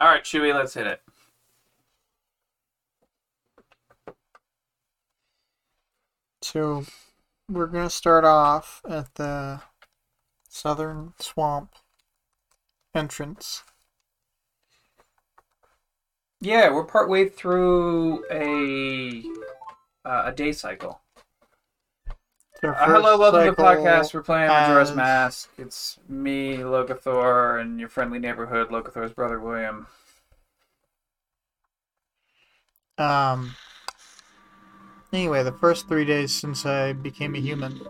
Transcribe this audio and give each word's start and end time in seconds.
All 0.00 0.08
right, 0.08 0.24
Chewy, 0.24 0.54
let's 0.54 0.72
hit 0.72 0.86
it. 0.86 1.02
So 6.40 6.84
we're 7.50 7.66
gonna 7.66 7.90
start 7.90 8.24
off 8.24 8.80
at 8.88 9.14
the 9.16 9.60
southern 10.48 11.12
swamp 11.18 11.74
entrance. 12.94 13.62
Yeah, 16.40 16.72
we're 16.72 16.84
partway 16.84 17.28
through 17.28 18.24
a 18.30 19.22
uh, 20.06 20.22
a 20.24 20.32
day 20.32 20.52
cycle. 20.52 20.99
Uh, 22.62 22.74
hello, 22.74 23.16
welcome 23.16 23.42
to 23.46 23.50
the 23.52 23.56
podcast. 23.56 24.12
We're 24.12 24.22
playing 24.22 24.48
Majora's 24.48 24.94
Mask. 24.94 25.48
It's 25.56 25.98
me, 26.10 26.58
Logothor, 26.58 27.58
and 27.58 27.80
your 27.80 27.88
friendly 27.88 28.18
neighborhood, 28.18 28.68
Logothor's 28.68 29.14
brother 29.14 29.40
William. 29.40 29.86
Um. 32.98 33.54
Anyway, 35.10 35.42
the 35.42 35.52
first 35.52 35.88
three 35.88 36.04
days 36.04 36.34
since 36.34 36.66
I 36.66 36.92
became 36.92 37.34
a 37.34 37.38
human. 37.38 37.80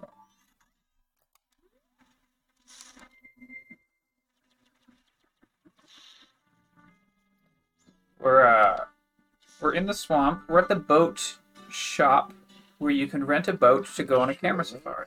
We're 8.21 8.47
uh, 8.47 8.85
we're 9.61 9.75
in 9.75 9.87
the 9.87 9.95
swamp. 9.95 10.43
We're 10.49 10.61
at 10.61 10.69
the 10.69 10.77
boat 10.77 11.39
shop 11.69 12.33
where 12.80 12.91
you 12.91 13.07
can 13.07 13.25
rent 13.25 13.47
a 13.47 13.52
boat 13.52 13.87
to 13.95 14.02
go 14.02 14.20
on 14.20 14.30
a 14.30 14.34
camera 14.34 14.65
safari. 14.65 15.07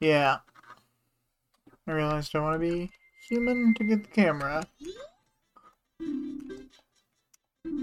Yeah. 0.00 0.38
I 1.86 1.92
realized 1.92 2.34
I 2.34 2.40
want 2.40 2.54
to 2.54 2.58
be 2.58 2.90
human 3.28 3.74
to 3.74 3.84
get 3.84 4.02
the 4.02 4.10
camera. 4.10 4.64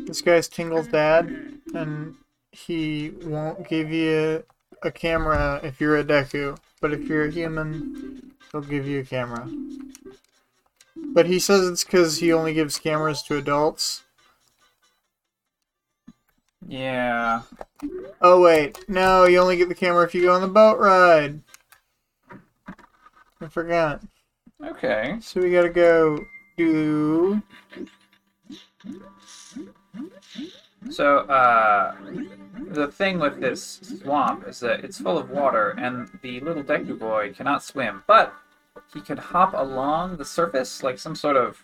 This 0.08 0.22
guy's 0.22 0.48
Tingle's 0.48 0.88
dad, 0.88 1.60
and 1.76 2.16
he 2.52 3.12
won't 3.24 3.70
give 3.70 3.92
you 3.92 4.44
a 4.82 4.92
camera 4.92 5.60
if 5.64 5.80
you're 5.80 5.98
a 5.98 6.04
Deku, 6.04 6.58
but 6.82 6.92
if 6.92 7.08
you're 7.08 7.26
a 7.26 7.32
human, 7.32 8.32
he'll 8.52 8.62
give 8.62 8.88
you 8.88 9.02
a 9.02 9.06
camera. 9.06 9.48
But 10.96 11.28
he 11.28 11.38
says 11.38 11.68
it's 11.68 11.84
because 11.84 12.18
he 12.18 12.34
only 12.34 12.56
gives 12.56 12.80
cameras 12.80 13.22
to 13.24 13.38
adults. 13.38 14.04
Yeah. 16.68 17.42
Oh 18.22 18.42
wait, 18.42 18.88
no, 18.88 19.26
you 19.26 19.40
only 19.40 19.58
get 19.58 19.70
the 19.70 19.76
camera 19.76 20.04
if 20.04 20.16
you 20.16 20.24
go 20.24 20.34
on 20.34 20.42
the 20.42 20.48
boat 20.48 20.80
ride. 20.80 21.42
I 23.42 23.48
forgot. 23.48 24.02
Okay. 24.64 25.18
So 25.22 25.42
we 25.42 25.52
gotta 25.52 25.70
go 25.70 26.20
do. 26.58 27.42
So, 30.90 31.20
uh, 31.20 31.96
the 32.70 32.88
thing 32.88 33.20
with 33.20 33.40
this 33.42 33.80
swamp 34.04 34.48
is 34.48 34.60
that 34.60 34.84
it's 34.84 35.00
full 35.00 35.18
of 35.18 35.32
water, 35.32 35.72
and 35.78 36.08
the 36.22 36.40
little 36.42 36.64
Deku 36.64 36.98
boy 36.98 37.34
cannot 37.34 37.64
swim, 37.64 38.04
but 38.06 38.34
he 38.94 39.02
can 39.02 39.18
hop 39.18 39.54
along 39.56 40.18
the 40.18 40.26
surface 40.26 40.84
like 40.84 41.00
some 41.00 41.16
sort 41.16 41.38
of 41.38 41.64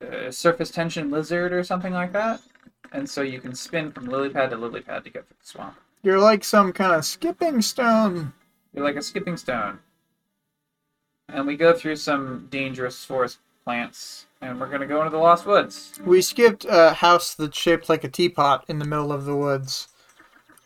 uh, 0.00 0.30
surface 0.30 0.70
tension 0.70 1.10
lizard 1.10 1.52
or 1.52 1.62
something 1.62 1.92
like 1.92 2.12
that. 2.12 2.40
And 2.92 3.08
so 3.08 3.22
you 3.22 3.40
can 3.40 3.54
spin 3.54 3.92
from 3.92 4.06
lily 4.06 4.30
pad 4.30 4.50
to 4.50 4.56
lily 4.56 4.80
pad 4.80 5.04
to 5.04 5.10
get 5.10 5.26
through 5.26 5.36
the 5.40 5.46
swamp. 5.46 5.76
You're 6.02 6.20
like 6.20 6.44
some 6.44 6.72
kind 6.72 6.94
of 6.94 7.04
skipping 7.04 7.60
stone. 7.62 8.32
You're 8.74 8.84
like 8.84 8.96
a 8.96 9.02
skipping 9.02 9.36
stone. 9.36 9.78
And 11.28 11.46
we 11.46 11.56
go 11.56 11.72
through 11.72 11.96
some 11.96 12.46
dangerous 12.50 13.04
forest 13.04 13.38
plants, 13.64 14.26
and 14.40 14.60
we're 14.60 14.68
gonna 14.68 14.86
go 14.86 15.00
into 15.00 15.10
the 15.10 15.18
Lost 15.18 15.44
Woods. 15.44 15.98
We 16.04 16.22
skipped 16.22 16.64
a 16.68 16.92
house 16.92 17.34
that's 17.34 17.58
shaped 17.58 17.88
like 17.88 18.04
a 18.04 18.08
teapot 18.08 18.64
in 18.68 18.78
the 18.78 18.84
middle 18.84 19.12
of 19.12 19.24
the 19.24 19.34
woods. 19.34 19.88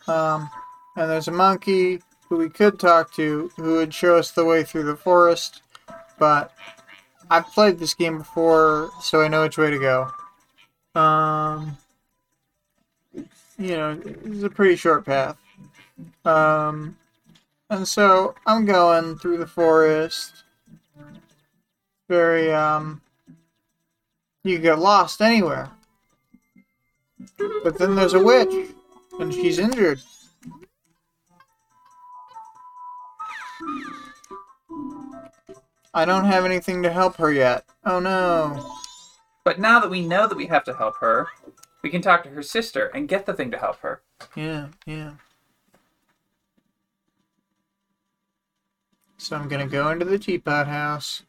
Um, 0.07 0.49
and 0.95 1.09
there's 1.09 1.27
a 1.27 1.31
monkey 1.31 2.01
who 2.29 2.37
we 2.37 2.49
could 2.49 2.79
talk 2.79 3.11
to 3.13 3.51
who 3.55 3.73
would 3.73 3.93
show 3.93 4.17
us 4.17 4.31
the 4.31 4.45
way 4.45 4.63
through 4.63 4.83
the 4.83 4.95
forest, 4.95 5.63
but 6.19 6.53
I've 7.31 7.47
played 7.47 7.79
this 7.79 7.93
game 7.93 8.19
before, 8.19 8.91
so 9.01 9.21
I 9.21 9.27
know 9.29 9.41
which 9.41 9.57
way 9.57 9.71
to 9.71 9.79
go. 9.79 10.99
Um, 10.99 11.77
you 13.61 13.77
know, 13.77 13.99
it's 14.03 14.43
a 14.43 14.49
pretty 14.49 14.75
short 14.75 15.05
path. 15.05 15.37
Um, 16.25 16.97
and 17.69 17.87
so 17.87 18.35
I'm 18.45 18.65
going 18.65 19.17
through 19.17 19.37
the 19.37 19.47
forest. 19.47 20.43
Very, 22.09 22.51
um, 22.51 23.01
you 24.43 24.59
get 24.59 24.79
lost 24.79 25.21
anywhere. 25.21 25.69
But 27.63 27.77
then 27.77 27.95
there's 27.95 28.13
a 28.13 28.23
witch, 28.23 28.71
and 29.19 29.33
she's 29.33 29.59
injured. 29.59 30.01
I 35.93 36.05
don't 36.05 36.25
have 36.25 36.45
anything 36.45 36.83
to 36.83 36.91
help 36.91 37.17
her 37.17 37.31
yet. 37.31 37.65
Oh 37.85 37.99
no. 37.99 38.75
But 39.43 39.59
now 39.59 39.79
that 39.79 39.89
we 39.89 40.05
know 40.05 40.27
that 40.27 40.37
we 40.37 40.47
have 40.47 40.63
to 40.65 40.73
help 40.73 40.97
her, 40.97 41.27
we 41.83 41.89
can 41.89 42.01
talk 42.01 42.23
to 42.23 42.29
her 42.29 42.43
sister 42.43 42.87
and 42.93 43.07
get 43.07 43.25
the 43.25 43.33
thing 43.33 43.51
to 43.51 43.57
help 43.57 43.79
her. 43.81 44.01
Yeah, 44.35 44.67
yeah. 44.85 45.13
So 49.17 49.35
I'm 49.35 49.47
gonna 49.47 49.67
go 49.67 49.89
into 49.89 50.05
the 50.05 50.19
teapot 50.19 50.67
house. 50.67 51.23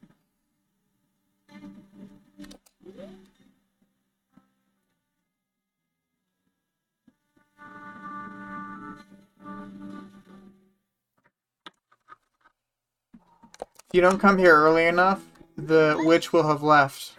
If 13.92 13.96
you 13.96 14.00
don't 14.00 14.18
come 14.18 14.38
here 14.38 14.56
early 14.56 14.86
enough, 14.86 15.22
the 15.56 16.00
witch 16.04 16.32
will 16.32 16.48
have 16.48 16.62
left 16.62 17.12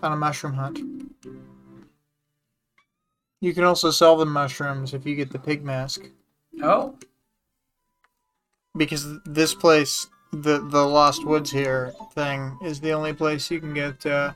on 0.00 0.12
a 0.12 0.16
mushroom 0.16 0.54
hunt. 0.54 0.78
You 3.44 3.52
can 3.52 3.64
also 3.64 3.90
sell 3.90 4.16
the 4.16 4.24
mushrooms 4.24 4.94
if 4.94 5.04
you 5.04 5.14
get 5.14 5.30
the 5.30 5.38
pig 5.38 5.62
mask. 5.62 6.08
Oh, 6.62 6.94
Because 8.74 9.20
this 9.26 9.54
place, 9.54 10.08
the 10.32 10.60
the 10.60 10.86
Lost 10.86 11.26
Woods 11.26 11.50
here 11.50 11.92
thing, 12.14 12.56
is 12.64 12.80
the 12.80 12.92
only 12.92 13.12
place 13.12 13.50
you 13.50 13.60
can 13.60 13.74
get 13.74 14.06
uh, 14.06 14.32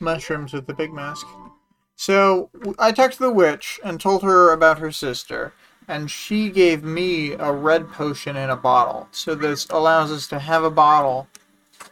mushrooms 0.00 0.54
with 0.54 0.66
the 0.66 0.72
pig 0.72 0.90
mask. 0.94 1.26
So 1.96 2.48
I 2.78 2.92
talked 2.92 3.16
to 3.16 3.24
the 3.24 3.30
witch 3.30 3.78
and 3.84 4.00
told 4.00 4.22
her 4.22 4.50
about 4.50 4.78
her 4.78 4.90
sister, 4.90 5.52
and 5.86 6.10
she 6.10 6.48
gave 6.48 6.82
me 6.82 7.32
a 7.32 7.52
red 7.52 7.90
potion 7.90 8.36
in 8.36 8.48
a 8.48 8.56
bottle. 8.56 9.06
So 9.10 9.34
this 9.34 9.66
allows 9.68 10.10
us 10.10 10.26
to 10.28 10.38
have 10.38 10.64
a 10.64 10.70
bottle 10.70 11.28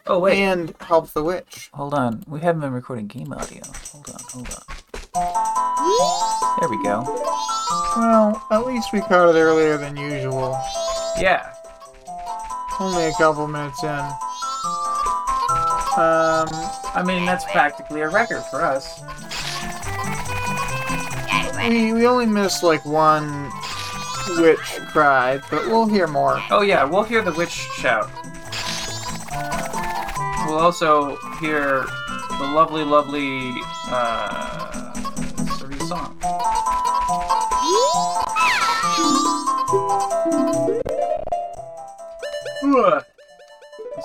oh 0.09 0.19
wait. 0.19 0.37
and 0.37 0.73
help 0.81 1.09
the 1.11 1.23
witch. 1.23 1.69
Hold 1.73 1.93
on. 1.93 2.23
We 2.27 2.39
haven't 2.41 2.61
been 2.61 2.73
recording 2.73 3.07
game 3.07 3.31
audio. 3.31 3.61
Hold 3.91 4.09
on, 4.09 4.19
hold 4.29 4.49
on. 4.49 4.63
There 6.59 6.69
we 6.69 6.83
go. 6.83 7.03
Well, 7.95 8.45
at 8.51 8.65
least 8.67 8.91
we 8.91 8.99
caught 9.01 9.35
it 9.35 9.39
earlier 9.39 9.77
than 9.77 9.95
usual. 9.95 10.59
Yeah. 11.19 11.53
Only 12.79 13.05
a 13.05 13.13
couple 13.13 13.47
minutes 13.47 13.83
in. 13.83 13.89
Um, 15.99 16.47
I 16.95 17.03
mean, 17.05 17.25
that's 17.25 17.45
practically 17.45 18.01
a 18.01 18.09
record 18.09 18.43
for 18.51 18.61
us. 18.61 19.01
we, 21.57 21.93
we 21.93 22.07
only 22.07 22.25
missed 22.25 22.63
like 22.63 22.85
one 22.85 23.51
witch 24.37 24.79
cry, 24.87 25.39
but 25.49 25.67
we'll 25.67 25.87
hear 25.87 26.07
more. 26.07 26.41
Oh 26.49 26.61
yeah, 26.61 26.83
we'll 26.83 27.03
hear 27.03 27.21
the 27.21 27.33
witch 27.33 27.49
shout. 27.49 28.09
We'll 30.49 30.57
also 30.57 31.15
hear 31.39 31.85
the 32.39 32.51
lovely, 32.55 32.83
lovely 32.83 33.61
uh, 33.87 34.93
song. 35.85 36.17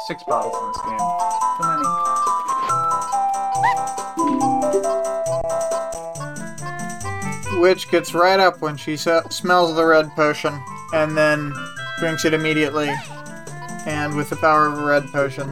Six 0.06 0.22
bottles 0.24 0.54
in 0.60 0.66
this 0.68 0.78
game. 0.84 0.98
Too 1.56 1.64
many. 7.48 7.62
Witch 7.62 7.90
gets 7.90 8.12
right 8.12 8.38
up 8.38 8.60
when 8.60 8.76
she 8.76 8.98
smells 8.98 9.74
the 9.74 9.86
red 9.86 10.10
potion 10.10 10.62
and 10.92 11.16
then 11.16 11.54
drinks 12.00 12.26
it 12.26 12.34
immediately. 12.34 12.92
And 13.86 14.14
with 14.14 14.28
the 14.28 14.36
power 14.36 14.66
of 14.66 14.78
a 14.78 14.84
red 14.84 15.04
potion, 15.12 15.48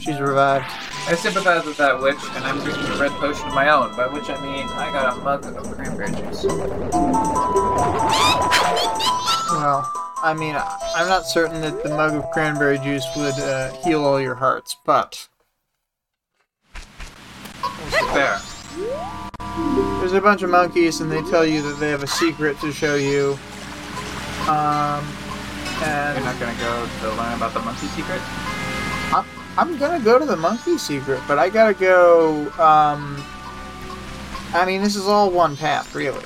she's 0.00 0.20
revived. 0.20 0.66
I 1.08 1.14
sympathize 1.14 1.64
with 1.64 1.76
that 1.76 2.00
witch, 2.00 2.18
and 2.32 2.44
I'm 2.44 2.58
drinking 2.64 2.86
a 2.86 2.96
red 2.98 3.12
potion 3.12 3.48
of 3.48 3.54
my 3.54 3.68
own, 3.70 3.94
by 3.96 4.06
which 4.06 4.28
I 4.28 4.40
mean 4.40 4.66
I 4.66 4.90
got 4.92 5.16
a 5.16 5.20
mug 5.20 5.44
of 5.44 5.70
cranberry 5.72 6.12
juice. 6.12 6.44
Well, 9.50 9.90
I 10.22 10.34
mean, 10.38 10.56
I'm 10.56 11.08
not 11.08 11.26
certain 11.26 11.60
that 11.62 11.82
the 11.82 11.90
mug 11.90 12.14
of 12.14 12.30
cranberry 12.30 12.78
juice 12.78 13.06
would 13.16 13.34
uh, 13.34 13.72
heal 13.82 14.04
all 14.04 14.20
your 14.20 14.34
hearts, 14.34 14.76
but 14.84 15.28
Fair. 18.12 18.40
There's 20.00 20.12
a 20.12 20.20
bunch 20.20 20.42
of 20.42 20.50
monkeys, 20.50 21.00
and 21.00 21.10
they 21.10 21.22
tell 21.22 21.44
you 21.44 21.62
that 21.62 21.78
they 21.80 21.90
have 21.90 22.02
a 22.02 22.06
secret 22.06 22.58
to 22.60 22.72
show 22.72 22.94
you. 22.94 23.38
Um, 24.48 25.04
and. 25.82 26.16
You're 26.16 26.24
not 26.24 26.38
gonna 26.40 26.58
go 26.58 26.88
to 27.00 27.08
learn 27.16 27.34
about 27.34 27.52
the 27.52 27.60
monkey 27.60 27.86
secret? 27.88 28.20
I'm, 29.12 29.24
I'm 29.58 29.76
gonna 29.78 30.02
go 30.02 30.18
to 30.18 30.24
the 30.24 30.36
monkey 30.36 30.78
secret, 30.78 31.20
but 31.26 31.38
I 31.38 31.48
gotta 31.48 31.74
go. 31.74 32.50
Um, 32.58 33.22
I 34.52 34.64
mean, 34.66 34.82
this 34.82 34.96
is 34.96 35.06
all 35.06 35.30
one 35.30 35.56
path, 35.56 35.94
really. 35.94 36.24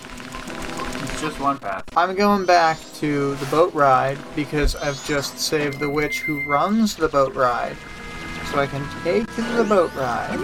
It's 1.02 1.20
just 1.20 1.40
one 1.40 1.58
path. 1.58 1.84
I'm 1.96 2.14
going 2.14 2.46
back 2.46 2.78
to 2.96 3.34
the 3.36 3.46
boat 3.46 3.74
ride 3.74 4.18
because 4.36 4.76
I've 4.76 5.04
just 5.06 5.38
saved 5.38 5.78
the 5.78 5.90
witch 5.90 6.20
who 6.20 6.40
runs 6.44 6.96
the 6.96 7.08
boat 7.08 7.34
ride. 7.34 7.76
So 8.50 8.60
I 8.60 8.66
can 8.66 8.86
take 9.02 9.26
the 9.36 9.64
boat 9.68 9.92
ride 9.94 10.38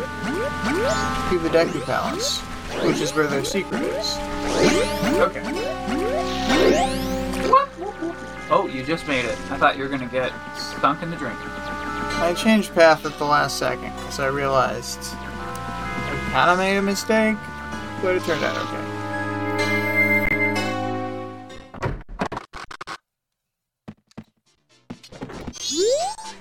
to 1.30 1.38
the 1.38 1.48
Deku 1.48 1.84
Palace, 1.84 2.40
which 2.84 3.00
is 3.00 3.14
where 3.14 3.26
their 3.26 3.44
secret 3.44 3.82
is. 3.82 4.16
Okay. 5.20 5.42
Oh, 8.52 8.68
you 8.72 8.82
just 8.82 9.06
made 9.06 9.24
it. 9.24 9.38
I 9.50 9.56
thought 9.58 9.76
you 9.76 9.84
were 9.84 9.88
gonna 9.88 10.06
get 10.06 10.32
stunk 10.56 11.02
in 11.02 11.10
the 11.10 11.16
drink. 11.16 11.38
I 12.22 12.34
changed 12.34 12.74
path 12.74 13.06
at 13.06 13.16
the 13.18 13.24
last 13.24 13.58
second 13.58 13.94
because 13.96 14.20
I 14.20 14.26
realized 14.26 14.98
I 15.00 16.30
kind 16.32 16.50
of 16.50 16.58
made 16.58 16.76
a 16.76 16.82
mistake, 16.82 17.36
but 18.02 18.14
it 18.14 18.22
turned 18.24 18.44
out 18.44 18.56
okay. 18.56 19.00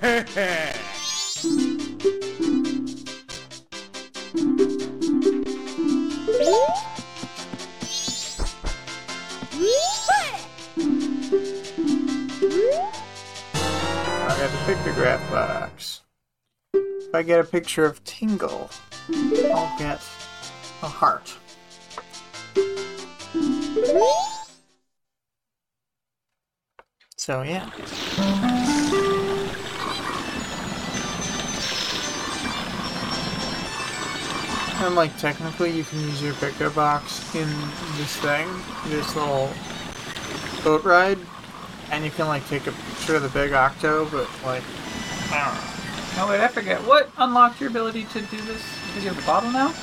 I 0.02 0.74
pictograph 14.70 15.18
box. 15.32 16.02
If 16.72 17.12
I 17.12 17.24
get 17.24 17.40
a 17.40 17.44
picture 17.44 17.84
of 17.84 18.04
Tingle, 18.04 18.70
I'll 19.52 19.76
get 19.76 20.00
a 20.80 20.86
heart. 20.86 21.34
So 27.16 27.42
yeah. 27.42 27.68
And 34.84 34.94
like 34.94 35.16
technically 35.18 35.72
you 35.72 35.82
can 35.82 35.98
use 36.02 36.22
your 36.22 36.34
pickup 36.34 36.76
box 36.76 37.34
in 37.34 37.48
this 37.96 38.16
thing, 38.18 38.46
this 38.86 39.16
little 39.16 39.50
boat 40.62 40.84
ride, 40.84 41.18
and 42.00 42.06
you 42.06 42.10
can 42.16 42.28
like 42.28 42.48
take 42.48 42.66
a 42.66 42.72
picture 42.72 43.16
of 43.16 43.22
the 43.22 43.28
big 43.28 43.52
octo, 43.52 44.06
but 44.06 44.26
like 44.42 44.62
I 45.30 45.44
don't 45.44 45.54
know. 45.54 46.22
Oh 46.22 46.30
wait, 46.30 46.40
I 46.40 46.48
forget. 46.48 46.80
What 46.86 47.10
unlocked 47.18 47.60
your 47.60 47.68
ability 47.68 48.04
to 48.04 48.22
do 48.22 48.40
this? 48.40 48.62
Because 48.86 49.04
you 49.04 49.10
have 49.10 49.16
the 49.20 49.26
bottle 49.26 49.50
now? 49.50 49.74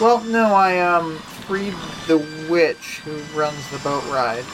Well, 0.00 0.20
no, 0.24 0.54
I 0.54 0.80
um 0.80 1.18
freed 1.46 1.74
the 2.08 2.18
witch 2.50 2.98
who 3.04 3.12
runs 3.38 3.70
the 3.70 3.78
boat 3.78 4.02
ride, 4.10 4.44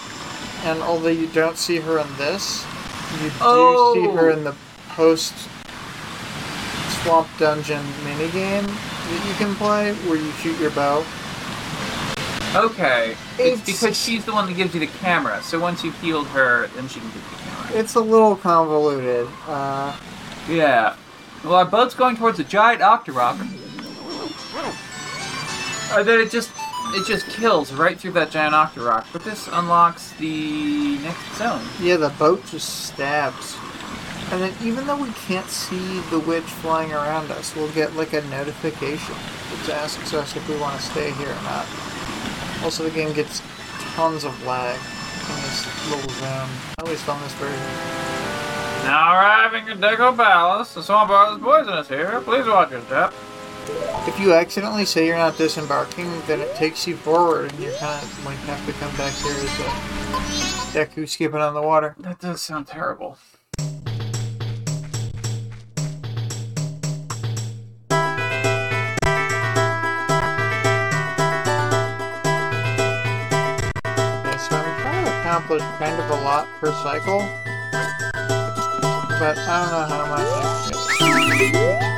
and 0.65 0.83
although 0.83 1.09
you 1.09 1.29
don't 1.29 1.57
see 1.57 1.77
her 1.77 1.99
in 1.99 2.17
this, 2.19 2.63
you 3.23 3.31
do 3.31 3.35
Oh. 3.41 3.95
see 3.95 4.15
her 4.15 4.29
in 4.29 4.45
the 4.45 4.55
post 4.91 5.33
swamp 7.03 7.29
dungeon 7.39 7.83
minigame 8.05 8.67
that 8.67 9.27
you 9.27 9.35
can 9.39 9.55
play, 9.55 9.95
where 10.07 10.17
you 10.19 10.31
shoot 10.33 10.61
your 10.61 10.73
bow. 10.73 11.03
Okay. 12.59 13.17
It's, 13.39 13.41
It's- 13.41 13.67
because 13.67 13.97
she's 13.97 14.25
the 14.25 14.33
one 14.33 14.47
that 14.47 14.55
gives 14.55 14.75
you 14.75 14.81
the 14.81 14.87
camera. 14.87 15.41
So 15.43 15.59
once 15.61 15.85
you've 15.85 15.99
healed 16.01 16.27
her, 16.29 16.69
then 16.75 16.89
she 16.89 17.01
can 17.01 17.09
give 17.09 17.17
you 17.17 17.23
the 17.37 17.43
camera. 17.51 17.79
It's 17.81 17.95
a 17.95 18.01
little 18.01 18.37
convoluted. 18.37 19.29
Uh, 19.47 19.95
Yeah. 20.49 20.97
Well, 21.45 21.55
our 21.55 21.65
boat's 21.65 21.95
going 21.95 22.17
towards 22.17 22.39
a 22.41 22.45
giant 22.45 22.81
Octorok. 22.83 23.39
And 25.97 26.07
then 26.07 26.21
it 26.21 26.31
just 26.31 26.51
it 26.95 27.07
just 27.07 27.27
kills 27.29 27.73
right 27.73 27.99
through 28.01 28.13
that 28.13 28.31
giant 28.31 28.55
Octorok. 28.55 29.05
But 29.13 29.23
this 29.25 29.47
unlocks 29.53 30.13
the 30.13 30.99
next 30.99 31.37
zone. 31.37 31.63
yeah, 31.81 31.97
the 31.97 32.09
boat 32.11 32.45
just 32.51 32.87
stabs. 32.87 33.57
And 34.31 34.43
then 34.43 34.53
even 34.63 34.87
though 34.87 34.97
we 35.01 35.11
can't 35.13 35.49
see 35.49 36.01
the 36.11 36.19
witch 36.19 36.45
flying 36.45 36.93
around 36.93 37.31
us, 37.31 37.55
we'll 37.57 37.71
get 37.73 37.95
like 37.95 38.13
a 38.15 38.21
notification 38.23 39.15
that 39.67 39.77
asks 39.83 40.13
us 40.13 40.35
if 40.37 40.47
we 40.49 40.57
want 40.57 40.77
to 40.79 40.83
stay 40.87 41.11
here 41.13 41.29
or 41.31 41.43
not. 41.45 41.67
Also, 42.63 42.85
the 42.85 42.91
game 42.91 43.13
gets 43.13 43.43
tons 43.95 44.25
of 44.25 44.45
lag 44.45 44.77
in 44.77 45.37
this 45.43 45.91
little 45.91 46.11
zone. 46.11 46.49
At 46.79 46.87
least 46.87 47.09
on 47.09 47.21
this 47.23 47.33
version. 47.35 47.59
Now 48.85 49.13
arriving 49.15 49.69
at 49.69 49.79
Deku 49.79 50.17
Palace, 50.17 50.75
the 50.75 50.83
swamp 50.83 51.09
bar 51.09 51.33
is 51.35 51.39
poisonous 51.43 51.89
here. 51.89 52.21
Please 52.23 52.47
watch 52.47 52.71
your 52.71 52.81
step. 52.83 53.13
If 54.07 54.19
you 54.19 54.33
accidentally 54.33 54.87
say 54.87 55.07
you're 55.07 55.19
not 55.19 55.37
disembarking, 55.37 56.11
then 56.27 56.41
it 56.41 56.55
takes 56.55 56.87
you 56.87 56.97
forward 56.97 57.53
and 57.53 57.63
you 57.63 57.71
kind 57.79 58.03
of 58.03 58.25
like 58.25 58.39
have 58.39 58.65
to 58.65 58.73
come 58.73 58.97
back 58.97 59.13
here 59.15 59.33
as 59.33 59.61
a 59.61 60.87
Deku 60.87 61.07
skipping 61.09 61.41
on 61.41 61.53
the 61.53 61.61
water. 61.61 61.95
That 61.99 62.19
does 62.21 62.41
sound 62.41 62.67
terrible. 62.67 63.19
Trying 75.57 75.79
kind 75.79 75.99
of 75.99 76.11
a 76.11 76.23
lot 76.25 76.47
per 76.61 76.71
cycle, 76.83 77.21
but 79.19 79.39
I 79.39 79.71
don't 79.71 79.89
know 79.89 79.97
how 79.97 80.07
much. 81.89 81.98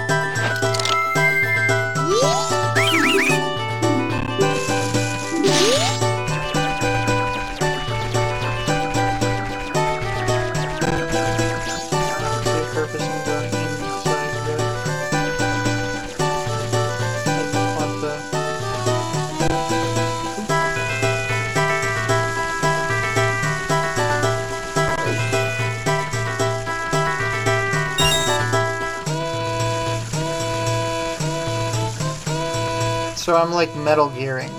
So 33.30 33.37
I'm 33.37 33.52
like 33.52 33.70
metal 33.76 34.08
gearing. 34.08 34.50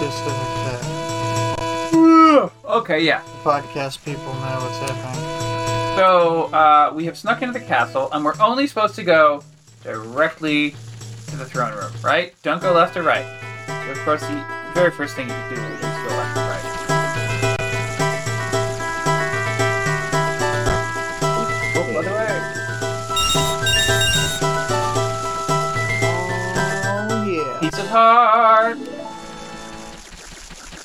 Just 0.00 0.24
so 0.24 0.30
that 0.30 0.54
Okay, 2.64 3.04
yeah. 3.04 3.20
podcast 3.42 4.02
people 4.06 4.32
know 4.32 4.58
what's 4.62 4.78
happening. 4.78 5.20
So 5.98 6.44
uh, 6.44 6.92
we 6.94 7.04
have 7.04 7.18
snuck 7.18 7.42
into 7.42 7.58
the 7.58 7.64
castle, 7.66 8.08
and 8.12 8.24
we're 8.24 8.40
only 8.40 8.66
supposed 8.66 8.94
to 8.94 9.04
go 9.04 9.44
directly 9.82 10.74
to 11.26 11.36
the 11.36 11.44
throne 11.44 11.76
room, 11.76 11.92
right? 12.02 12.32
Don't 12.42 12.62
go 12.62 12.72
left 12.72 12.96
or 12.96 13.02
right. 13.02 13.26
So 13.66 13.90
of 13.90 13.98
course, 13.98 14.22
the 14.22 14.42
very 14.72 14.92
first 14.92 15.14
thing 15.14 15.28
you 15.28 15.34
do 15.54 15.60
is 15.60 15.93
yeah. 27.94 28.00
Piece 28.00 28.00
of 28.00 28.28
heart. 28.30 28.76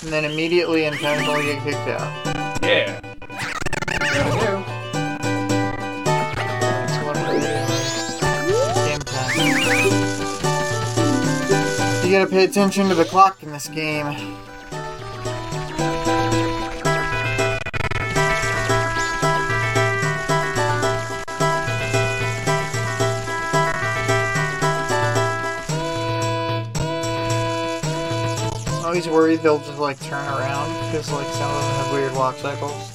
And 0.02 0.14
then 0.14 0.26
immediately 0.26 0.86
intentionally 0.86 1.44
get 1.44 1.64
kicked 1.64 1.88
out. 1.88 2.12
Yeah. 2.64 3.02
Gotta 3.88 4.32
do. 4.40 4.64
That's 6.86 6.98
what 7.06 7.18
it 7.18 7.26
is. 7.44 7.70
Game 8.86 9.00
time. 9.00 9.34
You 12.06 12.12
gotta 12.12 12.30
pay 12.30 12.44
attention 12.46 12.88
to 12.90 12.96
the 12.96 13.06
clock 13.06 13.44
in 13.44 13.52
this 13.52 13.68
game. 13.68 14.38
always 29.00 29.16
worry 29.16 29.36
they'll 29.38 29.60
just 29.60 29.80
like 29.80 29.98
turn 30.02 30.28
around 30.28 30.68
because 30.92 31.10
like 31.12 31.28
some 31.28 31.50
of 31.50 31.62
them 31.62 31.72
have 31.76 31.94
weird 31.94 32.14
walk 32.16 32.36
cycles. 32.36 32.94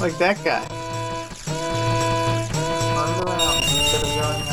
Like 0.00 0.18
that 0.18 0.42
guy. 0.44 0.66
Around 2.96 3.62
instead 3.62 4.02
of 4.02 4.08
going 4.20 4.46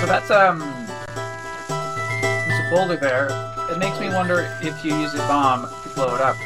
So 0.00 0.06
that's 0.08 0.30
um 0.32 0.58
there's 1.68 2.66
a 2.66 2.70
boulder 2.70 2.96
there 2.96 3.51
it 3.72 3.78
makes 3.78 3.98
me 3.98 4.08
wonder 4.10 4.54
if 4.60 4.84
you 4.84 4.94
use 4.94 5.14
a 5.14 5.18
bomb 5.28 5.62
to 5.62 5.88
blow 5.94 6.14
it 6.14 6.20
up. 6.20 6.36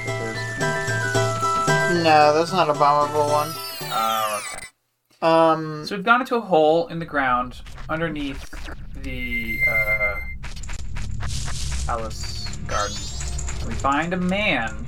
No, 2.05 2.33
that's 2.33 2.53
not 2.53 2.71
a 2.71 2.73
bombable 2.73 3.29
one. 3.33 3.51
Oh, 3.91 4.41
okay. 4.55 4.67
Um, 5.23 5.85
So 5.85 5.97
we've 5.97 6.05
gone 6.05 6.21
into 6.21 6.37
a 6.37 6.41
hole 6.41 6.87
in 6.87 7.01
the 7.01 7.05
ground 7.05 7.63
underneath 7.89 8.49
the 9.03 9.59
uh, 9.69 10.15
palace 11.87 12.49
garden. 12.69 12.97
And 13.61 13.69
we 13.71 13.75
find 13.75 14.15
a 14.15 14.19
man 14.19 14.87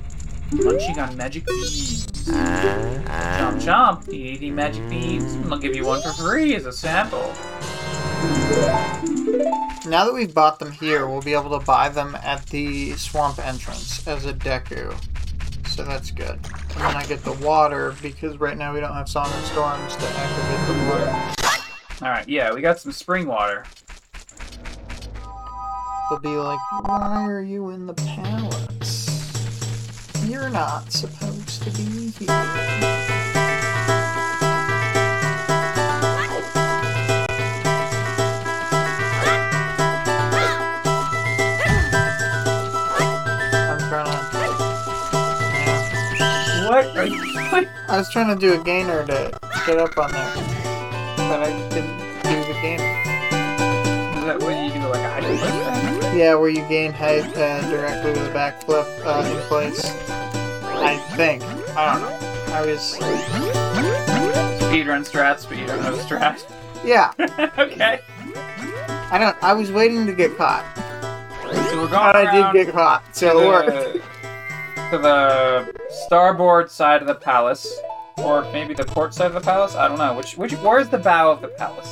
munching 0.53 0.97
on 0.97 1.17
magic 1.17 1.45
beans. 1.45 2.05
Chomp 2.25 3.59
chomp, 3.61 4.07
eating 4.13 4.55
magic 4.55 4.87
beans. 4.89 5.45
I'll 5.51 5.59
give 5.59 5.75
you 5.75 5.85
one 5.85 6.01
for 6.01 6.13
free 6.13 6.55
as 6.55 6.65
a 6.65 6.71
sample. 6.71 7.33
Now 9.85 10.05
that 10.05 10.13
we've 10.13 10.33
bought 10.33 10.59
them 10.59 10.71
here, 10.71 11.07
we'll 11.07 11.21
be 11.21 11.33
able 11.33 11.57
to 11.57 11.65
buy 11.65 11.89
them 11.89 12.15
at 12.23 12.45
the 12.47 12.93
swamp 12.93 13.39
entrance 13.39 14.07
as 14.07 14.25
a 14.25 14.33
Deku. 14.33 14.95
So 15.67 15.83
that's 15.83 16.11
good. 16.11 16.39
And 16.75 16.81
then 16.81 16.95
I 16.95 17.05
get 17.05 17.23
the 17.23 17.33
water 17.33 17.95
because 18.01 18.37
right 18.37 18.57
now 18.57 18.73
we 18.73 18.79
don't 18.79 18.93
have 18.93 19.09
sonic 19.09 19.33
storms 19.45 19.95
to 19.95 20.05
activate 20.05 20.67
the 20.67 20.73
water. 20.89 21.35
Alright, 22.01 22.29
yeah, 22.29 22.53
we 22.53 22.61
got 22.61 22.79
some 22.79 22.91
spring 22.91 23.27
water. 23.27 23.65
They'll 26.09 26.19
be 26.19 26.29
like, 26.29 26.59
why 26.83 27.25
are 27.25 27.41
you 27.41 27.69
in 27.69 27.85
the 27.85 27.93
palace? 27.93 29.07
You're 30.25 30.49
not 30.49 30.91
supposed 30.91 31.63
to 31.63 31.71
be 31.71 32.09
here. 32.09 32.98
I 47.89 47.97
was 47.97 48.07
trying 48.09 48.27
to 48.27 48.39
do 48.39 48.59
a 48.59 48.63
gainer 48.63 49.03
to 49.07 49.39
get 49.65 49.77
up 49.77 49.97
on 49.97 50.11
there, 50.11 50.33
but 51.17 51.41
I 51.41 51.49
didn't 51.69 51.97
do 52.21 52.53
the 52.53 52.59
gainer. 52.61 52.83
Is 54.19 54.25
that 54.25 54.37
what 54.39 54.55
you 54.63 54.71
do, 54.79 54.87
like 54.89 55.01
a 55.01 55.09
high 55.09 55.37
flip? 55.37 56.13
Yeah, 56.15 56.35
where 56.35 56.49
you 56.49 56.67
gain 56.69 56.93
height 56.93 57.35
uh, 57.35 57.67
directly 57.67 58.11
with 58.11 58.27
a 58.27 58.31
backflip 58.31 58.85
uh, 59.03 59.27
in 59.27 59.41
place. 59.47 59.83
I 60.63 60.97
think. 61.15 61.41
I 61.75 61.93
don't 61.93 62.01
know. 62.03 62.53
I 62.53 62.65
was. 62.65 62.95
Speedrun 64.69 65.03
strats, 65.03 65.49
but 65.49 65.57
you 65.57 65.65
don't 65.65 65.81
know 65.81 65.93
strat. 65.97 66.45
Yeah, 66.85 67.11
okay. 67.57 68.01
I 69.11 69.17
don't. 69.17 69.35
I 69.43 69.53
was 69.53 69.71
waiting 69.71 70.05
to 70.05 70.13
get 70.13 70.37
caught, 70.37 70.63
So 71.71 71.87
but 71.87 72.15
I 72.15 72.51
did 72.53 72.65
get 72.65 72.71
caught, 72.73 73.03
so 73.15 73.39
it 73.41 73.47
worked. 73.47 74.05
The, 74.91 74.97
to 74.97 75.01
the 75.01 75.89
starboard 76.05 76.69
side 76.69 77.01
of 77.01 77.07
the 77.07 77.15
palace, 77.15 77.67
or 78.17 78.43
maybe 78.51 78.73
the 78.73 78.83
port 78.85 79.13
side 79.13 79.27
of 79.27 79.33
the 79.33 79.41
palace. 79.41 79.75
I 79.75 79.87
don't 79.87 79.97
know. 79.97 80.13
Which 80.15 80.37
which 80.37 80.53
where's 80.53 80.89
the 80.89 80.97
bow 80.97 81.31
of 81.31 81.41
the 81.41 81.47
palace? 81.49 81.89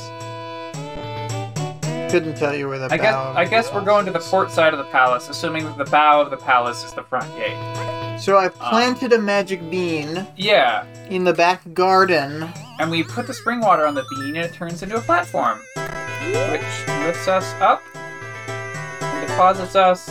Couldn't 2.10 2.36
tell 2.36 2.54
you 2.54 2.68
where 2.68 2.78
the. 2.78 2.92
I 2.92 2.96
guess 2.96 3.14
I 3.14 3.44
guess 3.44 3.72
we're 3.72 3.84
going 3.84 4.06
to 4.06 4.12
the 4.12 4.20
port 4.20 4.50
side 4.50 4.72
of 4.72 4.78
the 4.78 4.90
palace, 4.90 5.28
assuming 5.28 5.64
that 5.64 5.76
the 5.78 5.84
bow 5.84 6.20
of 6.22 6.30
the 6.30 6.36
palace 6.38 6.84
is 6.84 6.92
the 6.94 7.02
front 7.02 7.26
gate. 7.36 8.18
So 8.18 8.36
I 8.36 8.46
um, 8.46 8.52
planted 8.52 9.12
a 9.12 9.18
magic 9.18 9.60
bean 9.70 10.26
Yeah, 10.36 10.84
in 11.08 11.22
the 11.24 11.32
back 11.34 11.62
garden. 11.72 12.48
and 12.80 12.90
we 12.90 13.04
put 13.04 13.26
the 13.26 13.34
spring 13.34 13.60
water 13.60 13.86
on 13.86 13.94
the 13.94 14.04
bean, 14.10 14.36
and 14.36 14.38
it 14.38 14.52
turns 14.54 14.82
into 14.82 14.96
a 14.96 15.00
platform, 15.00 15.60
which 15.76 16.88
lifts 17.04 17.28
us 17.28 17.52
up 17.60 17.80
and 17.94 19.28
deposits 19.28 19.76
us 19.76 20.08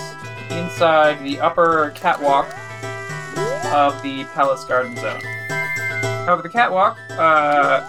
inside 0.51 1.21
the 1.23 1.39
upper 1.41 1.91
catwalk 1.95 2.47
of 3.73 4.01
the 4.03 4.23
palace 4.33 4.63
garden 4.65 4.95
zone. 4.95 5.21
However, 6.25 6.41
the 6.41 6.49
catwalk 6.49 6.97
uh, 7.11 7.81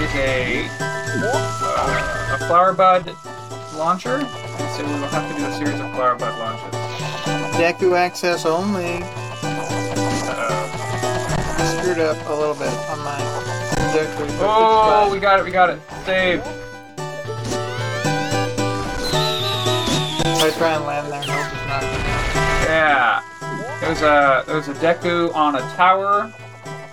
is 0.00 0.14
a 0.14 0.68
uh, 0.80 2.36
a 2.40 2.46
flower 2.46 2.72
bud 2.72 3.06
launcher, 3.74 4.20
so 4.20 4.84
we 4.84 4.92
will 4.92 5.08
have 5.08 5.30
to 5.30 5.36
do 5.38 5.46
a 5.46 5.52
series 5.56 5.80
of 5.80 5.90
flower 5.94 6.16
bud 6.16 6.38
launches. 6.38 6.74
Deku 7.56 7.96
access 7.96 8.44
only. 8.46 9.00
Uh, 9.42 10.62
Screwed 11.80 11.98
up 12.00 12.16
a 12.28 12.32
little 12.32 12.54
bit 12.54 12.68
on 12.90 12.98
my 13.00 13.18
Deku. 13.92 14.26
oh, 14.40 15.08
we 15.12 15.18
got 15.18 15.40
it! 15.40 15.44
We 15.44 15.50
got 15.50 15.70
it! 15.70 15.80
Save. 16.04 16.42
I 20.38 20.50
try 20.58 20.74
and 20.74 20.84
land 20.84 21.10
there, 21.10 21.22
hope 21.22 21.52
it's 21.52 21.66
not. 21.66 21.82
Yeah. 22.68 23.22
There's 23.80 24.00
a 24.02 24.42
there's 24.46 24.68
a 24.68 24.74
Deku 24.74 25.34
on 25.34 25.56
a 25.56 25.60
tower, 25.76 26.32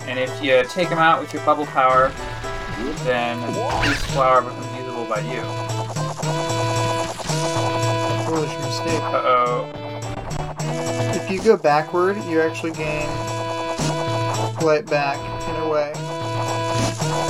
and 0.02 0.18
if 0.18 0.42
you 0.42 0.62
take 0.68 0.88
him 0.88 0.98
out 0.98 1.20
with 1.20 1.32
your 1.32 1.44
bubble 1.44 1.66
power, 1.66 2.12
then 3.04 3.40
this 3.82 4.04
flower 4.12 4.42
becomes 4.42 4.76
usable 4.76 5.06
by 5.06 5.20
you. 5.20 5.40
Foolish 8.26 8.54
mistake. 8.58 9.00
Uh 9.02 9.22
oh. 9.24 9.70
If 11.14 11.30
you 11.30 11.42
go 11.42 11.56
backward, 11.56 12.16
you 12.24 12.40
actually 12.40 12.72
gain 12.72 13.08
light 14.62 14.86
back 14.86 15.18
in 15.48 15.56
a 15.62 15.68
way. 15.68 15.92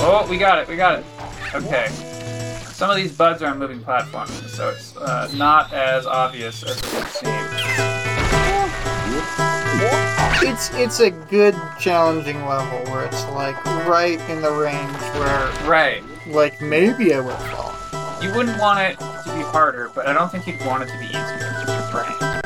Oh, 0.07 0.27
we 0.29 0.37
got 0.37 0.59
it. 0.59 0.67
We 0.67 0.75
got 0.75 0.99
it. 0.99 1.05
Okay. 1.53 1.87
Some 2.73 2.89
of 2.89 2.97
these 2.97 3.13
buds 3.15 3.41
are 3.41 3.51
on 3.51 3.57
moving 3.57 3.79
platforms, 3.81 4.33
so 4.51 4.69
it's 4.69 4.97
uh, 4.97 5.31
not 5.33 5.71
as 5.71 6.05
obvious 6.05 6.61
as 6.63 6.77
it 6.77 6.93
would 6.93 7.07
seem. 7.07 7.84
It's 10.47 10.69
it's 10.73 10.99
a 10.99 11.09
good 11.11 11.55
challenging 11.79 12.45
level 12.45 12.79
where 12.91 13.03
it's 13.05 13.25
like 13.29 13.55
right 13.87 14.19
in 14.29 14.41
the 14.41 14.51
range 14.51 14.95
where 15.17 15.51
Right. 15.67 16.03
like 16.27 16.61
maybe 16.61 17.13
I 17.13 17.19
would 17.19 17.35
fall. 17.35 17.73
You 18.21 18.33
wouldn't 18.33 18.59
want 18.59 18.79
it 18.79 18.97
to 18.99 19.33
be 19.35 19.41
harder, 19.43 19.89
but 19.93 20.07
I 20.07 20.13
don't 20.13 20.31
think 20.31 20.47
you'd 20.47 20.63
want 20.65 20.83
it 20.83 20.87
to 20.87 20.97
be 20.99 21.05
easier. 21.07 21.51
Right. 21.93 22.41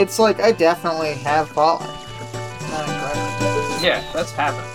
It's 0.00 0.18
like 0.18 0.40
I 0.40 0.52
definitely 0.52 1.14
have 1.14 1.48
fallen. 1.50 1.86
Not 2.70 2.88
incredible. 2.88 3.82
Yeah, 3.82 4.02
that's 4.14 4.32
happened. 4.32 4.66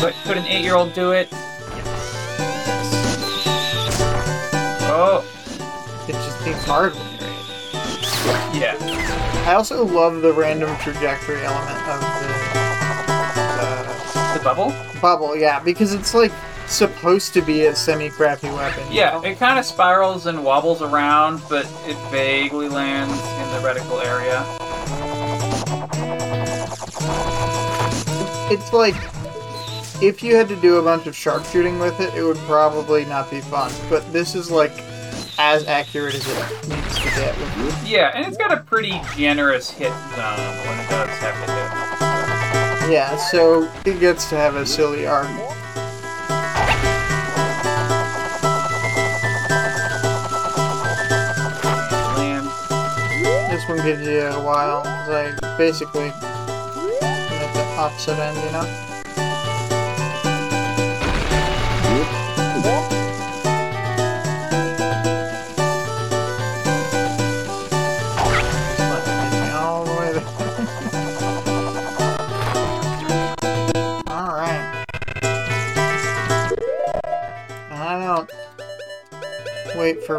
But 0.00 0.14
could 0.24 0.36
an 0.36 0.44
eight-year-old 0.46 0.92
do 0.92 1.12
it? 1.12 1.28
Oh, 4.88 5.24
It 6.08 6.12
just 6.12 6.40
seems 6.44 6.62
hard 6.64 6.94
when 6.94 7.02
you're 7.02 7.12
eight. 7.14 7.15
yeah. 8.54 8.76
I 9.46 9.54
also 9.54 9.84
love 9.84 10.22
the 10.22 10.32
random 10.32 10.74
trajectory 10.78 11.42
element 11.44 11.78
of 11.88 12.00
the 12.00 12.06
The 14.38 14.44
bubble? 14.44 14.70
uh, 14.72 15.00
bubble, 15.00 15.36
yeah, 15.36 15.60
because 15.60 15.92
it's 15.94 16.14
like 16.14 16.32
supposed 16.66 17.32
to 17.34 17.42
be 17.42 17.66
a 17.66 17.74
semi-crappy 17.76 18.48
weapon. 18.48 18.82
you 18.90 18.98
Yeah, 18.98 19.10
know? 19.12 19.22
it 19.22 19.38
kind 19.38 19.56
of 19.58 19.64
spirals 19.64 20.26
and 20.26 20.42
wobbles 20.44 20.82
around, 20.82 21.40
but 21.48 21.64
it 21.86 21.96
vaguely 22.10 22.68
lands 22.68 23.12
in 23.12 23.50
the 23.52 23.60
reticle 23.68 24.02
area. 24.04 24.44
It's 28.48 28.72
like 28.72 28.94
if 30.02 30.22
you 30.22 30.36
had 30.36 30.48
to 30.48 30.56
do 30.56 30.76
a 30.76 30.82
bunch 30.82 31.06
of 31.06 31.16
sharpshooting 31.16 31.78
with 31.78 32.00
it, 32.00 32.14
it 32.14 32.22
would 32.22 32.36
probably 32.38 33.04
not 33.04 33.30
be 33.30 33.40
fun. 33.40 33.72
But 33.88 34.10
this 34.12 34.34
is 34.34 34.50
like 34.50 34.72
as 35.38 35.66
accurate 35.66 36.14
as 36.14 36.26
it 36.26 36.68
needs 36.68 36.98
to 36.98 37.04
get. 37.04 37.34
Yeah, 37.84 38.12
and 38.14 38.26
it's 38.26 38.36
got 38.36 38.52
a 38.52 38.58
pretty 38.58 39.00
generous 39.16 39.70
hit 39.70 39.90
zone 39.90 40.56
when 40.66 40.78
it 40.78 40.88
does 40.88 41.08
have 41.18 41.46
to 41.46 41.52
hit. 41.52 42.92
Yeah, 42.92 43.16
so 43.16 43.68
it 43.84 43.98
gets 43.98 44.28
to 44.30 44.36
have 44.36 44.54
a 44.54 44.64
silly. 44.64 45.06
Land. 52.16 52.46
This 53.50 53.68
one 53.68 53.78
gives 53.78 54.06
you 54.06 54.20
a 54.20 54.40
while. 54.44 54.84
Like 55.08 55.34
basically 55.58 56.10
at 57.02 57.52
the 57.54 57.64
opposite 57.76 58.18
end, 58.18 58.36
you 58.38 58.52
know. 58.52 58.85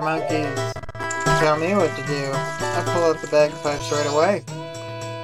Monkeys 0.07 0.57
tell 1.41 1.59
me 1.59 1.75
what 1.75 1.93
to 1.97 2.03
do. 2.07 2.31
I 2.31 2.81
pull 2.93 3.03
out 3.03 3.19
the 3.21 3.27
bagpipes 3.27 3.91
right 3.91 4.07
away. 4.07 4.41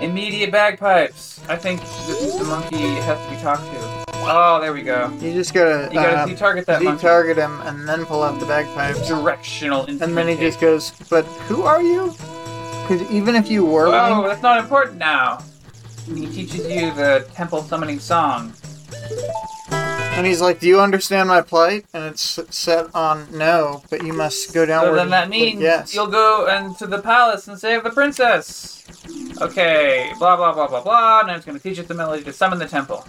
Immediate 0.01 0.51
bagpipes. 0.51 1.39
I 1.47 1.55
think 1.55 1.79
this 1.79 2.21
is 2.21 2.37
the 2.37 2.43
monkey 2.43 2.75
has 2.77 3.17
to 3.25 3.29
be 3.33 3.41
talked 3.41 3.63
to. 3.63 4.03
Oh, 4.25 4.59
there 4.61 4.73
we 4.73 4.81
go. 4.81 5.09
You 5.21 5.31
just 5.31 5.53
gotta, 5.53 5.87
You 5.87 6.01
gotta 6.01 6.17
uh, 6.17 6.25
de-target 6.25 6.65
that 6.65 6.83
monkey. 6.83 6.97
de-target 6.97 7.37
him 7.37 7.61
and 7.61 7.87
then 7.87 8.05
pull 8.05 8.23
out 8.23 8.37
the 8.41 8.45
bagpipes. 8.45 9.07
Directional 9.07 9.85
And 9.85 10.17
then 10.17 10.27
he 10.27 10.35
just 10.35 10.59
goes, 10.59 10.91
but 11.09 11.23
who 11.47 11.61
are 11.61 11.81
you? 11.81 12.11
Because 12.81 13.09
even 13.09 13.35
if 13.35 13.49
you 13.49 13.65
were 13.65 13.87
Oh, 13.87 14.15
Link, 14.15 14.27
that's 14.27 14.43
not 14.43 14.59
important 14.59 14.97
now. 14.97 15.41
He 16.05 16.27
teaches 16.27 16.67
you 16.67 16.93
the 16.93 17.25
temple 17.33 17.63
summoning 17.63 17.99
song. 17.99 18.51
And 20.15 20.25
he's 20.27 20.41
like, 20.41 20.59
do 20.59 20.67
you 20.67 20.79
understand 20.79 21.27
my 21.27 21.41
plight? 21.41 21.85
And 21.93 22.05
it's 22.05 22.39
set 22.55 22.93
on 22.93 23.27
no, 23.35 23.83
but 23.89 24.05
you 24.05 24.13
must 24.13 24.53
go 24.53 24.65
downward. 24.65 24.91
So 24.91 24.95
then 24.95 25.09
that 25.09 25.29
means 25.29 25.61
yes. 25.61 25.93
you'll 25.95 26.07
go 26.07 26.47
into 26.47 26.87
the 26.87 26.99
palace 26.99 27.47
and 27.47 27.59
save 27.59 27.83
the 27.83 27.89
princess. 27.89 28.85
Okay, 29.41 30.11
blah 30.19 30.35
blah 30.35 30.53
blah 30.53 30.67
blah 30.67 30.83
blah. 30.83 31.21
And 31.21 31.31
it's 31.31 31.45
going 31.45 31.57
to 31.57 31.63
teach 31.63 31.79
us 31.79 31.87
the 31.87 31.93
melody 31.93 32.23
to 32.23 32.33
summon 32.33 32.59
the 32.59 32.67
temple. 32.67 33.05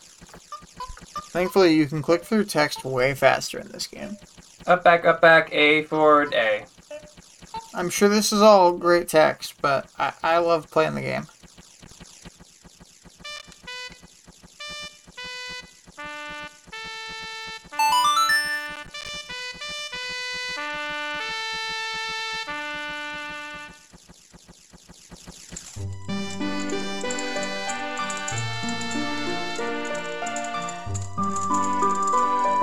Thankfully, 1.28 1.74
you 1.74 1.86
can 1.86 2.00
click 2.00 2.24
through 2.24 2.44
text 2.44 2.84
way 2.84 3.14
faster 3.14 3.58
in 3.58 3.68
this 3.68 3.86
game. 3.86 4.16
Up 4.66 4.82
back 4.82 5.04
up 5.04 5.20
back 5.20 5.52
A 5.52 5.82
forward 5.82 6.32
A. 6.32 6.64
I'm 7.74 7.90
sure 7.90 8.08
this 8.08 8.32
is 8.32 8.40
all 8.40 8.72
great 8.72 9.08
text, 9.08 9.54
but 9.60 9.90
I, 9.98 10.12
I 10.22 10.38
love 10.38 10.70
playing 10.70 10.94
the 10.94 11.00
game. 11.00 11.26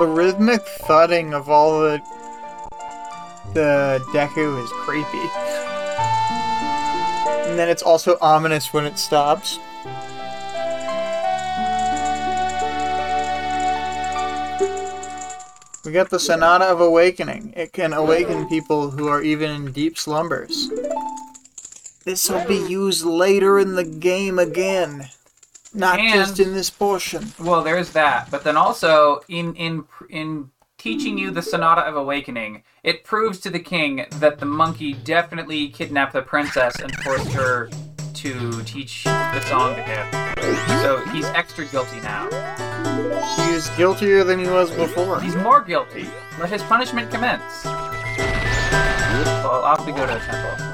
The 0.02 0.08
rhythmic 0.08 0.62
thudding 0.88 1.32
of 1.32 1.48
all 1.48 1.78
the 1.78 2.02
the 3.54 4.04
Deku 4.12 4.60
is 4.60 4.68
creepy. 4.72 5.30
And 7.48 7.56
then 7.56 7.68
it's 7.68 7.84
also 7.84 8.18
ominous 8.20 8.72
when 8.72 8.84
it 8.84 8.98
stops. 8.98 9.60
We 15.84 15.92
got 15.92 16.10
the 16.10 16.18
Sonata 16.18 16.64
of 16.64 16.80
Awakening. 16.80 17.52
It 17.54 17.72
can 17.72 17.92
awaken 17.92 18.48
people 18.48 18.90
who 18.90 19.06
are 19.06 19.22
even 19.22 19.52
in 19.52 19.70
deep 19.70 19.96
slumbers. 19.96 20.68
This 22.04 22.28
will 22.28 22.44
be 22.48 22.56
used 22.56 23.04
later 23.04 23.60
in 23.60 23.76
the 23.76 23.84
game 23.84 24.40
again. 24.40 25.10
Not 25.74 25.98
And- 25.98 26.12
just 26.14 26.38
in 26.40 26.52
this 26.54 26.70
portion. 26.70 27.32
Well, 27.40 27.62
there's 27.62 27.90
that, 27.92 28.30
but 28.30 28.44
then 28.44 28.56
also 28.56 29.20
in 29.28 29.54
in 29.54 29.84
in 30.10 30.50
teaching 30.78 31.16
you 31.16 31.30
the 31.30 31.42
Sonata 31.42 31.82
of 31.82 31.94
Awakening, 31.96 32.62
it 32.82 33.04
proves 33.04 33.38
to 33.40 33.50
the 33.50 33.60
king 33.60 34.04
that 34.16 34.38
the 34.40 34.46
monkey 34.46 34.92
definitely 34.92 35.68
kidnapped 35.68 36.12
the 36.12 36.22
princess 36.22 36.74
and 36.80 36.94
forced 37.04 37.30
her 37.32 37.70
to 38.14 38.62
teach 38.64 39.04
the 39.04 39.40
song 39.48 39.74
to 39.76 39.82
him. 39.82 40.06
So 40.82 40.98
he's 41.12 41.26
extra 41.26 41.64
guilty 41.66 42.00
now. 42.00 42.28
He 43.36 43.52
is 43.52 43.68
guiltier 43.76 44.24
than 44.24 44.40
he 44.40 44.46
was 44.48 44.70
before. 44.72 45.20
He's 45.20 45.36
more 45.36 45.62
guilty. 45.62 46.08
Let 46.40 46.50
his 46.50 46.62
punishment 46.64 47.10
commence. 47.10 47.64
Well, 47.64 49.62
off 49.64 49.86
we 49.86 49.92
go 49.92 50.06
to 50.06 50.14
the 50.14 50.20
temple. 50.20 50.71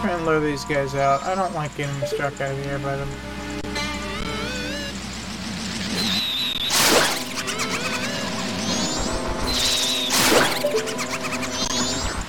Try 0.00 0.12
and 0.12 0.24
lure 0.24 0.38
these 0.38 0.64
guys 0.64 0.94
out. 0.94 1.22
I 1.24 1.34
don't 1.34 1.54
like 1.54 1.76
getting 1.76 2.06
struck 2.06 2.40
out 2.40 2.52
of 2.52 2.56
the 2.58 2.66
air 2.66 2.78
by 2.78 2.96
them. 2.96 3.08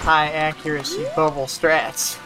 High 0.02 0.32
accuracy 0.32 1.06
bubble 1.16 1.46
strats. 1.46 2.18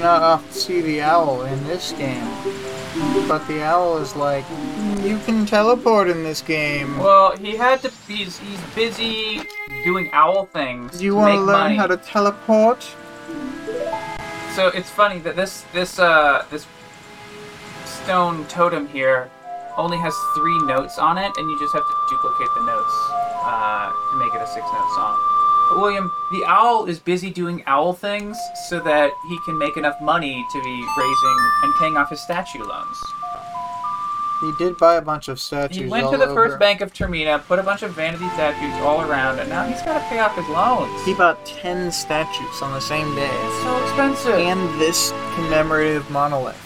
Not 0.00 0.22
often 0.22 0.52
see 0.52 0.80
the 0.80 1.02
owl 1.02 1.42
in 1.42 1.62
this 1.64 1.92
game. 1.92 2.26
But 3.28 3.46
the 3.46 3.62
owl 3.62 3.98
is 3.98 4.16
like, 4.16 4.44
you 5.02 5.18
can 5.24 5.46
teleport 5.46 6.08
in 6.08 6.24
this 6.24 6.42
game. 6.42 6.98
Well, 6.98 7.36
he 7.36 7.56
had 7.56 7.82
to. 7.82 7.92
He's 8.08 8.38
he's 8.38 8.60
busy 8.74 9.42
doing 9.84 10.10
owl 10.12 10.46
things. 10.46 10.98
Do 10.98 11.04
you 11.04 11.14
want 11.14 11.34
to 11.34 11.40
learn 11.40 11.46
money. 11.46 11.76
how 11.76 11.86
to 11.86 11.96
teleport? 11.96 12.82
So 14.54 14.68
it's 14.68 14.90
funny 14.90 15.20
that 15.20 15.36
this 15.36 15.64
this 15.72 15.98
uh 15.98 16.44
this 16.50 16.66
stone 17.84 18.44
totem 18.46 18.88
here 18.88 19.30
only 19.76 19.96
has 19.98 20.14
three 20.36 20.58
notes 20.64 20.98
on 20.98 21.16
it, 21.16 21.30
and 21.36 21.50
you 21.50 21.58
just 21.58 21.72
have 21.72 21.86
to 21.86 21.94
duplicate 22.08 22.48
the 22.54 22.64
notes 22.64 22.94
uh, 23.44 23.92
to 24.10 24.16
make 24.18 24.34
it 24.34 24.42
a 24.42 24.46
six-note 24.46 24.90
song. 24.94 25.29
William, 25.70 26.10
the 26.32 26.44
owl 26.46 26.86
is 26.86 26.98
busy 26.98 27.30
doing 27.30 27.62
owl 27.66 27.92
things 27.92 28.36
so 28.68 28.80
that 28.80 29.10
he 29.28 29.38
can 29.44 29.58
make 29.58 29.76
enough 29.76 30.00
money 30.00 30.44
to 30.52 30.62
be 30.62 30.86
raising 30.98 31.50
and 31.62 31.74
paying 31.76 31.96
off 31.96 32.10
his 32.10 32.20
statue 32.20 32.62
loans. 32.62 32.96
He 34.40 34.52
did 34.58 34.78
buy 34.78 34.94
a 34.96 35.02
bunch 35.02 35.28
of 35.28 35.38
statues. 35.38 35.76
He 35.76 35.86
went 35.86 36.10
to 36.10 36.16
the 36.16 36.24
over. 36.24 36.48
first 36.48 36.58
bank 36.58 36.80
of 36.80 36.94
Termina, 36.94 37.44
put 37.46 37.58
a 37.58 37.62
bunch 37.62 37.82
of 37.82 37.90
vanity 37.92 38.26
statues 38.30 38.72
all 38.82 39.02
around, 39.02 39.38
and 39.38 39.50
now 39.50 39.64
he's 39.66 39.82
got 39.82 40.02
to 40.02 40.08
pay 40.08 40.18
off 40.18 40.34
his 40.34 40.48
loans. 40.48 41.04
He 41.04 41.12
bought 41.12 41.44
10 41.44 41.92
statues 41.92 42.62
on 42.62 42.72
the 42.72 42.80
same 42.80 43.14
day. 43.14 43.30
It's 43.30 43.62
so 43.62 43.82
expensive. 43.82 44.34
And 44.36 44.80
this 44.80 45.12
commemorative 45.34 46.10
monolith. 46.10 46.56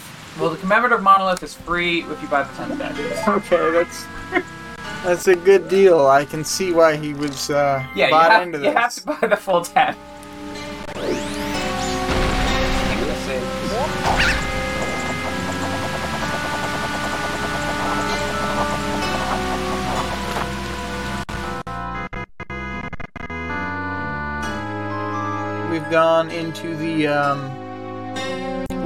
well, 0.40 0.51
the 0.51 0.57
commemorative 0.59 1.03
monolith 1.03 1.43
is 1.43 1.55
free 1.55 2.03
if 2.05 2.23
you 2.23 2.29
buy 2.29 2.45
the 2.45 2.55
ten 2.55 2.77
statues. 2.77 3.19
Okay, 3.29 3.73
that's 3.73 4.05
that's 5.05 5.29
a 5.29 5.37
good 5.37 5.69
deal. 5.69 6.07
I 6.07 6.25
can 6.25 6.45
see 6.45 6.73
why 6.73 6.97
he 6.97 7.14
was 7.14 7.51
uh, 7.51 7.85
Yeah, 7.95 8.07
you 8.07 8.11
bought 8.11 8.31
have, 8.33 8.43
into 8.43 8.59
you 8.59 8.64
this. 8.64 8.75
have 8.75 8.95
to 8.95 9.07
buy 9.07 9.27
the 9.29 9.37
full 9.37 9.62
10. 9.64 9.97
We've 25.71 25.90
gone 25.90 26.31
into 26.31 26.77
the 26.77 27.09
um, 27.09 27.51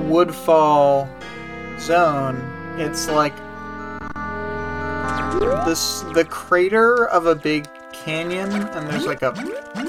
Woodfall 0.09 1.07
zone. 1.79 2.37
It's 2.79 3.09
like 3.11 3.35
this 5.65 6.01
the 6.15 6.25
crater 6.25 7.07
of 7.09 7.27
a 7.27 7.35
big 7.35 7.69
canyon, 7.93 8.51
and 8.51 8.89
there's 8.89 9.07
like 9.07 9.23
a 9.23 9.33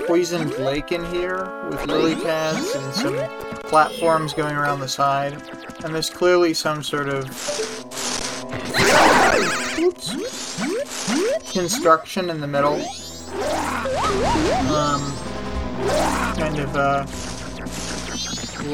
poisoned 0.08 0.52
lake 0.58 0.92
in 0.92 1.06
here 1.06 1.50
with 1.70 1.86
lily 1.88 2.16
pads 2.16 2.76
and 2.76 2.94
some 2.94 3.16
platforms 3.62 4.34
going 4.34 4.56
around 4.56 4.80
the 4.80 4.88
side. 4.88 5.34
And 5.84 5.96
there's 5.96 6.10
clearly 6.10 6.54
some 6.54 6.84
sort 6.84 7.08
of 7.08 7.26
oops, 9.80 10.12
construction 11.52 12.30
in 12.30 12.42
the 12.42 12.48
middle. 12.48 12.82
Um, 14.70 15.16
kind 16.36 16.60
of 16.60 16.76
a 16.76 17.08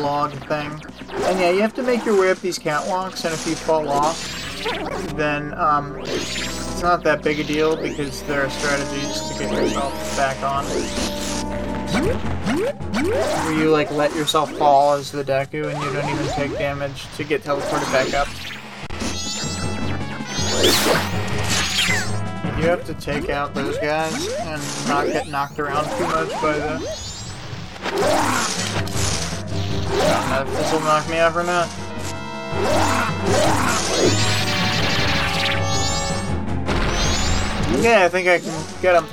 log 0.01 0.31
thing. 0.47 0.71
And 1.27 1.39
yeah, 1.39 1.51
you 1.51 1.62
have 1.62 1.73
to 1.75 1.84
make 1.84 2.05
your 2.05 2.19
way 2.19 2.31
up 2.31 2.39
these 2.39 2.58
catwalks, 2.58 3.25
and 3.25 3.34
if 3.34 3.45
you 3.47 3.55
fall 3.55 3.89
off, 3.89 4.35
then 5.15 5.54
um, 5.56 5.99
it's 6.01 6.82
not 6.82 7.04
that 7.04 7.21
big 7.21 7.39
a 7.39 7.43
deal 7.43 7.75
because 7.75 8.23
there 8.23 8.43
are 8.45 8.49
strategies 8.49 9.19
to 9.30 9.39
get 9.39 9.51
yourself 9.51 9.93
back 10.17 10.41
on. 10.43 10.65
Where 13.45 13.60
you 13.60 13.69
like 13.69 13.91
let 13.91 14.15
yourself 14.15 14.51
fall 14.58 14.93
as 14.93 15.12
the 15.12 15.23
Deku 15.23 15.71
and 15.71 15.82
you 15.84 15.93
don't 15.93 16.10
even 16.10 16.28
take 16.34 16.51
damage 16.58 17.06
to 17.15 17.23
get 17.23 17.43
teleported 17.43 17.91
back 17.91 18.13
up. 18.13 18.28
You 22.58 22.63
have 22.69 22.86
to 22.86 22.93
take 22.95 23.30
out 23.30 23.54
those 23.54 23.78
guys 23.78 24.28
and 24.39 24.62
not 24.88 25.06
get 25.08 25.28
knocked 25.28 25.60
around 25.60 25.86
too 25.97 26.08
much 26.08 26.32
by 26.41 26.58
the. 26.58 26.82
I 29.97 30.38
don't 30.39 30.47
know 30.47 30.51
if 30.51 30.58
this 30.58 30.71
will 30.71 30.80
knock 30.80 31.08
me 31.10 31.19
off 31.19 31.36
or 31.36 31.43
not. 34.23 34.35
Yeah, 37.86 38.04
I 38.04 38.10
think 38.10 38.28
I 38.28 38.39
can 38.39 38.82
get 38.82 38.95
him. 38.95 39.06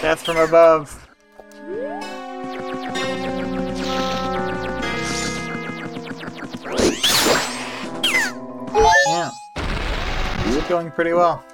Death 0.00 0.22
from 0.24 0.38
above. 0.38 1.06
Yeah. 9.06 9.30
It's 10.46 10.68
going 10.70 10.90
pretty 10.92 11.12
well. 11.12 11.44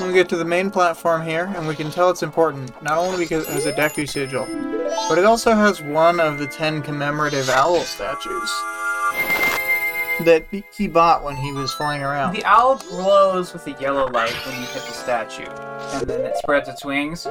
We 0.00 0.12
get 0.12 0.28
to 0.28 0.36
the 0.36 0.44
main 0.44 0.70
platform 0.70 1.26
here, 1.26 1.52
and 1.56 1.66
we 1.66 1.74
can 1.74 1.90
tell 1.90 2.08
it's 2.08 2.22
important, 2.22 2.80
not 2.84 2.98
only 2.98 3.18
because 3.18 3.48
it 3.48 3.52
has 3.54 3.66
a 3.66 3.72
Deku 3.72 4.08
sigil, 4.08 4.46
but 5.08 5.18
it 5.18 5.24
also 5.24 5.54
has 5.54 5.82
one 5.82 6.20
of 6.20 6.38
the 6.38 6.46
ten 6.46 6.82
commemorative 6.82 7.48
owl 7.48 7.80
statues 7.80 8.50
that 10.24 10.44
he 10.72 10.88
bought 10.88 11.22
when 11.24 11.36
he 11.36 11.52
was 11.52 11.72
flying 11.72 12.02
around. 12.02 12.34
The 12.34 12.44
owl 12.44 12.76
glows 12.76 13.52
with 13.52 13.66
a 13.66 13.72
yellow 13.80 14.06
light 14.08 14.34
when 14.46 14.54
you 14.56 14.66
hit 14.66 14.82
the 14.82 14.92
statue, 14.92 15.46
and 15.46 16.06
then 16.08 16.20
it 16.20 16.36
spreads 16.36 16.68
its 16.68 16.84
wings. 16.84 17.26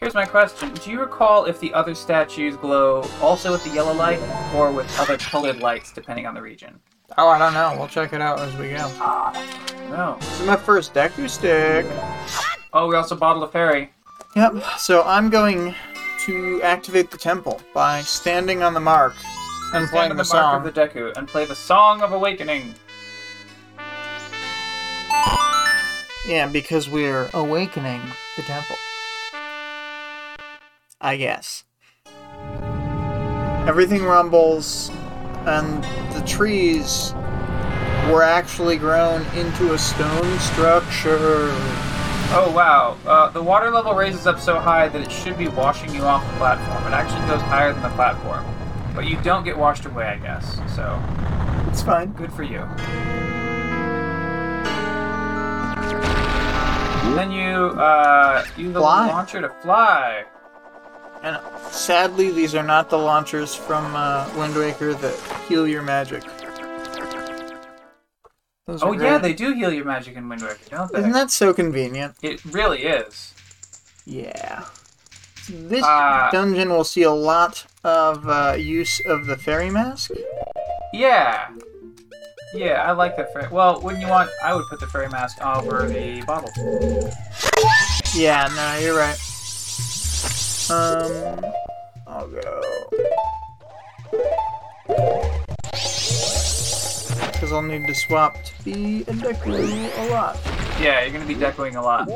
Here's 0.00 0.14
my 0.14 0.26
question 0.26 0.74
Do 0.74 0.90
you 0.90 1.00
recall 1.00 1.46
if 1.46 1.60
the 1.60 1.72
other 1.72 1.94
statues 1.94 2.56
glow 2.56 3.02
also 3.20 3.52
with 3.52 3.64
the 3.64 3.70
yellow 3.70 3.94
light, 3.94 4.20
or 4.54 4.72
with 4.72 4.86
other 4.98 5.16
colored 5.16 5.60
lights 5.60 5.92
depending 5.92 6.26
on 6.26 6.34
the 6.34 6.42
region? 6.42 6.78
Oh, 7.18 7.28
I 7.28 7.38
don't 7.38 7.54
know. 7.54 7.74
We'll 7.78 7.88
check 7.88 8.12
it 8.12 8.20
out 8.20 8.40
as 8.40 8.54
we 8.56 8.70
go. 8.70 8.90
Ah, 8.98 9.32
no. 9.90 10.16
This 10.18 10.40
is 10.40 10.46
my 10.46 10.56
first 10.56 10.94
Deku 10.94 11.28
stick. 11.28 11.86
Oh, 12.72 12.88
we 12.88 12.96
also 12.96 13.14
bottled 13.14 13.44
a 13.48 13.52
fairy. 13.52 13.92
Yep, 14.34 14.64
so 14.78 15.02
I'm 15.02 15.28
going 15.28 15.74
to 16.26 16.62
activate 16.62 17.10
the 17.10 17.18
temple 17.18 17.60
by 17.74 18.02
standing 18.02 18.62
on 18.62 18.74
the 18.74 18.80
mark 18.80 19.14
and 19.74 19.86
Stand 19.86 19.90
playing 19.90 20.10
on 20.12 20.16
the, 20.16 20.22
the 20.22 20.28
song. 20.28 20.62
mark 20.62 20.66
of 20.66 20.74
the 20.74 20.80
Deku 20.80 21.16
and 21.16 21.26
play 21.26 21.44
the 21.44 21.54
Song 21.54 22.00
of 22.02 22.12
Awakening. 22.12 22.74
Yeah, 26.28 26.48
because 26.52 26.88
we're 26.88 27.28
awakening 27.34 28.00
the 28.36 28.42
temple. 28.42 28.76
I 31.00 31.16
guess. 31.16 31.64
Everything 33.66 34.04
rumbles, 34.04 34.90
and 35.46 35.82
the 36.14 36.22
trees 36.26 37.12
were 38.10 38.22
actually 38.22 38.76
grown 38.76 39.22
into 39.34 39.74
a 39.74 39.78
stone 39.78 40.38
structure. 40.38 41.52
Oh 42.34 42.50
wow, 42.56 42.96
uh, 43.06 43.28
the 43.30 43.42
water 43.42 43.70
level 43.70 43.92
raises 43.94 44.26
up 44.26 44.40
so 44.40 44.58
high 44.58 44.88
that 44.88 45.00
it 45.02 45.12
should 45.12 45.36
be 45.36 45.48
washing 45.48 45.94
you 45.94 46.02
off 46.02 46.26
the 46.30 46.36
platform. 46.38 46.90
It 46.90 46.94
actually 46.96 47.26
goes 47.28 47.42
higher 47.42 47.72
than 47.74 47.82
the 47.82 47.90
platform. 47.90 48.44
But 48.94 49.06
you 49.06 49.16
don't 49.22 49.44
get 49.44 49.56
washed 49.56 49.84
away, 49.84 50.06
I 50.06 50.16
guess. 50.16 50.56
So, 50.74 50.98
It's 51.68 51.82
fine. 51.82 52.12
good 52.12 52.32
for 52.32 52.42
you. 52.42 52.60
And 57.04 57.18
Then 57.18 57.30
you 57.30 57.78
uh, 57.80 58.44
use 58.56 58.72
the 58.72 58.80
Fly. 58.80 59.08
launcher 59.08 59.40
to 59.42 59.48
fly. 59.62 60.24
And 61.22 61.38
sadly, 61.70 62.30
these 62.30 62.54
are 62.54 62.62
not 62.62 62.88
the 62.90 62.98
launchers 62.98 63.54
from 63.54 63.94
uh, 63.94 64.28
Wind 64.36 64.54
Waker 64.56 64.94
that 64.94 65.42
heal 65.48 65.68
your 65.68 65.82
magic. 65.82 66.22
Those 68.66 68.82
Oh 68.82 68.92
yeah, 68.92 69.18
they 69.18 69.32
do 69.32 69.52
heal 69.54 69.72
your 69.72 69.84
magic 69.84 70.14
in 70.16 70.28
Wind 70.28 70.42
Waker, 70.42 70.56
don't 70.70 70.92
they? 70.92 71.00
Isn't 71.00 71.10
that 71.12 71.32
so 71.32 71.52
convenient? 71.52 72.14
It 72.22 72.44
really 72.44 72.84
is. 72.84 73.34
Yeah. 74.06 74.64
This 75.48 75.82
Uh, 75.84 76.30
dungeon 76.30 76.70
will 76.70 76.84
see 76.84 77.02
a 77.02 77.10
lot 77.10 77.66
of 77.82 78.28
uh, 78.28 78.54
use 78.56 79.00
of 79.06 79.26
the 79.26 79.36
fairy 79.36 79.68
mask. 79.68 80.12
Yeah. 80.92 81.48
Yeah, 82.54 82.84
I 82.86 82.92
like 82.92 83.16
the 83.16 83.24
fairy. 83.32 83.48
Well, 83.50 83.80
wouldn't 83.80 84.00
you 84.00 84.08
want? 84.08 84.30
I 84.44 84.54
would 84.54 84.66
put 84.70 84.78
the 84.78 84.86
fairy 84.86 85.08
mask 85.08 85.44
over 85.44 85.88
the 85.88 86.22
bottle. 86.22 86.50
Yeah, 88.14 88.48
no, 88.54 88.78
you're 88.78 88.96
right. 88.96 89.18
Um, 90.70 91.44
I'll 92.06 92.28
go. 92.28 92.62
Because 97.42 97.54
I'll 97.54 97.60
need 97.62 97.88
to 97.88 97.94
swap 97.96 98.40
to 98.44 98.64
be 98.64 99.00
a 99.00 99.06
Deku 99.06 99.98
a 99.98 100.10
lot. 100.12 100.38
Yeah, 100.80 101.02
you're 101.02 101.10
gonna 101.12 101.26
be 101.26 101.34
decoing 101.34 101.74
a 101.74 101.80
lot. 101.80 102.06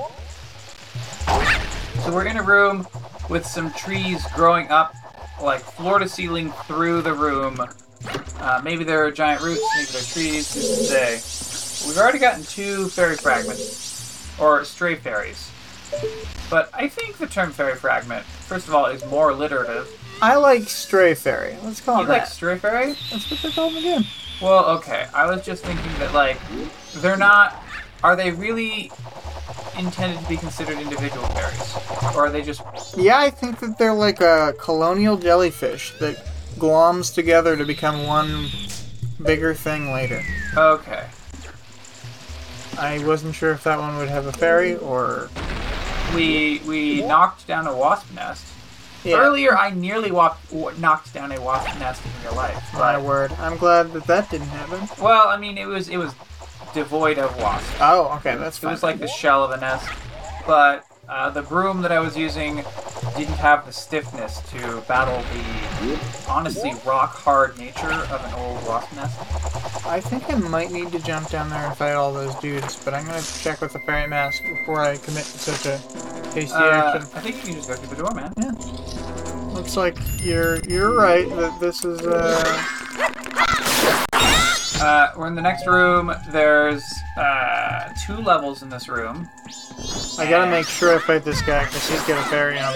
So 2.05 2.15
we're 2.15 2.27
in 2.27 2.37
a 2.37 2.45
room 2.45 2.87
with 3.29 3.45
some 3.45 3.73
trees 3.73 4.25
growing 4.37 4.69
up, 4.69 4.95
like 5.43 5.63
floor 5.63 5.99
to 5.99 6.09
ceiling 6.09 6.53
through 6.69 7.03
the 7.03 7.13
room. 7.13 7.59
Uh, 8.39 8.61
maybe 8.63 8.85
there 8.85 9.05
are 9.05 9.11
giant 9.11 9.43
roots, 9.43 9.65
maybe 9.75 9.89
they're 9.91 10.03
trees. 10.03 10.55
Who's 10.55 10.79
to 10.79 10.85
say? 11.19 11.89
We've 11.89 11.99
already 11.99 12.21
gotten 12.21 12.45
two 12.45 12.87
fairy 12.91 13.17
fragments, 13.17 14.33
or 14.39 14.65
stray 14.65 14.95
fairies. 14.95 15.51
But 16.49 16.71
I 16.73 16.87
think 16.87 17.17
the 17.17 17.27
term 17.27 17.51
fairy 17.51 17.75
fragment, 17.75 18.25
first 18.25 18.69
of 18.69 18.77
all, 18.77 18.87
is 18.87 19.05
more 19.07 19.31
alliterative. 19.31 19.89
I 20.23 20.37
like 20.37 20.69
Stray 20.69 21.15
Fairy. 21.15 21.57
Let's 21.65 21.81
call 21.81 21.97
You 21.99 22.05
it 22.07 22.11
like 22.11 22.23
that. 22.23 22.29
stray 22.29 22.57
fairy? 22.59 22.95
That's 23.11 23.29
what 23.29 23.43
they're 23.43 23.51
called 23.51 23.75
again. 23.77 24.05
Well, 24.41 24.67
okay. 24.79 25.07
I 25.15 25.27
was 25.27 25.45
just 25.45 25.65
thinking 25.65 25.93
that, 25.99 26.13
like, 26.13 26.39
they're 26.97 27.17
not. 27.17 27.63
Are 28.05 28.15
they 28.15 28.31
really 28.31 28.91
intended 29.79 30.21
to 30.21 30.29
be 30.29 30.37
considered 30.37 30.79
individual 30.79 31.27
fairies? 31.29 31.75
Or 32.15 32.27
are 32.27 32.31
they 32.31 32.43
just. 32.43 32.63
Yeah, 32.97 33.19
I 33.19 33.31
think 33.31 33.61
that 33.61 33.79
they're 33.79 33.95
like 33.95 34.21
a 34.21 34.55
colonial 34.61 35.17
jellyfish 35.17 35.99
that 35.99 36.17
gloms 36.57 37.15
together 37.15 37.57
to 37.57 37.65
become 37.65 38.07
one 38.07 38.49
bigger 39.23 39.55
thing 39.55 39.93
later. 39.93 40.23
Okay. 40.57 41.07
I 42.79 43.03
wasn't 43.05 43.35
sure 43.35 43.53
if 43.53 43.65
that 43.65 43.79
one 43.79 43.97
would 43.97 44.09
have 44.09 44.27
a 44.27 44.33
fairy 44.33 44.77
or. 44.77 45.31
We 46.15 46.61
we 46.67 47.03
knocked 47.03 47.47
down 47.47 47.67
a 47.67 47.77
wasp 47.77 48.13
nest. 48.15 48.47
Yeah, 49.07 49.19
Earlier, 49.19 49.57
I 49.57 49.71
nearly 49.71 50.11
walked, 50.11 50.53
knocked 50.79 51.15
down 51.15 51.31
a 51.33 51.41
wasp 51.41 51.79
nest 51.79 52.03
in 52.05 52.11
real 52.25 52.35
life. 52.35 52.75
my 52.75 52.99
word. 52.99 53.31
I'm 53.39 53.57
glad 53.57 53.93
that 53.93 54.05
that 54.07 54.31
didn't 54.31 54.49
happen. 54.49 54.89
well, 55.03 55.29
I 55.29 55.37
mean, 55.37 55.57
it 55.59 55.67
was 55.67 55.89
it 55.89 55.97
was 55.97 56.13
devoid 56.75 57.19
of 57.19 57.37
wasps. 57.39 57.69
Oh, 57.81 58.15
okay, 58.19 58.37
that's 58.37 58.59
fine. 58.59 58.69
It 58.69 58.71
fine. 58.71 58.73
was 58.73 58.83
like 58.83 58.99
the 58.99 59.09
shell 59.09 59.45
of 59.45 59.53
a 59.53 59.57
nest. 59.59 59.89
But 60.47 60.85
uh, 61.09 61.31
the 61.31 61.43
broom 61.43 61.83
that 61.83 61.93
I 61.93 62.01
was 62.01 62.17
using 62.17 62.65
didn't 63.17 63.35
have 63.39 63.65
the 63.67 63.73
stiffness 63.73 64.41
to 64.51 64.81
battle 64.89 65.23
the 65.33 65.99
honestly 66.29 66.73
rock 66.85 67.15
hard 67.15 67.57
nature 67.59 67.91
of 67.91 68.25
an 68.25 68.35
old 68.35 68.57
wasp 68.67 68.95
nest. 68.95 69.19
I 69.87 70.01
think 70.01 70.29
I 70.31 70.35
might 70.37 70.71
need 70.73 70.93
to 70.93 70.99
jump 70.99 71.29
down 71.31 71.49
there 71.49 71.65
and 71.67 71.77
fight 71.77 71.93
all 71.93 72.13
those 72.13 72.35
dudes, 72.37 72.83
but 72.85 72.93
I'm 72.93 73.07
gonna 73.07 73.23
check 73.41 73.61
with 73.61 73.73
the 73.73 73.79
fairy 73.81 74.07
mask 74.09 74.43
before 74.43 74.83
I 74.83 74.97
commit 74.97 75.25
to 75.25 75.39
such 75.39 75.67
a 75.67 75.79
hasty 76.35 76.53
Uh, 76.55 76.71
action. 76.71 77.09
I 77.15 77.21
think 77.21 77.37
you 77.37 77.43
can 77.43 77.55
just 77.55 77.69
go 77.69 77.75
through 77.77 77.97
the 77.97 78.03
door, 78.03 78.13
man. 78.15 78.33
Looks 79.55 79.77
like 79.77 79.97
you're 80.23 80.59
you're 80.69 80.95
right 80.95 81.29
that 81.37 81.59
this 81.61 81.85
is 81.85 82.01
uh 82.07 82.63
Uh, 84.79 85.09
we're 85.17 85.27
in 85.27 85.35
the 85.35 85.41
next 85.43 85.67
room. 85.67 86.15
There's 86.31 86.85
uh, 87.17 87.89
two 88.07 88.17
levels 88.17 88.63
in 88.63 88.69
this 88.69 88.89
room. 88.91 89.27
I 90.19 90.27
gotta 90.29 90.51
make 90.51 90.67
sure 90.67 90.95
I 90.95 90.99
fight 90.99 91.25
this 91.25 91.41
guy 91.43 91.65
because 91.65 91.89
he's 91.89 92.03
got 92.03 92.19
a 92.25 92.29
fairy 92.29 92.59
on. 92.59 92.75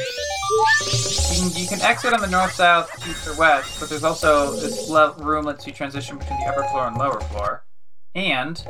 You 0.51 1.51
can, 1.51 1.63
you 1.63 1.69
can 1.69 1.81
exit 1.83 2.13
on 2.13 2.21
the 2.21 2.27
north, 2.27 2.53
south, 2.53 2.91
east, 3.09 3.27
or 3.29 3.37
west, 3.37 3.79
but 3.79 3.89
there's 3.89 4.05
also 4.05 4.53
this 4.57 4.91
room 5.19 5.45
lets 5.45 5.67
you 5.67 5.73
transition 5.73 6.19
between 6.19 6.41
the 6.41 6.47
upper 6.47 6.65
floor 6.65 6.87
and 6.89 6.97
lower 6.97 7.21
floor. 7.21 7.65
And 8.15 8.65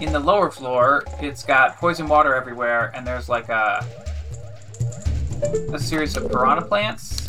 in 0.00 0.12
the 0.12 0.20
lower 0.20 0.50
floor, 0.50 1.04
it's 1.20 1.42
got 1.42 1.78
poison 1.78 2.06
water 2.06 2.34
everywhere, 2.34 2.92
and 2.94 3.06
there's 3.06 3.28
like 3.28 3.48
a 3.48 3.86
a 5.72 5.78
series 5.78 6.16
of 6.16 6.30
piranha 6.30 6.62
plants 6.62 7.28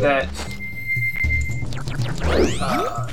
that 0.00 0.28
uh, 2.60 3.06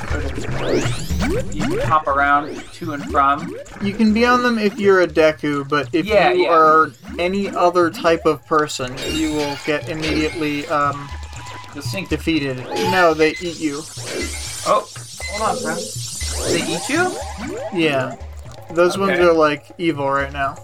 you 1.52 1.62
can 1.64 1.80
hop 1.88 2.08
around 2.08 2.56
to 2.74 2.94
and 2.94 3.04
from. 3.12 3.56
You 3.82 3.94
can 3.94 4.14
be 4.14 4.26
on 4.26 4.44
them 4.44 4.58
if 4.58 4.80
you're 4.80 5.02
a 5.02 5.08
Deku, 5.08 5.68
but 5.68 5.90
if 5.94 6.06
Yeah, 6.06 6.32
you 6.32 6.44
yeah. 6.44 6.50
are 6.52 6.92
any 7.20 7.50
other 7.50 7.90
type 7.90 8.26
of 8.26 8.46
person, 8.46 8.94
you 9.12 9.32
will 9.34 9.58
get 9.66 9.90
immediately 9.90 10.68
um, 10.68 11.10
defeated. 12.10 12.58
No, 12.58 13.14
they 13.14 13.32
eat 13.42 13.60
you. 13.60 13.82
Oh, 14.68 14.88
hold 15.32 15.42
on, 15.50 15.58
friend. 15.58 15.80
They 16.48 16.76
eat 16.76 16.90
you? 16.90 17.16
Yeah. 17.74 18.16
Those 18.72 18.98
ones 18.98 19.20
are 19.20 19.34
like 19.34 19.72
evil 19.78 20.10
right 20.10 20.32
now. 20.32 20.56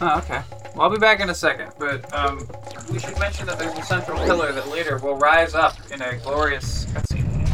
Oh, 0.00 0.18
okay. 0.18 0.42
Well, 0.74 0.82
I'll 0.84 0.90
be 0.90 0.98
back 0.98 1.20
in 1.20 1.30
a 1.30 1.34
second, 1.34 1.72
but 1.78 2.12
um, 2.14 2.46
we 2.92 2.98
should 2.98 3.18
mention 3.18 3.46
that 3.46 3.58
there's 3.58 3.76
a 3.78 3.82
central 3.82 4.18
pillar 4.24 4.52
that 4.52 4.68
later 4.68 4.98
will 4.98 5.16
rise 5.16 5.54
up 5.54 5.74
in 5.90 6.02
a 6.02 6.16
glorious 6.18 6.84
cutscene. 6.86 7.45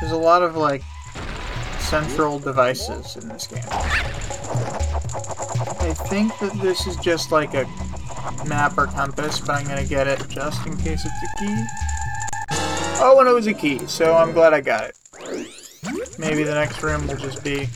There's 0.00 0.12
a 0.12 0.16
lot 0.16 0.42
of 0.42 0.56
like 0.56 0.82
central 1.78 2.38
devices 2.38 3.16
in 3.16 3.28
this 3.28 3.46
game. 3.46 3.62
I 5.80 5.94
think 6.08 6.38
that 6.38 6.52
this 6.62 6.86
is 6.86 6.96
just 6.96 7.32
like 7.32 7.54
a 7.54 7.66
map 8.46 8.78
or 8.78 8.86
compass, 8.86 9.40
but 9.40 9.50
I'm 9.50 9.66
gonna 9.66 9.84
get 9.84 10.06
it 10.06 10.26
just 10.28 10.66
in 10.66 10.76
case 10.76 11.04
it's 11.04 11.22
a 11.22 11.28
key. 11.38 11.64
Oh, 13.04 13.18
and 13.20 13.28
it 13.28 13.32
was 13.32 13.46
a 13.46 13.52
key, 13.52 13.86
so 13.86 14.16
I'm 14.16 14.32
glad 14.32 14.54
I 14.54 14.60
got 14.60 14.84
it. 14.84 14.96
Maybe 16.18 16.44
the 16.44 16.54
next 16.54 16.82
room 16.82 17.06
will 17.06 17.16
just 17.16 17.42
be 17.42 17.66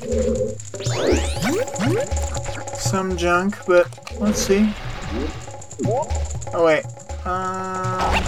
some 2.79 3.17
junk, 3.17 3.57
but 3.67 3.89
let's 4.19 4.39
see. 4.39 4.73
Oh 6.55 6.65
wait. 6.65 6.85
Um, 7.27 8.23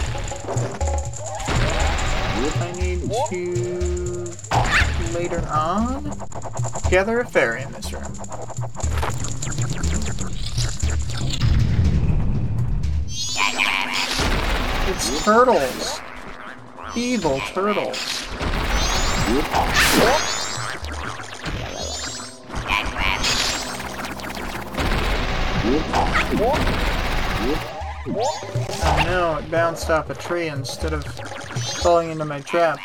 I 2.41 2.73
need 2.73 3.11
to 3.31 4.25
later 5.13 5.45
on 5.49 6.05
gather 6.89 7.19
a 7.19 7.27
fairy 7.27 7.63
in 7.63 7.73
this 7.73 7.93
room. 7.93 8.05
It's 14.87 15.25
turtles. 15.25 16.01
Evil 16.95 17.41
turtles. 17.53 18.29
Oh 28.11 29.03
no, 29.07 29.37
it 29.39 29.51
bounced 29.51 29.91
off 29.91 30.11
a 30.11 30.15
tree 30.15 30.49
instead 30.49 30.93
of 30.93 31.05
falling 31.83 32.11
into 32.11 32.25
my 32.25 32.41
trap. 32.41 32.79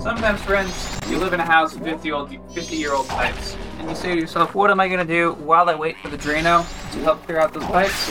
Sometimes, 0.00 0.40
friends, 0.42 1.00
you 1.08 1.18
live 1.18 1.32
in 1.32 1.40
a 1.40 1.44
house 1.44 1.74
with 1.74 1.84
50 1.84 2.12
old, 2.12 2.52
50 2.52 2.76
year 2.76 2.92
old 2.92 3.08
pipes, 3.08 3.56
and 3.78 3.88
you 3.88 3.94
say 3.94 4.14
to 4.14 4.20
yourself, 4.20 4.54
"What 4.54 4.70
am 4.70 4.80
I 4.80 4.88
gonna 4.88 5.04
do 5.04 5.32
while 5.34 5.68
I 5.68 5.74
wait 5.74 5.96
for 5.98 6.08
the 6.08 6.18
Drano 6.18 6.64
to 6.92 6.98
help 7.00 7.24
clear 7.26 7.38
out 7.38 7.52
those 7.52 7.64
pipes?" 7.64 8.10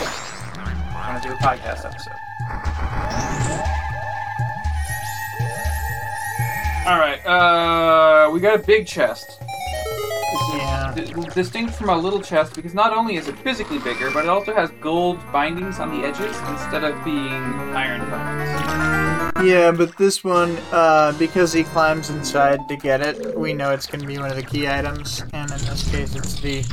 I'm 0.57 1.15
gonna 1.15 1.21
do 1.21 1.33
a 1.33 1.37
podcast 1.37 1.85
episode. 1.85 3.73
All 6.87 6.97
right, 6.97 7.19
uh, 7.25 8.29
we 8.31 8.39
got 8.39 8.55
a 8.55 8.63
big 8.63 8.87
chest. 8.87 9.41
Yeah. 10.53 10.93
Distinct 11.35 11.73
from 11.73 11.89
a 11.89 11.97
little 11.97 12.21
chest 12.21 12.55
because 12.55 12.73
not 12.73 12.95
only 12.95 13.17
is 13.17 13.27
it 13.27 13.37
physically 13.39 13.77
bigger, 13.79 14.09
but 14.09 14.23
it 14.23 14.29
also 14.29 14.53
has 14.53 14.71
gold 14.79 15.19
bindings 15.33 15.79
on 15.79 15.89
the 15.89 16.07
edges 16.07 16.37
instead 16.47 16.85
of 16.85 17.03
being 17.03 17.43
iron 17.75 18.09
bindings. 18.09 18.96
Yeah, 19.43 19.71
but 19.71 19.97
this 19.97 20.23
one, 20.23 20.57
uh, 20.71 21.13
because 21.17 21.53
he 21.53 21.63
climbs 21.63 22.09
inside 22.09 22.59
to 22.69 22.75
get 22.75 23.01
it, 23.01 23.37
we 23.37 23.53
know 23.53 23.71
it's 23.71 23.85
going 23.85 24.01
to 24.01 24.07
be 24.07 24.17
one 24.17 24.29
of 24.29 24.35
the 24.35 24.43
key 24.43 24.67
items, 24.67 25.23
and 25.33 25.49
in 25.51 25.57
this 25.59 25.89
case, 25.89 26.15
it's 26.15 26.39
the. 26.39 26.63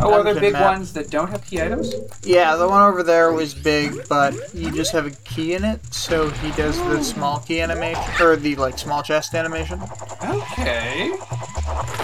Oh, 0.00 0.14
are 0.14 0.22
there 0.22 0.38
big 0.38 0.52
map. 0.52 0.76
ones 0.76 0.92
that 0.92 1.10
don't 1.10 1.28
have 1.28 1.44
key 1.44 1.60
items? 1.60 1.92
Yeah, 2.22 2.54
the 2.54 2.68
one 2.68 2.82
over 2.82 3.02
there 3.02 3.32
was 3.32 3.52
big, 3.52 4.06
but 4.08 4.32
you 4.54 4.70
just 4.70 4.92
have 4.92 5.06
a 5.06 5.10
key 5.10 5.54
in 5.54 5.64
it, 5.64 5.92
so 5.92 6.30
he 6.30 6.52
does 6.52 6.76
the 6.84 7.02
small 7.02 7.40
key 7.40 7.60
animation, 7.60 8.02
or 8.20 8.36
the 8.36 8.54
like 8.56 8.78
small 8.78 9.02
chest 9.02 9.34
animation. 9.34 9.80
Okay. 10.22 11.10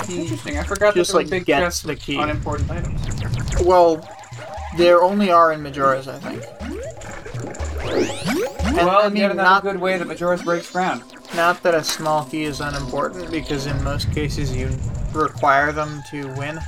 He, 0.08 0.22
Interesting. 0.22 0.58
I 0.58 0.64
forgot 0.64 0.94
Just, 0.94 1.12
that 1.12 1.18
there 1.18 1.24
like, 1.24 1.26
were 1.26 1.30
big 1.38 1.46
gets 1.46 1.82
the 1.82 1.94
key. 1.96 2.16
on 2.16 2.30
important 2.30 2.70
items. 2.70 3.62
well, 3.62 4.06
there 4.76 5.00
only 5.02 5.30
are 5.30 5.52
in 5.52 5.62
Majora's, 5.62 6.08
I 6.08 6.18
think. 6.18 6.42
And, 8.76 8.88
well, 8.88 9.06
I 9.06 9.08
mean, 9.08 9.18
yet 9.18 9.30
another 9.30 9.48
not 9.48 9.62
good 9.62 9.80
way 9.80 9.98
that 9.98 10.08
Majora's 10.08 10.42
breaks 10.42 10.68
ground. 10.70 11.04
not 11.36 11.62
that 11.62 11.74
a 11.74 11.84
small 11.84 12.24
key 12.24 12.42
is 12.42 12.60
unimportant, 12.60 13.30
because 13.30 13.66
in 13.66 13.84
most 13.84 14.12
cases 14.12 14.54
you 14.54 14.76
require 15.12 15.70
them 15.70 16.02
to 16.10 16.26
win. 16.34 16.58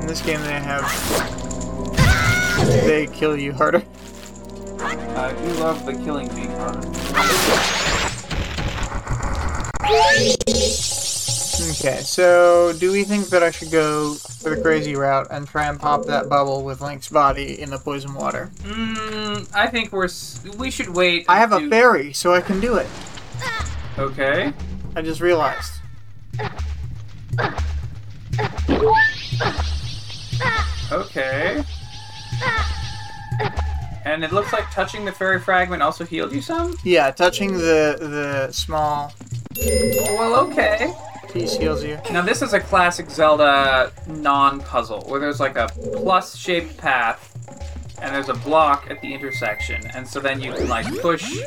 In 0.00 0.06
this 0.08 0.20
game, 0.20 0.40
they 0.42 0.60
have 0.60 0.84
they 2.86 3.06
kill 3.06 3.36
you 3.36 3.52
harder. 3.52 3.82
I 4.86 5.32
do 5.32 5.52
love 5.54 5.86
the 5.86 5.92
killing 5.94 6.28
being 6.34 6.50
harder. 6.50 6.88
Okay, 11.76 12.00
so 12.02 12.72
do 12.78 12.90
we 12.92 13.04
think 13.04 13.28
that 13.28 13.42
I 13.42 13.50
should 13.50 13.70
go 13.70 14.14
for 14.14 14.54
the 14.54 14.60
crazy 14.60 14.94
route 14.96 15.28
and 15.30 15.46
try 15.46 15.66
and 15.68 15.78
pop 15.78 16.04
that 16.06 16.28
bubble 16.28 16.64
with 16.64 16.80
Link's 16.80 17.08
body 17.08 17.60
in 17.60 17.70
the 17.70 17.78
poison 17.78 18.14
water? 18.14 18.50
Mm, 18.62 19.48
I 19.54 19.66
think 19.68 19.92
we're 19.92 20.04
s- 20.04 20.40
we 20.56 20.70
should 20.70 20.88
wait. 20.88 21.26
I 21.28 21.38
have 21.38 21.52
a 21.52 21.60
to- 21.60 21.70
fairy, 21.70 22.12
so 22.12 22.34
I 22.34 22.40
can 22.40 22.60
do 22.60 22.76
it. 22.76 22.86
Okay. 23.98 24.52
I 24.96 25.02
just 25.02 25.20
realized. 25.20 25.72
Okay. 30.92 31.62
And 34.04 34.22
it 34.22 34.32
looks 34.32 34.52
like 34.52 34.70
touching 34.70 35.04
the 35.04 35.12
fairy 35.12 35.40
fragment 35.40 35.82
also 35.82 36.04
healed 36.04 36.32
you 36.32 36.42
some. 36.42 36.76
Yeah, 36.84 37.10
touching 37.10 37.52
the 37.52 37.96
the 37.98 38.52
small 38.52 39.12
Well, 39.56 40.36
okay. 40.50 40.92
piece 41.32 41.56
heals 41.56 41.82
you. 41.82 41.98
Now 42.10 42.22
this 42.22 42.42
is 42.42 42.52
a 42.52 42.60
classic 42.60 43.10
Zelda 43.10 43.92
non-puzzle 44.06 45.02
where 45.08 45.20
there's 45.20 45.40
like 45.40 45.56
a 45.56 45.68
plus-shaped 45.94 46.76
path 46.76 47.30
and 48.02 48.14
there's 48.14 48.28
a 48.28 48.34
block 48.34 48.88
at 48.90 49.00
the 49.00 49.14
intersection, 49.14 49.80
and 49.94 50.06
so 50.06 50.20
then 50.20 50.40
you 50.40 50.52
can 50.52 50.68
like 50.68 50.86
push 51.00 51.38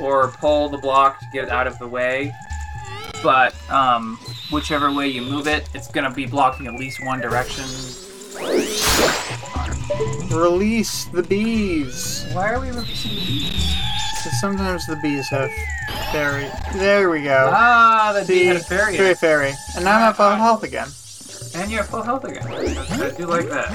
or 0.00 0.28
pull 0.38 0.70
the 0.70 0.78
block 0.78 1.18
to 1.20 1.26
get 1.34 1.44
it 1.44 1.50
out 1.50 1.66
of 1.66 1.78
the 1.78 1.86
way. 1.86 2.32
But 3.22 3.54
um, 3.70 4.16
whichever 4.50 4.90
way 4.92 5.08
you 5.08 5.20
move 5.22 5.46
it, 5.46 5.68
it's 5.74 5.88
gonna 5.88 6.10
be 6.10 6.24
blocking 6.24 6.66
at 6.66 6.74
least 6.74 7.04
one 7.04 7.20
direction. 7.20 7.64
Release 10.30 11.04
the 11.06 11.22
bees. 11.22 12.24
Why 12.32 12.52
are 12.54 12.60
we 12.60 12.68
releasing 12.68 13.10
the 13.14 13.26
bees? 13.26 13.76
Because 14.24 14.40
sometimes 14.40 14.86
the 14.86 14.96
bees 15.02 15.28
have 15.30 15.50
fairy. 16.12 16.48
There 16.74 17.10
we 17.10 17.22
go. 17.22 17.50
Ah, 17.52 18.12
the 18.14 18.20
bee 18.20 18.26
See, 18.26 18.46
had 18.46 18.56
a 18.56 18.60
fairy. 18.60 18.96
fairy, 18.96 19.14
fairy, 19.14 19.52
and 19.76 19.84
now 19.84 19.96
I'm 19.96 20.02
at 20.10 20.16
full 20.16 20.30
health 20.30 20.62
again. 20.62 20.88
And 21.54 21.70
you're 21.70 21.80
at 21.80 21.88
full 21.88 22.02
health 22.02 22.24
again. 22.24 22.46
I 22.48 23.10
do 23.16 23.26
like 23.26 23.48
that. 23.50 23.70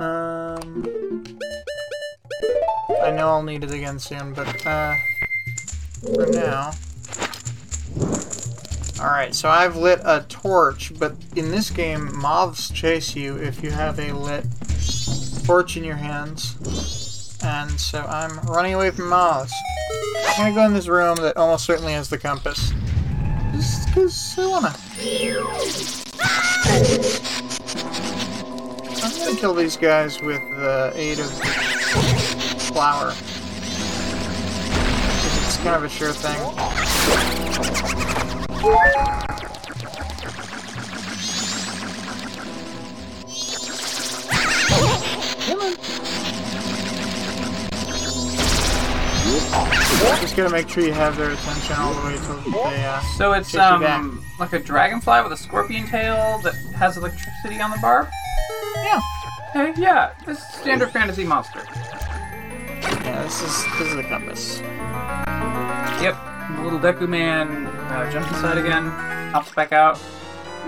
Um, 0.00 0.84
I 3.02 3.10
know 3.10 3.28
I'll 3.28 3.42
need 3.42 3.64
it 3.64 3.72
again 3.72 3.98
soon, 3.98 4.32
but 4.34 4.66
uh, 4.66 4.94
for 6.02 6.26
now. 6.26 6.72
Alright, 9.00 9.34
so 9.34 9.48
I've 9.48 9.76
lit 9.76 10.00
a 10.04 10.24
torch, 10.28 10.92
but 10.98 11.14
in 11.34 11.50
this 11.50 11.70
game, 11.70 12.16
moths 12.16 12.70
chase 12.70 13.16
you 13.16 13.36
if 13.36 13.62
you 13.62 13.70
have 13.70 13.98
a 13.98 14.12
lit 14.12 14.46
torch 15.44 15.76
in 15.76 15.84
your 15.84 15.96
hands. 15.96 16.56
And 17.42 17.70
so 17.72 18.00
I'm 18.00 18.38
running 18.48 18.74
away 18.74 18.90
from 18.90 19.08
moths. 19.08 19.52
I'm 20.38 20.52
gonna 20.52 20.54
go 20.54 20.64
in 20.66 20.74
this 20.74 20.86
room 20.88 21.16
that 21.16 21.36
almost 21.36 21.64
certainly 21.64 21.92
has 21.92 22.08
the 22.08 22.18
compass. 22.18 22.72
Just 23.52 23.88
because 23.88 24.38
I 24.38 24.46
wanna. 24.46 24.74
I'm 29.02 29.18
gonna 29.18 29.36
kill 29.38 29.54
these 29.54 29.76
guys 29.76 30.20
with 30.22 30.40
the 30.56 30.92
aid 30.94 31.18
of 31.18 31.30
flour. 32.62 33.10
'Cause 33.10 33.20
It's 35.46 35.56
kind 35.58 35.76
of 35.76 35.84
a 35.84 35.88
sure 35.88 36.12
thing. 36.12 36.40
Come 45.46 45.60
on. 45.60 45.74
Just 50.20 50.36
gotta 50.36 50.50
make 50.50 50.68
sure 50.68 50.82
you 50.84 50.92
have 50.92 51.16
their 51.16 51.30
attention 51.32 51.76
all 51.76 51.92
the 51.94 52.06
way 52.06 52.16
till 52.16 52.52
they, 52.52 52.84
uh, 52.84 53.00
So 53.18 53.32
it's 53.32 53.48
Chase 53.52 53.54
you 53.72 53.80
back. 53.80 53.98
um 54.00 54.24
like 54.40 54.52
a 54.52 54.58
dragonfly 54.58 55.22
with 55.22 55.32
a 55.32 55.36
scorpion 55.36 55.86
tail 55.86 56.38
that 56.44 56.54
has 56.76 56.96
electricity 56.96 57.60
on 57.60 57.70
the 57.70 57.78
barb. 57.78 58.08
yeah. 58.82 59.00
Okay, 59.56 59.80
yeah, 59.80 60.12
this 60.26 60.38
is 60.38 60.44
standard 60.54 60.90
fantasy 60.90 61.24
monster. 61.24 61.62
Yeah, 61.72 63.22
this 63.22 63.40
is, 63.42 63.64
this 63.78 63.88
is 63.88 63.94
the 63.96 64.02
compass. 64.04 64.58
Yep, 66.02 66.16
the 66.56 66.62
little 66.64 66.78
Deku 66.80 67.08
man 67.08 67.66
uh, 67.94 68.10
jumps 68.10 68.28
inside 68.30 68.58
again, 68.58 68.86
hops 69.32 69.52
back 69.54 69.72
out. 69.72 69.98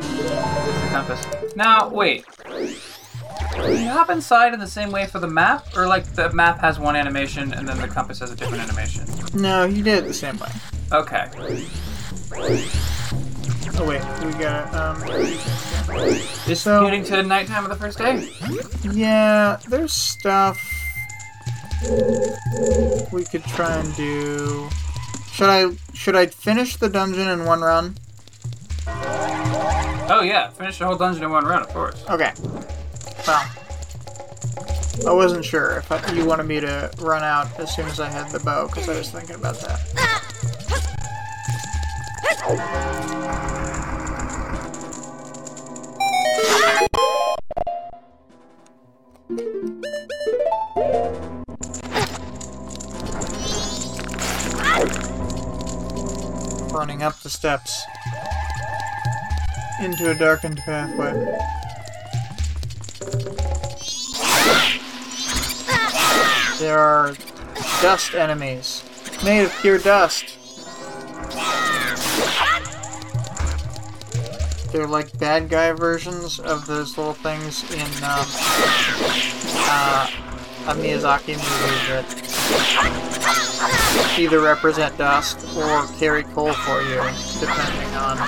There's 0.01 0.83
the 0.83 0.89
compass. 0.91 1.27
Now, 1.57 1.89
wait. 1.89 2.25
Do 2.49 3.73
you 3.79 3.89
hop 3.89 4.11
inside 4.11 4.53
in 4.55 4.61
the 4.61 4.67
same 4.67 4.93
way 4.93 5.07
for 5.07 5.19
the 5.19 5.27
map? 5.29 5.67
Or 5.77 5.87
like 5.87 6.05
the 6.15 6.33
map 6.33 6.61
has 6.61 6.79
one 6.79 6.95
animation 6.97 7.53
and 7.53 7.67
then 7.69 7.79
the 7.81 7.89
compass 7.89 8.19
has 8.21 8.31
a 8.31 8.37
different 8.37 8.63
animation? 8.63 9.05
No, 9.35 9.65
you 9.65 9.83
did 9.83 10.05
it 10.05 10.07
the 10.07 10.15
same 10.15 10.39
way. 10.39 10.49
Okay. 10.93 11.29
Oh 13.79 13.87
wait, 13.87 14.03
we 14.25 14.33
got 14.41 14.73
um. 14.75 15.03
Just 16.47 16.63
So- 16.65 16.85
getting 16.85 17.05
to 17.05 17.23
nighttime 17.23 17.65
of 17.65 17.71
the 17.71 17.77
first 17.77 17.99
day? 17.99 18.29
Yeah, 18.93 19.59
there's 19.69 19.93
stuff 19.93 20.59
we 23.13 23.25
could 23.25 23.45
try 23.45 23.77
and 23.79 23.95
do. 23.97 24.69
Should 25.37 25.51
I 25.51 25.77
should 25.93 26.17
I 26.17 26.25
finish 26.29 26.77
the 26.77 26.89
dungeon 26.89 27.29
in 27.29 27.45
one 27.45 27.61
run? 27.61 27.95
Oh 28.89 30.23
yeah, 30.25 30.49
finish 30.49 30.79
the 30.79 30.87
whole 30.87 30.97
dungeon 30.97 31.25
in 31.25 31.31
one 31.31 31.45
run, 31.45 31.61
of 31.61 31.69
course. 31.69 32.03
Okay. 32.09 32.33
Well, 33.27 33.47
I 35.07 35.13
wasn't 35.13 35.45
sure 35.45 35.77
if 35.77 35.93
I, 35.93 36.11
you 36.15 36.25
wanted 36.25 36.47
me 36.47 36.61
to 36.61 36.91
run 37.01 37.23
out 37.23 37.49
as 37.61 37.77
soon 37.77 37.85
as 37.85 38.01
I 38.01 38.09
had 38.09 38.31
the 38.31 38.41
bow, 38.41 38.69
because 38.69 38.89
I 38.89 38.97
was 38.97 39.11
thinking 39.11 39.37
about 39.37 39.61
that. 39.61 40.07
Running 56.77 57.03
up 57.03 57.19
the 57.21 57.31
steps 57.31 57.87
into 59.81 60.11
a 60.11 60.15
darkened 60.15 60.59
pathway. 60.59 61.15
There 66.59 66.79
are 66.79 67.15
dust 67.81 68.15
enemies 68.15 68.85
made 69.25 69.45
of 69.45 69.53
pure 69.63 69.79
dust. 69.79 70.37
They're 74.71 74.87
like 74.87 75.19
bad 75.19 75.49
guy 75.49 75.73
versions 75.73 76.39
of 76.39 76.67
those 76.67 76.99
little 76.99 77.15
things 77.15 77.63
in 77.73 77.81
um, 78.05 78.27
uh, 79.65 80.11
a 80.67 80.75
Miyazaki 80.75 81.39
movie 81.39 81.87
that 81.89 83.76
either 84.19 84.41
represent 84.41 84.97
dust 84.99 85.39
or 85.57 85.87
carry 85.99 86.23
coal 86.25 86.53
for 86.53 86.83
you, 86.83 87.01
depending 87.41 87.95
on 87.97 88.19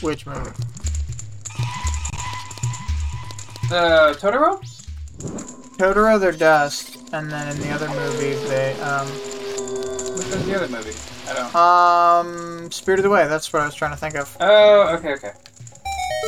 which 0.00 0.26
movie. 0.26 0.50
Uh, 3.70 4.12
Totoro? 4.14 4.60
Totoro, 5.78 6.20
they're 6.20 6.32
dust, 6.32 6.98
and 7.12 7.30
then 7.30 7.48
in 7.48 7.60
the 7.60 7.70
other 7.70 7.88
movie, 7.88 8.34
they 8.48 8.72
um, 8.80 9.06
Which 9.08 10.28
one's 10.30 10.46
the 10.46 10.54
other 10.56 10.68
movie? 10.68 10.92
I 11.26 11.34
don't. 11.34 11.54
um, 11.54 12.70
Spirited 12.70 13.06
Away. 13.06 13.26
That's 13.26 13.50
what 13.52 13.62
I 13.62 13.64
was 13.66 13.74
trying 13.74 13.92
to 13.92 13.96
think 13.96 14.14
of. 14.16 14.36
Oh, 14.40 14.94
okay, 14.98 15.14
okay. 15.14 15.32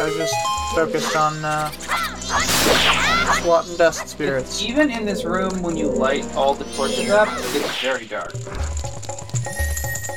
I 0.00 0.04
was 0.04 0.16
just 0.16 0.34
focused 0.74 1.16
on 1.16 1.44
uh, 1.44 1.70
SWAT 3.42 3.66
and 3.68 3.78
dust 3.78 4.08
spirits. 4.08 4.62
Even 4.62 4.90
in 4.90 5.04
this 5.06 5.24
room, 5.24 5.62
when 5.62 5.76
you 5.76 5.88
light 5.88 6.24
all 6.34 6.54
the 6.54 6.64
torches 6.76 7.10
up, 7.10 7.28
it's 7.30 7.80
very 7.80 8.06
dark. 8.06 8.32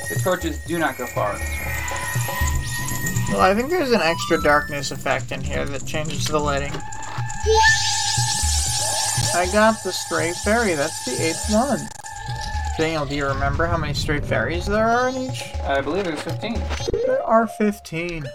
The 0.09 0.19
torches 0.23 0.57
do 0.65 0.79
not 0.79 0.97
go 0.97 1.07
far 1.07 1.33
in 1.33 1.39
this 1.39 1.49
room. 1.49 1.69
Well, 3.31 3.41
I 3.41 3.53
think 3.53 3.69
there's 3.69 3.91
an 3.91 4.01
extra 4.01 4.41
darkness 4.41 4.91
effect 4.91 5.31
in 5.31 5.41
here 5.41 5.65
that 5.65 5.85
changes 5.85 6.25
the 6.25 6.39
lighting. 6.39 6.73
I 9.35 9.47
got 9.53 9.83
the 9.83 9.91
stray 9.91 10.33
fairy. 10.43 10.73
That's 10.73 11.05
the 11.05 11.11
eighth 11.23 11.45
one. 11.51 11.87
Daniel, 12.79 13.05
do 13.05 13.13
you 13.13 13.27
remember 13.27 13.65
how 13.65 13.75
many 13.75 13.93
stray 13.93 14.21
fairies 14.21 14.65
there 14.65 14.87
are 14.87 15.09
in 15.09 15.17
each? 15.17 15.43
I 15.65 15.81
believe 15.81 16.05
there's 16.05 16.21
15. 16.21 16.61
There 17.05 17.21
are 17.23 17.45
15. 17.45 18.25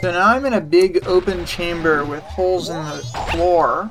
So 0.00 0.10
now 0.10 0.26
I'm 0.26 0.44
in 0.46 0.54
a 0.54 0.60
big 0.60 1.06
open 1.06 1.46
chamber 1.46 2.04
with 2.04 2.24
holes 2.24 2.70
in 2.70 2.84
the 2.86 2.98
floor 3.30 3.88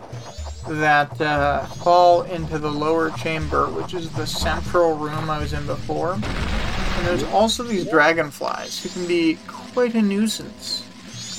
that 0.67 1.21
uh, 1.21 1.67
fall 1.67 2.23
into 2.23 2.59
the 2.59 2.69
lower 2.69 3.11
chamber, 3.11 3.67
which 3.67 3.93
is 3.93 4.11
the 4.11 4.27
central 4.27 4.97
room 4.97 5.29
I 5.29 5.39
was 5.39 5.53
in 5.53 5.65
before. 5.65 6.15
And 6.15 7.07
there's 7.07 7.23
also 7.31 7.63
these 7.63 7.87
dragonflies 7.87 8.83
who 8.83 8.89
can 8.89 9.07
be 9.07 9.37
quite 9.47 9.95
a 9.95 10.01
nuisance. 10.01 10.85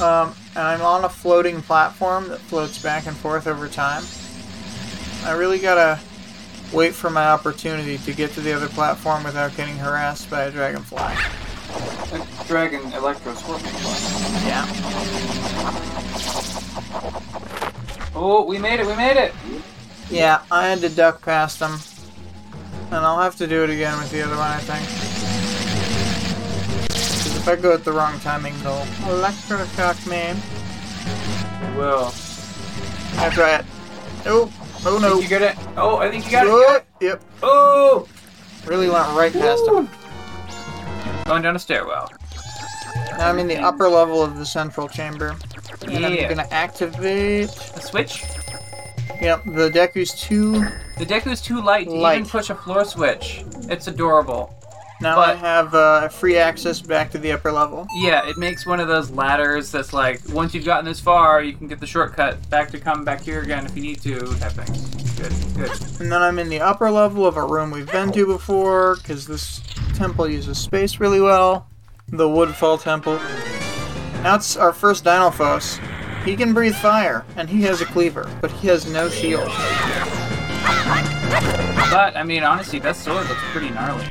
Um, 0.00 0.34
and 0.56 0.66
I'm 0.66 0.80
on 0.80 1.04
a 1.04 1.10
floating 1.10 1.60
platform 1.60 2.28
that 2.28 2.38
floats 2.38 2.78
back 2.78 3.06
and 3.06 3.14
forth 3.14 3.46
over 3.46 3.68
time. 3.68 4.04
I 5.24 5.32
really 5.32 5.58
gotta 5.58 6.00
wait 6.72 6.94
for 6.94 7.10
my 7.10 7.26
opportunity 7.26 7.98
to 7.98 8.12
get 8.12 8.32
to 8.32 8.40
the 8.40 8.52
other 8.52 8.68
platform 8.68 9.24
without 9.24 9.56
getting 9.56 9.76
harassed 9.76 10.30
by 10.30 10.44
a 10.44 10.50
dragonfly. 10.50 10.98
Like 10.98 12.46
Dragon 12.46 12.92
Electro 12.92 13.34
Scorpion. 13.34 13.74
Yeah. 14.44 14.66
Oh, 18.14 18.44
we 18.46 18.58
made 18.58 18.80
it, 18.80 18.86
we 18.86 18.94
made 18.94 19.16
it! 19.16 19.32
Yeah, 20.10 20.42
I 20.50 20.66
had 20.66 20.80
to 20.80 20.88
duck 20.88 21.22
past 21.22 21.58
them. 21.60 21.78
And 22.86 23.06
I'll 23.06 23.20
have 23.20 23.36
to 23.36 23.46
do 23.46 23.64
it 23.64 23.70
again 23.70 23.96
with 23.98 24.10
the 24.10 24.22
other 24.22 24.36
one, 24.36 24.50
I 24.50 24.58
think. 24.58 24.86
if 27.40 27.48
I 27.48 27.56
go 27.56 27.72
at 27.72 27.84
the 27.84 27.92
wrong 27.92 28.20
timing, 28.20 28.52
they'll 28.62 28.84
electroshock 29.08 30.06
me. 30.06 30.34
Will. 31.76 32.12
I 33.18 33.30
try 33.30 33.56
it. 33.56 33.64
Oh, 34.26 34.52
oh 34.84 34.98
no. 35.00 35.20
You 35.20 35.28
get 35.28 35.42
it? 35.42 35.56
Oh, 35.76 35.96
I 35.96 36.10
think 36.10 36.24
you 36.26 36.30
got 36.30 36.46
it. 36.46 36.50
you 36.50 36.66
got 36.66 36.76
it. 36.76 36.86
yep. 37.00 37.22
Oh! 37.42 38.08
Really 38.66 38.88
went 38.88 39.08
right 39.16 39.32
past 39.32 39.66
him. 39.66 39.88
Going 41.26 41.42
down 41.42 41.56
a 41.56 41.58
stairwell. 41.58 42.10
Now 43.18 43.28
I'm 43.28 43.38
in 43.38 43.46
the 43.48 43.58
upper 43.58 43.88
level 43.88 44.22
of 44.22 44.36
the 44.38 44.46
central 44.46 44.88
chamber. 44.88 45.36
And 45.82 46.04
I'm 46.06 46.28
gonna 46.28 46.48
activate. 46.50 47.48
A 47.50 47.80
switch? 47.80 48.24
Yep, 49.20 49.44
the 49.44 49.70
Deku's 49.70 50.20
too. 50.20 50.64
The 50.98 51.04
deck 51.04 51.26
is 51.26 51.40
too 51.40 51.60
light 51.60 51.86
to 51.86 51.94
Light. 51.94 52.18
even 52.18 52.28
push 52.28 52.50
a 52.50 52.54
floor 52.54 52.84
switch. 52.84 53.44
It's 53.68 53.86
adorable. 53.86 54.54
Now 55.02 55.18
I 55.18 55.34
have 55.34 55.74
uh, 55.74 56.08
free 56.08 56.36
access 56.36 56.80
back 56.80 57.10
to 57.10 57.18
the 57.18 57.32
upper 57.32 57.50
level. 57.50 57.88
Yeah, 57.96 58.28
it 58.28 58.38
makes 58.38 58.64
one 58.64 58.78
of 58.78 58.86
those 58.86 59.10
ladders 59.10 59.72
that's 59.72 59.92
like, 59.92 60.20
once 60.28 60.54
you've 60.54 60.64
gotten 60.64 60.84
this 60.84 61.00
far, 61.00 61.42
you 61.42 61.54
can 61.54 61.66
get 61.66 61.80
the 61.80 61.86
shortcut 61.88 62.48
back 62.50 62.70
to 62.70 62.78
come 62.78 63.04
back 63.04 63.20
here 63.20 63.42
again 63.42 63.66
if 63.66 63.76
you 63.76 63.82
need 63.82 64.00
to, 64.02 64.20
type 64.38 64.52
things. 64.52 64.88
Good, 65.16 65.32
good. 65.56 66.00
And 66.00 66.12
then 66.12 66.22
I'm 66.22 66.38
in 66.38 66.48
the 66.48 66.60
upper 66.60 66.88
level 66.88 67.26
of 67.26 67.36
a 67.36 67.44
room 67.44 67.72
we've 67.72 67.90
been 67.90 68.12
to 68.12 68.26
before, 68.26 68.94
because 68.96 69.26
this 69.26 69.60
temple 69.94 70.28
uses 70.28 70.58
space 70.58 71.00
really 71.00 71.20
well. 71.20 71.66
The 72.08 72.28
Woodfall 72.28 72.78
Temple. 72.78 73.16
Now 74.22 74.36
it's 74.36 74.56
our 74.56 74.72
first 74.72 75.04
Dinolfos. 75.04 75.80
He 76.24 76.36
can 76.36 76.54
breathe 76.54 76.76
fire, 76.76 77.24
and 77.36 77.48
he 77.48 77.62
has 77.62 77.80
a 77.80 77.86
cleaver, 77.86 78.30
but 78.40 78.52
he 78.52 78.68
has 78.68 78.86
no 78.86 79.08
shield. 79.08 79.48
But, 81.90 82.16
I 82.16 82.22
mean, 82.24 82.44
honestly, 82.44 82.78
that 82.78 82.94
sword 82.94 83.28
looks 83.28 83.40
pretty 83.50 83.70
gnarly. 83.70 84.08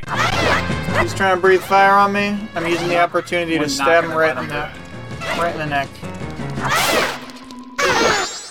He's 1.00 1.14
trying 1.14 1.36
to 1.36 1.42
breathe 1.42 1.62
fire 1.62 1.94
on 1.94 2.14
me. 2.14 2.38
I'm 2.56 2.66
using 2.68 2.88
the 2.88 3.00
opportunity 3.00 3.58
We're 3.58 3.66
to 3.66 3.70
stab 3.70 4.04
him 4.04 4.12
right 4.12 4.36
let 4.36 4.44
in 4.44 4.50
the 4.50 4.68
him 4.68 5.40
right 5.40 5.54
in 5.54 5.60
the 5.60 5.66
neck. 5.66 5.90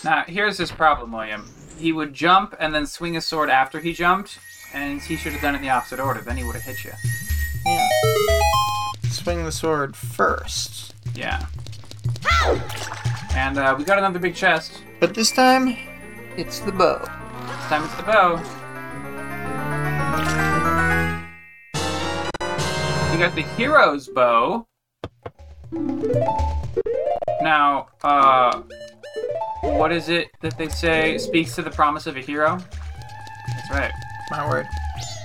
Now, 0.03 0.24
here's 0.26 0.57
his 0.57 0.70
problem, 0.70 1.12
William. 1.12 1.51
He 1.78 1.93
would 1.93 2.14
jump 2.14 2.55
and 2.59 2.74
then 2.74 2.86
swing 2.86 3.14
his 3.14 3.26
sword 3.26 3.51
after 3.51 3.80
he 3.80 3.93
jumped, 3.93 4.38
and 4.72 5.01
he 5.01 5.16
should 5.16 5.32
have 5.32 5.43
done 5.43 5.55
it 5.55 5.59
in 5.59 5.62
the 5.62 5.70
opposite 5.70 6.01
order, 6.01 6.20
then 6.20 6.36
he 6.36 6.45
would 6.45 6.55
have 6.55 6.64
hit 6.64 6.84
you. 6.84 6.93
Yeah. 7.66 7.88
Swing 9.11 9.45
the 9.45 9.53
sword 9.53 9.95
first. 9.95 10.95
Yeah. 11.14 11.47
And 13.34 13.59
uh, 13.59 13.74
we 13.78 13.84
got 13.84 13.99
another 13.99 14.18
big 14.18 14.34
chest. 14.34 14.82
But 14.99 15.14
this 15.14 15.30
time, 15.30 15.76
it's 16.36 16.61
the 16.61 16.72
bow. 16.72 16.99
This 16.99 17.66
time 17.68 17.84
it's 17.84 17.95
the 17.97 18.03
bow. 18.03 18.43
Got 23.20 23.34
the 23.34 23.42
hero's 23.42 24.08
bow. 24.08 24.66
Now, 27.42 27.88
uh, 28.02 28.62
what 29.60 29.92
is 29.92 30.08
it 30.08 30.28
that 30.40 30.56
they 30.56 30.68
say 30.70 31.18
speaks 31.18 31.54
to 31.56 31.60
the 31.62 31.70
promise 31.70 32.06
of 32.06 32.16
a 32.16 32.20
hero? 32.20 32.56
That's 33.46 33.70
right. 33.72 33.92
My 34.30 34.48
word. 34.48 34.66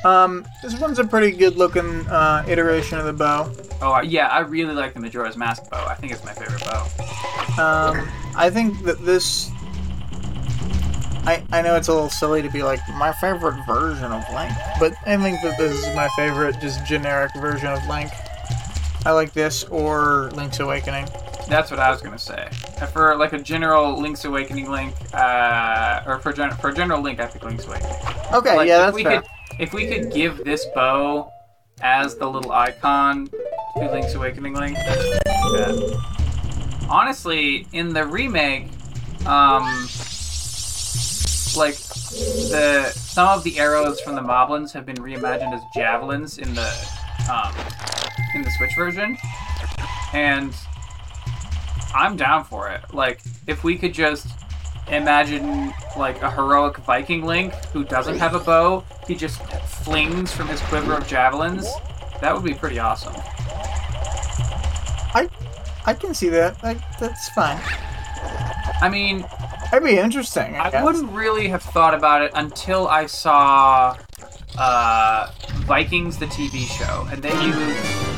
Um, 0.04 0.46
this 0.62 0.78
one's 0.78 1.00
a 1.00 1.06
pretty 1.06 1.32
good 1.38 1.56
looking 1.56 2.06
uh, 2.08 2.44
iteration 2.50 3.00
of 3.00 3.06
the 3.06 3.14
bow. 3.14 3.50
Oh, 3.82 3.92
I- 3.92 4.02
yeah, 4.02 4.28
I 4.28 4.40
really 4.40 4.74
like 4.74 4.94
the 4.94 5.00
Majora's 5.00 5.38
Mask 5.38 5.70
bow. 5.70 5.86
I 5.88 5.96
think 5.96 6.12
it's 6.12 6.26
my 6.26 6.34
favorite 6.34 6.66
bow. 6.66 6.82
Um, 7.64 8.10
I 8.36 8.50
think 8.50 8.84
that 8.84 9.06
this 9.06 9.50
I, 11.28 11.44
I 11.52 11.62
know 11.62 11.76
it's 11.76 11.88
a 11.88 11.94
little 11.94 12.10
silly 12.10 12.42
to 12.44 12.50
be 12.50 12.62
like 12.62 12.80
my 12.96 13.12
favorite 13.14 13.56
version 13.66 14.12
of 14.12 14.24
Link, 14.34 14.52
but 14.80 14.94
I 15.08 15.18
think 15.18 15.42
that 15.42 15.58
this 15.58 15.74
is 15.88 15.96
my 15.96 16.08
favorite 16.16 16.60
just 16.62 16.86
generic 16.86 17.32
version 17.36 17.68
of 17.70 17.86
Link. 17.88 18.12
I 19.06 19.12
like 19.12 19.34
this 19.34 19.64
or 19.66 20.30
Link's 20.34 20.60
Awakening. 20.60 21.08
That's 21.48 21.70
what 21.72 21.80
I 21.80 21.92
was 21.92 22.02
gonna 22.02 22.18
say. 22.20 22.48
Uh, 22.82 22.86
For 22.88 23.16
like 23.16 23.34
a 23.34 23.40
general 23.40 24.00
Link's 24.00 24.26
Awakening 24.26 24.70
link, 24.70 24.94
uh, 25.14 26.02
or 26.08 26.20
for 26.20 26.34
gen- 26.34 26.56
for 26.58 26.72
general 26.72 27.02
link, 27.02 27.20
I 27.20 27.28
think 27.28 27.44
Link's 27.44 27.66
Awakening. 27.66 27.96
Okay, 28.34 28.56
Like, 28.58 28.68
yeah, 28.68 28.80
if 28.80 28.86
that's 28.88 28.96
we 28.96 29.04
fair. 29.04 29.22
could, 29.22 29.30
if 29.60 29.74
we 29.74 29.88
could 29.88 30.12
give 30.12 30.44
this 30.44 30.66
bow 30.74 31.32
as 31.82 32.16
the 32.16 32.28
little 32.28 32.52
icon 32.52 33.28
to 33.78 33.92
Link's 33.92 34.14
Awakening 34.16 34.54
link, 34.56 34.76
yeah. 34.78 35.76
honestly, 36.90 37.68
in 37.74 37.94
the 37.94 38.06
remake, 38.06 38.70
um, 39.28 39.88
like 41.56 41.76
the 41.76 42.92
some 42.96 43.28
of 43.30 43.44
the 43.44 43.60
arrows 43.60 44.02
from 44.02 44.16
the 44.16 44.22
Moblins 44.22 44.72
have 44.74 44.86
been 44.86 44.98
reimagined 44.98 45.54
as 45.54 45.62
javelins 45.74 46.38
in 46.38 46.54
the 46.54 46.70
um, 47.32 47.54
in 48.34 48.42
the 48.42 48.52
Switch 48.52 48.76
version, 48.76 49.18
and 50.14 50.54
I'm 51.94 52.18
down 52.18 52.44
for 52.44 52.70
it. 52.70 52.94
Like, 52.94 53.22
if 53.48 53.64
we 53.64 53.78
could 53.78 53.94
just 53.94 54.28
imagine 54.90 55.74
like 55.98 56.22
a 56.22 56.30
heroic 56.30 56.78
Viking 56.78 57.26
Link 57.26 57.54
who 57.74 57.84
doesn't 57.84 58.18
have 58.18 58.36
a 58.36 58.40
bow, 58.40 58.84
he 59.08 59.16
just 59.16 59.42
flings 59.84 60.32
from 60.32 60.48
his 60.48 60.62
quiver 60.64 60.94
of 60.94 61.08
javelins. 61.08 61.68
That 62.22 62.34
would 62.36 62.44
be 62.44 62.54
pretty 62.54 62.80
awesome. 62.80 63.14
I 65.16 65.30
I 65.86 65.94
can 65.94 66.14
see 66.14 66.30
that. 66.30 66.62
Like, 66.64 66.78
that's 67.00 67.30
fine. 67.30 67.60
I 68.82 68.90
mean, 68.90 69.26
That'd 69.72 69.84
be 69.88 69.98
interesting. 69.98 70.56
I, 70.56 70.70
I 70.70 70.84
wouldn't 70.84 71.12
really 71.12 71.48
have 71.50 71.62
thought 71.64 71.94
about 71.94 72.22
it 72.22 72.32
until 72.36 72.88
I 72.88 73.08
saw 73.08 73.98
uh, 74.58 75.32
Vikings, 75.66 76.18
the 76.18 76.28
TV 76.28 76.66
show, 76.68 77.08
and 77.12 77.22
they 77.22 77.32
used 77.44 77.60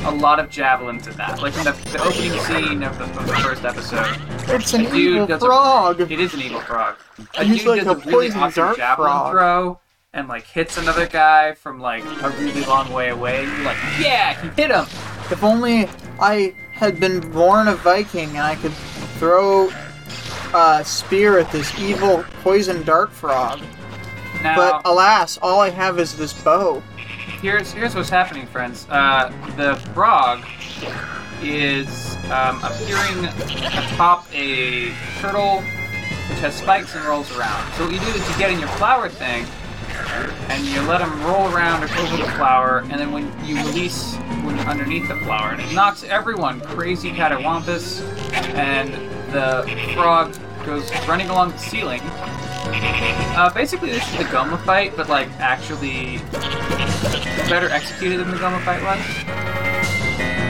a 0.05 0.11
lot 0.11 0.39
of 0.39 0.49
javelins 0.49 1.07
in 1.07 1.15
that. 1.17 1.41
Like 1.41 1.57
in 1.57 1.63
the, 1.63 1.71
the 1.91 2.03
opening 2.03 2.37
scene 2.41 2.83
of 2.83 2.97
the, 2.99 3.05
of 3.05 3.27
the 3.27 3.33
first 3.37 3.63
episode, 3.65 4.05
It's 4.53 4.73
an 4.73 4.93
evil 4.95 5.25
does 5.25 5.41
a- 5.41 5.45
frog. 5.45 6.01
it 6.01 6.19
is 6.19 6.33
an 6.33 6.41
evil 6.41 6.59
frog. 6.61 6.95
A 7.37 7.43
He's 7.43 7.59
dude 7.59 7.67
like 7.67 7.77
does 7.83 7.87
a 7.87 7.91
a 7.91 7.95
really 7.95 8.11
poison 8.27 8.39
awesome 8.41 8.63
dart 8.63 8.77
javelin 8.77 9.07
frog. 9.09 9.31
throw 9.31 9.79
and 10.13 10.27
like 10.27 10.45
hits 10.45 10.77
another 10.77 11.07
guy 11.07 11.53
from 11.53 11.79
like 11.79 12.03
a 12.03 12.29
really 12.39 12.63
long 12.65 12.91
way 12.93 13.09
away. 13.09 13.43
You're 13.43 13.63
like, 13.63 13.77
yeah, 13.99 14.39
he 14.41 14.47
hit 14.61 14.71
him. 14.71 14.85
If 15.31 15.43
only 15.43 15.87
I 16.19 16.53
had 16.73 16.99
been 16.99 17.19
born 17.31 17.67
a 17.67 17.75
Viking 17.75 18.29
and 18.29 18.39
I 18.39 18.55
could 18.55 18.71
throw 19.19 19.69
a 20.53 20.83
spear 20.85 21.39
at 21.39 21.51
this 21.51 21.77
evil 21.79 22.23
poison 22.43 22.83
dart 22.83 23.11
frog. 23.11 23.59
Now, 24.43 24.55
But 24.55 24.81
alas, 24.85 25.37
all 25.41 25.59
I 25.59 25.69
have 25.69 25.99
is 25.99 26.15
this 26.15 26.33
bow. 26.33 26.81
here's 27.41 27.71
here's 27.71 27.95
what's 27.95 28.09
happening, 28.09 28.47
friends. 28.47 28.85
Uh, 28.89 29.31
the 29.57 29.75
frog 29.93 30.43
is 31.41 32.15
um, 32.31 32.59
appearing 32.63 33.25
atop 33.25 34.27
a 34.33 34.91
turtle 35.19 35.61
which 36.29 36.39
has 36.39 36.55
spikes 36.55 36.95
and 36.95 37.05
rolls 37.05 37.31
around. 37.37 37.71
So 37.73 37.85
what 37.85 37.93
you 37.93 37.99
do 37.99 38.07
is 38.07 38.29
you 38.29 38.37
get 38.37 38.51
in 38.51 38.59
your 38.59 38.67
flower 38.69 39.07
thing 39.09 39.45
and 40.49 40.65
you 40.65 40.81
let 40.81 41.01
him 41.01 41.21
roll 41.23 41.51
around 41.53 41.83
over 41.83 42.17
the 42.17 42.29
flower, 42.33 42.79
and 42.89 42.99
then 42.99 43.11
when 43.11 43.25
you 43.45 43.55
release 43.57 44.15
when 44.43 44.57
underneath 44.59 45.07
the 45.07 45.15
flower, 45.17 45.51
and 45.51 45.61
it 45.61 45.73
knocks 45.73 46.03
everyone 46.03 46.61
crazy 46.61 47.11
catawampus, 47.11 48.01
and 48.55 48.93
the 49.31 49.91
frog 49.93 50.35
goes 50.65 50.91
running 51.07 51.29
along 51.29 51.51
the 51.51 51.57
ceiling. 51.57 52.01
Uh, 52.03 53.51
basically, 53.53 53.89
this 53.91 54.05
is 54.11 54.17
the 54.17 54.25
Gohma 54.25 54.63
fight, 54.65 54.95
but 54.97 55.09
like 55.09 55.29
actually 55.39 56.17
better 57.49 57.69
executed 57.69 58.19
than 58.19 58.31
the 58.31 58.37
Gohma 58.37 58.61
fight 58.63 58.83
was. 58.83 58.99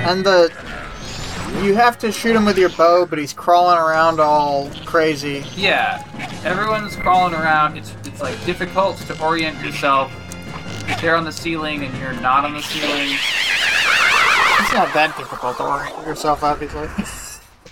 And 0.09 0.25
the 0.25 0.51
you 1.63 1.75
have 1.75 1.97
to 1.99 2.11
shoot 2.11 2.35
him 2.35 2.45
with 2.45 2.57
your 2.57 2.69
bow, 2.69 3.05
but 3.05 3.19
he's 3.19 3.33
crawling 3.33 3.77
around 3.77 4.19
all 4.19 4.69
crazy. 4.85 5.45
Yeah, 5.55 6.03
everyone's 6.43 6.95
crawling 6.95 7.33
around. 7.33 7.77
It's 7.77 7.93
it's 8.05 8.21
like 8.21 8.43
difficult 8.45 8.97
to 8.97 9.21
orient 9.23 9.63
yourself. 9.63 10.11
If 10.89 11.01
they're 11.01 11.15
on 11.15 11.25
the 11.25 11.31
ceiling 11.31 11.83
and 11.83 11.97
you're 11.97 12.13
not 12.21 12.45
on 12.45 12.53
the 12.53 12.61
ceiling. 12.61 13.17
It's 14.59 14.73
not 14.73 14.93
that 14.93 15.15
difficult 15.17 15.57
to 15.57 15.63
orient 15.63 16.07
yourself, 16.07 16.43
obviously. 16.43 16.87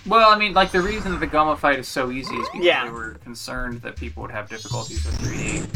Well, 0.06 0.30
I 0.30 0.38
mean, 0.38 0.52
like 0.54 0.70
the 0.72 0.80
reason 0.80 1.12
that 1.12 1.20
the 1.20 1.26
Gohma 1.26 1.58
fight 1.58 1.78
is 1.78 1.88
so 1.88 2.10
easy 2.10 2.34
is 2.36 2.48
because 2.50 2.64
Yeah. 2.64 2.84
they 2.84 2.90
were 2.90 3.14
concerned 3.24 3.82
that 3.82 3.96
people 3.96 4.22
would 4.22 4.30
have 4.30 4.48
difficulties 4.48 5.04
with 5.04 5.18
3D. 5.20 5.66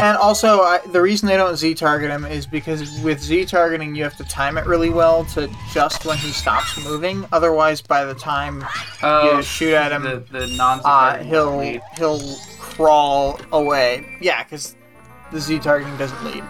And 0.00 0.16
also, 0.16 0.60
I, 0.60 0.78
the 0.92 1.02
reason 1.02 1.26
they 1.28 1.36
don't 1.36 1.56
Z 1.56 1.74
target 1.74 2.10
him 2.10 2.24
is 2.24 2.46
because 2.46 2.88
with 3.02 3.20
Z 3.20 3.46
targeting, 3.46 3.94
you 3.96 4.04
have 4.04 4.16
to 4.18 4.24
time 4.24 4.56
it 4.56 4.64
really 4.66 4.88
well 4.90 5.24
to 5.26 5.50
just 5.72 6.04
when 6.06 6.16
he 6.16 6.30
stops 6.30 6.82
moving. 6.84 7.26
Otherwise, 7.32 7.82
by 7.82 8.04
the 8.04 8.14
time 8.14 8.64
Oh, 9.02 9.36
you 9.38 9.42
shoot 9.42 9.74
at 9.74 9.90
him, 9.90 10.02
the 10.04 10.22
the 10.30 10.46
non 10.56 10.80
uh, 10.84 11.22
he'll 11.24 11.60
he'll 11.96 12.36
crawl 12.60 13.40
away. 13.50 14.06
Yeah, 14.20 14.44
because 14.44 14.76
the 15.32 15.40
Z 15.40 15.58
targeting 15.58 15.96
doesn't 15.96 16.24
lead. 16.24 16.44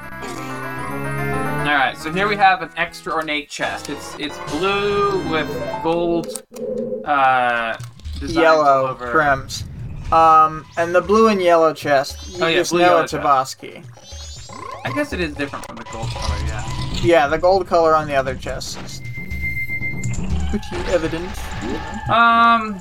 All 1.69 1.75
right, 1.75 1.99
so 1.99 2.11
here 2.11 2.27
we 2.27 2.35
have 2.37 2.63
an 2.63 2.71
extra 2.79 3.13
ornate 3.13 3.51
chest. 3.51 3.91
It's 3.91 4.17
it's 4.19 4.39
blue 4.53 5.29
with 5.31 5.47
gold 5.83 6.43
uh, 7.05 7.77
Yellow 8.23 8.89
over. 8.89 9.13
trims. 9.13 9.65
Um, 10.11 10.65
and 10.79 10.95
the 10.95 11.03
blue 11.03 11.29
and 11.29 11.43
yellow 11.43 11.75
chest, 11.75 12.39
you 12.39 12.43
Oh, 12.43 12.47
yeah, 12.47 12.57
just 12.57 12.71
blue, 12.71 12.81
know 12.81 13.03
it's 13.03 13.13
a. 13.13 13.19
Bosky. 13.19 13.85
I 14.87 14.93
guess 14.95 15.13
it 15.13 15.21
is 15.21 15.35
different 15.35 15.67
from 15.67 15.77
the 15.77 15.85
gold 15.93 16.09
color, 16.09 16.39
yeah. 16.47 17.01
Yeah, 17.03 17.27
the 17.29 17.37
gold 17.37 17.67
color 17.67 17.95
on 17.95 18.07
the 18.07 18.15
other 18.15 18.35
chest 18.35 18.81
is 18.83 19.03
pretty 20.49 20.91
evident. 20.91 21.27
Um, 22.09 22.81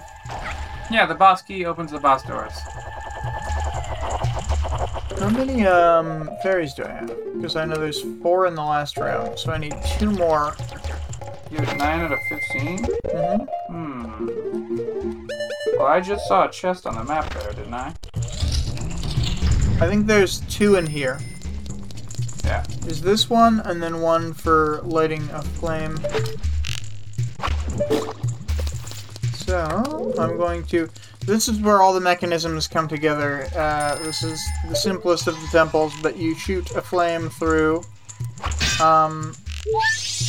yeah, 0.90 1.06
the 1.06 1.16
boss 1.16 1.42
key 1.42 1.66
opens 1.66 1.92
the 1.92 2.00
boss 2.00 2.24
doors. 2.24 2.54
How 5.20 5.30
many 5.30 5.66
um 5.66 6.30
fairies 6.44 6.74
do 6.74 6.84
I 6.84 6.90
have? 6.90 7.08
Because 7.36 7.56
I 7.56 7.66
know 7.66 7.76
there's 7.76 8.02
four 8.22 8.46
in 8.46 8.56
the 8.56 8.64
last 8.64 8.98
round, 8.98 9.38
so 9.40 9.52
I 9.52 9.58
need 9.58 9.76
two 9.98 10.12
more. 10.12 10.56
You 11.52 11.58
have 11.58 11.78
nine 11.78 12.02
out 12.02 12.12
of 12.12 12.20
fifteen. 12.30 12.84
hmm 13.12 13.44
Hmm. 13.70 15.28
Well, 15.78 15.88
I 15.88 16.00
just 16.02 16.28
saw 16.28 16.48
a 16.48 16.52
chest 16.52 16.86
on 16.86 16.96
the 16.96 17.04
map 17.04 17.34
there, 17.34 17.54
didn't 17.54 17.74
I? 17.74 17.94
I 19.80 19.88
think 19.88 20.08
there's 20.08 20.40
two 20.42 20.76
in 20.76 20.88
here. 20.88 21.20
Yeah. 22.44 22.66
Is 22.88 23.02
this 23.02 23.30
one, 23.30 23.60
and 23.62 23.82
then 23.82 24.02
one 24.02 24.34
for 24.34 24.82
lighting 24.84 25.28
a 25.34 25.42
flame. 25.42 25.98
So 29.34 30.14
I'm 30.20 30.38
going 30.38 30.64
to. 30.66 30.90
This 31.28 31.50
is 31.50 31.60
where 31.60 31.82
all 31.82 31.94
the 31.94 32.00
mechanisms 32.00 32.70
come 32.70 32.88
together. 32.88 33.50
Uh, 33.54 33.96
this 33.96 34.24
is 34.24 34.42
the 34.70 34.76
simplest 34.76 35.28
of 35.28 35.36
the 35.36 35.48
temples, 35.52 35.94
but 36.02 36.16
you 36.16 36.34
shoot 36.36 36.72
a 36.72 36.82
flame 36.82 37.30
through 37.30 37.84
um, 38.82 39.36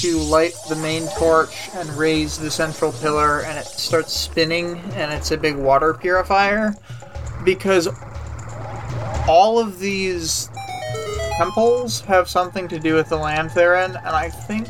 to 0.01 0.19
light 0.19 0.55
the 0.69 0.75
main 0.75 1.07
torch 1.17 1.71
and 1.75 1.89
raise 1.91 2.37
the 2.37 2.51
central 2.51 2.91
pillar, 2.91 3.43
and 3.43 3.57
it 3.57 3.67
starts 3.67 4.13
spinning, 4.13 4.77
and 4.95 5.13
it's 5.13 5.31
a 5.31 5.37
big 5.37 5.55
water 5.55 5.95
purifier. 5.95 6.75
Because 7.45 7.89
all 9.29 9.61
of 9.61 9.79
these 9.79 10.51
temples 11.37 12.01
have 12.01 12.29
something 12.29 12.67
to 12.67 12.81
do 12.81 12.97
with 12.97 13.09
the 13.09 13.17
land 13.17 13.51
they're 13.51 13.77
in, 13.77 13.95
and 13.95 14.09
I 14.09 14.31
think 14.31 14.69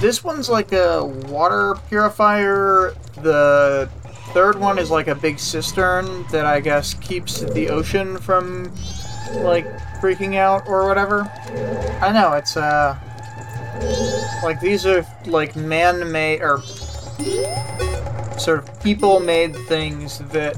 this 0.00 0.24
one's 0.24 0.48
like 0.48 0.72
a 0.72 1.04
water 1.04 1.76
purifier. 1.88 2.94
The 3.16 3.90
third 4.32 4.58
one 4.58 4.78
is 4.78 4.90
like 4.90 5.08
a 5.08 5.14
big 5.14 5.38
cistern 5.38 6.24
that 6.30 6.46
I 6.46 6.60
guess 6.60 6.94
keeps 6.94 7.40
the 7.40 7.68
ocean 7.68 8.16
from 8.18 8.72
like 9.34 9.66
freaking 10.00 10.36
out 10.36 10.66
or 10.66 10.88
whatever. 10.88 11.30
I 12.00 12.12
know 12.12 12.32
it's 12.32 12.56
uh 12.56 12.98
like 14.42 14.60
these 14.60 14.86
are 14.86 15.06
like 15.26 15.54
man-made 15.54 16.40
or 16.40 16.62
sort 18.38 18.58
of 18.60 18.82
people-made 18.82 19.54
things 19.68 20.18
that 20.30 20.56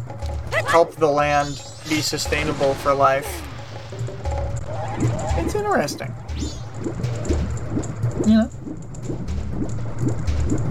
help 0.66 0.94
the 0.94 1.06
land 1.06 1.62
be 1.88 2.00
sustainable 2.00 2.74
for 2.74 2.94
life. 2.94 3.42
It's 5.36 5.54
interesting. 5.54 6.14
You 8.26 8.36
know? 8.36 8.50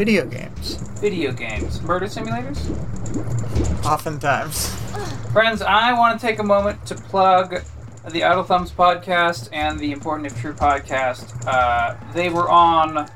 Video 0.01 0.25
games. 0.25 0.77
Video 0.99 1.31
games, 1.31 1.79
murder 1.83 2.07
simulators. 2.07 2.57
Oftentimes. 3.85 4.73
Friends, 5.31 5.61
I 5.61 5.93
want 5.93 6.19
to 6.19 6.25
take 6.25 6.39
a 6.39 6.43
moment 6.43 6.83
to 6.87 6.95
plug 6.95 7.61
the 8.09 8.23
Idle 8.23 8.41
Thumbs 8.41 8.71
podcast 8.71 9.49
and 9.53 9.79
the 9.79 9.91
Important 9.91 10.25
If 10.25 10.41
True 10.41 10.53
podcast. 10.53 11.45
Uh, 11.45 11.95
they 12.15 12.29
were 12.31 12.49
on 12.49 13.07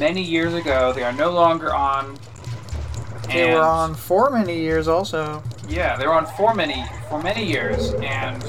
many 0.00 0.20
years 0.20 0.52
ago. 0.52 0.92
They 0.92 1.04
are 1.04 1.12
no 1.12 1.30
longer 1.30 1.72
on. 1.72 2.18
They 3.28 3.54
were 3.54 3.60
on 3.60 3.94
for 3.94 4.30
many 4.30 4.58
years 4.58 4.88
also. 4.88 5.44
Yeah, 5.68 5.96
they 5.96 6.08
were 6.08 6.14
on 6.14 6.26
for 6.26 6.56
many 6.56 6.84
for 7.08 7.22
many 7.22 7.46
years, 7.46 7.92
and 8.02 8.42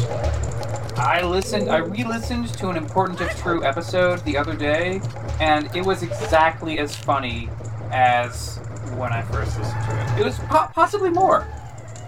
I 1.02 1.24
listened. 1.24 1.70
I 1.70 1.78
re-listened 1.78 2.49
to 2.60 2.70
an 2.70 2.78
important 2.78 3.20
if 3.22 3.41
true 3.41 3.64
episode 3.64 4.24
the 4.24 4.38
other 4.38 4.56
day, 4.56 5.02
and 5.39 5.74
it 5.76 5.84
was 5.84 6.04
exactly 6.04 6.78
as 6.78 6.95
funny 6.95 7.49
as 7.91 8.58
when 8.95 9.12
I 9.12 9.24
first 9.24 9.58
listened 9.58 9.84
to 9.86 9.99
it. 9.99 10.20
It 10.20 10.26
was 10.26 10.38
po- 10.38 10.70
possibly 10.74 11.10
more, 11.10 11.47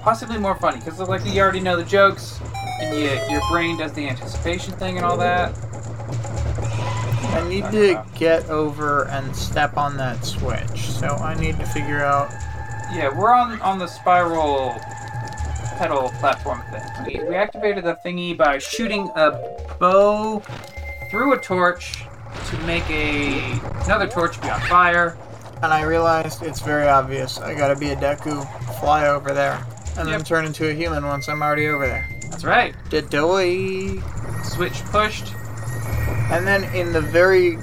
possibly 0.02 0.38
more 0.38 0.56
funny 0.56 0.78
because 0.78 1.00
like 1.00 1.26
you 1.26 1.42
already 1.42 1.60
know 1.60 1.76
the 1.76 1.84
jokes, 1.84 2.40
and 2.82 2.96
you, 2.96 3.10
your 3.32 3.42
brain 3.50 3.78
does 3.78 3.94
the 3.94 4.08
anticipation 4.08 4.74
thing 4.76 4.98
and 4.98 5.06
all 5.06 5.18
that. 5.18 5.58
I 7.34 7.48
need 7.50 7.64
to 7.72 8.06
get 8.14 8.48
over 8.50 9.08
and 9.08 9.36
step 9.36 9.76
on 9.76 9.98
that 9.98 10.24
switch, 10.24 10.92
so 10.92 11.08
I 11.08 11.34
need 11.34 11.58
to 11.58 11.66
figure 11.66 12.04
out. 12.04 12.32
Yeah, 12.94 13.10
we're 13.18 13.34
on 13.34 13.60
on 13.62 13.80
the 13.80 13.88
spiral 13.88 14.80
pedal 15.78 16.10
platform 16.20 16.62
thing. 16.72 16.82
We, 17.06 17.30
we 17.30 17.36
activated 17.36 17.84
the 17.84 17.98
thingy 18.06 18.38
by 18.38 18.58
shooting 18.58 19.10
a 19.16 19.32
bow 19.80 20.40
through 21.10 21.34
a 21.34 21.38
torch 21.38 22.06
to 22.48 22.58
make 22.60 22.88
a 22.90 23.60
another 23.86 24.08
torch 24.08 24.42
be 24.42 24.50
on 24.50 24.60
fire. 24.62 25.18
And 25.62 25.72
I 25.72 25.84
realized 25.84 26.44
it's 26.44 26.60
very 26.60 26.88
obvious. 26.88 27.40
I 27.40 27.54
gotta 27.54 27.76
be 27.76 27.92
a 27.92 27.96
Deku, 27.96 28.44
fly 28.80 29.08
over 29.08 29.34
there, 29.34 29.66
and 29.98 30.08
then 30.08 30.24
turn 30.24 30.46
into 30.46 30.70
a 30.70 30.74
human 30.74 31.06
once 31.06 31.30
I'm 31.30 31.42
already 31.42 31.68
over 31.68 31.88
there. 31.88 32.08
That's 32.30 32.44
right. 32.44 32.76
Didoy. 32.90 34.02
Switch 34.46 34.84
pushed. 34.86 35.34
And 36.32 36.46
then 36.46 36.64
in 36.76 36.92
the 36.92 37.02
very 37.02 37.58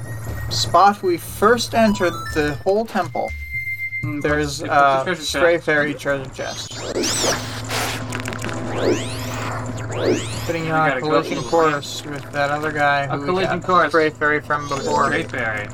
spot 0.51 1.03
we 1.03 1.19
first 1.19 1.75
entered 1.75 2.15
the 2.35 2.59
whole 2.65 2.87
temple, 2.87 3.31
Mm, 4.03 4.23
there's 4.23 4.63
a 4.63 4.65
the 4.65 5.03
treasure 5.05 5.23
stray 5.23 5.59
fairy 5.59 5.93
treasure 5.93 6.31
chest. 6.31 6.73
Putting 10.47 10.71
on 10.71 10.91
a 10.91 11.01
go 11.01 11.09
collision 11.09 11.43
course 11.45 12.03
with 12.05 12.23
that 12.33 12.51
other 12.51 12.73
guy 12.73 13.05
A 13.05 13.17
who 13.19 13.25
collision 13.27 13.61
course. 13.63 13.89
stray 13.91 14.09
fairy 14.11 14.41
from 14.41 14.67
before. 14.69 15.07
Stray 15.07 15.23
fairy. 15.25 15.69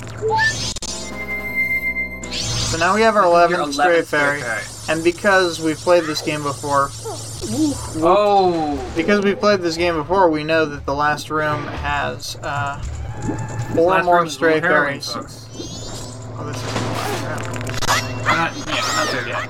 So 2.66 2.78
now 2.78 2.94
we 2.96 3.00
have 3.02 3.14
our 3.16 3.22
Your 3.48 3.60
11th 3.60 3.72
stray 3.74 4.00
11th 4.02 4.06
fairy. 4.06 4.42
And 4.88 5.04
because 5.04 5.60
we've 5.60 5.78
played 5.78 6.02
this 6.04 6.20
game 6.20 6.42
before, 6.42 6.90
Oh, 7.98 8.76
because 8.96 9.22
we 9.24 9.34
played 9.36 9.60
this 9.60 9.76
game 9.76 9.94
before, 9.94 10.28
we 10.30 10.42
know 10.42 10.64
that 10.66 10.84
the 10.84 10.94
last 10.94 11.30
room 11.30 11.62
has 11.64 12.36
uh, 12.42 12.80
four 13.74 13.92
last 13.92 14.04
more 14.04 14.26
stray 14.28 14.60
fairies. 14.60 15.12
Oh, 15.14 15.22
this 15.22 15.46
is 16.56 16.72
the 16.72 16.80
last 16.80 17.22
room. 17.22 17.32
Not, 18.26 18.50
yeah, 18.66 18.82
not 18.96 19.08
there 19.12 19.28
yet. 19.28 19.48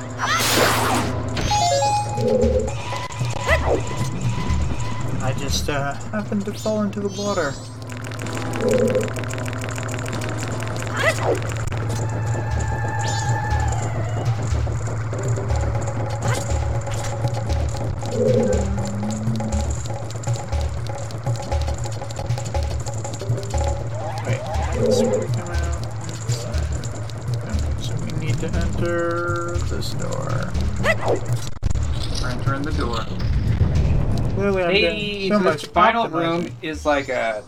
I 5.27 5.33
just 5.33 5.68
uh, 5.68 5.95
happened 6.12 6.45
to 6.45 6.53
fall 6.53 6.83
into 6.83 7.01
the 7.01 7.09
water. 7.09 7.53
I'm 35.33 35.41
Hey, 35.43 35.45
getting 35.45 35.59
so 35.61 35.66
so 35.66 35.66
much 35.66 35.66
final 35.66 36.09
room 36.09 36.57
is 36.62 36.85
like 36.87 37.09
a 37.09 37.43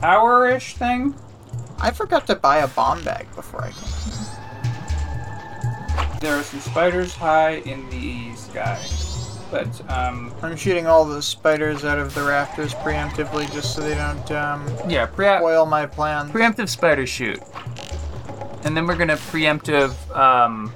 tower-ish 0.00 0.74
thing. 0.74 1.14
I 1.80 1.90
forgot 1.90 2.26
to 2.26 2.34
buy 2.34 2.58
a 2.58 2.68
bomb 2.68 3.02
bag 3.04 3.26
before 3.34 3.64
I 3.64 3.70
came. 3.70 3.88
There 6.20 6.34
are 6.36 6.42
some 6.42 6.60
spiders 6.60 7.14
high 7.14 7.56
in 7.58 7.88
the 7.90 8.34
sky, 8.34 8.78
but 9.52 9.68
um, 9.88 10.32
I'm 10.42 10.56
shooting 10.56 10.86
all 10.88 11.04
the 11.04 11.22
spiders 11.22 11.84
out 11.84 11.98
of 12.00 12.12
the 12.14 12.22
rafters 12.24 12.74
preemptively 12.74 13.50
just 13.52 13.74
so 13.76 13.82
they 13.82 13.94
don't 13.94 14.30
um, 14.32 14.66
yeah, 14.88 15.06
pre- 15.06 15.38
foil 15.38 15.64
my 15.66 15.86
plan. 15.86 16.28
preemptive 16.30 16.68
spider 16.68 17.06
shoot, 17.06 17.40
and 18.64 18.76
then 18.76 18.84
we're 18.88 18.96
gonna 18.96 19.16
preemptive 19.16 19.92
um, 20.16 20.72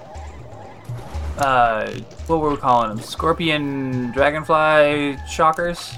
uh, 1.38 1.90
what 2.28 2.40
were 2.40 2.50
we 2.50 2.56
calling 2.56 2.90
them? 2.90 3.00
Scorpion, 3.00 4.12
dragonfly, 4.12 5.18
shockers. 5.28 5.92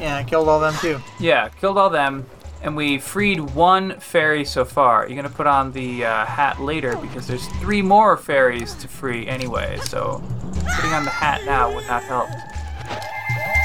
Yeah, 0.00 0.16
I 0.16 0.24
killed 0.24 0.48
all 0.48 0.60
them 0.60 0.74
too. 0.80 0.98
Yeah, 1.18 1.48
killed 1.48 1.76
all 1.76 1.90
them, 1.90 2.26
and 2.62 2.74
we 2.76 2.98
freed 2.98 3.40
one 3.40 4.00
fairy 4.00 4.44
so 4.44 4.64
far. 4.64 5.06
You're 5.06 5.16
gonna 5.16 5.28
put 5.28 5.46
on 5.46 5.72
the 5.72 6.04
uh, 6.04 6.24
hat 6.24 6.60
later 6.60 6.96
because 6.96 7.26
there's 7.26 7.46
three 7.60 7.82
more 7.82 8.16
fairies 8.16 8.74
to 8.76 8.88
free 8.88 9.26
anyway. 9.26 9.78
So 9.84 10.22
putting 10.76 10.92
on 10.92 11.04
the 11.04 11.10
hat 11.10 11.44
now 11.44 11.74
would 11.74 11.86
not 11.86 12.02
help. 12.02 12.28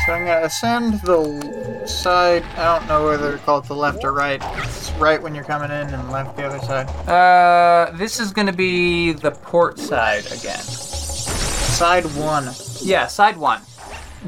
So 0.05 0.13
I'm 0.13 0.25
gonna 0.25 0.45
ascend 0.45 1.01
the 1.01 1.87
side. 1.87 2.43
I 2.57 2.77
don't 2.77 2.87
know 2.87 3.05
whether 3.05 3.31
to 3.31 3.37
call 3.39 3.59
it 3.59 3.65
the 3.65 3.75
left 3.75 4.03
or 4.03 4.11
right. 4.13 4.39
It's 4.57 4.91
right 4.93 5.21
when 5.21 5.33
you're 5.33 5.43
coming 5.43 5.71
in 5.71 5.93
and 5.93 6.11
left 6.11 6.37
the 6.37 6.43
other 6.43 6.59
side. 6.59 6.87
Uh, 7.09 7.91
this 7.97 8.19
is 8.19 8.31
gonna 8.31 8.53
be 8.53 9.13
the 9.13 9.31
port 9.31 9.79
side 9.79 10.25
again. 10.27 10.59
Side 10.59 12.05
one. 12.15 12.51
Yeah, 12.81 13.07
side 13.07 13.37
one. 13.37 13.61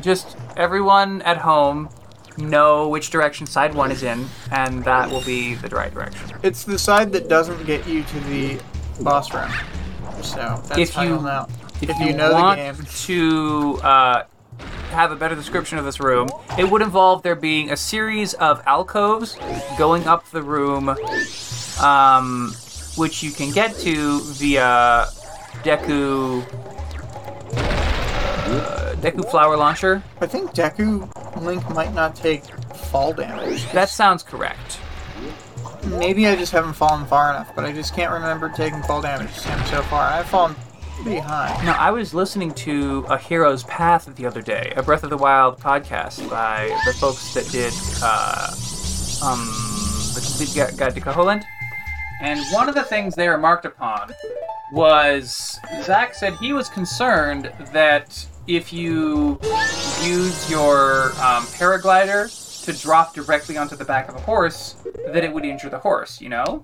Just 0.01 0.36
everyone 0.55 1.22
at 1.22 1.38
home 1.38 1.89
know 2.38 2.88
which 2.88 3.10
direction 3.10 3.46
side 3.48 3.74
one 3.74 3.92
is 3.92 4.04
in, 4.04 4.28
and 4.52 4.84
that 4.86 5.10
will 5.10 5.22
be 5.24 5.56
the 5.56 5.70
right 5.70 5.94
direction. 5.94 6.38
It's 6.44 6.64
the 6.64 6.78
side 6.80 7.12
that 7.14 7.28
doesn't 7.30 7.66
get 7.66 7.88
you 7.88 8.04
to 8.04 8.20
the 8.22 8.60
boss 9.02 9.34
room. 9.34 9.50
So 10.22 10.62
that's 10.68 10.78
If 10.80 10.94
how 10.94 11.04
you- 11.04 11.22
know. 11.22 11.48
If, 11.80 11.92
If 11.92 12.00
you, 12.00 12.06
you 12.08 12.14
know 12.14 12.30
the 12.30 12.34
want 12.34 12.58
game. 12.60 12.76
to 13.06 13.80
uh, 13.84 14.24
have 14.90 15.12
a 15.12 15.16
better 15.16 15.36
description 15.36 15.78
of 15.78 15.86
this 15.86 16.00
room, 16.00 16.28
it 16.58 16.68
would 16.72 16.82
involve 16.82 17.22
there 17.22 17.36
being 17.36 17.70
a 17.70 17.78
series 17.78 18.34
of 18.34 18.64
alcoves 18.66 19.38
going 19.78 20.08
up 20.08 20.28
the 20.32 20.42
room, 20.42 20.90
um, 21.80 22.52
which 22.96 23.22
you 23.22 23.32
can 23.32 23.52
get 23.52 23.78
to 23.78 24.22
via 24.22 25.06
Deku. 25.64 26.42
Uh, 27.56 28.96
Deku 28.96 29.30
Flower 29.30 29.56
Launcher. 29.58 30.02
I 30.22 30.26
think 30.26 30.52
Deku 30.56 31.08
Link 31.44 31.68
might 31.70 31.94
not 31.94 32.16
take 32.16 32.44
fall 32.76 33.14
damage. 33.14 33.70
That 33.72 33.90
sounds 33.90 34.24
correct. 34.24 34.80
Maybe 35.86 36.28
I 36.28 36.36
just 36.36 36.52
haven't 36.52 36.74
fallen 36.74 37.06
far 37.06 37.30
enough, 37.32 37.56
but 37.56 37.66
I 37.66 37.72
just 37.72 37.96
can't 37.96 38.12
remember 38.12 38.50
taking 38.50 38.82
fall 38.84 39.02
damage 39.02 39.32
so 39.32 39.82
far. 39.84 40.04
I've 40.10 40.28
fallen 40.28 40.56
pretty 41.02 41.20
high. 41.20 41.60
No, 41.64 41.72
I 41.72 41.92
was 41.92 42.14
listening 42.14 42.54
to 42.56 43.06
A 43.10 43.18
Hero's 43.18 43.64
Path 43.64 44.14
the 44.16 44.26
other 44.26 44.42
day, 44.42 44.74
a 44.76 44.84
Breath 44.84 45.04
of 45.04 45.10
the 45.10 45.18
Wild 45.18 45.60
podcast 45.60 46.30
by 46.30 46.78
the 46.86 46.94
folks 46.94 47.34
that 47.34 47.48
did 47.52 47.74
uh, 48.04 48.52
um, 49.24 49.46
the 50.14 50.22
Complete 50.26 50.54
Gu- 50.56 50.78
Guide 50.78 50.96
to 50.96 51.02
Koholint. 51.02 51.44
And 52.22 52.40
one 52.52 52.68
of 52.68 52.76
the 52.76 52.84
things 52.84 53.16
they 53.16 53.30
remarked 53.30 53.66
upon 53.66 54.12
was 54.72 55.60
Zach 55.84 56.16
said 56.16 56.34
he 56.36 56.52
was 56.52 56.68
concerned 56.68 57.52
that 57.72 58.26
if 58.48 58.72
you 58.72 59.39
use 60.04 60.50
your 60.50 61.12
um, 61.14 61.43
paraglider 61.58 62.64
to 62.64 62.74
drop 62.74 63.14
directly 63.14 63.58
onto 63.58 63.76
the 63.76 63.86
back 63.86 64.10
of 64.10 64.16
a 64.16 64.22
horse, 64.22 64.76
that 65.08 65.24
it 65.24 65.32
would 65.32 65.45
injure 65.45 65.70
the 65.70 65.80
horse, 65.80 66.22
you 66.22 66.30
know? 66.30 66.62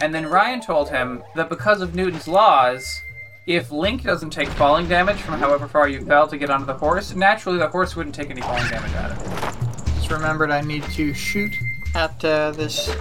And 0.00 0.14
then 0.14 0.26
Ryan 0.26 0.60
told 0.60 0.90
him 0.90 1.22
that 1.34 1.48
because 1.48 1.80
of 1.80 1.94
Newton's 1.94 2.28
laws, 2.28 3.02
if 3.46 3.70
Link 3.70 4.02
doesn't 4.02 4.30
take 4.30 4.48
falling 4.50 4.88
damage 4.88 5.16
from 5.16 5.38
however 5.38 5.66
far 5.66 5.88
you 5.88 6.04
fell 6.04 6.28
to 6.28 6.36
get 6.36 6.50
onto 6.50 6.66
the 6.66 6.74
horse, 6.74 7.14
naturally 7.14 7.58
the 7.58 7.68
horse 7.68 7.96
wouldn't 7.96 8.14
take 8.14 8.30
any 8.30 8.42
falling 8.42 8.68
damage 8.68 8.92
out 8.92 9.10
of 9.10 9.20
it. 9.20 9.94
Just 9.94 10.10
remembered 10.10 10.50
I 10.50 10.60
need 10.60 10.84
to 10.84 11.12
shoot 11.14 11.52
at 11.94 12.22
uh, 12.24 12.50
this 12.52 12.94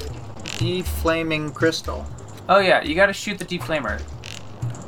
deflaming 0.57 1.51
crystal. 1.51 2.05
Oh 2.49 2.59
yeah, 2.59 2.81
you 2.81 2.95
gotta 2.95 3.13
shoot 3.13 3.37
the 3.37 3.45
deflamer. 3.45 4.01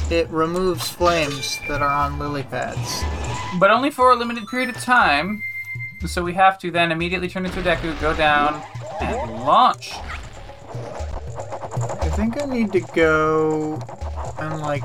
It 0.10 0.28
removes 0.30 0.90
flames 0.90 1.60
that 1.68 1.82
are 1.82 1.90
on 1.90 2.18
lily 2.18 2.44
pads. 2.44 3.04
But 3.60 3.70
only 3.70 3.92
for 3.92 4.12
a 4.12 4.16
limited 4.16 4.48
period 4.48 4.70
of 4.70 4.78
time. 4.78 5.44
So 6.06 6.24
we 6.24 6.34
have 6.34 6.58
to 6.60 6.72
then 6.72 6.92
immediately 6.92 7.28
turn 7.28 7.46
into 7.46 7.60
a 7.60 7.64
Deku, 7.64 8.00
go 8.02 8.16
down, 8.16 8.64
and 9.02 9.44
launch. 9.44 9.94
I 12.02 12.10
think 12.16 12.42
I 12.42 12.46
need 12.46 12.72
to 12.72 12.80
go 12.80 13.80
and 14.40 14.62
like 14.62 14.84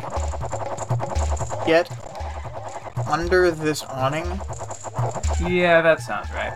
get 1.66 1.88
under 3.08 3.50
this 3.50 3.82
awning. 3.84 4.26
Yeah, 5.40 5.80
that 5.82 6.00
sounds 6.00 6.30
right. 6.32 6.52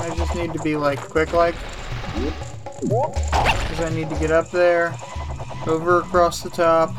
I 0.00 0.14
just 0.16 0.34
need 0.34 0.52
to 0.52 0.60
be 0.60 0.76
like 0.76 1.00
quick 1.00 1.32
like. 1.32 1.54
I 3.82 3.90
need 3.90 4.08
to 4.10 4.16
get 4.18 4.30
up 4.30 4.50
there, 4.50 4.94
over 5.66 5.98
across 6.00 6.42
the 6.42 6.50
top, 6.50 6.90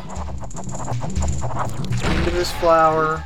into 2.16 2.32
this 2.32 2.52
flower 2.54 3.24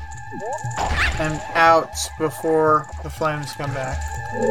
and 1.19 1.41
out 1.55 1.89
before 2.19 2.87
the 3.03 3.09
flames 3.09 3.51
come 3.53 3.73
back. 3.73 3.97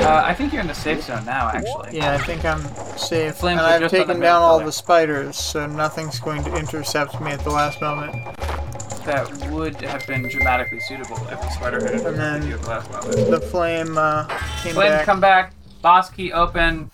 Uh, 0.00 0.22
I 0.24 0.34
think 0.34 0.52
you're 0.52 0.62
in 0.62 0.66
the 0.68 0.74
safe 0.74 1.04
zone 1.04 1.24
now, 1.24 1.48
actually. 1.48 1.96
Yeah, 1.98 2.12
I 2.14 2.18
think 2.18 2.44
I'm 2.44 2.60
safe. 2.96 3.36
Flames 3.36 3.58
and 3.60 3.66
I've 3.66 3.80
just 3.82 3.94
on 3.94 4.00
the 4.00 4.06
taken 4.06 4.20
down 4.20 4.42
all 4.42 4.54
color. 4.58 4.64
the 4.66 4.72
spiders, 4.72 5.36
so 5.36 5.66
nothing's 5.66 6.18
going 6.18 6.42
to 6.44 6.56
intercept 6.56 7.20
me 7.20 7.30
at 7.30 7.40
the 7.40 7.50
last 7.50 7.80
moment. 7.80 8.14
That 9.04 9.30
would 9.52 9.80
have 9.82 10.04
been 10.08 10.28
dramatically 10.28 10.80
suitable 10.80 11.16
if 11.30 11.40
the 11.40 11.50
spider 11.50 11.84
had 11.84 11.94
And 12.06 12.16
then- 12.18 12.46
you 12.48 12.54
at 12.54 12.62
the 12.62 12.68
last 12.68 12.90
moment. 12.90 13.30
The 13.30 13.40
flame 13.40 13.96
uh, 13.98 14.26
came 14.62 14.74
Flame, 14.74 14.90
back. 14.90 15.04
come 15.04 15.20
back. 15.20 15.52
Boss 15.82 16.10
key 16.10 16.32
open. 16.32 16.90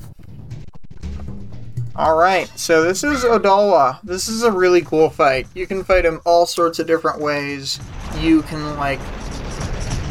All 1.95 2.17
right, 2.17 2.49
so 2.59 2.83
this 2.83 3.05
is 3.05 3.23
Odolwa. 3.23 4.01
This 4.03 4.27
is 4.27 4.45
a 4.45 4.51
really 4.51 4.81
cool 4.81 5.11
fight. 5.11 5.47
You 5.55 5.67
can 5.67 5.85
fight 5.85 6.07
him 6.07 6.23
all 6.25 6.47
sorts 6.47 6.79
of 6.79 6.87
different 6.87 7.21
ways. 7.21 7.79
You 8.19 8.41
can 8.43 8.79
like, 8.79 9.01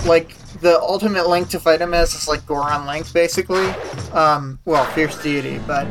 like 0.05 0.35
the 0.61 0.79
ultimate 0.79 1.27
link 1.27 1.49
to 1.49 1.59
fight 1.59 1.81
him 1.81 1.95
as 1.95 2.13
is 2.13 2.27
like 2.27 2.45
Goron 2.45 2.85
Link, 2.85 3.11
basically. 3.13 3.65
Um, 4.13 4.59
well, 4.65 4.85
fierce 4.91 5.21
deity, 5.23 5.59
but 5.65 5.87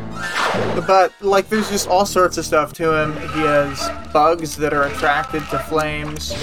but 0.86 1.12
like 1.20 1.48
there's 1.48 1.68
just 1.68 1.88
all 1.88 2.06
sorts 2.06 2.38
of 2.38 2.44
stuff 2.44 2.72
to 2.74 2.96
him. 2.96 3.12
He 3.32 3.40
has 3.40 3.88
bugs 4.12 4.56
that 4.58 4.72
are 4.72 4.84
attracted 4.84 5.42
to 5.50 5.58
flames. 5.58 6.36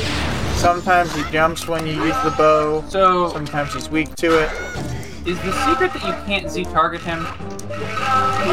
Sometimes 0.58 1.16
he 1.16 1.24
jumps 1.32 1.70
when 1.70 1.88
you 1.88 1.94
use 1.94 2.16
the 2.24 2.34
bow. 2.38 2.84
So, 2.90 3.30
Sometimes 3.30 3.74
he's 3.74 3.90
weak 3.90 4.14
to 4.16 4.44
it. 4.44 4.97
Is 5.28 5.38
the 5.42 5.52
secret 5.68 5.92
that 5.94 6.04
you 6.06 6.14
can't 6.26 6.50
Z 6.50 6.64
target 6.66 7.02
him? 7.02 7.26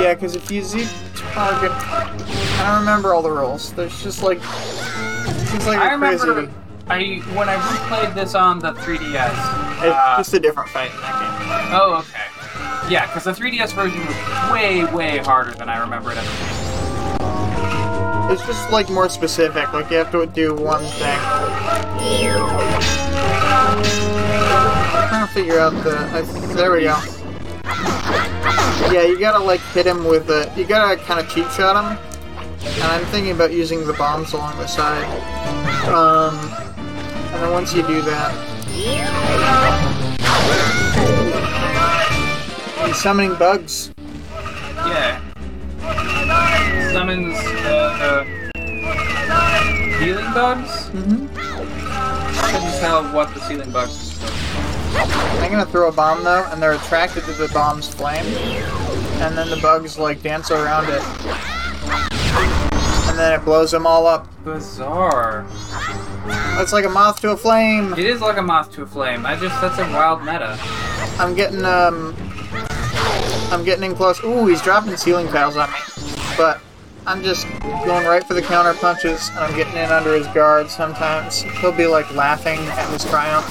Yeah, 0.01 0.15
because 0.15 0.35
if 0.35 0.51
you 0.51 0.63
Z 0.63 0.89
target, 1.33 1.71
I 1.71 2.65
don't 2.67 2.81
remember 2.81 3.15
all 3.15 3.23
the 3.23 3.31
rules. 3.31 3.73
There's 3.73 4.03
just 4.03 4.23
like, 4.23 4.39
it's 4.39 5.67
like 5.67 5.79
I 5.79 5.95
a 5.95 5.99
crazy. 5.99 6.29
remember 6.29 6.53
I 6.89 7.17
when 7.35 7.49
I 7.49 7.57
replayed 7.57 8.15
this 8.15 8.35
on 8.35 8.59
the 8.59 8.73
3DS. 8.73 9.07
It's 9.07 9.95
uh, 9.95 10.17
just 10.19 10.35
a 10.35 10.41
different 10.41 10.69
fight 10.69 10.91
in 10.91 11.01
that 11.01 11.21
game. 11.21 11.31
oh, 11.81 11.95
okay. 12.01 12.27
Yeah, 12.93 13.07
because 13.07 13.25
the 13.25 13.33
3DS 13.33 13.73
version 13.73 14.05
was 14.05 14.17
way, 14.53 14.85
way 14.93 15.19
harder 15.19 15.53
than 15.53 15.69
I 15.69 15.79
remember 15.79 16.11
it 16.13 16.19
ever 16.19 16.29
being. 16.29 16.41
It's 18.33 18.45
just 18.47 18.71
like 18.73 18.91
more 18.91 19.09
specific. 19.09 19.73
Like 19.73 19.91
you 19.91 19.99
have 19.99 20.11
to 20.11 20.27
do 20.27 20.55
one 20.55 20.83
thing. 20.83 21.19
I'm 23.25 25.09
trying 25.09 25.27
to 25.27 25.33
figure 25.33 25.59
out 25.59 25.73
the. 25.85 25.97
I, 26.13 26.23
there 26.55 26.73
we 26.73 26.83
go. 26.83 26.99
Yeah, 28.93 29.03
you 29.03 29.19
gotta 29.19 29.43
like 29.43 29.61
hit 29.73 29.87
him 29.87 30.05
with 30.05 30.27
the. 30.27 30.53
You 30.57 30.65
gotta 30.65 30.97
kind 31.03 31.21
of 31.21 31.29
cheat 31.31 31.51
shot 31.53 31.77
him. 31.77 31.99
And 32.67 32.83
I'm 32.85 33.05
thinking 33.07 33.33
about 33.33 33.53
using 33.53 33.87
the 33.87 33.93
bombs 33.93 34.33
along 34.33 34.57
the 34.59 34.67
side. 34.67 35.05
Um, 35.89 36.35
and 37.33 37.43
then 37.43 37.51
once 37.53 37.75
you 37.75 37.83
do 37.87 38.01
that, 38.03 38.33
he's 42.87 42.97
summoning 42.97 43.35
bugs. 43.35 43.93
Yeah. 44.77 45.21
Summons 46.93 47.37
uh, 47.37 48.25
the 48.55 49.84
healing 49.99 50.33
bugs. 50.33 50.89
Mm-hmm. 50.91 51.27
Couldn't 52.51 52.81
tell 52.81 53.05
what 53.13 53.33
the 53.35 53.41
ceiling 53.41 53.71
bugs 53.71 53.91
are 53.91 54.05
supposed 54.05 54.39
to 54.39 54.65
I'm 55.43 55.51
gonna 55.51 55.67
throw 55.67 55.89
a 55.89 55.93
bomb 55.93 56.25
though, 56.25 56.47
and 56.51 56.63
they're 56.63 56.73
attracted 56.73 57.25
to 57.25 57.33
the 57.33 57.49
bomb's 57.49 57.89
flame, 57.93 58.25
and 59.21 59.37
then 59.37 59.51
the 59.51 59.59
bugs 59.61 59.99
like 59.99 60.23
dance 60.23 60.51
around 60.51 60.89
it, 60.89 61.03
and 63.09 63.19
then 63.19 63.39
it 63.39 63.45
blows 63.45 63.71
them 63.71 63.87
all 63.87 64.07
up. 64.07 64.29
Bizarre. 64.45 65.47
It's 66.61 66.73
like 66.73 66.85
a 66.85 66.89
moth 66.89 67.21
to 67.21 67.33
a 67.33 67.37
flame. 67.37 67.93
It 67.95 68.07
is 68.07 68.21
like 68.21 68.39
a 68.39 68.43
moth 68.43 68.73
to 68.73 68.83
a 68.83 68.87
flame. 68.87 69.27
I 69.27 69.37
just 69.37 69.61
that's 69.61 69.79
a 69.79 69.83
wild 69.93 70.21
meta. 70.21 70.57
I'm 71.19 71.35
getting 71.35 71.65
um, 71.65 72.15
I'm 73.51 73.65
getting 73.65 73.85
in 73.85 73.97
close. 73.97 74.23
Ooh, 74.25 74.47
he's 74.47 74.63
dropping 74.63 74.97
ceiling 74.97 75.27
tiles 75.29 75.57
on 75.57 75.71
me, 75.71 75.79
but 76.37 76.61
I'm 77.07 77.23
just 77.23 77.47
going 77.61 78.07
right 78.07 78.25
for 78.25 78.33
the 78.33 78.41
counter 78.41 78.73
punches, 78.73 79.29
and 79.31 79.41
I'm 79.41 79.55
getting 79.55 79.77
in 79.77 79.91
under 79.91 80.15
his 80.15 80.27
guard. 80.29 80.71
Sometimes 80.71 81.43
he'll 81.43 81.71
be 81.71 81.87
like 81.87 82.11
laughing 82.15 82.59
at 82.61 82.91
his 82.91 83.05
triumph 83.05 83.47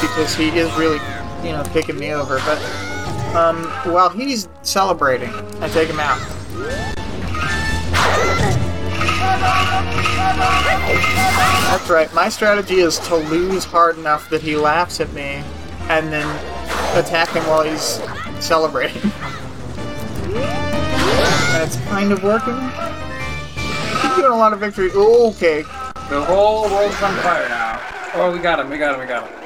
because 0.00 0.34
he 0.34 0.48
is 0.48 0.72
really, 0.74 0.98
you 1.46 1.52
know, 1.52 1.62
picking 1.72 1.96
me 1.96 2.12
over. 2.12 2.38
But 2.38 2.58
um, 3.36 3.64
while 3.92 4.08
he's 4.08 4.48
celebrating, 4.62 5.30
I 5.60 5.68
take 5.68 5.88
him 5.88 6.00
out. 6.00 6.18
That's 11.70 11.88
right. 11.88 12.12
My 12.12 12.28
strategy 12.28 12.80
is 12.80 12.98
to 13.00 13.14
lose 13.14 13.64
hard 13.64 13.96
enough 13.96 14.28
that 14.30 14.42
he 14.42 14.56
laughs 14.56 14.98
at 14.98 15.12
me, 15.12 15.44
and 15.88 16.12
then 16.12 16.26
attack 16.98 17.28
him 17.28 17.46
while 17.46 17.62
he's 17.62 18.00
celebrating. 18.44 19.12
it's 21.60 21.76
kind 21.88 22.12
of 22.12 22.22
working. 22.22 22.58
He's 24.00 24.16
doing 24.16 24.32
a 24.32 24.36
lot 24.36 24.52
of 24.52 24.60
victory. 24.60 24.90
Okay. 24.90 25.62
The 26.08 26.22
whole 26.24 26.62
world's 26.70 27.02
on 27.02 27.14
fire 27.16 27.48
now. 27.48 27.80
Oh, 28.14 28.30
we 28.32 28.38
got 28.38 28.58
him. 28.60 28.70
We 28.70 28.78
got 28.78 28.94
him. 28.94 29.00
We 29.00 29.06
got 29.06 29.28
him. 29.28 29.38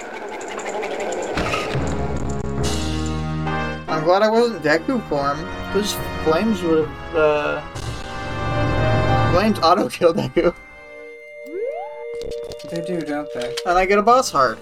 I'm 3.89 4.05
glad 4.05 4.23
I 4.23 4.29
wasn't 4.29 4.63
Deku 4.63 5.01
for 5.09 5.35
him. 5.35 5.47
Those 5.73 5.95
flames 6.25 6.63
would 6.63 6.89
have, 6.89 7.17
uh... 7.17 7.61
Flames 9.33 9.59
auto-kill 9.61 10.15
Deku. 10.15 10.55
They 12.71 12.81
do, 12.83 13.01
don't 13.01 13.29
they? 13.35 13.55
And 13.65 13.79
I 13.79 13.87
get 13.87 13.99
a 13.99 14.03
boss 14.03 14.31
heart. 14.31 14.59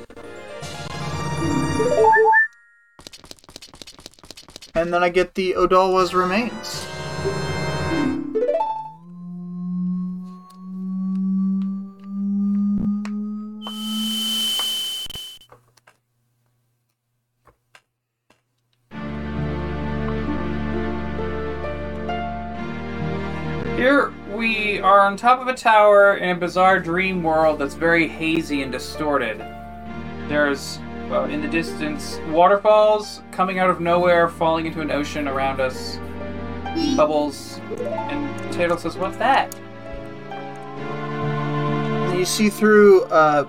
And 4.74 4.92
then 4.92 5.02
I 5.02 5.08
get 5.08 5.34
the 5.34 5.54
Odolwa's 5.56 6.12
remains. 6.14 6.83
Are 24.84 25.00
on 25.00 25.16
top 25.16 25.40
of 25.40 25.48
a 25.48 25.54
tower 25.54 26.18
in 26.18 26.28
a 26.28 26.34
bizarre 26.34 26.78
dream 26.78 27.22
world 27.22 27.58
that's 27.58 27.72
very 27.74 28.06
hazy 28.06 28.60
and 28.62 28.70
distorted. 28.70 29.38
There's, 30.28 30.78
uh, 31.10 31.22
in 31.30 31.40
the 31.40 31.48
distance, 31.48 32.18
waterfalls 32.28 33.22
coming 33.32 33.58
out 33.58 33.70
of 33.70 33.80
nowhere, 33.80 34.28
falling 34.28 34.66
into 34.66 34.82
an 34.82 34.90
ocean 34.90 35.26
around 35.26 35.58
us. 35.60 35.98
Bubbles. 36.96 37.60
And 37.78 38.28
Tatl 38.52 38.78
says, 38.78 38.98
What's 38.98 39.16
that? 39.16 39.54
You 42.14 42.26
see 42.26 42.50
through 42.50 43.04
uh, 43.04 43.48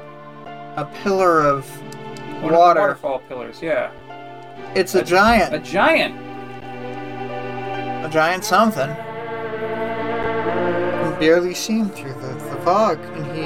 a 0.77 0.85
pillar 1.03 1.41
of 1.41 1.69
One 2.41 2.53
of 2.53 2.59
water. 2.59 2.79
waterfall 2.79 3.19
pillars, 3.27 3.61
yeah. 3.61 3.91
It's 4.73 4.95
a 4.95 5.01
A 5.01 5.03
giant. 5.03 5.53
A 5.53 5.59
giant! 5.59 6.15
A 8.05 8.09
giant 8.09 8.45
something. 8.45 8.89
Can 11.15 11.21
barely 11.21 11.53
see 11.53 11.77
him 11.79 11.89
through 11.89 12.13
the, 12.13 12.27
the 12.27 12.61
fog, 12.63 12.99
and 12.99 13.25
he, 13.27 13.43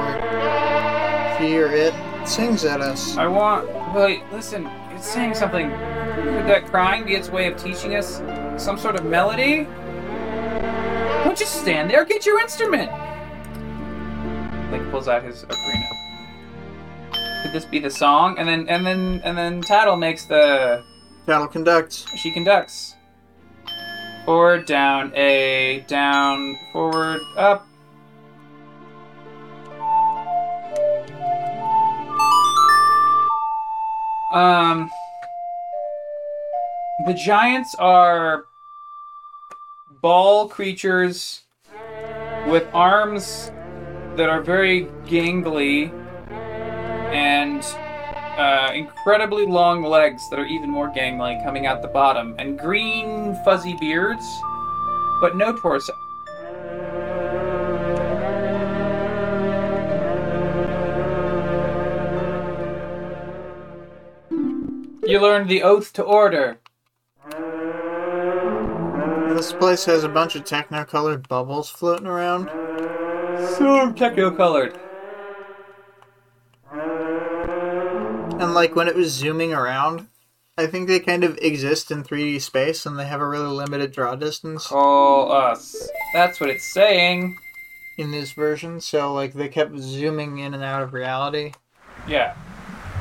or 0.00 1.38
he 1.38 1.62
or 1.62 1.70
it, 1.72 1.94
sings 2.26 2.64
at 2.64 2.80
us. 2.80 3.16
I 3.16 3.28
want. 3.28 3.68
Wait, 3.94 4.22
listen, 4.32 4.66
it's 4.90 5.06
saying 5.06 5.34
something. 5.34 5.70
Could 5.70 6.46
that 6.46 6.66
crying 6.66 7.04
be 7.04 7.14
its 7.14 7.28
way 7.28 7.46
of 7.46 7.56
teaching 7.56 7.94
us 7.94 8.20
some 8.62 8.76
sort 8.76 8.96
of 8.96 9.04
melody? 9.04 9.68
Don't 11.22 11.38
just 11.38 11.60
stand 11.60 11.88
there, 11.88 12.04
get 12.04 12.26
your 12.26 12.40
instrument! 12.40 12.90
Link 14.72 14.90
pulls 14.90 15.06
out 15.06 15.22
his 15.22 15.44
ocarina. 15.44 15.88
Could 17.44 17.52
this 17.52 17.64
be 17.64 17.78
the 17.78 17.90
song? 17.90 18.36
And 18.38 18.48
then 18.48 18.68
and 18.68 18.84
then 18.84 19.20
and 19.22 19.38
then 19.38 19.62
Tatl 19.62 19.96
makes 19.96 20.24
the 20.24 20.82
Tatl 21.28 21.52
conducts. 21.52 22.06
she 22.16 22.32
conducts. 22.32 22.93
Forward, 24.24 24.64
down, 24.64 25.12
A, 25.14 25.84
down, 25.86 26.58
forward, 26.72 27.20
up. 27.36 27.66
Um, 34.32 34.90
the 37.06 37.12
giants 37.12 37.74
are 37.78 38.46
ball 40.00 40.48
creatures 40.48 41.42
with 42.46 42.66
arms 42.72 43.52
that 44.16 44.30
are 44.30 44.40
very 44.40 44.86
gangly 45.06 45.92
and 47.12 47.62
uh, 48.36 48.72
incredibly 48.74 49.46
long 49.46 49.82
legs 49.82 50.28
that 50.30 50.38
are 50.38 50.46
even 50.46 50.70
more 50.70 50.90
gangly, 50.90 51.42
coming 51.44 51.66
out 51.66 51.82
the 51.82 51.88
bottom, 51.88 52.34
and 52.38 52.58
green 52.58 53.36
fuzzy 53.44 53.76
beards, 53.80 54.24
but 55.20 55.36
no 55.36 55.56
torso. 55.56 55.92
You 65.06 65.20
learned 65.20 65.50
the 65.50 65.62
oath 65.62 65.92
to 65.94 66.02
order. 66.02 66.58
This 69.34 69.52
place 69.52 69.84
has 69.84 70.02
a 70.02 70.08
bunch 70.08 70.34
of 70.34 70.44
techno-colored 70.44 71.28
bubbles 71.28 71.68
floating 71.68 72.06
around. 72.06 72.48
So 73.58 73.92
technicolored. 73.92 74.78
And 78.40 78.54
like 78.54 78.74
when 78.76 78.88
it 78.88 78.94
was 78.96 79.12
zooming 79.12 79.52
around, 79.52 80.08
I 80.56 80.66
think 80.66 80.86
they 80.88 81.00
kind 81.00 81.24
of 81.24 81.38
exist 81.38 81.90
in 81.90 82.04
3D 82.04 82.40
space 82.40 82.86
and 82.86 82.98
they 82.98 83.06
have 83.06 83.20
a 83.20 83.26
really 83.26 83.48
limited 83.48 83.92
draw 83.92 84.14
distance 84.14 84.68
Call 84.68 85.32
us. 85.32 85.88
That's 86.12 86.38
what 86.40 86.50
it's 86.50 86.64
saying. 86.72 87.36
in 87.98 88.10
this 88.10 88.32
version. 88.32 88.80
So 88.80 89.12
like 89.12 89.32
they 89.32 89.48
kept 89.48 89.76
zooming 89.78 90.38
in 90.38 90.54
and 90.54 90.62
out 90.62 90.82
of 90.82 90.92
reality. 90.92 91.52
Yeah. 92.08 92.36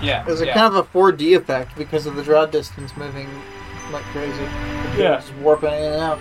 Yeah. 0.01 0.21
It 0.21 0.27
was 0.27 0.41
a 0.41 0.47
yeah. 0.47 0.53
kind 0.53 0.73
of 0.73 0.75
a 0.75 0.83
4D 0.83 1.35
effect 1.37 1.75
because 1.77 2.05
of 2.05 2.15
the 2.15 2.23
draw 2.23 2.45
distance 2.45 2.95
moving 2.97 3.29
like 3.91 4.03
crazy. 4.05 4.43
Yeah. 4.97 5.19
Just 5.19 5.33
warping 5.35 5.73
in 5.73 5.93
and 5.93 6.01
out. 6.01 6.19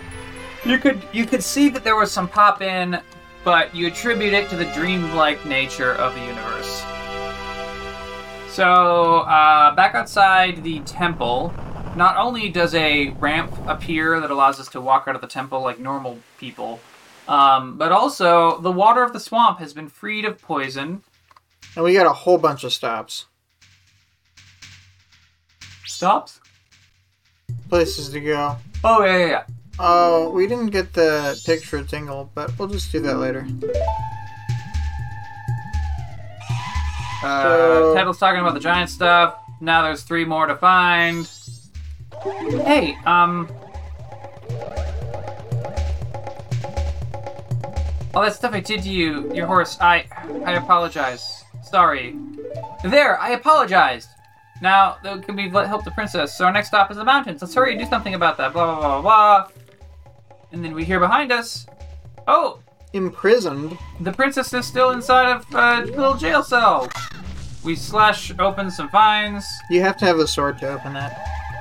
You 0.65 0.79
could 0.79 1.03
you 1.13 1.27
could 1.27 1.43
see 1.43 1.69
that 1.71 1.83
there 1.83 1.97
was 1.97 2.13
some 2.13 2.29
pop 2.29 2.63
in, 2.63 3.01
but 3.45 3.75
you 3.75 3.89
attribute 3.89 4.33
it 4.33 4.49
to 4.51 4.57
the 4.57 4.67
dreamlike 4.67 5.45
nature 5.45 5.95
of 5.95 6.15
the 6.15 6.21
universe. 6.21 6.52
So 8.53 9.21
uh, 9.21 9.75
back 9.75 9.95
outside 9.95 10.63
the 10.63 10.81
temple, 10.81 11.55
not 11.97 12.19
only 12.19 12.51
does 12.51 12.75
a 12.75 13.09
ramp 13.13 13.51
appear 13.67 14.21
that 14.21 14.31
allows 14.31 14.61
us 14.61 14.69
to 14.69 14.81
walk 14.81 15.05
out 15.09 15.15
of 15.15 15.23
the 15.23 15.27
temple 15.27 15.63
like 15.63 15.81
normal 15.81 16.19
people, 16.37 16.79
um, 17.29 17.79
but 17.79 17.93
also 17.93 18.61
the 18.61 18.71
water 18.71 19.03
of 19.03 19.15
the 19.15 19.21
swamp 19.21 19.59
has 19.59 19.73
been 19.73 19.89
freed 19.89 20.27
of 20.27 20.39
poison. 20.39 21.03
And 21.77 21.85
we 21.87 21.95
got 21.95 22.05
a 22.05 22.13
whole 22.13 22.37
bunch 22.37 22.63
of 22.63 22.75
stops. 22.75 23.25
Stops. 25.87 26.39
Places 27.71 28.11
to 28.11 28.21
go. 28.21 28.59
Oh 28.85 29.03
yeah 29.03 29.17
yeah 29.17 29.27
yeah. 29.29 29.45
Oh, 29.79 30.29
we 30.29 30.47
didn't 30.47 30.67
get 30.67 30.93
the 30.93 31.41
picture 31.47 31.83
tingle, 31.83 32.31
but 32.35 32.59
we'll 32.59 32.69
just 32.69 32.93
do 32.93 33.01
that 33.01 33.17
later. 33.17 33.47
Uh, 37.23 37.43
So- 37.43 37.95
Ted's 37.95 38.19
talking 38.19 38.41
about 38.41 38.55
the 38.55 38.61
giant 38.61 38.91
stuff. 38.91 39.37
Now 39.61 39.83
there's 39.83 40.03
three 40.03 40.25
more 40.25 40.47
to 40.47 40.57
find. 40.57 41.29
Hey, 42.65 42.97
um. 43.07 43.49
All 48.15 48.23
that 48.23 48.35
stuff 48.35 48.53
I 48.53 48.61
did 48.61 48.83
to 48.83 48.91
you, 48.91 49.33
your 49.35 49.47
horse, 49.47 49.79
I. 49.81 50.05
I 50.45 50.53
apologize. 50.55 51.45
Sorry. 51.63 52.15
There, 52.85 53.19
I 53.19 53.31
apologized! 53.31 54.09
Now, 54.61 54.99
that 55.03 55.23
can 55.25 55.35
we 55.37 55.51
let 55.51 55.67
help 55.67 55.85
the 55.85 55.91
princess. 55.93 56.37
So 56.37 56.45
our 56.45 56.53
next 56.53 56.69
stop 56.69 56.91
is 56.91 56.97
the 56.99 57.05
mountains. 57.05 57.41
Let's 57.41 57.55
hurry, 57.55 57.73
and 57.73 57.81
do 57.81 57.87
something 57.89 58.15
about 58.15 58.37
that. 58.37 58.53
Blah, 58.53 58.67
blah, 58.67 58.81
blah, 58.81 59.01
blah, 59.01 59.47
blah. 59.47 59.49
And 60.53 60.63
then 60.63 60.75
we 60.75 60.85
hear 60.85 61.01
behind 61.01 61.33
us. 61.33 61.67
Oh, 62.29 62.59
Imprisoned. 62.95 63.79
the 64.01 64.13
princess 64.13 64.53
is 64.53 64.67
still 64.67 64.91
inside 64.91 65.31
of 65.37 65.47
a 65.55 65.85
little 65.91 66.15
jail 66.15 66.43
cell. 66.43 66.89
We 67.65 67.75
slash 67.77 68.33
open 68.39 68.71
some 68.71 68.91
vines. 68.91 69.47
You 69.71 69.81
have 69.83 69.97
to 69.99 70.05
have 70.05 70.19
a 70.19 70.27
sword 70.27 70.59
to 70.59 70.69
open 70.69 70.97
it. 70.97 71.13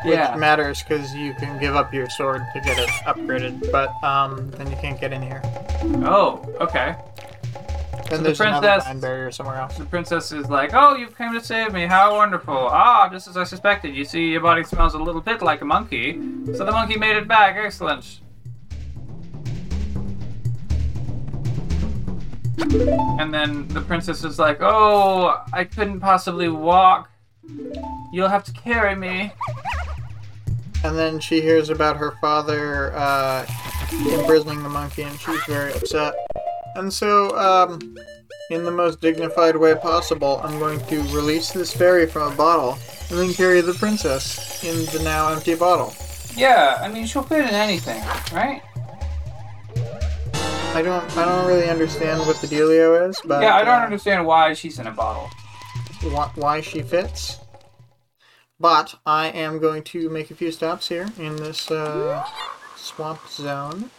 Which 0.03 0.15
Yeah. 0.15 0.36
matters 0.36 0.82
because 0.82 1.13
you 1.13 1.36
can 1.36 1.59
give 1.59 1.75
up 1.75 1.93
your 1.93 2.09
sword 2.09 2.41
to 2.55 2.59
get 2.61 2.79
it 2.79 2.89
upgraded, 3.05 3.71
but 3.71 3.91
um, 4.03 4.49
then 4.51 4.67
you 4.69 4.75
can't 4.77 4.99
get 4.99 5.13
in 5.13 5.21
here. 5.21 5.41
Oh, 6.03 6.43
okay. 6.59 6.95
Then 8.09 8.23
the 8.23 8.29
there's 8.29 8.41
another 8.41 8.67
princess- 8.67 8.86
vine 8.88 8.99
barrier 8.99 9.32
somewhere 9.32 9.57
else. 9.57 9.77
The 9.77 9.86
princess 9.86 10.32
is 10.32 10.49
like, 10.49 10.71
"Oh, 10.73 10.95
you've 10.95 11.15
come 11.15 11.34
to 11.38 11.43
save 11.45 11.71
me. 11.71 11.86
How 11.86 12.15
wonderful! 12.15 12.57
Ah, 12.71 13.07
just 13.09 13.27
as 13.27 13.38
I 13.38 13.43
suspected. 13.43 13.95
You 13.95 14.03
see, 14.03 14.32
your 14.32 14.41
body 14.41 14.63
smells 14.63 14.95
a 14.95 14.97
little 14.99 15.21
bit 15.21 15.41
like 15.43 15.61
a 15.61 15.65
monkey. 15.65 16.19
So 16.55 16.65
the 16.65 16.71
monkey 16.71 16.97
made 16.97 17.15
it 17.15 17.27
back. 17.27 17.55
Excellent." 17.57 18.19
And 22.57 23.33
then 23.33 23.67
the 23.69 23.81
princess 23.81 24.23
is 24.23 24.39
like, 24.39 24.59
"Oh, 24.61 25.43
I 25.53 25.63
couldn't 25.63 25.99
possibly 25.99 26.49
walk. 26.49 27.09
You'll 28.11 28.29
have 28.29 28.43
to 28.45 28.51
carry 28.51 28.95
me." 28.95 29.33
And 30.83 30.97
then 30.97 31.19
she 31.19 31.41
hears 31.41 31.69
about 31.69 31.97
her 31.97 32.11
father 32.21 32.91
uh, 32.95 33.45
imprisoning 34.11 34.63
the 34.63 34.69
monkey, 34.69 35.03
and 35.03 35.19
she's 35.19 35.43
very 35.43 35.73
upset. 35.73 36.15
And 36.75 36.91
so, 36.91 37.37
um, 37.37 37.97
in 38.49 38.63
the 38.63 38.71
most 38.71 38.99
dignified 39.01 39.55
way 39.55 39.75
possible, 39.75 40.41
I'm 40.43 40.57
going 40.59 40.79
to 40.87 41.01
release 41.15 41.51
this 41.51 41.73
fairy 41.73 42.07
from 42.07 42.31
a 42.31 42.35
bottle, 42.35 42.77
and 43.09 43.19
then 43.19 43.33
carry 43.33 43.61
the 43.61 43.73
princess 43.73 44.63
in 44.63 44.85
the 44.97 45.03
now 45.03 45.31
empty 45.31 45.55
bottle. 45.55 45.93
Yeah, 46.35 46.79
I 46.81 46.87
mean, 46.87 47.05
she'll 47.05 47.23
fit 47.23 47.41
in 47.41 47.53
anything, 47.53 48.01
right? 48.33 48.61
I 50.74 50.82
don't, 50.82 51.17
I 51.17 51.26
don't 51.26 51.47
really 51.47 51.69
understand 51.69 52.22
what 52.22 52.38
the 52.38 52.47
dealio 52.47 53.09
is, 53.09 53.19
but 53.26 53.41
yeah, 53.41 53.55
I 53.55 53.63
don't 53.63 53.82
uh, 53.82 53.86
understand 53.86 54.26
why 54.26 54.53
she's 54.53 54.80
in 54.80 54.88
a 54.88 54.91
bottle. 54.91 55.30
wh- 56.01 56.38
why 56.38 56.61
she 56.61 56.82
fits. 56.82 57.39
But 58.59 58.95
I 59.05 59.28
am 59.28 59.59
going 59.59 59.84
to 59.86 60.09
make 60.09 60.32
a 60.32 60.36
few 60.36 60.51
stops 60.51 60.88
here 60.88 61.09
in 61.17 61.36
this 61.36 61.69
uh, 61.69 62.24
swamp 62.78 63.28
zone. 63.28 63.89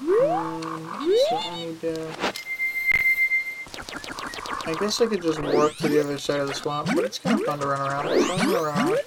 Um, 0.00 1.12
so 1.28 1.36
I 1.36 1.56
need 1.66 1.80
to. 1.80 2.14
I 4.66 4.74
guess 4.74 5.00
I 5.00 5.06
could 5.06 5.22
just 5.22 5.40
warp 5.42 5.74
to 5.78 5.88
the 5.88 6.00
other 6.00 6.18
side 6.18 6.40
of 6.40 6.48
the 6.48 6.54
swamp, 6.54 6.90
but 6.94 7.04
it's 7.04 7.18
kind 7.18 7.40
of 7.40 7.46
fun 7.46 7.58
to 7.58 7.66
run 7.66 7.80
around. 7.80 8.06
So 8.06 8.32
I'm 8.34 8.38
gonna 8.52 8.62
run 8.62 8.92
around. 8.92 8.98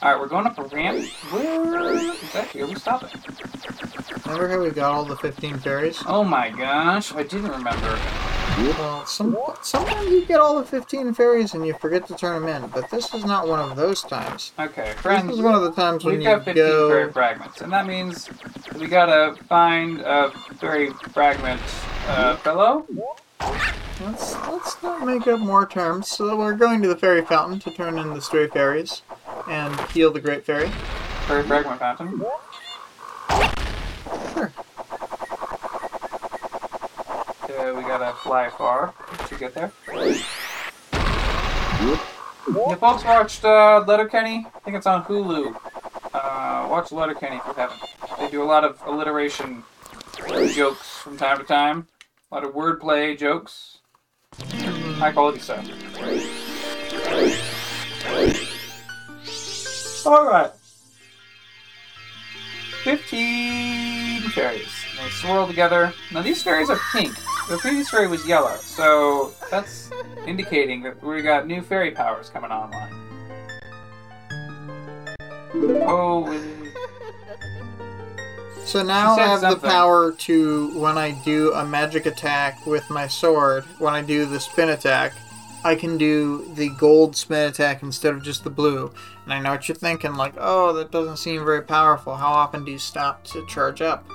Alright, 0.00 0.20
we're 0.20 0.28
going 0.28 0.46
up 0.46 0.56
a 0.58 0.62
ramp. 0.62 1.04
Where 1.30 1.92
is 1.94 2.32
that 2.32 2.46
here? 2.50 2.68
We 2.68 2.76
stop 2.76 3.02
it. 3.02 3.12
Remember 4.24 4.48
how 4.48 4.62
we 4.62 4.70
got 4.70 4.92
all 4.92 5.04
the 5.04 5.16
15 5.16 5.58
fairies? 5.58 6.00
Oh 6.06 6.22
my 6.22 6.50
gosh, 6.50 7.12
I 7.14 7.24
didn't 7.24 7.50
remember. 7.50 7.98
Well, 8.78 9.04
some, 9.06 9.36
sometimes 9.60 10.08
you 10.08 10.24
get 10.24 10.38
all 10.38 10.56
the 10.60 10.64
15 10.64 11.14
fairies 11.14 11.54
and 11.54 11.66
you 11.66 11.74
forget 11.74 12.06
to 12.06 12.14
turn 12.14 12.42
them 12.46 12.62
in, 12.62 12.70
but 12.70 12.88
this 12.90 13.12
is 13.12 13.24
not 13.24 13.48
one 13.48 13.58
of 13.58 13.76
those 13.76 14.02
times. 14.02 14.52
Okay, 14.56 14.94
This 15.02 15.34
is 15.36 15.40
one 15.40 15.56
of 15.56 15.62
the 15.62 15.72
times 15.72 16.04
when 16.04 16.14
we've 16.14 16.22
you 16.22 16.28
got 16.28 16.44
15 16.44 16.54
fairy 16.54 17.12
fragments, 17.12 17.60
and 17.60 17.72
that 17.72 17.86
means 17.88 18.30
we 18.78 18.86
gotta 18.86 19.34
find 19.46 20.00
a 20.02 20.30
fairy 20.60 20.90
fragment 21.12 21.60
uh, 22.06 22.36
fellow. 22.36 22.86
Let's 24.00 24.36
let's 24.46 24.80
not 24.80 25.04
make 25.04 25.26
up 25.26 25.40
more 25.40 25.66
terms. 25.66 26.08
So 26.08 26.36
we're 26.36 26.54
going 26.54 26.82
to 26.82 26.88
the 26.88 26.96
fairy 26.96 27.24
fountain 27.24 27.58
to 27.60 27.70
turn 27.72 27.98
in 27.98 28.14
the 28.14 28.20
stray 28.20 28.46
fairies 28.46 29.02
and 29.48 29.78
heal 29.90 30.12
the 30.12 30.20
great 30.20 30.44
fairy. 30.44 30.68
Fairy 31.26 31.42
fragment 31.44 31.78
fountain. 31.80 32.20
Sure. 34.32 34.52
Uh, 37.48 37.74
we 37.74 37.82
gotta 37.82 38.14
fly 38.22 38.50
far 38.50 38.94
to 39.26 39.34
get 39.36 39.54
there. 39.54 39.72
You 41.80 42.76
folks 42.76 43.04
watched 43.04 43.44
uh, 43.44 43.84
Letterkenny? 43.86 44.46
I 44.54 44.58
think 44.60 44.76
it's 44.76 44.86
on 44.86 45.04
Hulu. 45.04 45.54
Uh, 46.14 46.66
watch 46.70 46.92
Letterkenny 46.92 47.36
if 47.36 47.46
you 47.46 47.52
haven't. 47.54 47.80
They 48.18 48.30
do 48.30 48.42
a 48.42 48.44
lot 48.44 48.64
of 48.64 48.80
alliteration 48.86 49.62
jokes 50.54 50.88
from 50.98 51.16
time 51.16 51.38
to 51.38 51.44
time. 51.44 51.86
A 52.30 52.34
lot 52.34 52.44
of 52.44 52.54
wordplay 52.54 53.18
jokes. 53.18 53.78
High 54.98 55.12
quality 55.12 55.38
stuff. 55.40 55.66
Alright. 60.08 60.52
15 62.84 64.22
fairies. 64.30 64.72
They 64.96 65.10
swirl 65.10 65.46
together. 65.46 65.92
Now 66.12 66.22
these 66.22 66.42
fairies 66.42 66.70
are 66.70 66.78
pink. 66.92 67.14
The 67.50 67.58
previous 67.58 67.90
fairy 67.90 68.08
was 68.08 68.26
yellow, 68.26 68.56
so 68.56 69.32
that's 69.50 69.90
indicating 70.26 70.82
that 70.84 71.02
we 71.02 71.20
got 71.20 71.46
new 71.46 71.60
fairy 71.60 71.90
powers 71.90 72.30
coming 72.30 72.50
online. 72.50 72.90
Oh, 75.86 76.24
So 78.64 78.82
now 78.82 79.14
I 79.14 79.26
have 79.26 79.40
something. 79.40 79.60
the 79.62 79.68
power 79.68 80.12
to, 80.12 80.78
when 80.80 80.96
I 80.96 81.10
do 81.22 81.52
a 81.52 81.66
magic 81.66 82.06
attack 82.06 82.64
with 82.66 82.88
my 82.88 83.06
sword, 83.08 83.64
when 83.78 83.92
I 83.92 84.00
do 84.00 84.24
the 84.24 84.40
spin 84.40 84.70
attack, 84.70 85.12
I 85.64 85.74
can 85.74 85.98
do 85.98 86.50
the 86.54 86.68
gold 86.78 87.16
spin 87.16 87.48
attack 87.48 87.82
instead 87.82 88.14
of 88.14 88.22
just 88.22 88.44
the 88.44 88.50
blue. 88.50 88.90
And 89.28 89.34
I 89.34 89.40
know 89.40 89.50
what 89.50 89.68
you're 89.68 89.76
thinking, 89.76 90.14
like, 90.14 90.32
oh, 90.38 90.72
that 90.72 90.90
doesn't 90.90 91.18
seem 91.18 91.44
very 91.44 91.60
powerful. 91.60 92.16
How 92.16 92.32
often 92.32 92.64
do 92.64 92.72
you 92.72 92.78
stop 92.78 93.24
to 93.24 93.44
charge 93.46 93.82
up? 93.82 94.08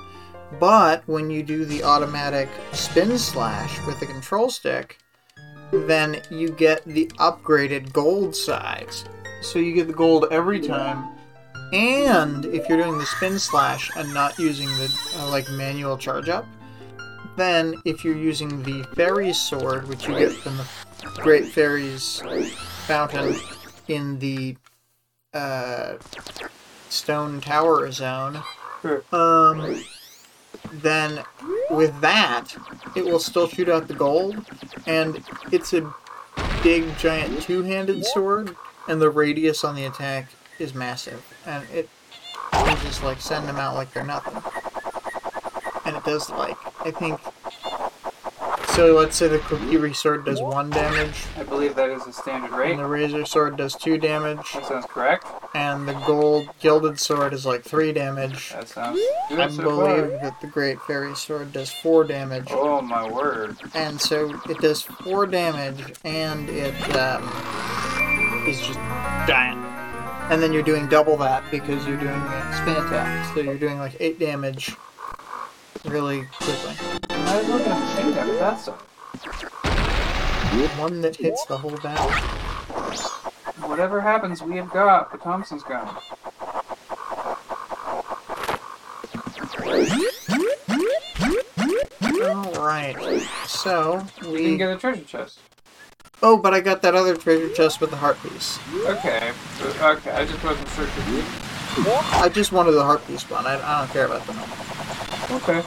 But 0.58 1.04
when 1.06 1.30
you 1.30 1.44
do 1.44 1.64
the 1.64 1.84
automatic 1.84 2.48
spin 2.72 3.16
slash 3.16 3.80
with 3.86 4.00
the 4.00 4.06
control 4.06 4.50
stick, 4.50 4.98
then 5.70 6.20
you 6.32 6.48
get 6.48 6.84
the 6.84 7.06
upgraded 7.18 7.92
gold 7.92 8.34
size. 8.34 9.04
So 9.40 9.60
you 9.60 9.72
get 9.72 9.86
the 9.86 9.92
gold 9.92 10.26
every 10.32 10.58
time. 10.58 11.16
And 11.72 12.46
if 12.46 12.68
you're 12.68 12.82
doing 12.82 12.98
the 12.98 13.06
spin 13.06 13.38
slash 13.38 13.92
and 13.96 14.12
not 14.12 14.36
using 14.36 14.66
the 14.66 15.12
uh, 15.18 15.30
like 15.30 15.48
manual 15.50 15.96
charge 15.96 16.28
up, 16.28 16.44
then, 17.36 17.80
if 17.84 18.04
you're 18.04 18.16
using 18.16 18.64
the 18.64 18.82
fairy 18.96 19.32
sword, 19.32 19.86
which 19.88 20.08
you 20.08 20.18
get 20.18 20.32
from 20.32 20.56
the 20.56 20.66
Great 21.20 21.46
Fairy's 21.46 22.20
fountain 22.86 23.36
in 23.86 24.18
the 24.18 24.56
uh, 25.34 25.94
Stone 26.88 27.40
Tower 27.40 27.90
zone, 27.90 28.42
um, 29.12 29.82
then 30.72 31.22
with 31.70 32.00
that, 32.00 32.56
it 32.94 33.04
will 33.04 33.18
still 33.18 33.48
shoot 33.48 33.68
out 33.68 33.88
the 33.88 33.94
gold, 33.94 34.44
and 34.86 35.22
it's 35.52 35.72
a 35.72 35.92
big, 36.62 36.96
giant 36.98 37.42
two-handed 37.42 38.04
sword, 38.06 38.56
and 38.88 39.00
the 39.00 39.10
radius 39.10 39.64
on 39.64 39.74
the 39.74 39.84
attack 39.84 40.28
is 40.58 40.74
massive, 40.74 41.22
and 41.46 41.68
it 41.70 41.88
you 42.54 42.76
just 42.82 43.02
like 43.02 43.20
send 43.20 43.48
them 43.48 43.56
out 43.56 43.74
like 43.74 43.92
they're 43.92 44.04
nothing, 44.04 44.40
and 45.84 45.96
it 45.96 46.04
does 46.04 46.30
like 46.30 46.56
I 46.86 46.90
think. 46.90 47.20
So 48.74 48.92
let's 48.92 49.14
say 49.16 49.28
the 49.28 49.38
Kokiri 49.38 49.94
sword 49.94 50.24
does 50.24 50.42
one 50.42 50.68
damage, 50.68 51.14
I 51.38 51.44
believe 51.44 51.76
that 51.76 51.90
is 51.90 52.04
the 52.06 52.12
standard 52.12 52.50
rate. 52.50 52.72
and 52.72 52.80
the 52.80 52.86
Razor 52.86 53.24
sword 53.24 53.56
does 53.56 53.76
two 53.76 53.98
damage, 53.98 54.52
That 54.52 54.66
sounds 54.66 54.86
correct. 54.86 55.26
and 55.54 55.86
the 55.86 55.92
gold 56.04 56.48
gilded 56.58 56.98
sword 56.98 57.32
is 57.34 57.46
like 57.46 57.62
three 57.62 57.92
damage. 57.92 58.50
That 58.50 58.68
sounds 58.68 58.98
good 59.28 59.38
I 59.38 59.48
so 59.48 59.62
believe 59.62 60.10
far. 60.10 60.18
that 60.22 60.40
the 60.40 60.48
Great 60.48 60.80
Fairy 60.82 61.14
Sword 61.14 61.52
does 61.52 61.70
four 61.70 62.02
damage, 62.02 62.48
Oh 62.50 62.82
my 62.82 63.08
word. 63.08 63.56
and 63.74 64.00
so 64.00 64.34
it 64.48 64.58
does 64.58 64.82
four 64.82 65.24
damage, 65.26 65.80
and 66.02 66.50
it 66.50 66.74
um, 66.96 67.22
is 68.48 68.58
just 68.58 68.78
giant. 69.28 69.60
And 70.32 70.42
then 70.42 70.52
you're 70.52 70.64
doing 70.64 70.88
double 70.88 71.16
that 71.18 71.44
because 71.52 71.86
you're 71.86 71.96
doing 71.98 72.10
a 72.10 72.56
spin 72.60 72.84
attack, 72.84 73.32
so 73.34 73.40
you're 73.40 73.56
doing 73.58 73.78
like 73.78 73.94
eight 74.00 74.18
damage 74.18 74.72
really 75.84 76.26
quickly. 76.40 76.74
I 78.04 78.08
was 78.08 78.16
looking 78.16 78.42
at 78.42 78.56
the 78.56 78.56
same 78.56 78.68
time, 78.68 78.74
but 80.66 80.68
that's 80.68 80.78
One 80.78 81.00
that 81.00 81.16
hits 81.16 81.44
the 81.46 81.56
whole 81.58 81.76
battle. 81.82 82.10
whatever 83.68 84.00
happens, 84.00 84.42
we 84.42 84.56
have 84.56 84.70
got 84.70 85.10
the 85.12 85.18
Thompson's 85.18 85.62
gun. 85.62 85.88
Alright, 92.12 92.96
so 93.46 94.04
We 94.22 94.28
we. 94.28 94.36
didn't 94.42 94.58
get 94.58 94.70
a 94.70 94.76
treasure 94.76 95.04
chest. 95.04 95.38
Oh, 96.22 96.36
but 96.38 96.54
I 96.54 96.60
got 96.60 96.82
that 96.82 96.94
other 96.94 97.16
treasure 97.16 97.48
chest 97.52 97.80
with 97.80 97.90
the 97.90 97.96
heart 97.96 98.16
piece. 98.22 98.58
Okay, 98.86 99.32
uh, 99.80 99.96
okay. 99.96 100.10
I 100.12 100.24
just 100.24 100.42
wasn't 100.42 100.68
sure. 100.70 100.86
I 102.22 102.28
just 102.32 102.52
wanted 102.52 102.72
the 102.72 102.82
heart 102.84 103.06
piece 103.06 103.28
one. 103.28 103.46
I, 103.46 103.54
I 103.60 103.80
don't 103.80 103.90
care 103.92 104.06
about 104.06 104.24
the. 104.26 104.32
Okay. 105.36 105.62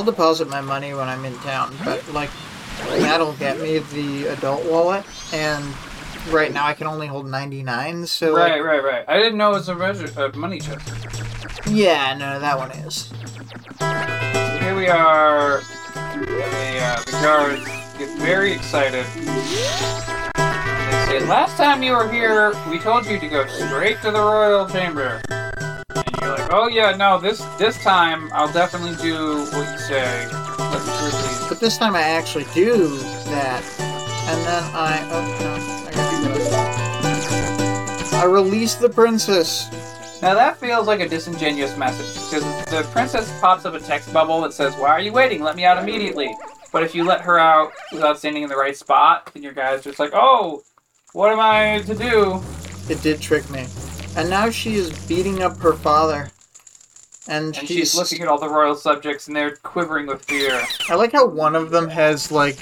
I'll 0.00 0.06
deposit 0.06 0.48
my 0.48 0.62
money 0.62 0.94
when 0.94 1.10
I'm 1.10 1.26
in 1.26 1.36
town, 1.40 1.76
but 1.84 2.02
like 2.14 2.30
that'll 3.00 3.34
get 3.34 3.60
me 3.60 3.80
the 3.80 4.28
adult 4.28 4.64
wallet, 4.64 5.04
and 5.30 5.62
right 6.30 6.50
now 6.50 6.66
I 6.66 6.72
can 6.72 6.86
only 6.86 7.06
hold 7.06 7.28
99. 7.28 8.06
So 8.06 8.32
like, 8.32 8.52
Right, 8.52 8.64
right, 8.64 8.82
right. 8.82 9.04
I 9.06 9.18
didn't 9.18 9.36
know 9.36 9.50
it 9.50 9.68
was 9.68 9.68
a, 9.68 10.24
a 10.24 10.34
money 10.34 10.58
check. 10.58 10.80
yeah, 11.66 12.16
no, 12.16 12.40
that 12.40 12.56
one 12.56 12.70
is. 12.70 13.12
So 13.78 14.58
here 14.62 14.74
we 14.74 14.88
are. 14.88 15.60
The, 15.94 16.78
uh, 16.80 17.02
the 17.04 17.12
guards 17.20 17.66
get 17.98 18.18
very 18.20 18.52
excited. 18.54 19.04
They 19.14 21.18
say, 21.18 21.26
"Last 21.26 21.58
time 21.58 21.82
you 21.82 21.92
were 21.92 22.10
here, 22.10 22.54
we 22.70 22.78
told 22.78 23.04
you 23.04 23.18
to 23.20 23.28
go 23.28 23.46
straight 23.48 24.00
to 24.00 24.10
the 24.10 24.18
royal 24.18 24.66
chamber." 24.66 25.20
You're 26.20 26.36
like, 26.36 26.52
"Oh 26.52 26.68
yeah, 26.68 26.94
no. 26.96 27.18
This 27.18 27.40
this 27.58 27.82
time, 27.82 28.30
I'll 28.32 28.52
definitely 28.52 28.96
do 28.96 29.38
what 29.52 29.72
you 29.72 29.78
say." 29.78 30.26
Let 30.58 30.84
me 30.84 30.92
through, 30.92 31.10
please. 31.10 31.48
But 31.48 31.60
this 31.60 31.78
time 31.78 31.96
I 31.96 32.02
actually 32.02 32.46
do 32.54 32.98
that, 33.30 33.62
and 34.28 34.46
then 34.46 34.62
I 34.74 35.00
oh 35.12 35.22
no, 35.40 35.54
I 35.86 35.90
gotta 35.94 36.26
do 36.26 36.34
this. 36.34 38.12
I 38.12 38.24
release 38.24 38.74
the 38.74 38.88
princess. 38.88 39.68
Now 40.20 40.34
that 40.34 40.58
feels 40.58 40.86
like 40.86 41.00
a 41.00 41.08
disingenuous 41.08 41.74
message 41.78 42.12
because 42.28 42.44
the 42.66 42.86
princess 42.92 43.32
pops 43.40 43.64
up 43.64 43.72
a 43.72 43.80
text 43.80 44.12
bubble 44.12 44.42
that 44.42 44.52
says, 44.52 44.76
"Why 44.76 44.90
are 44.90 45.00
you 45.00 45.12
waiting? 45.12 45.42
Let 45.42 45.56
me 45.56 45.64
out 45.64 45.78
immediately." 45.78 46.36
But 46.70 46.82
if 46.84 46.94
you 46.94 47.02
let 47.04 47.22
her 47.22 47.38
out 47.38 47.72
without 47.92 48.18
standing 48.18 48.42
in 48.42 48.48
the 48.48 48.56
right 48.56 48.76
spot, 48.76 49.30
then 49.32 49.42
your 49.42 49.52
guy's 49.52 49.82
just 49.82 49.98
like, 49.98 50.10
"Oh, 50.12 50.62
what 51.14 51.32
am 51.32 51.40
I 51.40 51.80
to 51.86 51.94
do?" 51.94 52.42
It 52.88 53.02
did 53.02 53.20
trick 53.20 53.48
me, 53.50 53.66
and 54.16 54.28
now 54.30 54.50
she 54.50 54.74
is 54.74 54.90
beating 55.06 55.42
up 55.42 55.58
her 55.58 55.72
father. 55.72 56.30
And, 57.28 57.56
And 57.56 57.68
she's 57.68 57.94
looking 57.94 58.22
at 58.22 58.28
all 58.28 58.38
the 58.38 58.48
royal 58.48 58.74
subjects, 58.74 59.26
and 59.28 59.36
they're 59.36 59.56
quivering 59.56 60.06
with 60.06 60.24
fear. 60.24 60.62
I 60.88 60.94
like 60.96 61.12
how 61.12 61.26
one 61.26 61.54
of 61.54 61.70
them 61.70 61.88
has 61.88 62.32
like, 62.32 62.56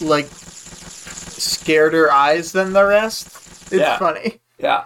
like, 0.00 0.26
scareder 0.26 2.10
eyes 2.10 2.52
than 2.52 2.72
the 2.72 2.84
rest. 2.84 3.28
It's 3.72 3.80
Yeah. 3.80 3.98
funny. 3.98 4.40
Yeah. 4.58 4.84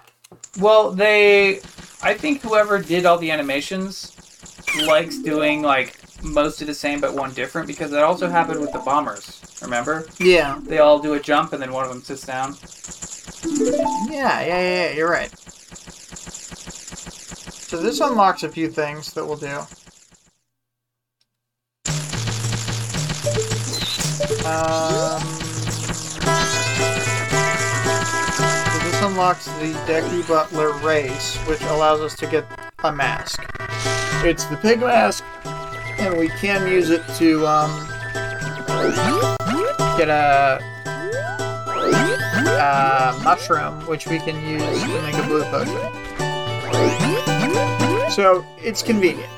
Well, 0.58 0.92
they, 0.92 1.60
I 2.02 2.14
think 2.14 2.42
whoever 2.42 2.78
did 2.78 3.04
all 3.06 3.18
the 3.18 3.30
animations 3.30 4.12
likes 4.86 5.18
doing 5.18 5.62
like 5.62 5.96
most 6.22 6.60
of 6.60 6.66
the 6.66 6.74
same 6.74 7.00
but 7.00 7.14
one 7.14 7.32
different 7.32 7.66
because 7.66 7.90
that 7.90 8.02
also 8.04 8.28
happened 8.28 8.60
with 8.60 8.72
the 8.72 8.78
bombers. 8.78 9.40
Remember? 9.62 10.06
Yeah, 10.18 10.58
They 10.62 10.78
all 10.78 10.98
do 11.00 11.14
a 11.14 11.20
jump 11.20 11.52
and 11.52 11.60
then 11.60 11.72
one 11.72 11.84
of 11.84 11.90
them 11.90 12.02
sits 12.02 12.24
down. 12.24 12.56
yeah, 14.10 14.40
yeah, 14.40 14.46
yeah. 14.46 14.60
yeah, 14.60 14.90
You're 14.92 15.10
right. 15.10 15.32
So 17.68 17.76
this 17.76 18.00
unlocks 18.00 18.44
a 18.44 18.48
few 18.48 18.70
things 18.70 19.12
that 19.12 19.22
we'll 19.26 19.36
do. 19.36 19.58
Um, 24.48 25.20
so 28.32 28.78
this 28.84 29.02
unlocks 29.02 29.44
the 29.58 29.74
Deku 29.86 30.26
Butler 30.26 30.72
race, 30.78 31.36
which 31.46 31.60
allows 31.64 32.00
us 32.00 32.16
to 32.16 32.26
get 32.26 32.46
a 32.84 32.90
mask. 32.90 33.44
It's 34.24 34.46
the 34.46 34.56
pig 34.56 34.80
mask, 34.80 35.22
and 35.98 36.16
we 36.16 36.28
can 36.28 36.66
use 36.66 36.88
it 36.88 37.02
to 37.16 37.46
um, 37.46 37.86
get 39.98 40.08
a, 40.08 40.58
a 42.62 43.20
mushroom, 43.22 43.86
which 43.86 44.06
we 44.06 44.20
can 44.20 44.42
use 44.48 44.82
to 44.84 45.02
make 45.02 45.16
a 45.16 45.22
blue 45.24 45.44
potion. 45.44 47.37
So 48.10 48.44
it's 48.58 48.82
convenient. 48.82 49.30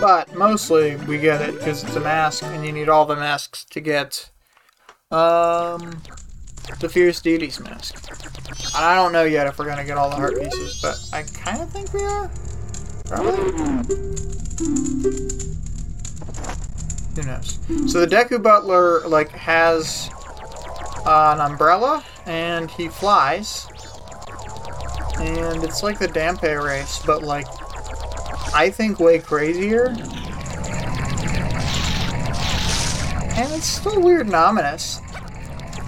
But 0.00 0.34
mostly 0.34 0.96
we 0.96 1.18
get 1.18 1.40
it 1.40 1.58
because 1.58 1.84
it's 1.84 1.96
a 1.96 2.00
mask 2.00 2.42
and 2.44 2.64
you 2.66 2.72
need 2.72 2.88
all 2.88 3.06
the 3.06 3.16
masks 3.16 3.64
to 3.66 3.80
get 3.80 4.30
um 5.10 6.02
the 6.80 6.88
Fierce 6.88 7.20
Deity's 7.20 7.60
mask. 7.60 7.94
And 8.74 8.84
I 8.84 8.96
don't 8.96 9.12
know 9.12 9.24
yet 9.24 9.46
if 9.46 9.58
we're 9.58 9.66
gonna 9.66 9.84
get 9.84 9.96
all 9.96 10.10
the 10.10 10.16
heart 10.16 10.38
pieces, 10.38 10.80
but 10.82 10.98
I 11.12 11.22
kind 11.22 11.62
of 11.62 11.70
think 11.70 11.92
we 11.92 12.02
are. 12.02 12.30
Probably. 13.04 13.52
Who 17.14 17.22
knows? 17.22 17.58
So 17.92 18.00
the 18.04 18.08
Deku 18.08 18.42
Butler 18.42 19.06
like 19.06 19.30
has 19.30 20.10
an 21.06 21.40
umbrella 21.40 22.04
and 22.26 22.70
he 22.70 22.88
flies, 22.88 23.66
and 25.18 25.62
it's 25.64 25.82
like 25.82 25.98
the 25.98 26.08
Dampe 26.08 26.62
race, 26.62 27.00
but 27.04 27.22
like 27.22 27.46
I 28.54 28.70
think 28.70 29.00
way 29.00 29.18
crazier. 29.18 29.94
And 33.36 33.52
it's 33.52 33.66
still 33.66 34.00
weird 34.00 34.26
and 34.26 34.34
ominous. 34.34 35.00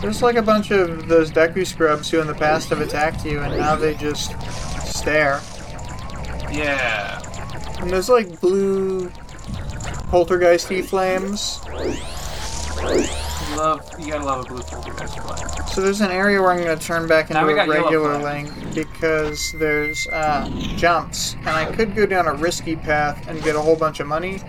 There's 0.00 0.20
like 0.20 0.36
a 0.36 0.42
bunch 0.42 0.72
of 0.72 1.06
those 1.08 1.30
Deku 1.30 1.66
scrubs 1.66 2.10
who 2.10 2.20
in 2.20 2.26
the 2.26 2.34
past 2.34 2.70
have 2.70 2.80
attacked 2.80 3.24
you, 3.24 3.40
and 3.40 3.56
now 3.56 3.76
they 3.76 3.94
just 3.94 4.34
stare. 4.84 5.40
Yeah. 6.50 7.22
And 7.80 7.90
there's 7.90 8.08
like 8.08 8.40
blue 8.40 9.08
poltergeisty 10.10 10.84
flames. 10.84 11.60
Love 13.56 13.80
you 13.98 14.12
gotta 14.12 14.24
love 14.24 14.44
a 14.44 14.48
blue 14.48 14.60
flag. 14.62 15.68
So 15.68 15.80
there's 15.80 16.02
an 16.02 16.10
area 16.10 16.40
where 16.40 16.50
I'm 16.50 16.62
going 16.62 16.78
to 16.78 16.84
turn 16.84 17.08
back 17.08 17.30
into 17.30 17.40
a 17.40 17.66
regular 17.66 18.18
link 18.18 18.50
because 18.74 19.52
there's 19.52 20.06
uh, 20.08 20.48
jumps, 20.76 21.34
and 21.40 21.48
I 21.50 21.70
could 21.72 21.94
go 21.94 22.06
down 22.06 22.26
a 22.26 22.34
risky 22.34 22.76
path 22.76 23.26
and 23.28 23.42
get 23.42 23.56
a 23.56 23.60
whole 23.60 23.76
bunch 23.76 24.00
of 24.00 24.06
money, 24.06 24.40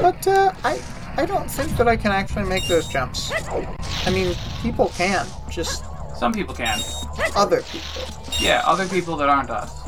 but 0.00 0.26
uh, 0.26 0.52
I 0.64 0.80
I 1.16 1.26
don't 1.26 1.50
think 1.50 1.76
that 1.76 1.88
I 1.88 1.96
can 1.96 2.12
actually 2.12 2.44
make 2.44 2.66
those 2.68 2.86
jumps. 2.88 3.32
I 4.06 4.10
mean, 4.10 4.36
people 4.60 4.90
can, 4.90 5.26
just 5.50 5.84
Some 6.16 6.32
people 6.32 6.54
can. 6.54 6.78
other 7.34 7.62
people. 7.62 8.02
Yeah, 8.38 8.62
other 8.64 8.86
people 8.86 9.16
that 9.16 9.28
aren't 9.28 9.50
us. 9.50 9.86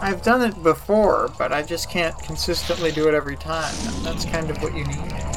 I've 0.00 0.22
done 0.22 0.42
it 0.42 0.62
before, 0.62 1.30
but 1.38 1.52
I 1.52 1.62
just 1.62 1.88
can't 1.88 2.16
consistently 2.18 2.92
do 2.92 3.08
it 3.08 3.14
every 3.14 3.36
time. 3.36 3.74
That's 4.02 4.24
kind 4.24 4.50
of 4.50 4.60
what 4.62 4.76
you 4.76 4.84
need. 4.84 5.31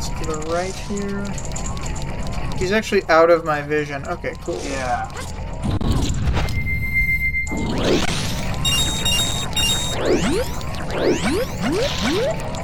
To 0.00 0.24
the 0.24 0.40
right 0.50 0.74
here. 0.74 1.24
He's 2.58 2.72
actually 2.72 3.04
out 3.08 3.30
of 3.30 3.44
my 3.44 3.62
vision. 3.62 4.06
Okay, 4.08 4.34
cool. 4.42 4.60
Yeah. 4.62 5.08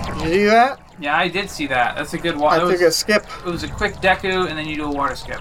Did 0.07 0.22
you 0.22 0.30
see 0.30 0.45
that? 0.47 0.80
Yeah, 0.99 1.16
I 1.16 1.28
did 1.28 1.51
see 1.51 1.66
that. 1.66 1.95
That's 1.97 2.14
a 2.14 2.18
good 2.18 2.37
one. 2.37 2.55
I 2.55 2.59
took 2.59 2.72
was, 2.72 2.80
a 2.80 2.91
skip. 2.91 3.26
It 3.45 3.51
was 3.51 3.62
a 3.64 3.68
quick 3.68 3.97
Deku, 3.97 4.49
and 4.49 4.59
then 4.59 4.66
you 4.66 4.76
do 4.76 4.84
a 4.84 4.91
water 4.91 5.14
skip. 5.14 5.41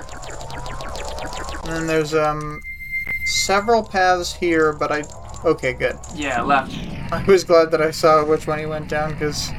And 1.63 1.73
then 1.73 1.87
there's 1.87 2.13
um 2.13 2.61
several 3.25 3.81
paths 3.83 4.33
here, 4.33 4.73
but 4.73 4.91
I... 4.91 5.03
Okay, 5.43 5.73
good. 5.73 5.97
Yeah, 6.13 6.41
left. 6.41 6.75
I 7.11 7.23
was 7.23 7.43
glad 7.43 7.71
that 7.71 7.81
I 7.81 7.91
saw 7.91 8.23
which 8.25 8.47
one 8.47 8.59
he 8.59 8.65
went 8.65 8.89
down, 8.89 9.13
because 9.13 9.49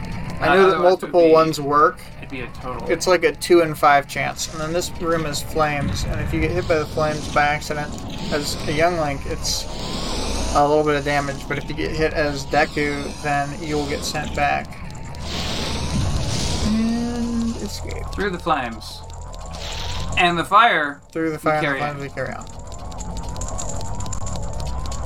I 0.41 0.55
know 0.55 0.71
that 0.71 0.81
multiple 0.81 1.31
ones 1.33 1.61
work. 1.61 1.99
Be 2.37 2.43
a 2.43 2.49
total. 2.49 2.91
It's 2.91 3.07
like 3.07 3.25
a 3.25 3.33
two 3.35 3.63
and 3.63 3.79
five 3.79 4.07
chance. 4.07 4.53
And 4.53 4.61
then 4.61 4.71
this 4.71 4.91
room 5.01 5.25
is 5.25 5.43
flames, 5.43 6.05
and 6.05 6.21
if 6.21 6.35
you 6.35 6.41
get 6.41 6.51
hit 6.51 6.69
by 6.69 6.75
the 6.75 6.85
flames 6.85 7.33
by 7.33 7.45
accident 7.45 7.91
as 8.31 8.57
a 8.69 8.73
young 8.73 8.99
Link, 8.99 9.23
it's 9.25 9.65
a 10.55 10.69
little 10.69 10.85
bit 10.85 10.97
of 10.97 11.05
damage. 11.05 11.49
But 11.49 11.57
if 11.57 11.67
you 11.67 11.75
get 11.75 11.93
hit 11.93 12.13
as 12.13 12.45
Deku, 12.47 13.23
then 13.23 13.49
you'll 13.63 13.89
get 13.89 14.05
sent 14.05 14.37
back. 14.37 14.67
And 16.67 17.57
escape 17.57 18.05
through 18.15 18.31
the 18.31 18.39
flames. 18.39 19.01
And 20.19 20.37
the 20.37 20.45
fire. 20.45 21.01
through 21.13 21.31
the 21.31 21.39
fire 21.39 21.75
and 21.75 21.75
the 21.75 21.79
flames. 21.79 22.03
We 22.03 22.09
carry 22.11 22.35
on. 22.35 22.45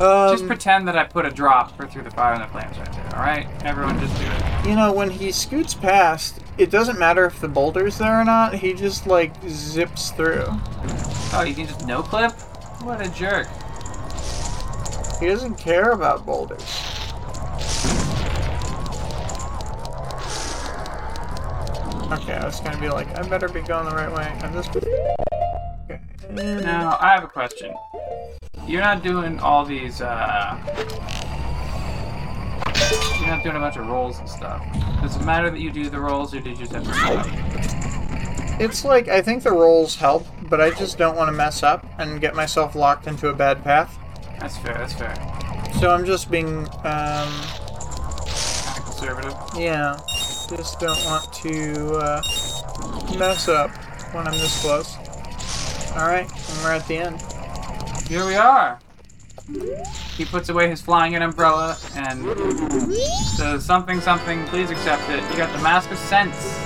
Um, 0.01 0.35
just 0.35 0.47
pretend 0.49 0.89
that 0.89 0.97
I 0.97 1.05
put 1.05 1.27
a 1.27 1.31
drop 1.31 1.77
for 1.77 1.87
through 1.87 2.03
the 2.03 2.11
fire 2.11 2.33
and 2.33 2.43
the 2.43 2.49
flames 2.49 2.77
right 2.77 2.93
there. 2.93 3.15
All 3.15 3.23
right, 3.23 3.47
everyone, 3.65 4.01
just 4.01 4.19
do 4.19 4.25
it. 4.27 4.69
You 4.69 4.75
know, 4.75 4.93
when 4.93 5.11
he 5.11 5.31
scoots 5.31 5.75
past, 5.75 6.41
it 6.61 6.71
doesn't 6.71 6.99
matter 6.99 7.25
if 7.25 7.41
the 7.41 7.49
boulder's 7.49 7.97
there 7.97 8.21
or 8.21 8.25
not. 8.25 8.55
He 8.55 8.75
just 8.75 9.07
like 9.07 9.33
zips 9.49 10.11
through. 10.11 10.45
Oh, 11.33 11.43
you 11.47 11.55
can 11.55 11.67
just 11.67 11.87
no 11.87 12.03
clip? 12.03 12.33
What 12.83 13.05
a 13.05 13.09
jerk. 13.11 13.49
He 15.21 15.27
doesn't 15.27 15.57
care 15.57 15.93
about 15.93 16.27
boulders. 16.27 16.63
Okay, 22.13 22.35
I 22.35 22.45
was 22.45 22.61
gonna 22.61 22.81
be 22.81 22.89
like, 22.89 23.17
I 23.17 23.23
better 23.23 23.49
be 23.49 23.63
going 23.63 23.89
the 23.89 23.95
right 23.95 24.13
way. 24.13 24.39
And 24.43 24.55
this. 24.55 24.69
Okay. 25.85 26.01
Now, 26.63 26.99
I 27.01 27.15
have 27.15 27.25
a 27.25 27.29
question. 27.29 27.73
You're 28.67 28.83
not 28.83 29.03
doing 29.03 29.39
all 29.41 29.65
these, 29.65 30.01
uh. 30.01 30.59
Not 33.31 33.45
doing 33.45 33.55
a 33.55 33.61
bunch 33.61 33.77
of 33.77 33.87
rolls 33.87 34.19
and 34.19 34.29
stuff. 34.29 34.61
Does 35.01 35.15
it 35.15 35.25
matter 35.25 35.51
that 35.51 35.61
you 35.61 35.71
do 35.71 35.89
the 35.89 36.01
rolls, 36.01 36.35
or 36.35 36.41
did 36.41 36.59
you 36.59 36.67
just 36.67 36.73
have 36.73 36.83
to? 36.85 38.57
It's 38.63 38.85
like 38.85 39.07
I 39.07 39.23
think 39.23 39.45
the 39.45 39.53
rolls 39.53 39.95
help, 39.95 40.27
but 40.49 40.61
I 40.61 40.71
just 40.73 40.99
don't 40.99 41.17
want 41.17 41.29
to 41.29 41.33
mess 41.33 41.63
up 41.63 41.87
and 41.99 42.21
get 42.21 42.35
myself 42.35 42.75
locked 42.75 43.07
into 43.07 43.29
a 43.29 43.33
bad 43.33 43.63
path. 43.63 43.97
That's 44.41 44.57
fair, 44.59 44.75
that's 44.75 44.95
fair. 44.95 45.15
So 45.79 45.91
I'm 45.91 46.05
just 46.05 46.29
being, 46.29 46.67
um, 46.85 47.31
Kind 48.65 48.79
of 48.79 48.85
conservative. 48.85 49.35
yeah, 49.57 49.97
just 50.09 50.81
don't 50.81 51.03
want 51.05 51.33
to 51.35 51.95
uh, 51.95 52.23
mess 53.17 53.47
up 53.49 53.71
when 54.13 54.27
I'm 54.27 54.33
this 54.33 54.61
close. 54.61 54.97
All 55.93 56.07
right, 56.09 56.29
and 56.29 56.59
we're 56.65 56.73
at 56.73 56.87
the 56.89 56.97
end. 56.97 57.23
Here 58.09 58.27
we 58.27 58.35
are. 58.35 58.81
He 60.17 60.25
puts 60.25 60.49
away 60.49 60.69
his 60.69 60.81
flying 60.81 61.15
in 61.15 61.23
umbrella 61.23 61.77
and 61.95 62.25
says 63.37 63.65
something 63.65 64.01
something, 64.01 64.47
please 64.47 64.71
accept 64.71 65.09
it. 65.11 65.23
You 65.31 65.37
got 65.37 65.53
the 65.57 65.63
Mask 65.63 65.91
of 65.91 65.99
Scents. 65.99 66.59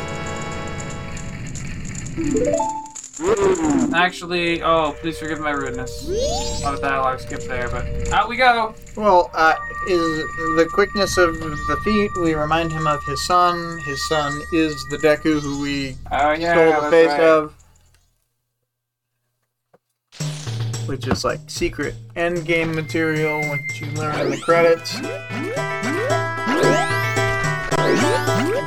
Actually, 3.95 4.62
oh, 4.62 4.95
please 5.01 5.18
forgive 5.18 5.39
my 5.41 5.51
rudeness. 5.51 6.09
A 6.09 6.64
lot 6.64 6.74
of 6.74 6.80
dialogue 6.80 7.20
skip 7.20 7.43
there, 7.43 7.68
but 7.68 8.12
out 8.12 8.28
we 8.28 8.37
go. 8.37 8.74
Well, 8.97 9.30
uh, 9.32 9.55
is 9.89 10.01
the 10.57 10.68
quickness 10.72 11.16
of 11.16 11.39
the 11.39 11.80
feet? 11.85 12.11
We 12.20 12.35
remind 12.35 12.72
him 12.72 12.87
of 12.87 13.05
his 13.05 13.24
son. 13.26 13.78
His 13.87 14.09
son 14.09 14.32
is 14.53 14.74
the 14.91 14.97
Deku 14.99 15.41
who 15.41 15.61
we 15.61 15.97
Oh 16.11 16.32
yeah, 16.32 16.53
stole 16.53 16.82
the 16.82 16.91
face 16.91 17.09
right. 17.09 17.20
of, 17.20 17.55
which 20.87 21.07
is 21.07 21.24
like 21.24 21.41
secret 21.47 21.95
end 22.16 22.45
game 22.47 22.74
material, 22.74 23.41
which 23.51 23.80
you 23.80 23.87
learn 23.93 24.18
in 24.20 24.30
the 24.30 24.39
credits. 24.39 25.01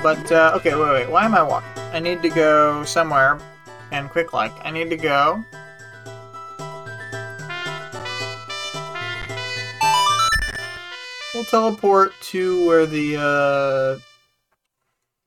But 0.04 0.32
uh, 0.32 0.54
okay, 0.56 0.76
wait, 0.76 0.92
wait. 0.92 1.10
Why 1.10 1.26
am 1.26 1.36
I 1.36 1.44
walking? 1.44 1.70
I 1.92 2.00
need 2.00 2.22
to 2.22 2.30
go 2.30 2.84
somewhere, 2.84 3.40
and 3.92 4.10
quick 4.10 4.34
like 4.34 4.54
I 4.64 4.72
need 4.72 4.90
to 4.90 4.98
go. 4.98 5.44
We'll 11.34 11.46
teleport 11.46 12.14
to 12.32 12.66
where 12.66 12.86
the 12.86 13.18
uh, 13.18 14.00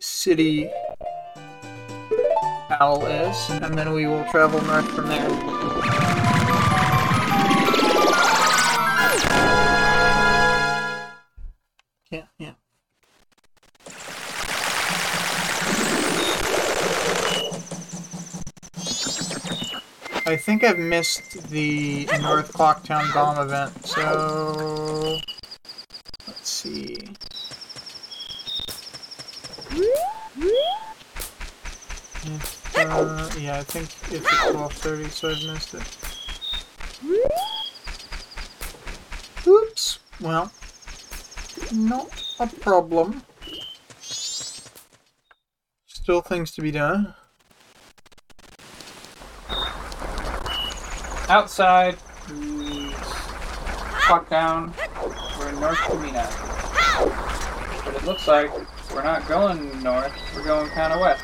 city 0.01 0.69
owl 2.81 3.05
is, 3.07 3.51
and 3.51 3.77
then 3.77 3.93
we 3.93 4.07
will 4.07 4.25
travel 4.31 4.61
north 4.63 4.91
from 4.91 5.09
there. 5.09 5.80
I 20.31 20.37
think 20.37 20.63
I've 20.63 20.79
missed 20.79 21.51
the 21.51 22.07
North 22.23 22.53
Clocktown 22.53 23.13
Bomb 23.13 23.39
event, 23.39 23.85
so 23.85 25.19
let's 26.29 26.49
see. 26.49 27.09
If, 32.23 32.77
uh, 32.77 33.29
yeah, 33.41 33.59
I 33.59 33.65
think 33.65 33.89
it's 34.13 34.25
at 34.25 34.53
12:30, 34.53 35.11
so 35.11 35.31
I've 35.31 35.43
missed 35.53 35.75
it. 35.75 35.83
Oops. 39.49 39.99
Well, 40.21 40.53
not 41.73 42.09
a 42.39 42.47
problem. 42.47 43.25
Still 45.89 46.21
things 46.21 46.53
to 46.53 46.63
be 46.63 46.71
done. 46.71 47.17
Outside 51.31 51.95
is 52.29 52.93
Clock 54.03 54.29
Town. 54.29 54.75
We're 55.39 55.51
in 55.51 55.61
North 55.61 55.79
Termina. 55.79 56.27
But 57.85 57.95
it 57.95 58.05
looks 58.05 58.27
like 58.27 58.51
we're 58.93 59.05
not 59.05 59.29
going 59.29 59.81
north, 59.81 60.13
we're 60.35 60.43
going 60.43 60.69
kind 60.71 60.93
of 60.93 60.99
west. 60.99 61.23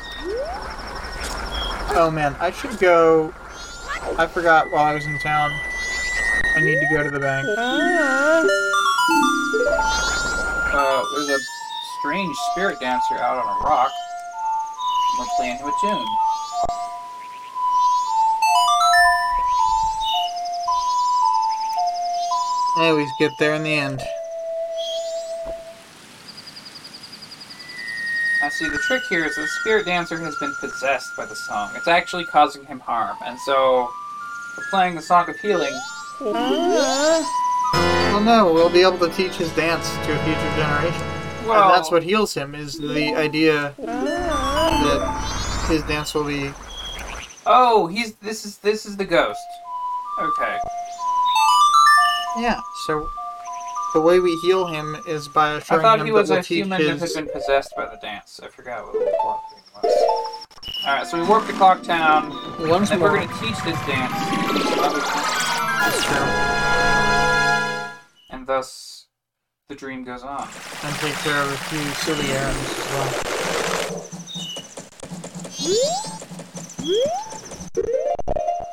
Oh 1.91 2.09
man, 2.09 2.37
I 2.39 2.51
should 2.51 2.79
go. 2.79 3.33
I 4.17 4.27
forgot 4.27 4.71
while 4.71 4.85
I 4.85 4.93
was 4.93 5.05
in 5.05 5.19
town. 5.19 5.51
I 6.55 6.61
need 6.61 6.79
to 6.79 6.87
go 6.89 7.03
to 7.03 7.11
the 7.11 7.19
bank. 7.19 7.45
Uh, 10.73 11.03
there's 11.15 11.29
a 11.29 11.39
strange 11.99 12.33
spirit 12.53 12.79
dancer 12.79 13.15
out 13.15 13.45
on 13.45 13.57
a 13.57 13.59
rock. 13.61 13.91
We're 15.19 15.25
playing 15.35 15.57
him 15.57 15.67
a 15.67 15.73
tune. 15.81 16.26
I 22.77 22.89
always 22.89 23.09
get 23.17 23.31
there 23.39 23.55
in 23.55 23.63
the 23.63 23.73
end. 23.73 24.03
Now, 28.41 28.49
see, 28.49 28.69
the 28.69 28.77
trick 28.77 29.01
here 29.09 29.25
is 29.25 29.35
the 29.35 29.47
spirit 29.61 29.85
dancer 29.87 30.17
has 30.19 30.35
been 30.35 30.53
possessed 30.61 31.17
by 31.17 31.25
the 31.25 31.35
song. 31.35 31.71
It's 31.75 31.87
actually 31.87 32.25
causing 32.25 32.63
him 32.65 32.79
harm, 32.79 33.17
and 33.25 33.39
so 33.39 33.89
we're 34.55 34.69
playing 34.69 34.93
the 34.93 35.01
song 35.01 35.27
of 35.27 35.35
healing. 35.37 35.73
Well, 36.21 37.25
no, 38.21 38.53
we'll 38.53 38.69
be 38.69 38.81
able 38.81 38.99
to 38.99 39.09
teach 39.09 39.33
his 39.33 39.51
dance 39.53 39.89
to 39.89 40.13
a 40.13 40.23
future 40.23 40.55
generation. 40.55 41.01
Well, 41.47 41.63
and 41.63 41.73
that's 41.73 41.89
what 41.89 42.03
heals 42.03 42.33
him, 42.33 42.53
is 42.53 42.77
the 42.77 43.15
idea 43.15 43.73
that 43.79 45.65
his 45.67 45.81
dance 45.83 46.13
will 46.13 46.25
be. 46.25 46.51
Oh, 47.47 47.87
he's 47.87 48.13
this 48.15 48.45
is 48.45 48.59
this 48.59 48.85
is 48.85 48.97
the 48.97 49.05
ghost. 49.05 49.39
Okay. 50.19 50.59
Yeah, 52.39 52.59
so 52.85 53.09
the 53.93 54.01
way 54.01 54.19
we 54.19 54.35
heal 54.37 54.67
him 54.67 54.95
is 55.07 55.27
by 55.27 55.51
I 55.53 55.57
assuring 55.57 55.81
thought 55.81 55.99
him 55.99 56.05
he 56.05 56.11
was 56.11 56.29
that 56.29 56.35
we'll 56.35 56.39
a 56.41 56.43
teach 56.43 56.57
human 56.57 56.81
that 56.85 56.99
his. 56.99 57.15
had 57.15 57.25
been 57.25 57.33
possessed 57.33 57.73
by 57.75 57.85
the 57.87 57.97
dance. 58.01 58.39
I 58.43 58.47
forgot 58.49 58.83
what 58.85 58.93
the 58.93 59.11
plot 59.21 59.41
thing 59.51 59.63
was. 59.83 59.91
Alright, 60.85 61.07
so 61.07 61.19
we 61.19 61.27
warp 61.27 61.47
to 61.47 61.53
Clock 61.53 61.81
Town, 61.83 62.29
Once 62.69 62.91
and 62.91 62.99
more. 62.99 63.11
we're 63.11 63.19
gonna 63.25 63.39
teach 63.39 63.57
this 63.63 63.79
dance 63.87 64.13
to 64.13 64.81
other 64.81 64.99
people, 65.01 65.23
That's 65.79 66.03
true. 66.05 66.27
and 68.29 68.45
thus 68.45 69.07
the 69.69 69.75
dream 69.75 70.03
goes 70.03 70.21
on. 70.23 70.47
And 70.83 70.95
take 70.97 71.13
care 71.15 71.41
of 71.41 71.51
a 71.51 71.57
few 71.57 71.79
silly 72.05 72.31
errands 72.31 72.69
as 72.69 72.87
well. 72.93 74.17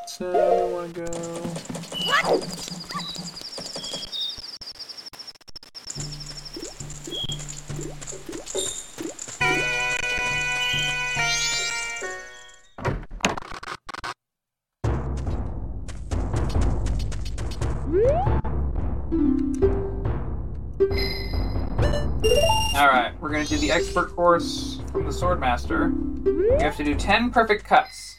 So, 0.06 0.80
I 0.80 0.88
go? 0.88 1.04
We're 23.34 23.40
gonna 23.42 23.50
do 23.50 23.58
the 23.58 23.72
expert 23.72 24.14
course 24.14 24.78
from 24.92 25.06
the 25.06 25.10
Swordmaster. 25.10 25.92
You 26.24 26.56
have 26.60 26.76
to 26.76 26.84
do 26.84 26.94
10 26.94 27.32
perfect 27.32 27.64
cuts. 27.64 28.16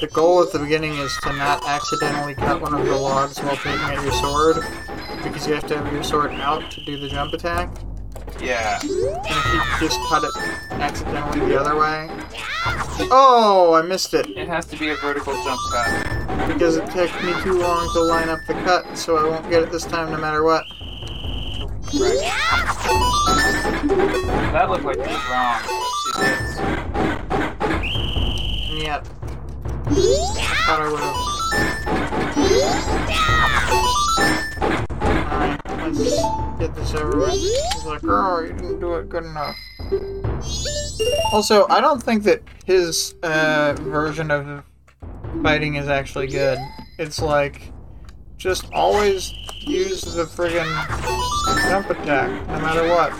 The 0.00 0.08
goal 0.12 0.40
at 0.42 0.52
the 0.52 0.60
beginning 0.60 0.92
is 0.92 1.12
to 1.24 1.32
not 1.32 1.66
accidentally 1.66 2.36
cut 2.36 2.60
one 2.60 2.72
of 2.72 2.86
the 2.86 2.94
logs 2.94 3.40
while 3.40 3.56
taking 3.56 3.80
out 3.80 4.00
your 4.04 4.12
sword, 4.12 4.64
because 5.24 5.48
you 5.48 5.54
have 5.54 5.66
to 5.66 5.76
have 5.76 5.92
your 5.92 6.04
sword 6.04 6.30
out 6.34 6.70
to 6.70 6.84
do 6.84 7.00
the 7.00 7.08
jump 7.08 7.32
attack. 7.32 7.68
Yeah. 8.40 8.78
And 8.80 8.90
if 8.92 9.80
you 9.82 9.88
just 9.88 9.98
cut 10.08 10.22
it 10.22 10.30
accidentally 10.70 11.40
the 11.48 11.60
other 11.60 11.74
way. 11.74 12.08
Oh, 13.10 13.74
I 13.74 13.82
missed 13.82 14.14
it 14.14 14.28
It 14.36 14.46
has 14.46 14.66
to 14.66 14.76
be 14.76 14.90
a 14.90 14.94
vertical 14.94 15.34
jump 15.42 15.60
cut. 15.72 16.46
because 16.46 16.76
it 16.76 16.88
took 16.92 17.10
me 17.24 17.34
too 17.42 17.58
long 17.58 17.92
to 17.92 18.02
line 18.02 18.28
up 18.28 18.38
the 18.46 18.54
cut, 18.62 18.96
so 18.96 19.16
I 19.16 19.28
won't 19.28 19.50
get 19.50 19.64
it 19.64 19.72
this 19.72 19.84
time 19.84 20.12
no 20.12 20.18
matter 20.18 20.44
what. 20.44 20.64
Right. 21.94 22.18
That 24.52 24.70
looked 24.70 24.84
like 24.84 24.96
it 24.96 25.06
was 25.06 25.24
wrong. 25.30 25.60
It 28.70 28.82
yet, 28.82 29.06
I 29.86 29.88
thought 30.66 30.80
I 30.80 30.88
would. 30.90 31.02
Alright, 35.32 35.60
let's 35.94 36.58
get 36.58 36.74
this 36.74 36.94
over 36.94 37.18
with. 37.18 37.32
He's 37.32 37.84
like, 37.84 38.02
oh, 38.04 38.40
you 38.40 38.52
didn't 38.52 38.80
do 38.80 38.94
it 38.94 39.08
good 39.08 39.24
enough. 39.24 39.56
Also, 41.32 41.66
I 41.68 41.80
don't 41.80 42.02
think 42.02 42.22
that 42.24 42.42
his 42.64 43.14
uh, 43.22 43.74
version 43.80 44.30
of 44.30 44.62
fighting 45.42 45.74
is 45.74 45.88
actually 45.88 46.28
good. 46.28 46.58
It's 46.98 47.20
like, 47.20 47.71
just 48.42 48.66
always 48.72 49.32
use 49.60 50.02
the 50.02 50.24
friggin' 50.24 50.66
jump 51.68 51.88
attack, 51.90 52.28
no 52.48 52.58
matter 52.58 52.88
what. 52.88 53.12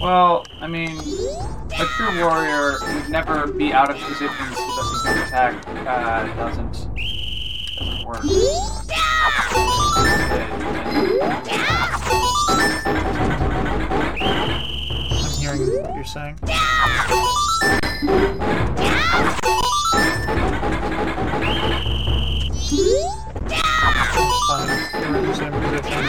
Well, 0.00 0.46
I 0.58 0.66
mean, 0.66 0.98
a 0.98 1.84
true 1.84 2.18
warrior 2.22 2.78
would 2.80 3.10
never 3.10 3.46
be 3.48 3.74
out 3.74 3.90
of 3.90 3.98
position 3.98 4.30
so 4.30 4.64
that 4.64 4.86
the 4.90 5.00
jump 5.04 5.26
attack 5.26 5.52
uh, 5.86 6.24
doesn't, 6.36 6.88
doesn't 7.78 8.06
work. 8.06 8.24
I'm 15.10 15.30
hearing 15.38 15.60
what 15.82 15.94
you're 15.94 16.04
saying. 16.04 16.38
Fine. 24.54 24.70
In 25.02 25.12
the 25.26 25.34
same 25.34 25.52
position, 25.52 26.04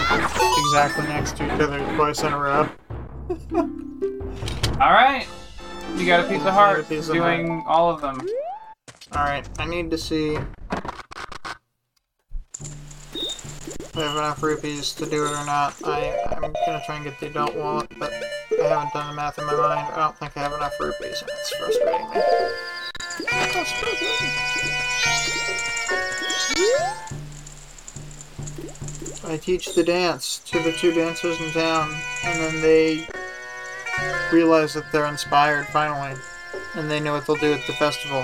exactly 0.60 1.08
next 1.08 1.36
to 1.38 1.46
each 1.46 1.60
other 1.60 1.80
twice 1.96 2.22
in 2.22 2.32
a 2.32 2.38
row. 2.38 2.70
Alright! 4.80 5.28
You 5.96 6.06
got 6.06 6.20
a 6.24 6.30
piece 6.30 6.46
of 6.46 6.54
heart 6.54 6.78
You 6.78 6.84
got 6.84 6.90
piece 6.90 7.10
of 7.10 7.16
doing 7.16 7.64
all 7.66 7.90
of 7.90 8.02
them. 8.02 8.22
Alright, 9.16 9.50
I 9.58 9.66
need 9.66 9.90
to 9.90 9.98
see 9.98 10.36
if 10.36 10.46
I 13.98 14.02
have 14.02 14.16
enough 14.16 14.44
rupees 14.44 14.94
to 14.94 15.08
do 15.08 15.26
it 15.26 15.32
or 15.32 15.46
not. 15.46 15.74
I, 15.84 16.16
I'm 16.30 16.42
gonna 16.42 16.84
try 16.86 16.98
and 16.98 17.04
get 17.04 17.20
the 17.20 17.28
adult 17.28 17.56
wallet, 17.56 17.92
but 17.98 18.14
I 18.62 18.68
haven't 18.68 18.94
done 18.94 19.10
the 19.10 19.16
math 19.16 19.40
in 19.40 19.46
my 19.46 19.56
mind. 19.56 19.92
I 19.92 19.96
don't 19.96 20.16
think 20.20 20.38
I 20.38 20.42
have 20.42 20.54
enough 20.54 20.74
rupees, 20.80 21.20
and 21.22 21.32
it's 21.34 21.50
frustrating 21.56 22.10
me. 22.10 22.22
That's 23.32 23.72
frustrating. 23.72 24.36
I 29.28 29.38
teach 29.38 29.74
the 29.74 29.84
dance 29.84 30.40
to 30.52 30.62
the 30.62 30.72
two 30.72 30.94
dancers 30.94 31.40
in 31.42 31.52
town, 31.52 31.94
and 32.26 32.40
then 32.40 32.62
they 32.62 33.08
realize 34.32 34.74
that 34.76 34.92
they're 34.92 35.08
inspired 35.08 35.66
finally, 35.68 36.16
and 36.76 36.90
they 36.92 37.00
know 37.00 37.14
what 37.14 37.26
they'll 37.26 37.36
do 37.38 37.54
at 37.54 37.66
the 37.66 37.74
festival. 37.74 38.24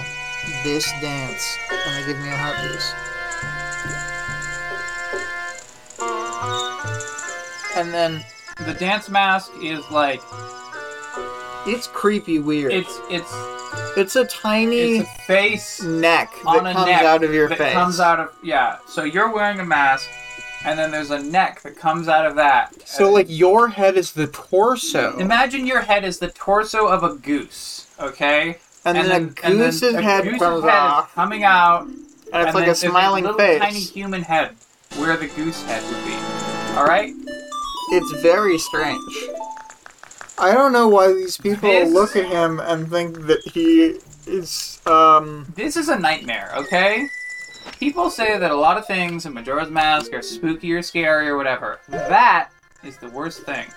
This 0.63 0.89
dance, 1.01 1.57
and 1.71 1.95
they 2.03 2.07
give 2.13 2.21
me 2.21 2.29
a 2.29 2.35
heart 2.37 2.57
piece. 2.71 2.93
And 7.77 7.93
then 7.93 8.23
The 8.65 8.73
dance 8.73 9.09
mask 9.09 9.51
is 9.61 9.83
like 9.91 10.21
it's 11.67 11.87
creepy 11.87 12.39
weird. 12.39 12.73
it's 12.73 12.99
it's 13.09 13.31
It's 13.97 14.15
a 14.15 14.25
tiny 14.25 14.97
it's 14.99 15.09
a 15.09 15.21
face 15.23 15.81
neck 15.83 16.31
on 16.45 16.63
that 16.63 16.75
comes 16.75 16.85
neck 16.87 17.01
out 17.03 17.23
of 17.23 17.33
your 17.33 17.49
that 17.49 17.57
face. 17.57 17.73
comes 17.73 17.99
out 17.99 18.19
of 18.19 18.29
yeah. 18.43 18.77
So 18.87 19.03
you're 19.03 19.31
wearing 19.31 19.59
a 19.59 19.65
mask, 19.65 20.09
and 20.65 20.77
then 20.77 20.91
there's 20.91 21.11
a 21.11 21.19
neck 21.19 21.61
that 21.61 21.75
comes 21.75 22.07
out 22.07 22.25
of 22.25 22.35
that. 22.35 22.73
so 22.87 23.11
like 23.11 23.25
your 23.29 23.67
head 23.69 23.97
is 23.97 24.11
the 24.13 24.27
torso, 24.27 25.17
imagine 25.17 25.65
your 25.65 25.81
head 25.81 26.03
is 26.03 26.19
the 26.19 26.29
torso 26.29 26.87
of 26.87 27.03
a 27.03 27.15
goose, 27.15 27.87
okay? 27.99 28.57
and, 28.85 28.97
then, 28.97 29.09
a 29.11 29.15
and 29.15 29.59
then 29.59 29.69
goose's 29.69 29.93
a 29.93 30.01
head 30.01 30.23
goose's 30.23 30.39
comes 30.39 30.63
head 30.63 30.99
is 30.99 31.05
coming 31.13 31.43
out, 31.43 31.83
and 31.85 31.93
it's 32.33 32.33
and 32.33 32.55
like 32.55 32.65
then 32.65 32.69
a 32.69 32.75
smiling 32.75 33.23
little 33.23 33.37
face. 33.37 33.59
tiny 33.59 33.79
human 33.79 34.21
head 34.23 34.55
where 34.97 35.15
the 35.17 35.27
goose 35.27 35.63
head 35.63 35.83
would 35.83 36.05
be. 36.05 36.13
All 36.77 36.85
right. 36.85 37.13
It's 37.93 38.21
very 38.21 38.57
strange. 38.57 39.01
I 40.37 40.53
don't 40.53 40.71
know 40.73 40.87
why 40.87 41.07
these 41.13 41.37
people 41.37 41.69
This- 41.69 41.91
look 41.93 42.15
at 42.15 42.25
him 42.25 42.59
and 42.59 42.89
think 42.89 43.27
that 43.27 43.39
he 43.53 43.99
is 44.25 44.79
um 44.85 45.51
This 45.55 45.75
is 45.77 45.87
a 45.89 45.99
nightmare, 45.99 46.51
okay? 46.55 47.07
People 47.79 48.09
say 48.09 48.37
that 48.37 48.51
a 48.51 48.55
lot 48.55 48.77
of 48.77 48.85
things 48.85 49.25
in 49.25 49.33
Majora's 49.33 49.69
Mask 49.69 50.13
are 50.13 50.21
spooky 50.21 50.71
or 50.73 50.81
scary 50.81 51.27
or 51.27 51.37
whatever. 51.37 51.79
That 51.87 52.49
is 52.83 52.97
the 52.97 53.09
worst 53.09 53.41
thing. 53.43 53.67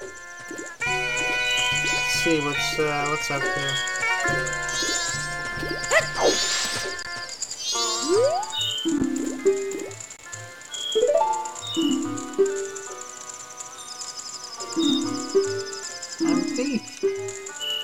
let's 0.86 2.14
see 2.22 2.40
what's 2.40 2.78
uh, 2.78 3.06
what's 3.08 3.30
up 3.30 3.42
here. 3.42 3.74
I'm 16.26 16.40
thief. 16.56 17.04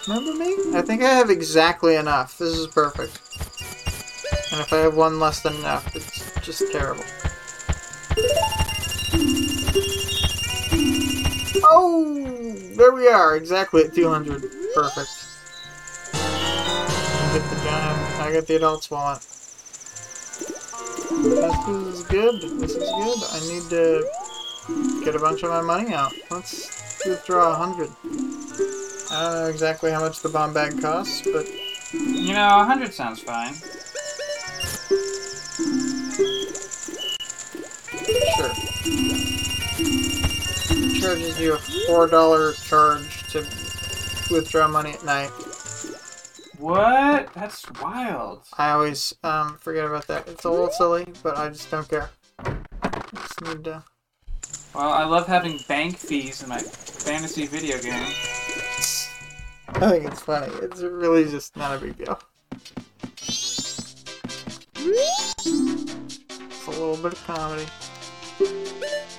Remember 0.08 0.34
me? 0.34 0.56
I 0.74 0.82
think 0.82 1.02
I 1.02 1.10
have 1.10 1.30
exactly 1.30 1.96
enough. 1.96 2.38
This 2.38 2.56
is 2.56 2.66
perfect. 2.66 3.29
And 4.52 4.60
if 4.60 4.72
I 4.72 4.78
have 4.78 4.96
one 4.96 5.20
less 5.20 5.40
than 5.40 5.54
enough, 5.56 5.94
it's 5.94 6.32
just 6.40 6.72
terrible. 6.72 7.04
Oh, 11.62 12.26
there 12.76 12.92
we 12.92 13.06
are, 13.08 13.36
exactly 13.36 13.84
at 13.84 13.94
200. 13.94 14.42
Perfect. 14.74 15.08
Get 17.32 17.48
the 17.48 17.56
giant. 17.62 18.20
I 18.20 18.32
got 18.32 18.46
the 18.46 18.56
adult's 18.56 18.90
wallet. 18.90 19.20
This 21.22 21.68
is 21.68 22.02
good. 22.04 22.40
This 22.60 22.72
is 22.72 22.88
good. 22.90 23.22
I 23.30 23.40
need 23.46 23.68
to 23.70 25.04
get 25.04 25.14
a 25.14 25.18
bunch 25.18 25.42
of 25.42 25.50
my 25.50 25.60
money 25.60 25.92
out. 25.94 26.12
Let's 26.30 26.68
withdraw 27.06 27.52
a 27.52 27.54
hundred. 27.54 27.90
I 29.12 29.22
don't 29.22 29.34
know 29.34 29.46
exactly 29.46 29.90
how 29.90 30.00
much 30.00 30.20
the 30.20 30.28
bomb 30.28 30.52
bag 30.52 30.80
costs, 30.80 31.22
but 31.32 31.46
You 31.92 32.34
know, 32.34 32.58
100 32.58 32.94
sounds 32.94 33.20
fine. 33.20 33.54
Sure. 38.36 38.52
It 40.72 41.00
charges 41.00 41.40
you 41.40 41.54
a 41.54 41.58
four 41.86 42.06
dollar 42.06 42.52
charge 42.52 43.22
to 43.32 43.38
withdraw 44.30 44.68
money 44.68 44.92
at 44.92 45.04
night. 45.04 45.30
What? 46.58 47.32
That's 47.32 47.70
wild. 47.80 48.42
I 48.58 48.70
always 48.72 49.14
um, 49.24 49.56
forget 49.58 49.86
about 49.86 50.06
that. 50.08 50.28
It's 50.28 50.44
a 50.44 50.50
little 50.50 50.70
silly, 50.70 51.06
but 51.22 51.38
I 51.38 51.48
just 51.48 51.70
don't 51.70 51.88
care. 51.88 52.10
I 52.38 52.54
just 53.14 53.40
need 53.42 53.64
to. 53.64 53.82
Well, 54.74 54.90
I 54.90 55.04
love 55.04 55.26
having 55.26 55.58
bank 55.68 55.96
fees 55.96 56.42
in 56.42 56.48
my 56.48 56.58
fantasy 56.58 57.46
video 57.46 57.78
game. 57.80 57.94
I 59.68 59.90
think 59.90 60.04
it's 60.04 60.20
funny. 60.20 60.52
It's 60.62 60.82
really 60.82 61.24
just 61.24 61.56
not 61.56 61.76
a 61.76 61.80
big 61.80 61.96
deal. 61.96 62.20
It's 63.22 63.96
a 66.66 66.70
little 66.70 66.96
bit 66.96 67.14
of 67.14 67.24
comedy. 67.26 67.66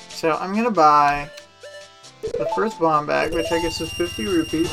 So 0.09 0.33
I'm 0.33 0.55
gonna 0.55 0.71
buy 0.71 1.29
the 2.21 2.47
first 2.55 2.79
bomb 2.79 3.07
bag, 3.07 3.33
which 3.33 3.51
I 3.51 3.61
guess 3.61 3.81
is 3.81 3.91
50 3.93 4.25
rupees. 4.25 4.69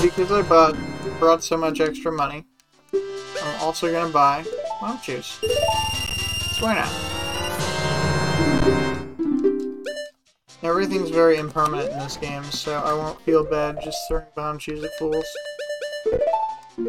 Because 0.00 0.32
I 0.32 0.42
bought 0.42 0.76
brought 1.18 1.42
so 1.44 1.56
much 1.56 1.80
extra 1.80 2.10
money, 2.10 2.44
I'm 2.92 3.60
also 3.60 3.90
gonna 3.92 4.12
buy 4.12 4.44
bomb 4.80 4.98
chew. 5.00 5.20
So 5.22 5.40
why 6.60 6.74
not? 6.76 6.90
Everything's 10.62 11.10
very 11.10 11.38
impermanent 11.38 11.90
in 11.90 11.98
this 11.98 12.16
game, 12.16 12.44
so 12.44 12.78
I 12.78 12.92
won't 12.92 13.20
feel 13.22 13.44
bad 13.44 13.80
just 13.82 13.98
throwing 14.08 14.26
bomb 14.36 14.58
chew 14.58 14.82
at 14.84 14.90
fools. 14.98 15.24
You 16.76 16.86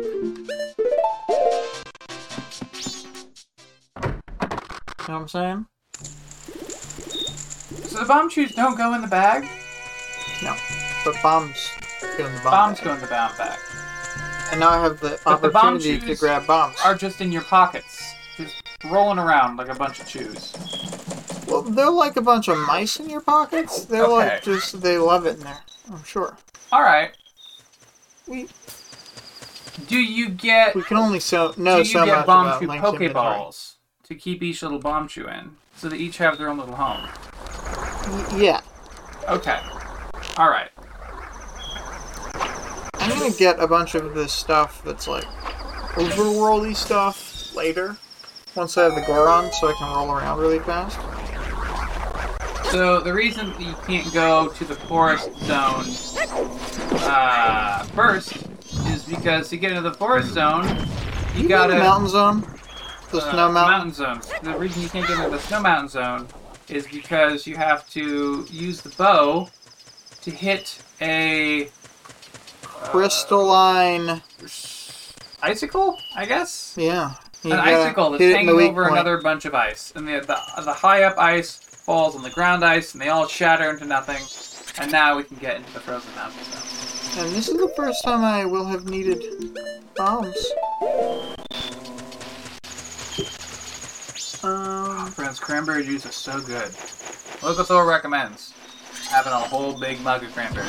know 5.08 5.08
what 5.08 5.10
I'm 5.10 5.28
saying? 5.28 5.66
So 7.92 8.00
the 8.00 8.06
bomb 8.06 8.30
chews 8.30 8.54
don't 8.54 8.78
go 8.78 8.94
in 8.94 9.02
the 9.02 9.08
bag. 9.08 9.44
No. 10.42 10.56
But 11.04 11.16
bombs 11.22 11.72
go 12.18 12.26
in 12.26 12.34
the 12.36 12.40
bomb 12.42 12.52
Bombs 12.52 12.78
bag. 12.80 12.86
go 12.86 12.94
in 12.94 13.02
the 13.02 13.08
bomb 13.08 13.36
bag. 13.38 13.60
And 14.52 14.60
now 14.62 14.70
I 14.70 14.82
have 14.82 15.00
the 15.02 15.20
But 15.26 15.42
the 15.42 15.50
bomb 15.50 15.76
opportunity 15.76 16.06
to 16.08 16.16
grab 16.16 16.48
bombs. 16.48 16.78
Are 16.86 16.96
just 16.96 17.20
in 17.20 17.34
your 17.34 17.42
pockets, 17.42 18.02
just 18.38 18.56
rolling 18.86 19.20
around 19.20 19.58
like 19.58 19.68
a 19.68 19.76
bunch 19.76 20.00
of 20.00 20.08
chews. 20.08 20.54
Well, 21.48 21.64
they're 21.64 21.90
like 21.90 22.16
a 22.16 22.22
bunch 22.22 22.48
of 22.48 22.58
mice 22.60 22.98
in 23.02 23.10
your 23.10 23.20
pockets. 23.22 23.84
They're 23.86 24.04
Okay. 24.06 24.14
like 24.36 24.44
just 24.44 24.82
they 24.82 24.98
love 24.98 25.26
it 25.26 25.36
in 25.36 25.42
there. 25.42 25.60
I'm 25.92 26.04
sure. 26.06 26.38
All 26.72 26.82
right. 26.82 27.12
We 28.26 28.48
Do 29.88 29.98
you 29.98 30.30
get 30.30 30.76
we 30.76 30.84
can 30.84 30.96
only 30.96 31.20
so 31.20 31.54
no 31.58 31.74
do 31.74 31.80
you 31.80 31.86
so 31.86 32.06
get 32.06 32.16
much 32.20 32.26
bomb 32.26 32.48
about 32.48 32.62
chew 32.62 32.68
Link's 32.68 32.88
inventory. 32.88 33.10
Pokeballs 33.14 33.74
to 34.04 34.16
keep 34.16 34.42
each 34.44 34.62
little 34.64 34.80
bomb 34.80 35.08
chew 35.10 35.28
in, 35.28 35.58
so 35.82 35.90
they 35.90 35.98
each 35.98 36.18
have 36.20 36.38
their 36.38 36.48
own 36.48 36.60
little 36.60 36.76
home? 36.76 37.10
Y- 38.32 38.38
Yeah, 38.44 38.62
Okay. 39.28 39.60
All 40.38 40.48
right. 40.50 40.70
I'm 43.00 43.10
gonna 43.10 43.32
get 43.32 43.60
a 43.60 43.66
bunch 43.68 43.96
of 43.96 44.14
this 44.14 44.32
stuff 44.32 44.84
that's 44.86 45.08
like 45.08 45.26
overworldy 45.96 46.76
stuff 46.76 47.56
later. 47.56 47.98
Once 48.54 48.78
I 48.78 48.84
have 48.84 48.94
the 48.96 49.02
Goron, 49.02 49.52
so 49.54 49.70
I 49.70 49.74
can 49.74 49.92
roll 49.96 50.12
around 50.12 50.40
really 50.40 50.60
fast. 50.60 51.00
So 52.72 53.00
the 53.00 53.14
reason 53.14 53.50
that 53.50 53.62
you 53.62 53.74
can't 53.88 54.14
go 54.14 54.50
to 54.50 54.66
the 54.66 54.76
forest 54.76 55.30
zone 55.46 55.86
uh, 57.02 57.84
first 57.96 58.34
is 58.88 59.04
because 59.04 59.50
to 59.50 59.58
get 59.58 59.72
into 59.72 59.82
the 59.82 59.94
forest 59.96 60.34
zone, 60.34 60.66
you 61.36 61.44
You 61.44 61.50
got 61.50 61.70
gotta 61.70 61.80
mountain 61.80 62.10
zone, 62.10 62.46
the 63.12 63.20
uh, 63.20 63.32
snow 63.32 63.52
mountain. 63.52 63.94
zone. 63.94 64.22
The 64.44 64.58
reason 64.58 64.82
you 64.82 64.90
can't 64.90 65.08
get 65.08 65.18
into 65.18 65.30
the 65.30 65.40
snow 65.40 65.62
mountain 65.62 65.90
zone 65.90 66.28
is 66.70 66.88
because 66.88 67.46
you 67.46 67.56
have 67.56 67.88
to 67.92 68.46
use 68.50 68.82
the 68.82 68.90
bow 68.90 69.50
to 70.22 70.32
hit 70.32 70.82
a 71.02 71.70
Crystalline. 72.64 74.22
icicle, 75.42 75.98
I 76.16 76.26
guess. 76.26 76.76
Yeah. 76.78 77.16
An 77.44 77.54
icicle 77.54 78.12
that's 78.12 78.22
hit 78.22 78.32
it 78.32 78.40
in 78.42 78.46
the 78.46 78.54
hanging 78.54 78.70
over 78.72 78.84
point. 78.84 78.94
another 78.94 79.20
bunch 79.22 79.46
of 79.46 79.56
ice, 79.56 79.92
and 79.96 80.08
the, 80.08 80.20
the 80.22 80.62
the 80.62 80.74
high 80.74 81.04
up 81.04 81.18
ice 81.18 81.56
falls 81.58 82.16
on 82.16 82.22
the 82.22 82.30
ground 82.30 82.64
ice, 82.64 82.94
and 82.94 83.02
they 83.02 83.10
all 83.10 83.28
shatter 83.28 83.70
into 83.72 83.86
nothing. 83.86 84.22
And 84.80 84.92
now 84.92 85.18
we 85.18 85.24
can 85.24 85.38
get 85.38 85.58
into 85.58 85.74
the 85.74 85.80
frozen 85.80 86.14
mountain 86.16 86.44
zone. 86.46 87.26
And 87.26 87.36
this 87.36 87.50
is 87.50 87.58
the 87.58 87.68
first 87.76 88.04
time 88.04 88.24
I 88.24 88.46
will 88.46 88.66
have 88.66 88.86
needed 88.88 89.24
bombs. 89.98 90.38
Um, 94.44 95.12
Friends, 95.12 95.40
cranberry 95.40 95.86
juice 95.86 96.04
is 96.06 96.16
so 96.16 96.42
good. 96.42 96.72
Locathor 97.42 97.88
recommends 97.88 98.54
having 99.08 99.34
a 99.34 99.40
whole 99.40 99.80
big 99.80 100.02
mug 100.02 100.24
of 100.24 100.34
cranberry. 100.34 100.68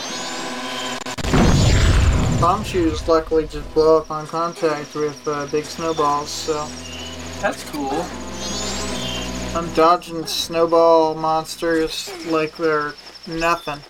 bomb 2.39 2.63
chews 2.65 3.07
luckily 3.09 3.47
just 3.47 3.73
blow 3.73 3.97
up 3.99 4.11
on 4.11 4.27
contact 4.27 4.95
with 4.95 5.27
uh, 5.27 5.47
big 5.47 5.65
snowballs, 5.65 6.29
so 6.29 6.67
That's 7.41 7.65
cool. 7.71 8.05
I'm 9.57 9.73
dodging 9.75 10.27
snowball 10.27 11.15
monsters 11.15 12.13
like 12.27 12.57
they're 12.59 12.93
nothing. 13.27 13.81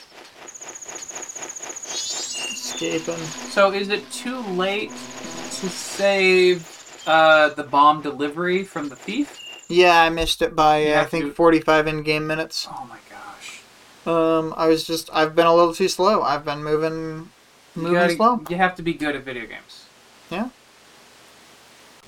Escaping. 2.53 3.25
So 3.51 3.73
is 3.73 3.89
it 3.89 4.09
too 4.13 4.41
late 4.41 4.91
to 4.91 5.69
save 5.69 6.69
uh, 7.07 7.49
the 7.51 7.65
bomb 7.65 8.01
delivery 8.01 8.63
from 8.63 8.89
the 8.89 8.97
thief? 8.97 9.42
Yeah, 9.73 10.03
I 10.03 10.11
missed 10.11 10.43
it 10.43 10.55
by 10.55 10.87
uh, 10.93 11.01
I 11.03 11.05
think 11.07 11.25
to- 11.25 11.33
45 11.33 11.87
in-game 11.87 12.27
minutes. 12.27 12.69
Oh 12.71 12.87
my 12.89 12.99
gosh. 13.11 13.63
Um, 14.07 14.53
I 14.57 14.67
was 14.69 14.85
just 14.87 15.09
I've 15.13 15.35
been 15.35 15.47
a 15.47 15.55
little 15.55 15.75
too 15.75 15.89
slow. 15.89 16.23
I've 16.23 16.45
been 16.45 16.63
moving 16.63 17.31
You, 17.75 17.83
moving 17.83 17.95
gotta- 17.95 18.15
slow. 18.17 18.41
you 18.51 18.57
have 18.57 18.75
to 18.77 18.83
be 18.83 18.93
good 18.95 19.17
at 19.17 19.23
video 19.25 19.47
games. 19.47 19.87
Yeah. 20.31 20.49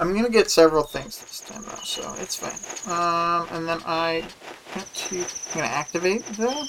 I'm 0.01 0.13
gonna 0.15 0.29
get 0.29 0.51
several 0.51 0.83
things 0.83 1.21
this 1.21 1.41
time 1.41 1.63
though, 1.63 1.85
so 1.85 2.15
it's 2.19 2.35
fine. 2.37 2.59
Um, 2.93 3.47
and 3.53 3.69
then 3.69 3.79
I 3.87 4.25
want 4.75 4.93
to 4.95 5.17
I'm 5.19 5.55
gonna 5.55 5.67
activate 5.69 6.27
the 6.37 6.69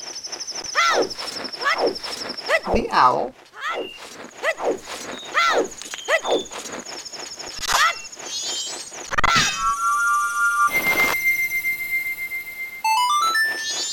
the 2.74 2.88
owl. 2.92 3.34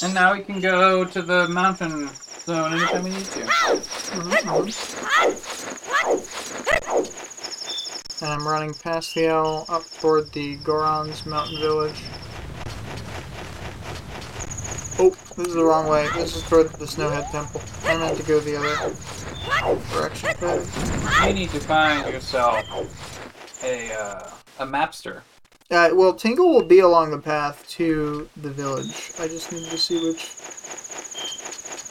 And 0.03 0.15
now 0.15 0.35
we 0.35 0.43
can 0.43 0.61
go 0.61 1.05
to 1.05 1.23
the 1.23 1.47
mountain 1.49 2.11
zone 2.45 2.73
anytime 2.73 3.05
we 3.05 3.11
need 3.11 3.25
to. 3.25 3.43
And 8.21 8.31
I'm 8.31 8.47
running 8.47 8.75
past 8.75 9.15
the 9.15 9.29
owl 9.29 9.65
up 9.69 9.85
toward 10.01 10.33
the 10.33 10.57
Goron's 10.57 11.25
mountain 11.25 11.61
village. 11.61 12.03
Oh, 14.99 15.11
this 15.37 15.47
is 15.49 15.55
the 15.55 15.65
wrong 15.65 15.89
way. 15.89 16.09
This 16.15 16.35
is 16.35 16.43
toward 16.45 16.71
the 16.71 16.85
Snowhead 16.85 17.31
Temple. 17.31 17.61
I 17.85 17.97
meant 17.97 18.17
to 18.19 18.25
go 18.25 18.41
the 18.41 18.57
other 18.57 18.95
direction. 19.93 20.31
You 21.27 21.33
need 21.33 21.51
to 21.51 21.61
find 21.61 22.13
yourself 22.13 22.65
a 23.63 23.93
uh, 23.93 24.31
a 24.59 24.67
mapster. 24.67 25.23
Uh, 25.71 25.91
well, 25.95 26.15
Tingle 26.15 26.49
will 26.49 26.65
be 26.65 26.81
along 26.81 27.11
the 27.11 27.19
path 27.19 27.67
to 27.71 28.29
the 28.37 28.51
village. 28.51 29.13
I 29.19 29.29
just 29.29 29.53
need 29.53 29.69
to 29.71 29.79
see 29.79 30.03
which 30.07 30.31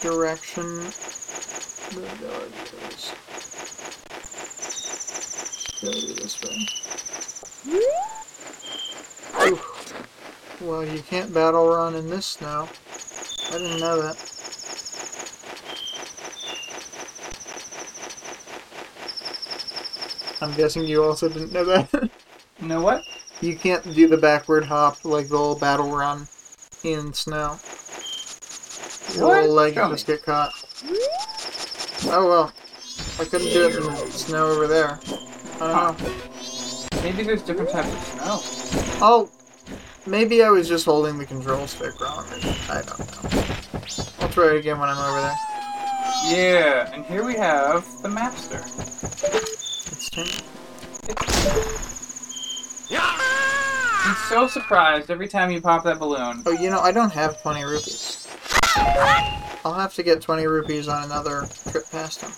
direction 0.02 0.64
the 1.90 2.08
village 2.18 2.74
is. 2.90 3.14
Go 5.82 5.92
this 5.92 6.42
way. 6.42 6.68
Oof. 9.48 10.62
Well, 10.62 10.86
you 10.86 11.02
can't 11.02 11.34
battle 11.34 11.68
run 11.68 11.96
in 11.96 12.10
this 12.10 12.26
snow. 12.26 12.70
I 13.50 13.58
didn't 13.58 13.80
know 13.80 14.02
that. 14.02 14.18
I'm 20.42 20.54
guessing 20.56 20.84
you 20.84 21.04
also 21.04 21.30
didn't 21.30 21.52
know 21.52 21.66
that. 21.66 22.10
Know 22.62 22.80
what? 22.80 23.02
You 23.42 23.56
can't 23.56 23.84
do 23.94 24.08
the 24.08 24.18
backward 24.18 24.64
hop 24.66 25.04
like 25.04 25.30
the 25.30 25.36
old 25.36 25.60
battle 25.60 25.90
run 25.96 26.28
in 26.84 27.14
snow. 27.14 27.60
Your 29.16 29.28
What? 29.28 29.42
little 29.42 29.56
leg 29.56 29.74
just 29.76 30.08
get 30.08 30.24
caught. 30.24 30.52
Oh 32.06 32.28
well. 32.28 32.54
I 33.20 33.26
couldn't 33.26 33.50
do 33.52 33.68
it 33.68 33.76
in 33.76 33.84
the 33.84 33.96
snow 34.12 34.48
over 34.48 34.68
there. 34.68 35.00
I 35.60 35.96
don't 35.96 36.02
know. 36.02 37.02
Maybe 37.04 37.24
there's 37.24 37.42
different 37.42 37.70
types 37.70 37.92
of 37.92 38.00
snow. 38.04 38.40
Oh, 39.02 39.30
maybe 40.06 40.44
I 40.44 40.50
was 40.50 40.68
just 40.68 40.86
holding 40.86 41.18
the 41.18 41.26
control 41.26 41.68
stick 41.68 42.00
wrong. 42.00 42.26
I 42.70 42.82
don't 42.86 43.00
know. 43.00 43.44
I'll 44.20 44.30
try 44.30 44.50
it 44.52 44.58
again 44.58 44.80
when 44.80 44.90
I'm 44.90 44.98
over 44.98 45.22
there. 45.22 45.36
Yeah, 46.26 46.94
and 46.94 47.06
here 47.06 47.24
we 47.26 47.36
have 47.36 47.86
the 48.02 48.10
mapster. 48.10 48.62
It's 49.92 50.10
turn. 50.10 51.88
He's 54.04 54.18
so 54.30 54.48
surprised 54.48 55.12
every 55.12 55.28
time 55.28 55.52
you 55.52 55.62
pop 55.62 55.84
that 55.84 56.00
balloon. 56.00 56.42
Oh, 56.46 56.52
you 56.52 56.70
know, 56.70 56.80
I 56.80 56.92
don't 56.92 57.14
have 57.14 57.42
20 57.42 57.64
rupees. 57.64 58.28
I'll 59.64 59.74
have 59.74 59.94
to 59.96 60.04
get 60.04 60.22
20 60.22 60.48
rupees 60.48 60.88
on 60.88 61.04
another 61.04 61.48
trip 61.70 61.90
past 61.92 62.22
him. 62.22 62.32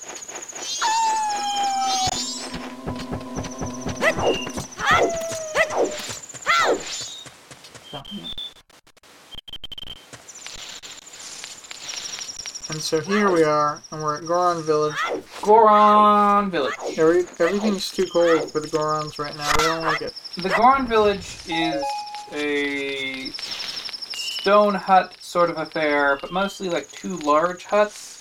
So 12.83 12.99
here 12.99 13.31
we 13.31 13.43
are, 13.43 13.81
and 13.91 14.03
we're 14.03 14.17
at 14.17 14.25
Goron 14.25 14.61
Village. 14.61 14.97
Goron 15.41 16.51
Village. 16.51 16.73
Every, 16.97 17.19
everything's 17.39 17.89
too 17.89 18.05
cold 18.11 18.51
for 18.51 18.59
the 18.59 18.67
Gorons 18.67 19.17
right 19.17 19.35
now. 19.37 19.49
They 19.57 19.63
don't 19.63 19.85
like 19.85 20.01
it. 20.01 20.13
The 20.35 20.49
Goron 20.49 20.85
Village 20.85 21.37
is 21.47 21.81
a 22.33 23.29
stone 24.11 24.75
hut 24.75 25.15
sort 25.21 25.49
of 25.49 25.57
affair, 25.57 26.17
but 26.19 26.33
mostly 26.33 26.67
like 26.67 26.91
two 26.91 27.15
large 27.19 27.63
huts. 27.63 28.19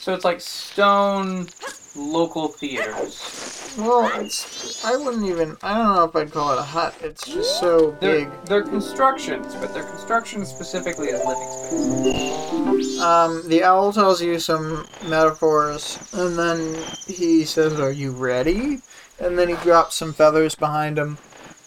So 0.00 0.12
it's 0.12 0.24
like 0.24 0.40
stone 0.40 1.46
local 1.94 2.48
theaters. 2.48 3.74
Well, 3.78 4.10
it's. 4.20 4.84
I 4.84 4.96
wouldn't 4.96 5.26
even. 5.26 5.56
I 5.62 5.74
don't 5.74 5.94
know 5.94 6.04
if 6.04 6.16
I'd 6.16 6.32
call 6.32 6.52
it 6.52 6.58
a 6.58 6.62
hut. 6.62 6.94
It's 7.02 7.26
just 7.26 7.60
so 7.60 7.96
They're, 8.00 8.24
big. 8.26 8.44
they're 8.46 8.62
constructions, 8.62 9.54
but 9.56 9.72
they're 9.72 9.84
constructions 9.88 10.48
specifically 10.48 11.10
as 11.10 11.24
living 11.24 12.02
space. 12.02 13.00
Um, 13.00 13.48
the 13.48 13.62
owl 13.62 13.92
tells 13.92 14.20
you 14.20 14.38
some 14.38 14.86
metaphors, 15.08 15.98
and 16.12 16.36
then 16.38 16.82
he 17.06 17.44
says, 17.44 17.78
"Are 17.80 17.92
you 17.92 18.10
ready?" 18.10 18.80
And 19.20 19.38
then 19.38 19.48
he 19.48 19.54
drops 19.56 19.94
some 19.96 20.12
feathers 20.12 20.54
behind 20.54 20.98
him, 20.98 21.18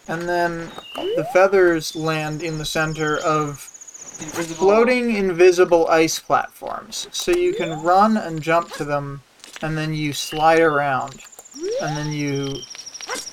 and 0.08 0.28
then 0.28 0.70
the 1.16 1.26
feathers 1.32 1.94
land 1.96 2.42
in 2.42 2.58
the 2.58 2.64
center 2.64 3.16
of 3.18 3.70
Invisible. 4.20 4.56
floating 4.56 5.14
invisible 5.16 5.86
ice 5.88 6.18
platforms. 6.18 7.08
So 7.12 7.32
you 7.32 7.54
can 7.54 7.80
run 7.82 8.16
and 8.16 8.42
jump 8.42 8.70
to 8.72 8.84
them, 8.84 9.22
and 9.64 9.78
then 9.78 9.94
you 9.94 10.12
slide 10.12 10.60
around, 10.60 11.22
and 11.80 11.96
then 11.96 12.12
you 12.12 12.54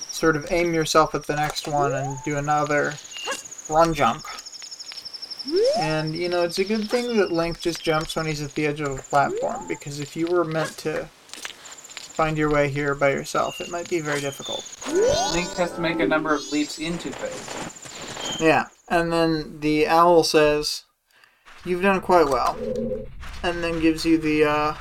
sort 0.10 0.38
of 0.38 0.50
aim 0.50 0.74
yourself 0.74 1.14
at 1.14 1.28
the 1.28 1.36
next 1.36 1.68
one 1.68 1.92
and 1.94 2.18
do 2.24 2.38
another 2.38 2.94
run 3.70 3.94
jump. 3.94 4.24
And 5.78 6.16
you 6.16 6.30
know, 6.30 6.44
it's 6.44 6.58
a 6.60 6.64
good 6.64 6.90
thing 6.90 7.18
that 7.18 7.34
Link 7.34 7.60
just 7.60 7.84
jumps 7.84 8.16
when 8.16 8.28
he's 8.28 8.42
at 8.42 8.54
the 8.54 8.66
edge 8.66 8.80
of 8.80 8.98
a 8.98 9.02
platform, 9.02 9.68
because 9.68 10.00
if 10.00 10.16
you 10.16 10.28
were 10.28 10.46
meant 10.46 10.78
to 10.80 11.10
find 12.16 12.38
your 12.38 12.50
way 12.50 12.70
here 12.70 12.96
by 12.96 13.12
yourself, 13.12 13.60
it 13.60 13.70
might 13.70 13.90
be 13.90 14.00
very 14.00 14.22
difficult. 14.22 14.64
Link 15.34 15.50
has 15.56 15.74
to 15.74 15.82
make 15.82 16.00
a 16.00 16.08
number 16.08 16.34
of 16.34 16.50
leaps 16.54 16.80
into 16.80 17.12
space. 17.12 18.40
Yeah, 18.40 18.68
and 18.88 19.12
then 19.12 19.60
the 19.60 19.86
owl 19.88 20.24
says, 20.24 20.84
"You've 21.66 21.82
done 21.82 22.00
quite 22.00 22.30
well," 22.30 22.56
and 23.44 23.62
then 23.62 23.82
gives 23.82 24.06
you 24.06 24.18
the 24.18 24.46
uh, 24.46 24.74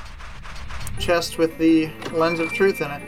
chest 1.01 1.37
with 1.37 1.57
the 1.57 1.89
lens 2.13 2.39
of 2.39 2.51
truth 2.53 2.79
in 2.81 2.89
it. 2.91 3.01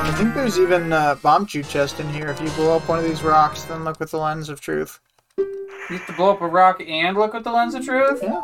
I 0.00 0.14
think 0.16 0.34
there's 0.34 0.58
even 0.58 0.92
a 0.92 1.16
bomb 1.22 1.46
chew 1.46 1.62
chest 1.62 1.98
in 2.00 2.08
here. 2.10 2.28
If 2.28 2.40
you 2.40 2.48
blow 2.50 2.76
up 2.76 2.88
one 2.88 2.98
of 2.98 3.04
these 3.04 3.22
rocks, 3.22 3.64
then 3.64 3.84
look 3.84 3.98
with 4.00 4.10
the 4.10 4.18
lens 4.18 4.48
of 4.48 4.60
truth. 4.60 5.00
You 5.38 5.96
have 5.96 6.06
to 6.06 6.12
blow 6.12 6.32
up 6.32 6.40
a 6.42 6.46
rock 6.46 6.82
and 6.86 7.16
look 7.16 7.32
with 7.32 7.44
the 7.44 7.50
lens 7.52 7.74
of 7.74 7.84
truth? 7.84 8.20
Yeah, 8.22 8.42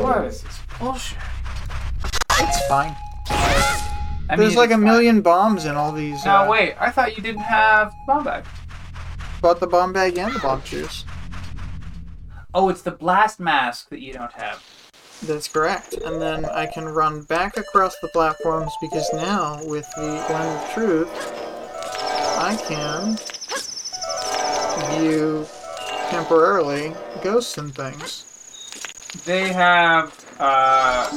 What 0.00 0.24
is 0.24 0.42
this 0.42 0.58
bullshit? 0.78 1.18
it's 2.40 2.66
fine. 2.68 2.94
I 3.30 4.36
There's 4.36 4.50
mean, 4.50 4.56
like 4.58 4.70
a 4.70 4.74
it's 4.74 4.82
million 4.82 5.20
bombs 5.22 5.64
in 5.64 5.74
all 5.74 5.92
these. 5.92 6.22
fine. 6.22 6.46
uh, 6.46 6.50
wait. 6.50 6.74
I 6.80 6.90
thought 6.90 7.16
you 7.16 7.22
didn't 7.22 7.42
have 7.42 7.92
bomb 8.06 8.24
bag. 8.24 8.44
Bought 9.40 9.60
the 9.60 9.66
bomb 9.66 9.92
bag 9.92 10.16
and 10.18 10.34
the 10.34 10.38
bomb 10.38 10.62
chews. 10.62 11.04
Oh, 12.54 12.68
it's 12.68 12.82
the 12.82 12.90
blast 12.90 13.38
mask 13.40 13.88
that 13.90 14.00
you 14.00 14.12
don't 14.12 14.32
have. 14.32 14.62
That's 15.22 15.48
correct. 15.48 15.94
And 15.94 16.20
then 16.22 16.44
I 16.44 16.66
can 16.66 16.84
run 16.84 17.22
back 17.22 17.56
across 17.56 17.98
the 18.00 18.08
platforms 18.08 18.72
because 18.80 19.12
now, 19.12 19.60
with 19.64 19.86
the 19.96 20.02
Lens 20.02 20.62
of 20.62 20.70
Truth, 20.72 21.08
I 22.40 22.56
can 22.68 23.18
view 25.00 25.46
temporarily 26.08 26.94
ghosts 27.22 27.58
and 27.58 27.74
things. 27.74 28.24
They 29.24 29.52
have 29.52 30.14
uh, 30.38 31.10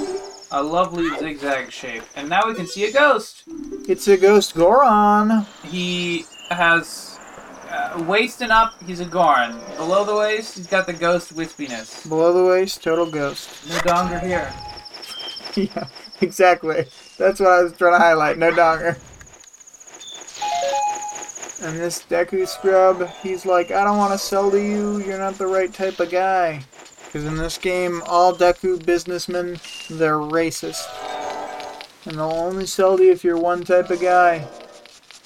a 0.52 0.64
lovely 0.64 1.10
zigzag 1.19 1.72
shape, 1.72 2.03
and 2.15 2.28
now 2.28 2.48
we 2.48 2.56
can 2.56 2.68
see 2.68 2.86
a 2.86 2.91
ghost. 2.91 3.44
It's 3.88 4.07
a 4.07 4.18
ghost 4.18 4.56
Goron. 4.56 5.45
He 5.64 6.26
has 6.49 7.11
uh, 7.72 8.03
waist 8.07 8.41
and 8.41 8.52
up. 8.52 8.81
He's 8.84 8.99
a 8.99 9.06
Goron. 9.06 9.60
Below 9.77 10.03
the 10.03 10.15
waist, 10.15 10.57
he's 10.57 10.68
got 10.68 10.85
the 10.85 10.93
ghost 10.93 11.35
wispiness. 11.35 12.07
Below 12.07 12.34
the 12.34 12.49
waist, 12.49 12.84
total 12.84 13.10
ghost. 13.10 13.68
No 13.69 13.76
donger 13.77 14.22
here. 14.22 14.53
yeah, 15.56 15.88
exactly. 16.22 16.85
That's 17.18 17.39
what 17.39 17.49
I 17.49 17.64
was 17.64 17.73
trying 17.77 17.93
to 17.93 17.99
highlight. 17.99 18.38
No 18.38 18.52
donger. 18.52 18.99
And 21.64 21.77
this 21.77 22.03
Deku 22.10 22.48
scrub, 22.48 23.07
he's 23.22 23.45
like, 23.45 23.69
I 23.69 23.84
don't 23.84 23.98
want 23.98 24.14
to 24.14 24.18
sell 24.18 24.49
to 24.49 24.57
you. 24.60 24.99
You're 25.03 25.19
not 25.19 25.35
the 25.35 25.45
right 25.45 25.72
type 25.72 25.99
of 25.99 26.10
guy. 26.10 26.64
Because 27.06 27.23
in 27.26 27.35
this 27.35 27.57
game, 27.57 28.02
all 28.07 28.34
Deku 28.34 28.84
businessmen, 28.84 29.60
they're 29.89 30.15
racist. 30.15 30.88
And 32.06 32.18
they'll 32.18 32.31
only 32.31 32.65
sell 32.65 32.98
to 32.98 33.03
you 33.03 33.11
if 33.11 33.23
you're 33.23 33.38
one 33.38 33.64
type 33.64 33.91
of 33.91 34.02
guy. 34.02 34.48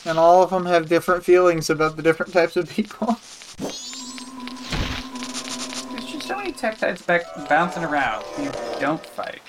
And 0.05 0.19
all 0.19 0.43
of 0.43 0.51
them 0.51 0.65
have 0.65 0.87
different 0.87 1.23
feelings 1.23 1.69
about 1.69 1.95
the 1.95 2.03
different 2.03 2.31
types 2.31 2.55
of 2.55 2.69
people. 2.69 3.07
There's 5.89 6.05
just 6.05 6.27
so 6.27 6.37
many 6.37 6.53
Tektites 6.53 7.05
back 7.05 7.23
bouncing 7.49 7.83
around. 7.83 8.23
You 8.39 8.51
don't 8.79 9.03
fight. 9.03 9.41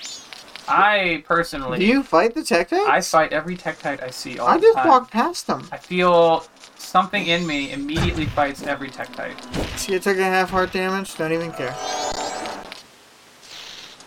I 0.67 1.23
personally, 1.25 1.79
Do 1.79 1.85
you 1.85 2.03
fight 2.03 2.33
the 2.35 2.41
Tektites? 2.41 2.87
I 2.87 2.99
fight 3.01 3.31
every 3.31 3.55
Tektite 3.55 4.03
I 4.03 4.09
see 4.09 4.37
all 4.37 4.47
I 4.49 4.57
the 4.57 4.63
just 4.63 4.85
walk 4.85 5.09
past 5.11 5.47
them. 5.47 5.67
I 5.71 5.77
feel 5.77 6.43
something 6.75 7.25
in 7.25 7.47
me 7.47 7.71
immediately 7.71 8.25
fights 8.25 8.63
every 8.63 8.89
Tektite. 8.89 9.37
See, 9.77 9.93
you 9.93 9.99
took 9.99 10.17
a 10.17 10.23
half 10.23 10.49
heart 10.49 10.73
damage. 10.73 11.15
Don't 11.15 11.31
even 11.31 11.51
care. 11.53 11.75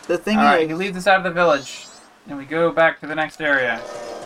The 0.06 0.18
thing 0.18 0.36
All 0.38 0.44
right, 0.44 0.62
is, 0.62 0.68
he 0.68 0.74
leads 0.74 0.96
us 0.98 1.06
out 1.06 1.18
of 1.18 1.24
the 1.24 1.30
village, 1.30 1.86
and 2.28 2.36
we 2.36 2.44
go 2.44 2.72
back 2.72 3.00
to 3.00 3.06
the 3.06 3.14
next 3.14 3.40
area. 3.40 3.80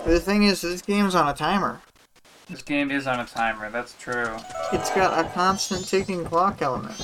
the 0.07 0.19
thing 0.19 0.43
is, 0.45 0.63
this 0.63 0.81
game's 0.83 1.15
on 1.15 1.29
a 1.29 1.35
timer. 1.35 1.81
This 2.47 2.63
game 2.63 2.91
is 2.91 3.07
on 3.07 3.21
a 3.21 3.25
timer. 3.25 3.71
That's 3.71 3.95
true. 3.99 4.29
It's 4.73 4.91
got 4.91 5.25
a 5.25 5.29
constant 5.31 5.89
ticking 5.89 6.25
clock 6.25 6.61
element. 6.61 6.99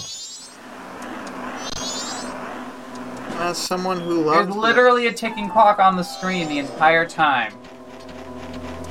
As 3.38 3.56
someone 3.56 4.00
who 4.00 4.22
loves 4.24 4.48
There's 4.48 4.56
literally 4.56 5.06
a 5.06 5.12
ticking 5.12 5.48
clock 5.48 5.78
on 5.78 5.96
the 5.96 6.02
screen 6.02 6.48
the 6.48 6.58
entire 6.58 7.06
time. 7.06 7.54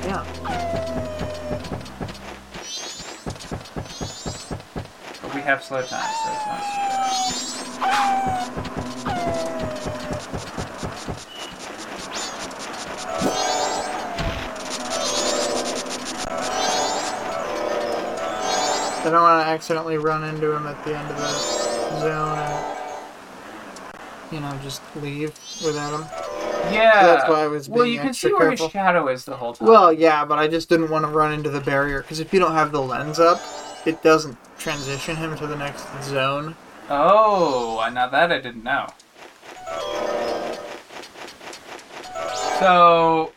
yeah. 0.02 0.26
But 5.22 5.34
we 5.34 5.40
have 5.42 5.62
slow 5.62 5.82
time, 5.82 6.02
so 6.02 6.32
it's 6.32 7.78
not 7.78 8.79
I 19.00 19.04
don't 19.04 19.22
want 19.22 19.46
to 19.46 19.50
accidentally 19.50 19.96
run 19.96 20.24
into 20.24 20.54
him 20.54 20.66
at 20.66 20.84
the 20.84 20.96
end 20.96 21.10
of 21.10 21.16
the 21.16 22.00
zone 22.00 22.38
and 22.38 22.76
you 24.30 24.40
know 24.40 24.58
just 24.62 24.82
leave 24.96 25.32
without 25.64 25.98
him. 25.98 26.06
Yeah. 26.72 27.06
That's 27.06 27.28
why 27.28 27.42
I 27.42 27.46
was 27.46 27.68
Well, 27.68 27.86
you 27.86 27.98
can 27.98 28.12
see 28.12 28.32
where 28.32 28.50
his 28.50 28.60
shadow 28.60 29.08
is 29.08 29.24
the 29.24 29.36
whole 29.36 29.54
time. 29.54 29.68
Well, 29.68 29.92
yeah, 29.92 30.24
but 30.24 30.38
I 30.38 30.48
just 30.48 30.68
didn't 30.68 30.90
want 30.90 31.04
to 31.04 31.10
run 31.10 31.32
into 31.32 31.48
the 31.48 31.60
barrier 31.60 32.02
because 32.02 32.20
if 32.20 32.32
you 32.32 32.40
don't 32.40 32.52
have 32.52 32.72
the 32.72 32.82
lens 32.82 33.18
up, 33.18 33.40
it 33.86 34.02
doesn't 34.02 34.36
transition 34.58 35.16
him 35.16 35.36
to 35.38 35.46
the 35.46 35.56
next 35.56 35.86
zone. 36.04 36.54
Oh, 36.90 37.88
now 37.92 38.08
that 38.08 38.30
I 38.30 38.38
didn't 38.38 38.64
know. 38.64 38.86
So 42.58 43.32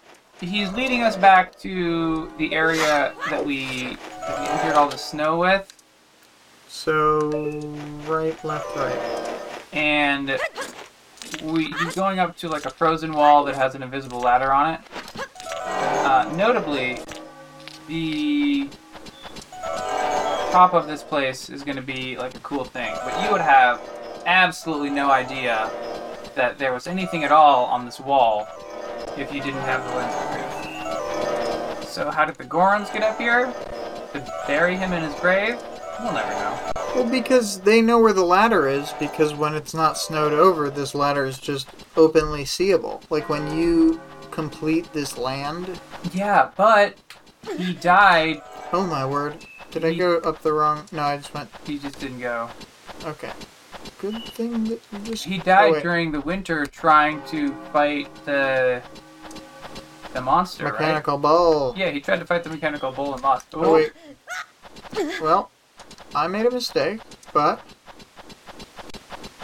he's 0.45 0.71
leading 0.73 1.01
us 1.01 1.15
back 1.15 1.57
to 1.59 2.31
the 2.37 2.53
area 2.53 3.13
that 3.29 3.45
we 3.45 3.97
that 4.21 4.39
we 4.39 4.47
entered 4.47 4.75
all 4.77 4.89
the 4.89 4.97
snow 4.97 5.37
with, 5.37 5.81
So 6.67 7.29
right, 8.07 8.41
left, 8.43 8.75
right. 8.75 9.37
and 9.73 10.37
we 11.43 11.65
he's 11.65 11.95
going 11.95 12.19
up 12.19 12.37
to 12.37 12.47
like 12.49 12.65
a 12.65 12.69
frozen 12.69 13.13
wall 13.13 13.43
that 13.45 13.55
has 13.55 13.75
an 13.75 13.83
invisible 13.83 14.19
ladder 14.19 14.51
on 14.51 14.75
it. 14.75 14.79
Uh, 16.05 16.31
notably, 16.35 16.99
the 17.87 18.69
top 20.51 20.73
of 20.73 20.87
this 20.87 21.01
place 21.03 21.49
is 21.49 21.63
going 21.63 21.75
to 21.77 21.81
be 21.81 22.17
like 22.17 22.35
a 22.35 22.39
cool 22.39 22.63
thing, 22.63 22.93
but 23.03 23.23
you 23.23 23.31
would 23.31 23.41
have 23.41 23.81
absolutely 24.25 24.89
no 24.89 25.11
idea 25.11 25.69
that 26.35 26.57
there 26.57 26.73
was 26.73 26.87
anything 26.87 27.23
at 27.23 27.31
all 27.31 27.65
on 27.65 27.85
this 27.85 27.99
wall 27.99 28.47
if 29.17 29.33
you 29.33 29.41
didn't 29.41 29.61
have 29.61 29.83
the 29.87 29.95
lens 29.95 30.13
truth. 30.31 31.89
So 31.89 32.09
how 32.09 32.25
did 32.25 32.35
the 32.35 32.45
Gorons 32.45 32.91
get 32.91 33.03
up 33.03 33.17
here? 33.17 33.53
To 34.13 34.43
bury 34.47 34.75
him 34.75 34.93
in 34.93 35.03
his 35.03 35.13
grave? 35.19 35.61
We'll 35.99 36.13
never 36.13 36.31
know. 36.31 36.71
Well, 36.95 37.09
because 37.09 37.59
they 37.61 37.81
know 37.81 37.99
where 37.99 38.13
the 38.13 38.23
ladder 38.23 38.67
is, 38.67 38.93
because 38.99 39.33
when 39.33 39.55
it's 39.55 39.73
not 39.73 39.97
snowed 39.97 40.33
over, 40.33 40.69
this 40.69 40.93
ladder 40.93 41.25
is 41.25 41.39
just 41.39 41.67
openly 41.95 42.45
seeable. 42.45 43.01
Like 43.09 43.29
when 43.29 43.57
you 43.57 43.99
complete 44.31 44.91
this 44.93 45.17
land. 45.17 45.79
Yeah, 46.13 46.49
but 46.57 46.95
he 47.57 47.73
died. 47.73 48.41
Oh 48.71 48.85
my 48.85 49.05
word. 49.05 49.45
Did 49.71 49.85
I 49.85 49.93
go 49.93 50.17
up 50.19 50.41
the 50.41 50.53
wrong. 50.53 50.85
No, 50.91 51.03
I 51.03 51.17
just 51.17 51.33
went. 51.33 51.49
He 51.65 51.79
just 51.79 51.99
didn't 51.99 52.19
go. 52.19 52.49
Okay. 53.05 53.31
Good 53.99 54.23
thing 54.25 54.65
that 54.65 54.79
you 54.91 54.99
just. 54.99 55.23
He 55.23 55.39
oh, 55.39 55.43
died 55.43 55.71
wait. 55.73 55.83
during 55.83 56.11
the 56.11 56.21
winter 56.21 56.65
trying 56.65 57.23
to 57.27 57.53
fight 57.71 58.07
the 58.25 58.81
the 60.13 60.21
monster, 60.21 60.65
right? 60.65 60.73
Mechanical 60.73 61.17
bull. 61.17 61.73
Yeah, 61.75 61.89
he 61.89 61.99
tried 61.99 62.19
to 62.19 62.25
fight 62.25 62.43
the 62.43 62.49
mechanical 62.49 62.91
bull 62.91 63.13
and 63.13 63.21
lost. 63.23 63.47
Oh, 63.53 63.73
wait. 63.73 63.91
Well, 65.21 65.49
I 66.15 66.27
made 66.27 66.45
a 66.45 66.51
mistake, 66.51 67.01
but. 67.33 67.59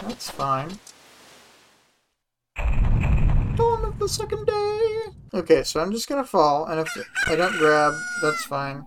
That's 0.02 0.30
fine. 0.30 0.78
Dawn 2.56 3.84
of 3.84 3.98
the 3.98 4.08
second 4.08 4.46
day! 4.46 5.12
Okay, 5.34 5.62
so 5.62 5.80
I'm 5.80 5.92
just 5.92 6.08
gonna 6.08 6.24
fall, 6.24 6.66
and 6.66 6.80
if 6.80 6.88
I 7.26 7.36
don't 7.36 7.56
grab, 7.58 7.94
that's 8.22 8.44
fine. 8.44 8.84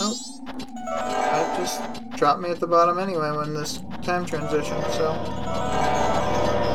Oh. 0.00 0.14
That 0.86 1.56
just 1.58 1.82
dropped 2.16 2.40
me 2.40 2.50
at 2.50 2.60
the 2.60 2.66
bottom 2.66 2.98
anyway 2.98 3.30
when 3.32 3.54
this 3.54 3.80
time 4.02 4.24
transition, 4.26 4.82
so. 4.92 5.10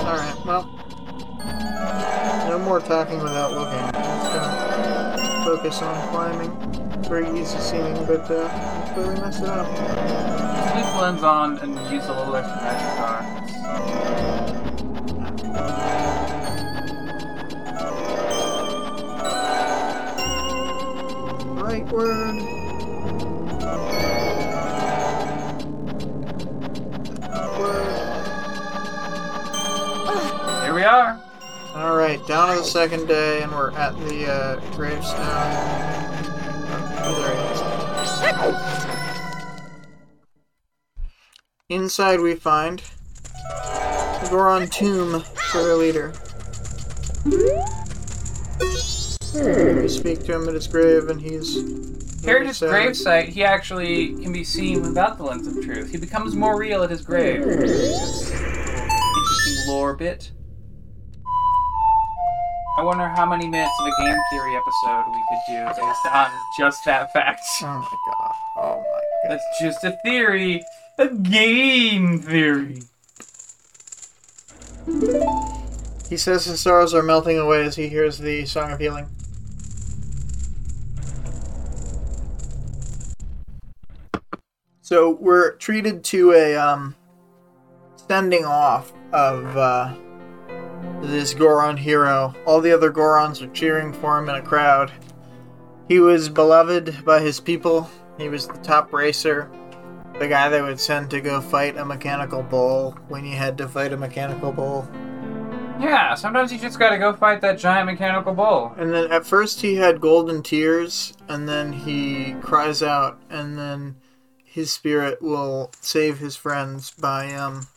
Alright, 0.06 0.46
well. 0.46 0.81
More 2.72 2.80
talking 2.80 3.22
without 3.22 3.52
looking. 3.52 3.84
I'm 3.84 3.92
just 3.92 4.32
gonna 4.34 5.44
focus 5.44 5.82
on 5.82 6.10
climbing. 6.10 7.02
Very 7.04 7.28
easy 7.38 7.60
seeming, 7.60 8.06
but 8.06 8.32
uh, 8.32 8.48
I 8.48 8.92
clearly 8.94 9.20
mess 9.20 9.42
it 9.42 9.50
up. 9.50 9.68
The 9.76 11.02
lens 11.02 11.22
on 11.22 11.58
and 11.60 11.76
use 11.92 12.06
a 12.06 12.14
little 12.14 12.34
extra 12.34 12.62
magic 12.62 12.98
bar. 12.98 13.41
All 32.12 32.18
right, 32.18 32.28
down 32.28 32.50
to 32.50 32.56
the 32.62 32.68
second 32.68 33.08
day, 33.08 33.42
and 33.42 33.50
we're 33.54 33.72
at 33.72 33.98
the 34.10 34.30
uh, 34.30 34.60
gravestone. 34.76 35.24
Oh, 37.04 37.16
there 37.22 37.32
it 37.32 37.40
is. 41.70 41.82
Inside, 41.84 42.20
we 42.20 42.36
find 42.36 42.84
the 42.84 44.28
Goron 44.30 44.68
tomb 44.68 45.22
for 45.22 45.64
their 45.64 45.76
leader. 45.76 46.12
We 49.34 49.88
speak 49.88 50.26
to 50.26 50.36
him 50.36 50.50
at 50.50 50.56
his 50.56 50.68
grave, 50.68 51.08
and 51.08 51.22
he's 51.22 52.26
Here 52.26 52.40
at 52.40 52.46
his 52.46 52.58
sad. 52.58 52.72
gravesite, 52.72 53.30
he 53.30 53.46
actually 53.46 54.22
can 54.22 54.34
be 54.34 54.44
seen 54.44 54.82
without 54.82 55.18
the 55.18 55.24
lens 55.24 55.48
of 55.48 55.64
truth. 55.64 55.90
He 55.90 55.98
becomes 55.98 56.36
more 56.36 56.60
real 56.60 56.84
at 56.84 56.90
his 56.90 57.04
grave. 57.04 57.42
Interesting 57.42 58.36
lore 59.68 59.96
bit. 59.96 60.34
I 62.82 62.84
wonder 62.84 63.08
how 63.10 63.28
many 63.28 63.48
minutes 63.48 63.80
of 63.80 63.86
a 63.86 64.04
game 64.04 64.18
theory 64.32 64.56
episode 64.56 65.04
we 65.14 65.24
could 65.30 65.40
do 65.48 65.66
based 65.68 66.06
on 66.08 66.32
just 66.58 66.84
that 66.86 67.14
fact. 67.14 67.40
Oh 67.62 67.68
my 67.68 67.98
god! 68.08 68.36
Oh 68.58 68.78
my 68.78 69.30
god! 69.30 69.30
That's 69.30 69.60
just 69.62 69.84
a 69.84 69.96
theory. 70.04 70.64
A 70.98 71.08
game 71.10 72.18
theory. 72.18 72.82
He 76.10 76.18
says 76.18 76.46
his 76.46 76.60
sorrows 76.60 76.96
are 76.96 77.04
melting 77.04 77.38
away 77.38 77.64
as 77.66 77.76
he 77.76 77.88
hears 77.88 78.18
the 78.18 78.48
song 78.48 78.72
of 78.72 78.80
healing. 78.80 79.06
So 84.82 85.12
we're 85.22 85.52
treated 85.58 86.04
to 86.06 86.32
a 86.32 86.56
um, 86.56 86.96
sending 88.08 88.44
off 88.44 88.92
of 89.14 89.56
uh, 89.56 89.94
this 91.02 91.34
Goron 91.34 91.78
hero. 91.78 92.34
All 92.46 92.62
the 92.62 92.72
other 92.72 92.92
Gorons 92.92 93.42
are 93.42 93.52
cheering 93.54 93.92
for 93.94 94.18
him 94.18 94.30
in 94.30 94.36
a 94.36 94.42
crowd. 94.42 94.92
He 95.88 96.00
was 96.00 96.30
beloved 96.30 97.04
by 97.04 97.20
his 97.20 97.40
people. 97.40 97.90
He 98.18 98.30
was 98.30 98.48
the 98.48 98.58
top 98.60 98.94
racer, 98.94 99.50
the 100.20 100.28
guy 100.28 100.50
they 100.50 100.62
would 100.62 100.80
send 100.80 101.10
to 101.10 101.22
go 101.22 101.42
fight 101.42 101.78
a 101.78 101.84
mechanical 101.84 102.44
bull 102.44 102.92
when 103.08 103.26
you 103.26 103.36
had 103.36 103.58
to 103.58 103.68
fight 103.68 103.94
a 103.94 103.98
mechanical 103.98 104.52
bull. 104.52 104.88
Yeah, 105.80 106.14
sometimes 106.14 106.54
you 106.54 106.60
just 106.60 106.78
gotta 106.78 107.00
go 107.00 107.12
fight 107.12 107.42
that 107.42 107.58
giant 107.58 107.88
mechanical 107.88 108.34
bull. 108.34 108.74
And 108.78 108.94
then 108.94 109.12
at 109.12 109.26
first 109.26 109.62
he 109.62 109.76
had 109.76 110.00
golden 110.00 110.44
tears, 110.44 111.14
and 111.28 111.50
then 111.50 111.74
he 111.74 112.36
cries 112.42 112.84
out, 112.84 113.20
and 113.32 113.58
then 113.58 113.96
his 114.44 114.72
spirit 114.72 115.22
will 115.22 115.72
save 115.82 116.20
his 116.20 116.36
friends 116.36 116.92
by 116.92 117.34
um 117.34 117.68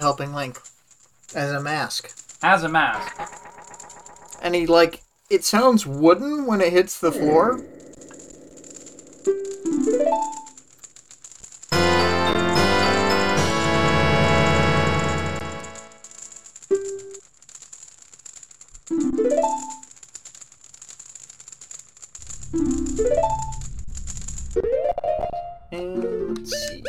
helping 0.00 0.32
Link 0.32 0.58
as 1.34 1.52
a 1.52 1.60
mask. 1.60 2.25
As 2.42 2.62
a 2.62 2.68
mask. 2.68 3.18
And 4.42 4.54
he 4.54 4.66
like 4.66 5.02
it 5.28 5.44
sounds 5.44 5.86
wooden 5.86 6.46
when 6.46 6.60
it 6.60 6.72
hits 6.72 7.00
the 7.00 7.10
floor. 7.10 7.60
And 25.72 26.48
see. 26.48 26.82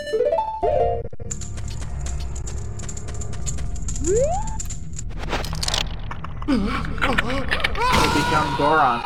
Become 6.48 6.66
Goron. 8.58 9.02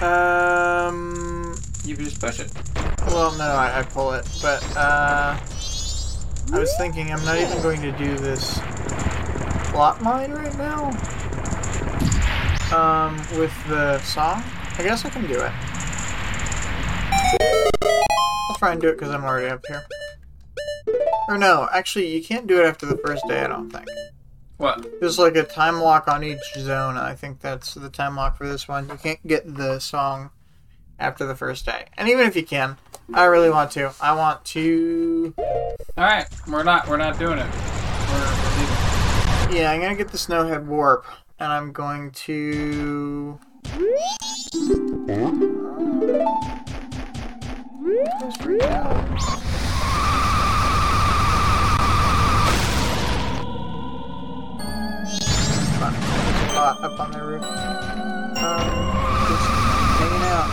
Um. 0.00 1.54
You 1.84 1.96
can 1.96 2.04
just 2.04 2.20
push 2.20 2.38
it. 2.38 2.52
Well, 3.08 3.36
no, 3.36 3.44
I, 3.44 3.80
I 3.80 3.82
pull 3.82 4.12
it, 4.12 4.28
but 4.40 4.62
uh, 4.76 5.36
I 5.36 6.58
was 6.58 6.72
thinking 6.78 7.10
I'm 7.10 7.24
not 7.24 7.38
even 7.38 7.60
going 7.62 7.82
to 7.82 7.90
do 7.92 8.16
this 8.18 8.60
plot 9.70 10.02
mine 10.02 10.30
right 10.30 10.56
now. 10.56 10.90
Um, 12.72 13.16
with 13.38 13.52
the 13.68 13.98
song, 14.02 14.44
I 14.78 14.82
guess 14.82 15.04
I 15.04 15.10
can 15.10 15.26
do 15.26 15.40
it. 15.40 15.52
I'll 18.50 18.56
try 18.56 18.72
and 18.72 18.80
do 18.80 18.88
it 18.88 18.98
because 18.98 19.10
I'm 19.10 19.24
already 19.24 19.48
up 19.48 19.64
here. 19.66 19.82
Or 21.28 21.38
no, 21.38 21.68
actually, 21.72 22.14
you 22.14 22.22
can't 22.22 22.46
do 22.46 22.60
it 22.60 22.66
after 22.66 22.86
the 22.86 22.98
first 22.98 23.26
day. 23.26 23.40
I 23.40 23.48
don't 23.48 23.70
think. 23.70 23.88
What? 24.58 25.00
There's 25.00 25.18
like 25.20 25.36
a 25.36 25.44
time 25.44 25.80
lock 25.80 26.08
on 26.08 26.24
each 26.24 26.54
zone. 26.58 26.96
I 26.96 27.14
think 27.14 27.40
that's 27.40 27.74
the 27.74 27.88
time 27.88 28.16
lock 28.16 28.36
for 28.36 28.48
this 28.48 28.66
one. 28.66 28.88
You 28.88 28.96
can't 28.96 29.24
get 29.26 29.54
the 29.56 29.78
song 29.78 30.30
after 30.98 31.24
the 31.24 31.36
first 31.36 31.64
day. 31.64 31.86
And 31.96 32.08
even 32.08 32.26
if 32.26 32.34
you 32.34 32.44
can, 32.44 32.76
I 33.14 33.26
really 33.26 33.50
want 33.50 33.70
to. 33.72 33.92
I 34.00 34.14
want 34.14 34.44
to. 34.46 35.32
Alright, 35.96 36.26
we're 36.48 36.64
not 36.64 36.88
we're 36.88 36.96
not 36.96 37.20
doing 37.20 37.38
it. 37.38 37.46
We're, 37.46 38.20
we're. 39.50 39.56
Yeah, 39.56 39.70
I'm 39.70 39.80
gonna 39.80 39.94
get 39.94 40.08
the 40.08 40.18
Snowhead 40.18 40.66
Warp, 40.66 41.06
and 41.38 41.52
I'm 41.52 41.70
going 41.70 42.10
to. 42.10 43.38
Let's 48.20 49.57
Up 56.58 56.98
on 56.98 57.12
the 57.12 57.22
roof. 57.22 57.42
Um, 57.44 57.50
just 59.28 59.46
hanging 59.98 60.24
out. 60.26 60.48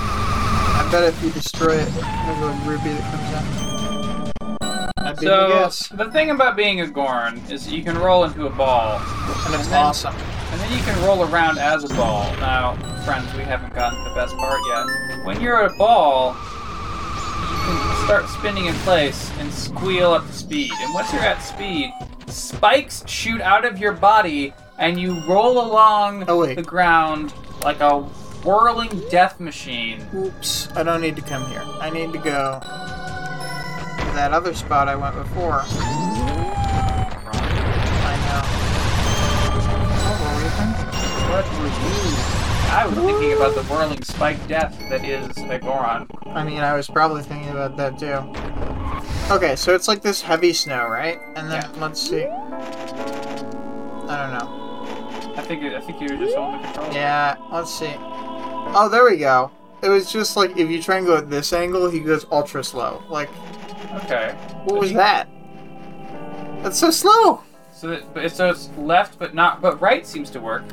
I 0.77 0.88
bet 0.91 1.03
if 1.03 1.23
you 1.23 1.32
destroy 1.32 1.73
it, 1.77 1.90
there's 1.91 2.41
a 2.41 2.69
rupee 2.69 2.94
that 2.94 3.06
comes 3.11 3.34
out. 3.34 4.94
That'd 4.98 5.19
be 5.19 5.26
my 5.27 5.69
So 5.69 5.95
the 5.95 6.11
thing 6.11 6.30
about 6.30 6.56
being 6.56 6.82
a 6.82 6.88
Goron 6.88 7.41
is 7.49 7.72
you 7.72 7.84
can 7.84 7.98
roll 7.98 8.23
into 8.23 8.45
a 8.45 8.49
ball, 8.52 8.99
And 8.99 9.56
it's 9.56 9.64
and 9.64 9.73
then- 9.73 9.84
awesome. 9.84 10.14
and 10.52 10.61
then 10.61 10.72
you 10.77 10.84
can 10.84 11.03
roll 11.03 11.23
around 11.23 11.57
as 11.57 11.84
a 11.84 11.90
ball. 11.95 12.32
Now, 12.40 12.76
friends, 13.03 13.34
we 13.34 13.41
haven't 13.41 13.73
gotten 13.73 13.98
to 14.03 14.10
the 14.10 14.15
best 14.15 14.36
part 14.38 14.60
yet. 14.68 15.26
When 15.26 15.41
you're 15.41 15.61
a 15.65 15.76
ball, 15.77 16.36
you 16.36 17.57
can 17.65 18.06
start 18.06 18.30
spinning 18.30 18.68
in 18.68 18.76
place 18.86 19.32
and 19.40 19.52
squeal 19.52 20.11
up 20.14 20.26
to 20.27 20.34
speed. 20.34 20.72
And 20.82 20.94
once 20.94 21.11
you're 21.11 21.23
at 21.23 21.41
speed, 21.41 21.91
spikes 22.27 23.03
shoot 23.07 23.41
out 23.41 23.65
of 23.65 23.80
your 23.80 23.91
body, 23.94 24.53
and 24.77 24.99
you 24.99 25.19
roll 25.27 25.60
along 25.60 26.26
Oh, 26.27 26.39
wait. 26.41 26.56
the 26.56 26.61
ground 26.64 27.34
like 27.64 27.80
a 27.81 27.99
whirling 28.43 29.02
death 29.10 29.39
machine. 29.39 30.06
Oops, 30.14 30.69
I 30.76 30.84
don't 30.84 31.02
need 31.02 31.15
to 31.15 31.22
come 31.22 31.49
here. 31.49 31.64
I 31.80 31.89
need 31.89 32.11
to 32.14 32.19
go 32.19 32.60
to 32.61 34.11
that 34.15 34.31
other 34.34 34.53
spot 34.53 34.88
I 34.88 34.95
went 34.95 35.15
before. 35.15 35.64
I 35.65 35.68
know. 38.26 38.41
Oh, 40.07 40.15
what 40.22 40.34
were 40.39 40.43
you? 40.43 40.49
What 41.31 41.45
were 41.60 41.68
you? 41.68 41.72
I 42.68 42.85
was 42.88 42.97
thinking 42.97 43.34
about 43.38 43.53
the 43.56 43.64
whirling 43.64 44.03
spike 44.03 44.47
death 44.47 44.77
that 44.89 45.06
is 45.06 45.30
a 45.49 45.60
Goron. 45.60 46.07
I 46.27 46.43
mean, 46.43 46.60
I 46.60 46.73
was 46.76 46.88
probably 46.88 47.23
thinking 47.23 47.49
about 47.52 47.77
that 47.77 47.97
too. 47.97 48.19
Okay, 49.34 49.56
so 49.56 49.73
it's 49.73 49.88
like 49.88 50.02
this 50.02 50.22
heavy 50.22 50.52
snow, 50.53 50.88
right? 50.88 51.19
And 51.35 51.49
then 51.49 51.64
Yeah. 51.64 51.69
let's 51.81 51.99
see. 52.02 52.26
I 54.07 54.18
don't 54.18 54.34
know. 54.38 54.49
I 55.38 55.41
think 55.41 55.64
I 55.64 55.82
think 55.82 56.02
you 56.02 56.07
were 56.10 56.24
just 56.26 56.36
holding 56.36 56.62
the 56.62 56.68
control. 56.68 56.94
Yeah, 56.94 57.36
let's 57.52 57.74
see. 57.74 57.94
Oh, 57.98 58.90
there 58.90 59.03
we 59.03 59.18
go. 59.18 59.52
It 59.84 59.90
was 59.90 60.12
just 60.12 60.36
like 60.38 60.57
if 60.57 60.70
you 60.70 60.82
try 60.82 60.98
and 60.98 61.06
go 61.06 61.18
at 61.18 61.30
this 61.30 61.53
angle, 61.53 61.90
he 61.90 61.99
goes 61.99 62.26
ultra 62.32 62.64
slow. 62.64 63.03
Like, 63.10 63.30
Okay. 64.03 64.36
what 64.64 64.80
was 64.80 64.94
that? 64.94 65.28
That's 66.64 66.80
so 66.80 66.90
slow. 66.90 67.41
So 67.74 67.90
that, 67.90 68.14
but 68.14 68.26
it's, 68.26 68.36
so 68.36 68.49
it's 68.49 68.70
left, 68.78 69.20
but 69.20 69.36
not, 69.36 69.62
but 69.62 69.80
right 69.82 70.07
seems 70.07 70.30
to 70.32 70.40
work. 70.40 70.64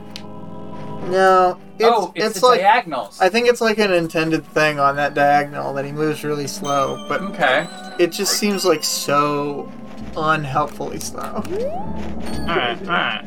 No, 1.09 1.59
it's, 1.79 1.89
oh, 1.89 2.13
it's, 2.15 2.37
it's 2.37 2.43
like 2.43 2.61
diagonals. 2.61 3.21
I 3.21 3.29
think 3.29 3.49
it's 3.49 3.61
like 3.61 3.79
an 3.79 3.93
intended 3.93 4.47
thing 4.47 4.79
on 4.79 4.95
that 4.97 5.15
diagonal 5.15 5.75
that 5.75 5.85
he 5.85 5.91
moves 5.91 6.23
really 6.23 6.47
slow, 6.47 7.05
but 7.09 7.21
okay. 7.23 7.67
it 7.99 8.13
just 8.13 8.39
seems 8.39 8.65
like 8.65 8.85
so 8.85 9.71
unhelpfully 10.17 11.01
slow. 11.01 11.23
All 11.23 11.43
right. 11.43 12.79
All 12.83 12.87
right. 12.87 13.25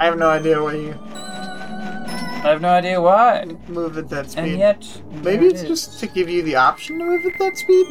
I 0.00 0.06
have 0.06 0.16
no 0.16 0.30
idea 0.30 0.62
what 0.62 0.76
you. 0.76 0.98
I 1.12 2.44
have 2.44 2.62
no 2.62 2.70
idea 2.70 3.02
why. 3.02 3.44
move 3.68 3.98
at 3.98 4.08
that 4.08 4.30
speed. 4.30 4.44
And 4.44 4.58
yet, 4.58 5.02
Maybe 5.22 5.44
it's 5.44 5.60
it 5.60 5.68
just 5.68 6.00
to 6.00 6.06
give 6.06 6.30
you 6.30 6.42
the 6.42 6.56
option 6.56 6.98
to 7.00 7.04
move 7.04 7.26
at 7.26 7.38
that 7.38 7.58
speed. 7.58 7.86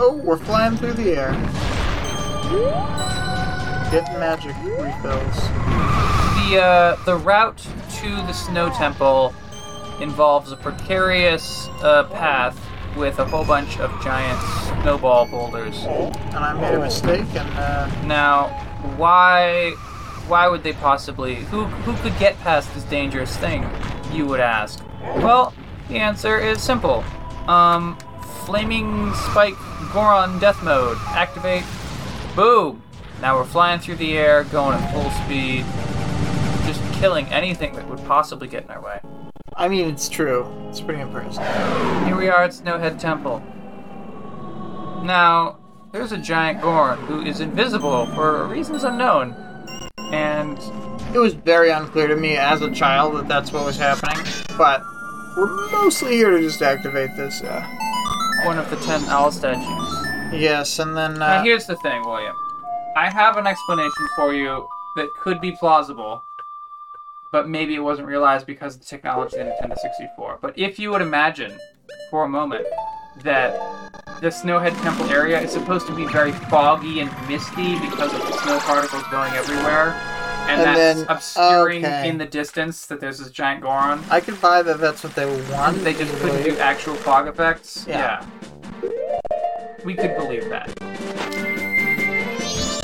Oh, 0.00 0.20
we're 0.22 0.36
flying 0.36 0.76
through 0.76 0.92
the 0.92 1.16
air. 1.16 3.17
Getting 3.90 4.18
magic 4.20 4.54
refills. 4.64 5.36
the 6.36 6.60
uh, 6.60 7.04
the 7.06 7.16
route 7.16 7.56
to 8.00 8.08
the 8.08 8.32
snow 8.34 8.68
temple 8.74 9.34
involves 10.00 10.52
a 10.52 10.56
precarious 10.56 11.68
uh, 11.82 12.04
path 12.12 12.58
with 12.96 13.18
a 13.18 13.24
whole 13.24 13.46
bunch 13.46 13.78
of 13.78 13.90
giant 14.02 14.38
snowball 14.82 15.26
boulders. 15.26 15.84
And 15.84 16.36
I 16.36 16.52
made 16.52 16.74
a 16.74 16.80
mistake, 16.80 17.26
and 17.34 17.48
uh, 17.58 17.86
Now, 18.04 18.48
why 18.96 19.70
why 20.26 20.48
would 20.48 20.62
they 20.62 20.74
possibly 20.74 21.36
who 21.36 21.64
who 21.64 21.96
could 22.02 22.18
get 22.18 22.38
past 22.40 22.72
this 22.74 22.84
dangerous 22.84 23.34
thing? 23.38 23.66
You 24.12 24.26
would 24.26 24.40
ask. 24.40 24.84
Well, 25.16 25.54
the 25.88 25.96
answer 25.96 26.38
is 26.38 26.62
simple. 26.62 27.04
Um, 27.46 27.96
flaming 28.44 29.14
spike 29.14 29.54
Goron 29.94 30.38
death 30.38 30.62
mode. 30.62 30.98
Activate. 31.08 31.64
Boom. 32.36 32.82
Now 33.20 33.36
we're 33.36 33.44
flying 33.44 33.80
through 33.80 33.96
the 33.96 34.16
air, 34.16 34.44
going 34.44 34.78
at 34.78 34.92
full 34.92 35.10
speed, 35.24 35.64
just 36.66 36.80
killing 37.00 37.26
anything 37.26 37.74
that 37.74 37.88
would 37.88 38.04
possibly 38.06 38.46
get 38.48 38.64
in 38.64 38.70
our 38.70 38.80
way. 38.80 39.00
I 39.56 39.66
mean, 39.68 39.88
it's 39.88 40.08
true. 40.08 40.46
It's 40.68 40.80
pretty 40.80 41.00
impressive. 41.00 41.42
Here 42.06 42.16
we 42.16 42.28
are 42.28 42.44
at 42.44 42.50
Snowhead 42.52 43.00
Temple. 43.00 43.42
Now, 45.04 45.58
there's 45.90 46.12
a 46.12 46.18
giant 46.18 46.60
Goron 46.60 46.98
who 47.06 47.22
is 47.22 47.40
invisible 47.40 48.06
for 48.14 48.46
reasons 48.46 48.84
unknown. 48.84 49.34
And 50.12 50.58
It 51.14 51.18
was 51.18 51.34
very 51.34 51.70
unclear 51.70 52.06
to 52.06 52.16
me 52.16 52.36
as 52.36 52.62
a 52.62 52.70
child 52.70 53.16
that 53.16 53.26
that's 53.26 53.52
what 53.52 53.64
was 53.64 53.76
happening, 53.76 54.24
but 54.56 54.80
we're 55.36 55.70
mostly 55.72 56.12
here 56.12 56.30
to 56.30 56.40
just 56.40 56.62
activate 56.62 57.10
this. 57.16 57.42
Uh, 57.42 57.66
one 58.44 58.58
of 58.58 58.68
the 58.70 58.76
ten 58.76 59.02
owl 59.06 59.32
statues. 59.32 59.62
yes, 60.40 60.78
and 60.78 60.96
then 60.96 61.14
Now, 61.18 61.38
uh, 61.38 61.42
here's 61.42 61.66
the 61.66 61.76
thing, 61.76 62.04
William. 62.04 62.36
I 62.98 63.10
have 63.10 63.36
an 63.36 63.46
explanation 63.46 64.08
for 64.16 64.34
you 64.34 64.66
that 64.96 65.08
could 65.20 65.40
be 65.40 65.52
plausible, 65.52 66.24
but 67.30 67.48
maybe 67.48 67.76
it 67.76 67.78
wasn't 67.78 68.08
realized 68.08 68.44
because 68.44 68.74
of 68.74 68.80
the 68.80 68.86
technology 68.88 69.36
of 69.36 69.46
the 69.46 69.52
Nintendo 69.52 69.78
64. 69.78 70.38
But 70.42 70.58
if 70.58 70.80
you 70.80 70.90
would 70.90 71.00
imagine 71.00 71.56
for 72.10 72.24
a 72.24 72.28
moment 72.28 72.66
that 73.22 73.52
the 74.20 74.30
Snowhead 74.30 74.76
Temple 74.82 75.08
area 75.10 75.40
is 75.40 75.52
supposed 75.52 75.86
to 75.86 75.94
be 75.94 76.06
very 76.06 76.32
foggy 76.50 76.98
and 76.98 77.28
misty 77.28 77.78
because 77.78 78.12
of 78.12 78.18
the 78.18 78.32
snow 78.42 78.58
particles 78.58 79.04
going 79.12 79.32
everywhere, 79.34 79.90
and, 80.48 80.60
And 80.60 80.62
that's 80.62 80.98
then- 80.98 81.06
obscuring 81.08 81.84
okay. 81.84 82.08
in 82.08 82.18
the 82.18 82.26
distance 82.26 82.86
that 82.86 82.98
there's 82.98 83.20
this 83.20 83.30
giant 83.30 83.62
Goron. 83.62 84.02
I 84.10 84.18
could 84.18 84.40
buy 84.40 84.62
that 84.62 84.80
that's 84.80 85.04
what 85.04 85.14
they 85.14 85.26
want. 85.52 85.84
They 85.84 85.92
just 85.94 86.12
couldn't 86.16 86.42
do 86.42 86.58
actual 86.58 86.96
fog 86.96 87.28
effects. 87.28 87.86
Yeah. 87.88 88.26
yeah. 88.82 89.20
We 89.84 89.94
could 89.94 90.16
believe 90.16 90.48
that. 90.48 91.57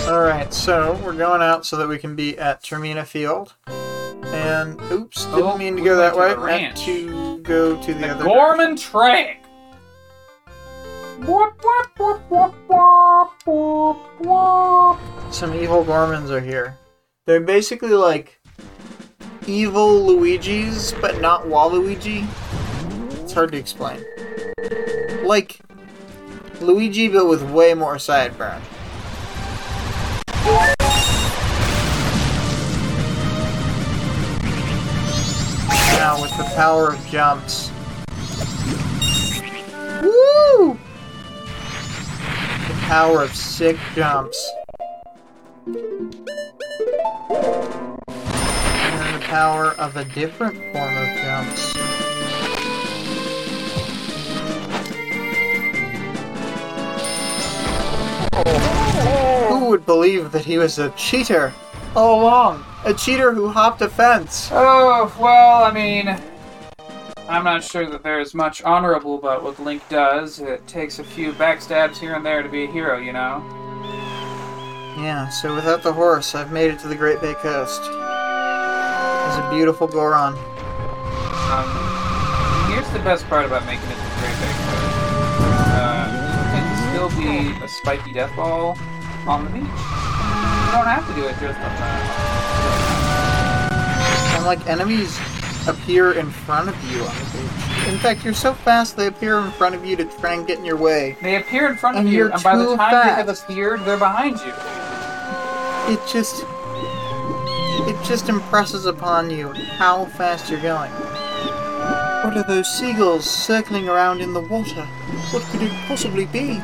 Alright, 0.07 0.53
so 0.53 1.01
we're 1.05 1.15
going 1.17 1.41
out 1.41 1.65
so 1.65 1.77
that 1.79 1.89
we 1.89 1.99
can 1.99 2.15
be 2.15 2.37
at 2.39 2.63
Termina 2.63 3.07
Field. 3.07 3.55
And, 3.67 4.79
oops, 4.93 5.25
didn't 5.27 5.43
Oh, 5.43 5.57
mean 5.57 5.77
to 5.77 5.83
we 5.83 5.89
go 5.89 5.97
that 5.97 6.15
went 6.15 6.17
way. 6.17 6.35
to 6.35 6.41
the 6.41 6.47
Meant 6.47 6.63
ranch. 6.77 6.85
to 6.85 7.39
go 7.39 7.83
to 7.83 7.95
the, 7.95 8.01
The 8.01 8.11
other 8.11 8.25
Gorman 8.25 8.77
Track. 8.77 9.41
Some 15.31 15.53
evil 15.55 15.85
Gormans 15.85 16.31
are 16.31 16.41
here. 16.41 16.79
They're 17.27 17.41
basically 17.41 17.91
like 17.95 18.41
evil 19.47 20.05
Luigi's, 20.07 20.93
but 21.01 21.21
not 21.21 21.45
Waluigi. 21.45 22.27
It's 23.23 23.33
hard 23.33 23.53
to 23.53 23.59
explain. 23.59 24.05
Like 25.25 25.59
Luigi, 26.61 27.09
but 27.09 27.27
with 27.27 27.43
way 27.51 27.75
more 27.75 27.97
sideburn. 27.97 28.61
Now 35.97 36.21
with 36.21 36.37
the 36.37 36.45
power 36.55 36.93
of 36.93 37.07
jumps. 37.07 37.71
Woo! 40.03 40.79
The 42.69 42.75
power 42.83 43.23
of 43.23 43.35
sick 43.35 43.79
jumps. 43.95 44.51
And 45.67 46.13
then 48.93 49.13
the 49.19 49.25
power 49.25 49.71
of 49.79 49.97
a 49.97 50.05
different 50.05 50.57
form 50.75 50.97
of 50.97 51.09
jumps. 51.23 51.75
Who 59.49 59.67
would 59.67 59.87
believe 59.87 60.33
that 60.33 60.45
he 60.45 60.59
was 60.59 60.79
a 60.79 60.91
cheater 60.91 61.53
all 61.95 62.23
along? 62.23 62.65
A 62.85 62.93
cheater 62.93 63.33
who 63.33 63.49
hopped 63.49 63.81
a 63.83 63.89
fence. 63.89 64.51
Oh, 64.53 65.15
well, 65.19 65.65
I 65.65 65.73
mean, 65.73 66.21
I'm 67.29 67.45
not 67.45 67.65
sure 67.65 67.89
that 67.89 68.03
there's 68.03 68.35
much 68.35 68.63
honorable 68.63 69.19
about 69.19 69.43
what 69.43 69.59
Link 69.59 69.83
does. 69.89 70.41
It 70.41 70.67
takes 70.67 70.99
a 70.99 71.05
few 71.05 71.33
backstabs 71.33 71.97
here 71.97 72.15
and 72.15 72.25
there 72.25 72.43
to 72.43 72.49
be 72.49 72.65
a 72.65 72.71
hero, 72.71 72.99
you 72.99 73.13
know? 73.13 73.43
Yeah, 74.99 75.29
so 75.29 75.55
without 75.55 75.83
the 75.83 75.93
horse, 75.93 76.35
I've 76.35 76.53
made 76.53 76.71
it 76.71 76.79
to 76.81 76.89
the 76.89 76.95
Great 76.95 77.21
Bay 77.21 77.35
Coast. 77.35 77.81
It's 77.81 79.37
a 79.39 79.51
beautiful 79.53 79.87
Goron. 79.89 80.35
Um, 81.51 82.71
here's 82.71 82.89
the 82.91 83.01
best 83.01 83.27
part 83.27 83.47
about 83.47 83.65
making 83.67 83.89
it 83.89 83.94
still 87.11 87.21
be 87.21 87.51
a 87.63 87.69
spiky 87.69 88.13
death 88.13 88.35
ball 88.37 88.79
on 89.27 89.45
the 89.45 89.51
beach. 89.51 89.63
You 89.63 89.69
don't 90.73 90.87
have 90.87 91.07
to 91.09 91.15
do 91.15 91.27
it 91.27 91.37
just 91.41 91.59
on 91.61 91.77
the... 91.77 91.83
And 94.37 94.45
like 94.47 94.67
enemies 94.67 95.19
appear 95.67 96.13
in 96.13 96.31
front 96.31 96.69
of 96.69 96.91
you 96.91 97.01
on 97.03 97.15
the 97.17 97.25
beach. 97.33 97.89
In 97.93 97.99
fact, 97.99 98.25
you're 98.25 98.33
so 98.33 98.55
fast 98.55 98.97
they 98.97 99.07
appear 99.07 99.39
in 99.39 99.51
front 99.53 99.75
of 99.75 99.85
you 99.85 99.97
to 99.97 100.05
try 100.05 100.35
and 100.35 100.47
get 100.47 100.59
in 100.59 100.65
your 100.65 100.77
way. 100.77 101.17
They 101.21 101.37
appear 101.37 101.69
in 101.69 101.77
front 101.77 101.97
of 101.97 102.05
And 102.05 102.11
you, 102.11 102.19
you're 102.19 102.31
and 102.31 102.43
by 102.43 102.57
the 102.57 102.77
time 102.77 102.93
they 102.93 103.13
have 103.13 103.29
appeared, 103.29 103.85
they're 103.85 103.99
behind 103.99 104.39
you. 104.41 104.53
It 105.93 106.01
just 106.11 106.45
it 107.87 108.03
just 108.07 108.31
impresses 108.31 108.87
upon 108.87 109.29
you 109.29 109.53
how 109.53 110.07
fast 110.07 110.51
you're 110.51 110.63
going. 110.63 110.91
What 112.25 112.39
are 112.39 112.45
those 112.45 112.67
seagulls 112.67 113.29
circling 113.29 113.91
around 113.91 114.23
in 114.23 114.33
the 114.33 114.41
water? 114.41 114.87
What 115.31 115.43
could 115.45 115.61
it 115.61 115.73
possibly 115.87 116.25
be? 116.25 116.63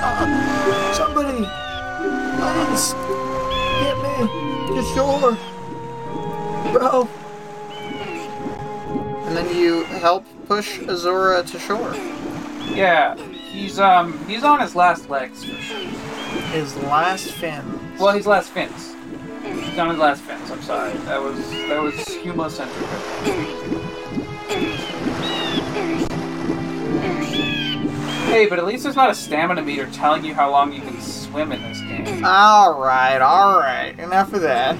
Ah, 0.00 0.92
somebody, 0.94 1.44
please 2.38 2.94
get 3.82 3.96
me 4.02 4.14
to 4.74 4.82
shore. 4.94 5.36
Bro. 6.72 7.08
And 9.26 9.36
then 9.36 9.56
you 9.56 9.84
help 9.84 10.24
push 10.46 10.78
a 10.80 10.96
Zora 10.96 11.42
to 11.42 11.58
shore. 11.58 11.94
Yeah, 12.74 13.16
he's 13.16 13.78
um 13.78 14.18
he's 14.26 14.44
on 14.44 14.60
his 14.60 14.74
last 14.74 15.08
legs 15.10 15.44
for 15.44 15.56
sure. 15.60 15.78
His 16.52 16.76
last 16.84 17.30
fin. 17.32 17.64
Well, 17.98 18.14
his 18.14 18.26
last 18.26 18.50
fins. 18.50 18.94
He's 19.42 19.78
on 19.78 19.90
his 19.90 19.98
last 19.98 20.22
fins. 20.22 20.50
I'm 20.50 20.62
sorry. 20.62 20.92
That 21.04 21.20
was 21.22 21.50
that 21.50 21.82
was 21.82 21.94
humocentric. 21.94 23.57
Hey, 28.28 28.46
but 28.46 28.58
at 28.58 28.66
least 28.66 28.82
there's 28.84 28.94
not 28.94 29.08
a 29.08 29.14
stamina 29.14 29.62
meter 29.62 29.86
telling 29.90 30.22
you 30.22 30.34
how 30.34 30.50
long 30.50 30.70
you 30.70 30.82
can 30.82 31.00
swim 31.00 31.50
in 31.50 31.62
this 31.62 31.80
game. 31.80 32.22
Alright, 32.24 33.22
alright. 33.22 33.98
Enough 33.98 34.34
of 34.34 34.42
that. 34.42 34.78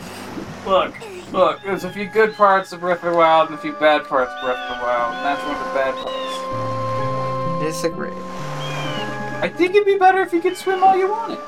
Look, 0.66 0.94
look. 1.32 1.62
There's 1.62 1.84
a 1.84 1.90
few 1.90 2.04
good 2.06 2.34
parts 2.34 2.72
of 2.72 2.80
Breath 2.80 3.02
of 3.02 3.12
the 3.12 3.16
Wild 3.16 3.48
and 3.48 3.58
a 3.58 3.60
few 3.60 3.72
bad 3.72 4.04
parts 4.04 4.30
of 4.34 4.42
Breath 4.42 4.58
of 4.58 4.76
the 4.76 4.82
Wild. 4.84 5.14
And 5.14 5.24
that's 5.24 5.42
one 5.42 5.56
of 5.56 5.64
the 5.66 5.72
bad 5.74 5.94
parts. 5.94 7.64
Disagree. 7.64 8.12
I 9.40 9.48
think 9.48 9.74
it'd 9.74 9.86
be 9.86 9.96
better 9.96 10.20
if 10.20 10.34
you 10.34 10.42
could 10.42 10.56
swim 10.56 10.84
all 10.84 10.94
you 10.94 11.08
wanted. 11.08 11.38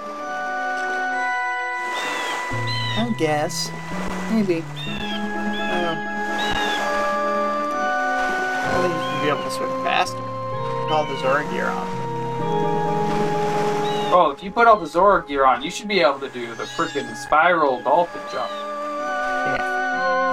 I 2.96 3.14
guess. 3.18 3.70
Maybe. 4.30 4.64
I 8.72 8.78
think 8.80 8.94
you 8.94 9.00
should 9.04 9.22
be 9.22 9.28
able 9.28 9.42
to 9.42 9.50
swim 9.50 9.84
faster 9.84 10.29
all 10.92 11.04
the 11.06 11.18
Zora 11.20 11.44
gear 11.50 11.66
on. 11.66 11.86
Oh, 14.12 14.32
if 14.36 14.42
you 14.42 14.50
put 14.50 14.66
all 14.66 14.78
the 14.78 14.86
Zora 14.86 15.24
gear 15.26 15.44
on, 15.46 15.62
you 15.62 15.70
should 15.70 15.86
be 15.86 16.00
able 16.00 16.18
to 16.20 16.28
do 16.30 16.54
the 16.56 16.64
freaking 16.64 17.16
spiral 17.16 17.80
dolphin 17.82 18.20
jump. 18.32 18.50
Yeah, 19.50 19.58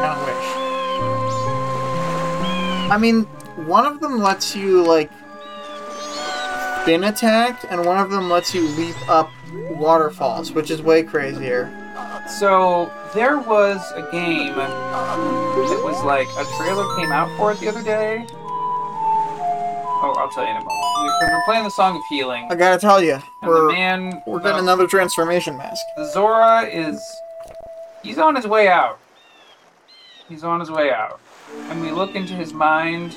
I 0.03 0.17
wish. 0.25 0.47
I 2.91 2.97
mean, 2.97 3.27
one 3.67 3.85
of 3.85 3.99
them 3.99 4.19
lets 4.19 4.55
you 4.55 4.83
like 4.83 5.11
been 6.85 7.03
attacked, 7.03 7.65
and 7.69 7.85
one 7.85 7.99
of 7.99 8.09
them 8.09 8.29
lets 8.29 8.53
you 8.55 8.67
leap 8.69 8.95
up 9.09 9.29
waterfalls, 9.71 10.51
which 10.53 10.71
is 10.71 10.81
way 10.81 11.03
crazier. 11.03 11.69
So 12.39 12.91
there 13.13 13.37
was 13.37 13.91
a 13.93 14.01
game 14.11 14.55
that 14.55 15.81
was 15.83 16.03
like 16.03 16.27
a 16.37 16.45
trailer 16.57 16.95
came 16.97 17.11
out 17.11 17.29
for 17.37 17.51
it 17.51 17.59
the 17.59 17.67
other 17.67 17.83
day, 17.83 18.25
Oh, 19.99 20.13
I'll 20.17 20.29
tell 20.29 20.43
you 20.43 20.51
in 20.51 20.57
a 20.57 20.59
moment. 20.59 20.71
We- 21.21 21.27
We're 21.27 21.43
playing 21.45 21.63
the 21.63 21.69
Song 21.71 21.95
of 21.97 22.03
Healing, 22.09 22.47
I 22.51 22.55
gotta 22.55 22.79
tell 22.79 23.01
you, 23.01 23.13
and 23.41 23.49
we're 23.49 23.71
man, 23.71 24.21
we're 24.27 24.39
getting 24.39 24.59
another 24.59 24.85
transformation 24.87 25.57
mask. 25.57 25.81
Zora 26.11 26.61
is 26.63 27.01
he's 28.03 28.17
on 28.19 28.35
his 28.35 28.45
way 28.47 28.67
out. 28.67 28.99
He's 30.29 30.43
on 30.43 30.59
his 30.59 30.69
way 30.69 30.91
out. 30.91 31.19
And 31.69 31.81
we 31.81 31.91
look 31.91 32.13
into 32.15 32.33
his 32.33 32.53
mind. 32.53 33.15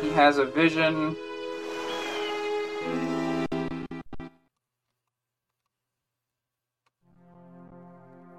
He 0.00 0.10
has 0.10 0.38
a 0.38 0.44
vision. 0.44 1.16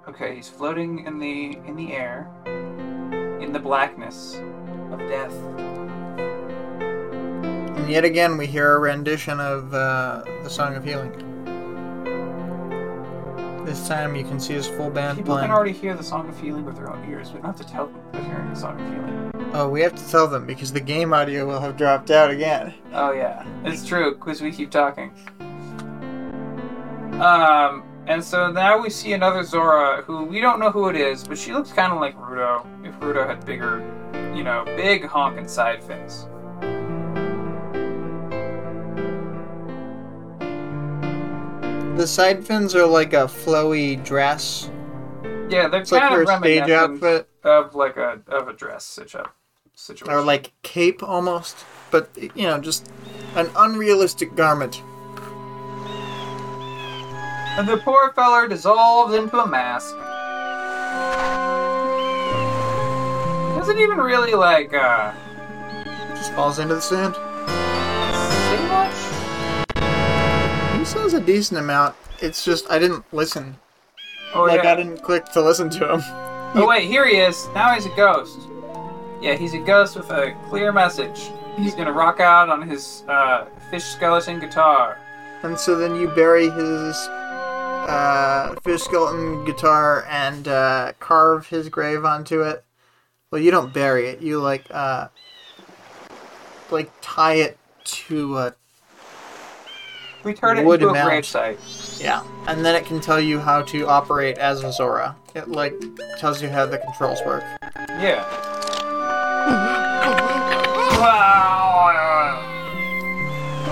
Okay, 0.08 0.34
he's 0.36 0.48
floating 0.48 1.06
in 1.06 1.18
the 1.18 1.58
in 1.66 1.76
the 1.76 1.92
air 1.92 2.28
in 3.40 3.52
the 3.52 3.58
blackness 3.58 4.40
of 4.90 4.98
death. 5.08 5.34
And 7.76 7.90
yet 7.90 8.04
again, 8.04 8.36
we 8.36 8.46
hear 8.46 8.76
a 8.76 8.78
rendition 8.78 9.40
of 9.40 9.72
uh, 9.74 10.22
the 10.42 10.50
Song 10.50 10.74
of 10.76 10.84
Healing. 10.84 11.12
This 13.64 13.86
time, 13.86 14.16
you 14.16 14.24
can 14.24 14.40
see 14.40 14.54
his 14.54 14.66
full 14.66 14.90
band 14.90 15.18
People 15.18 15.34
playing. 15.34 15.48
can 15.48 15.54
already 15.56 15.72
hear 15.72 15.94
the 15.94 16.02
song 16.02 16.28
of 16.28 16.40
healing 16.40 16.64
with 16.64 16.76
their 16.76 16.90
own 16.90 17.08
ears. 17.08 17.28
We 17.28 17.34
don't 17.34 17.44
have 17.46 17.56
to 17.56 17.64
tell 17.64 17.86
them 17.86 18.00
they're 18.12 18.22
hearing 18.24 18.48
the 18.50 18.56
song 18.58 18.80
of 18.80 18.86
healing. 18.88 19.50
Oh, 19.54 19.68
we 19.68 19.80
have 19.82 19.94
to 19.94 20.08
tell 20.10 20.26
them 20.26 20.46
because 20.46 20.72
the 20.72 20.80
game 20.80 21.12
audio 21.12 21.46
will 21.46 21.60
have 21.60 21.76
dropped 21.76 22.10
out 22.10 22.30
again. 22.30 22.72
Oh 22.92 23.12
yeah, 23.12 23.44
it's 23.64 23.86
true 23.86 24.14
because 24.14 24.40
we 24.40 24.50
keep 24.50 24.70
talking. 24.70 25.12
Um, 27.20 27.84
and 28.06 28.24
so 28.24 28.50
now 28.50 28.80
we 28.80 28.90
see 28.90 29.12
another 29.12 29.42
Zora 29.44 30.02
who 30.02 30.24
we 30.24 30.40
don't 30.40 30.58
know 30.58 30.70
who 30.70 30.88
it 30.88 30.96
is, 30.96 31.22
but 31.26 31.36
she 31.38 31.52
looks 31.52 31.70
kind 31.72 31.92
of 31.92 32.00
like 32.00 32.16
Ruto. 32.16 32.64
If 32.84 32.98
Ruto 33.00 33.26
had 33.26 33.44
bigger, 33.44 33.80
you 34.34 34.42
know, 34.42 34.64
big 34.76 35.04
honking 35.04 35.46
side 35.48 35.82
fins. 35.82 36.26
The 42.00 42.06
side 42.06 42.46
fins 42.46 42.74
are 42.74 42.86
like 42.86 43.12
a 43.12 43.26
flowy 43.26 44.02
dress. 44.02 44.70
Yeah, 45.50 45.68
they're 45.68 45.82
It's 45.82 45.92
like 45.92 46.00
kind 46.00 46.14
her 46.14 46.22
of 46.22 46.28
stage 46.28 46.60
reminiscent 46.62 46.70
outfit, 46.72 47.28
of 47.44 47.74
like 47.74 47.98
a 47.98 48.22
of 48.28 48.48
a 48.48 48.54
dress 48.54 48.86
situation. 48.86 49.30
or 50.08 50.22
like 50.22 50.54
cape 50.62 51.02
almost, 51.02 51.58
but 51.90 52.08
you 52.34 52.44
know, 52.44 52.58
just 52.58 52.90
an 53.36 53.50
unrealistic 53.54 54.34
garment. 54.34 54.82
and 57.58 57.68
the 57.68 57.76
poor 57.84 58.14
feller 58.14 58.48
dissolved 58.48 59.12
into 59.12 59.38
a 59.38 59.46
mask. 59.46 59.94
Doesn't 63.58 63.78
even 63.78 63.98
really 63.98 64.32
like 64.32 64.72
uh 64.72 65.12
Just 66.14 66.32
falls 66.32 66.58
into 66.58 66.76
the 66.76 66.80
sand. 66.80 67.14
Says 70.90 71.14
a 71.14 71.20
decent 71.20 71.60
amount. 71.60 71.94
It's 72.20 72.44
just 72.44 72.68
I 72.68 72.80
didn't 72.80 73.04
listen. 73.12 73.56
Oh 74.34 74.42
like 74.42 74.64
yeah. 74.64 74.72
I 74.72 74.74
didn't 74.74 74.98
click 74.98 75.24
to 75.26 75.40
listen 75.40 75.70
to 75.70 75.94
him. 75.94 76.02
Oh 76.52 76.66
wait, 76.66 76.88
here 76.88 77.06
he 77.06 77.14
is. 77.14 77.46
Now 77.54 77.72
he's 77.74 77.86
a 77.86 77.94
ghost. 77.94 78.40
Yeah, 79.22 79.36
he's 79.36 79.54
a 79.54 79.60
ghost 79.60 79.94
with 79.94 80.10
a 80.10 80.36
clear 80.48 80.72
message. 80.72 81.30
He's 81.56 81.76
gonna 81.76 81.92
rock 81.92 82.18
out 82.18 82.48
on 82.48 82.68
his 82.68 83.04
uh, 83.06 83.44
fish 83.70 83.84
skeleton 83.84 84.40
guitar. 84.40 84.98
And 85.44 85.56
so 85.56 85.76
then 85.76 85.94
you 85.94 86.08
bury 86.08 86.50
his 86.50 86.96
uh, 86.96 88.56
fish 88.64 88.82
skeleton 88.82 89.44
guitar 89.44 90.04
and 90.10 90.48
uh, 90.48 90.92
carve 90.98 91.46
his 91.46 91.68
grave 91.68 92.04
onto 92.04 92.42
it. 92.42 92.64
Well, 93.30 93.40
you 93.40 93.52
don't 93.52 93.72
bury 93.72 94.08
it. 94.08 94.20
You 94.20 94.40
like 94.40 94.64
uh, 94.72 95.06
like 96.72 96.90
tie 97.00 97.34
it 97.34 97.58
to 97.84 98.38
a 98.38 98.54
We 100.24 100.34
turn 100.34 100.58
it 100.58 100.64
Wooden 100.66 100.88
into 100.88 101.00
a 101.00 101.04
mount. 101.04 101.24
gravesite. 101.24 102.00
yeah, 102.02 102.22
and 102.46 102.64
then 102.64 102.74
it 102.76 102.84
can 102.84 103.00
tell 103.00 103.20
you 103.20 103.38
how 103.38 103.62
to 103.62 103.86
operate 103.86 104.36
as 104.38 104.62
a 104.62 104.72
Zora. 104.72 105.16
It 105.34 105.48
like 105.48 105.74
tells 106.18 106.42
you 106.42 106.48
how 106.48 106.66
the 106.66 106.78
controls 106.78 107.20
work. 107.24 107.42
Yeah. 107.88 108.26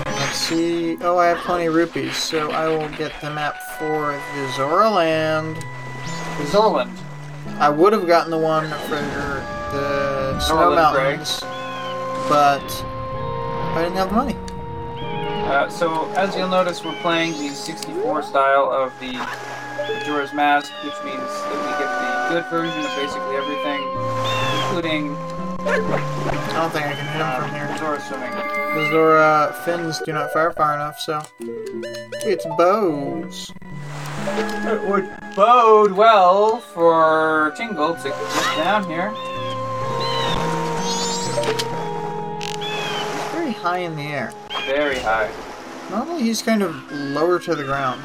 Let's 0.05 0.37
see. 0.37 0.97
Oh, 1.01 1.17
I 1.17 1.27
have 1.27 1.37
plenty 1.39 1.65
of 1.67 1.73
rupees, 1.75 2.15
so 2.15 2.51
I 2.51 2.67
will 2.67 2.89
get 2.97 3.11
the 3.21 3.29
map 3.31 3.55
for 3.77 4.11
the 4.35 4.51
Zora 4.55 4.89
land. 4.89 5.57
Zorland. 6.51 6.95
I 7.59 7.69
would 7.69 7.93
have 7.93 8.07
gotten 8.07 8.31
the 8.31 8.37
one 8.37 8.69
for 8.87 8.95
the 9.75 10.39
Snow 10.39 10.73
Mountains, 10.75 11.39
but 12.29 12.63
I 13.75 13.81
didn't 13.83 13.97
have 13.97 14.09
the 14.09 14.15
money. 14.15 14.35
Uh, 15.49 15.67
so 15.67 16.05
as 16.11 16.35
you'll 16.35 16.47
notice, 16.47 16.85
we're 16.85 16.93
playing 17.01 17.31
the 17.39 17.49
64 17.55 18.21
style 18.21 18.71
of 18.71 18.93
the 18.99 19.13
Majora's 19.13 20.31
Mask, 20.31 20.71
which 20.85 20.93
means 21.03 21.17
that 21.17 21.57
we 21.57 21.71
get 21.81 21.89
the 21.89 22.35
good 22.35 22.45
version 22.51 22.79
of 22.85 22.95
basically 22.95 23.35
everything, 23.35 23.81
including 24.61 25.15
I 25.65 26.53
don't 26.53 26.71
think 26.71 26.85
I 26.85 26.93
can 26.93 27.05
hit 27.07 27.15
him 27.15 27.25
uh, 27.25 27.39
from 27.41 27.49
here. 27.49 27.77
Zora 27.79 27.99
swimming. 27.99 28.31
The 28.31 28.89
Zora 28.91 29.61
fins 29.65 29.99
do 30.05 30.13
not 30.13 30.31
fire 30.31 30.51
far 30.51 30.75
enough, 30.75 30.99
so 30.99 31.19
it's 31.39 32.45
bows. 32.55 33.51
It 34.27 34.87
would 34.87 35.09
bode 35.35 35.93
well 35.93 36.59
for 36.59 37.53
Tingle 37.57 37.95
to 37.95 38.09
get 38.09 38.57
down 38.63 38.83
here. 38.87 39.11
High 43.59 43.79
in 43.79 43.95
the 43.95 44.03
air. 44.03 44.33
Very 44.65 44.99
high. 44.99 45.29
Normally 45.89 46.23
he's 46.23 46.41
kind 46.41 46.61
of 46.63 46.75
lower 46.91 47.39
to 47.39 47.55
the 47.55 47.63
ground. 47.63 48.01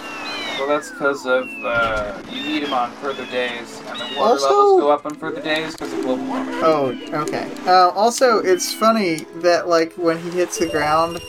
Well, 0.59 0.69
that's 0.69 0.91
because 0.91 1.27
of 1.27 1.49
uh, 1.65 2.17
you 2.31 2.43
need 2.43 2.63
him 2.63 2.73
on 2.73 2.93
further 2.93 3.27
days, 3.27 3.81
and 3.89 3.99
the 3.99 4.05
water 4.17 4.21
Also- 4.21 4.49
levels 4.49 4.81
go 4.81 4.91
up 4.91 5.05
on 5.07 5.15
further 5.17 5.41
days 5.41 5.73
because 5.73 5.93
of 5.93 6.01
global 6.03 6.25
warming. 6.25 6.55
Oh, 6.63 6.97
okay. 7.23 7.51
Uh, 7.67 7.91
also, 7.91 8.39
it's 8.39 8.73
funny 8.73 9.17
that 9.37 9.69
like 9.69 9.93
when 9.95 10.19
he 10.21 10.31
hits 10.31 10.59
the 10.59 10.67
ground, 10.69 11.21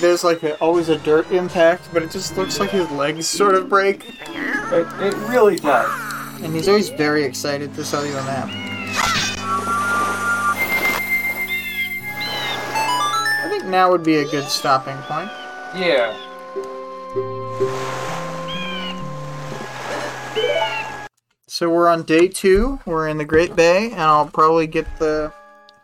there's 0.00 0.24
like 0.24 0.42
a, 0.42 0.56
always 0.60 0.88
a 0.88 0.98
dirt 0.98 1.30
impact, 1.30 1.88
but 1.92 2.02
it 2.02 2.10
just 2.10 2.36
looks 2.36 2.58
like 2.58 2.70
his 2.70 2.90
legs 2.92 3.26
sort 3.28 3.54
of 3.54 3.68
break, 3.68 4.08
It, 4.08 4.86
it 5.00 5.14
really 5.28 5.56
does. 5.56 6.42
and 6.42 6.54
he's 6.54 6.66
always 6.66 6.88
very 6.88 7.22
excited 7.24 7.74
to 7.74 7.84
sell 7.84 8.04
you 8.04 8.16
a 8.16 8.24
map. 8.24 8.48
Now 13.66 13.90
would 13.90 14.04
be 14.04 14.16
a 14.16 14.24
good 14.24 14.48
stopping 14.48 14.96
point. 15.02 15.30
Yeah. 15.74 16.14
So 21.46 21.70
we're 21.70 21.88
on 21.88 22.02
day 22.02 22.28
two. 22.28 22.80
We're 22.84 23.08
in 23.08 23.18
the 23.18 23.24
Great 23.24 23.54
Bay, 23.54 23.92
and 23.92 24.00
I'll 24.00 24.26
probably 24.26 24.66
get 24.66 24.98
the 24.98 25.32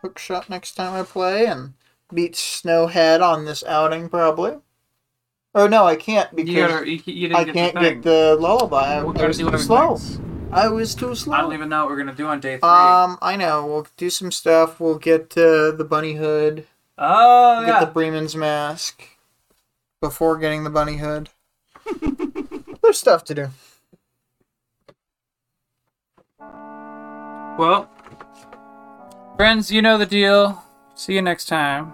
hook 0.01 0.19
shot 0.19 0.49
next 0.49 0.73
time 0.73 0.93
I 0.93 1.03
play 1.03 1.45
and 1.45 1.73
beat 2.13 2.33
Snowhead 2.33 3.21
on 3.21 3.45
this 3.45 3.63
outing, 3.63 4.09
probably. 4.09 4.57
Oh 5.55 5.67
no, 5.67 5.85
I 5.85 5.95
can't 5.95 6.33
because 6.35 6.53
You, 6.53 6.67
gotta, 6.67 6.89
you, 6.89 7.01
you 7.05 7.35
I 7.35 7.43
get 7.43 7.53
can't 7.53 7.73
the 7.75 7.79
get 7.81 8.03
the 8.03 8.37
lullaby. 8.39 8.95
I 8.95 9.03
we 9.03 9.25
was 9.25 9.37
too 9.37 9.57
slow. 9.57 9.97
I 10.51 10.67
was 10.67 10.95
too 10.95 11.15
slow. 11.15 11.35
I 11.35 11.41
don't 11.41 11.53
even 11.53 11.69
know 11.69 11.85
what 11.85 11.91
we're 11.91 11.97
gonna 11.97 12.15
do 12.15 12.27
on 12.27 12.39
day 12.41 12.57
three. 12.57 12.69
Um, 12.69 13.17
I 13.21 13.37
know. 13.37 13.65
We'll 13.65 13.87
do 13.95 14.09
some 14.09 14.31
stuff. 14.31 14.79
We'll 14.79 14.97
get 14.97 15.37
uh, 15.37 15.71
the 15.71 15.85
bunny 15.89 16.13
hood. 16.15 16.67
Oh 17.01 17.65
Get 17.65 17.67
yeah. 17.67 17.79
the 17.81 17.91
Bremen's 17.91 18.35
mask 18.35 19.03
before 20.01 20.37
getting 20.37 20.63
the 20.63 20.69
bunny 20.69 20.97
hood. 20.97 21.29
There's 22.81 22.99
stuff 22.99 23.23
to 23.25 23.35
do. 23.35 23.47
Well, 27.57 27.89
friends, 29.35 29.71
you 29.71 29.81
know 29.81 29.97
the 29.97 30.05
deal. 30.05 30.63
See 30.95 31.13
you 31.13 31.21
next 31.21 31.45
time. 31.45 31.93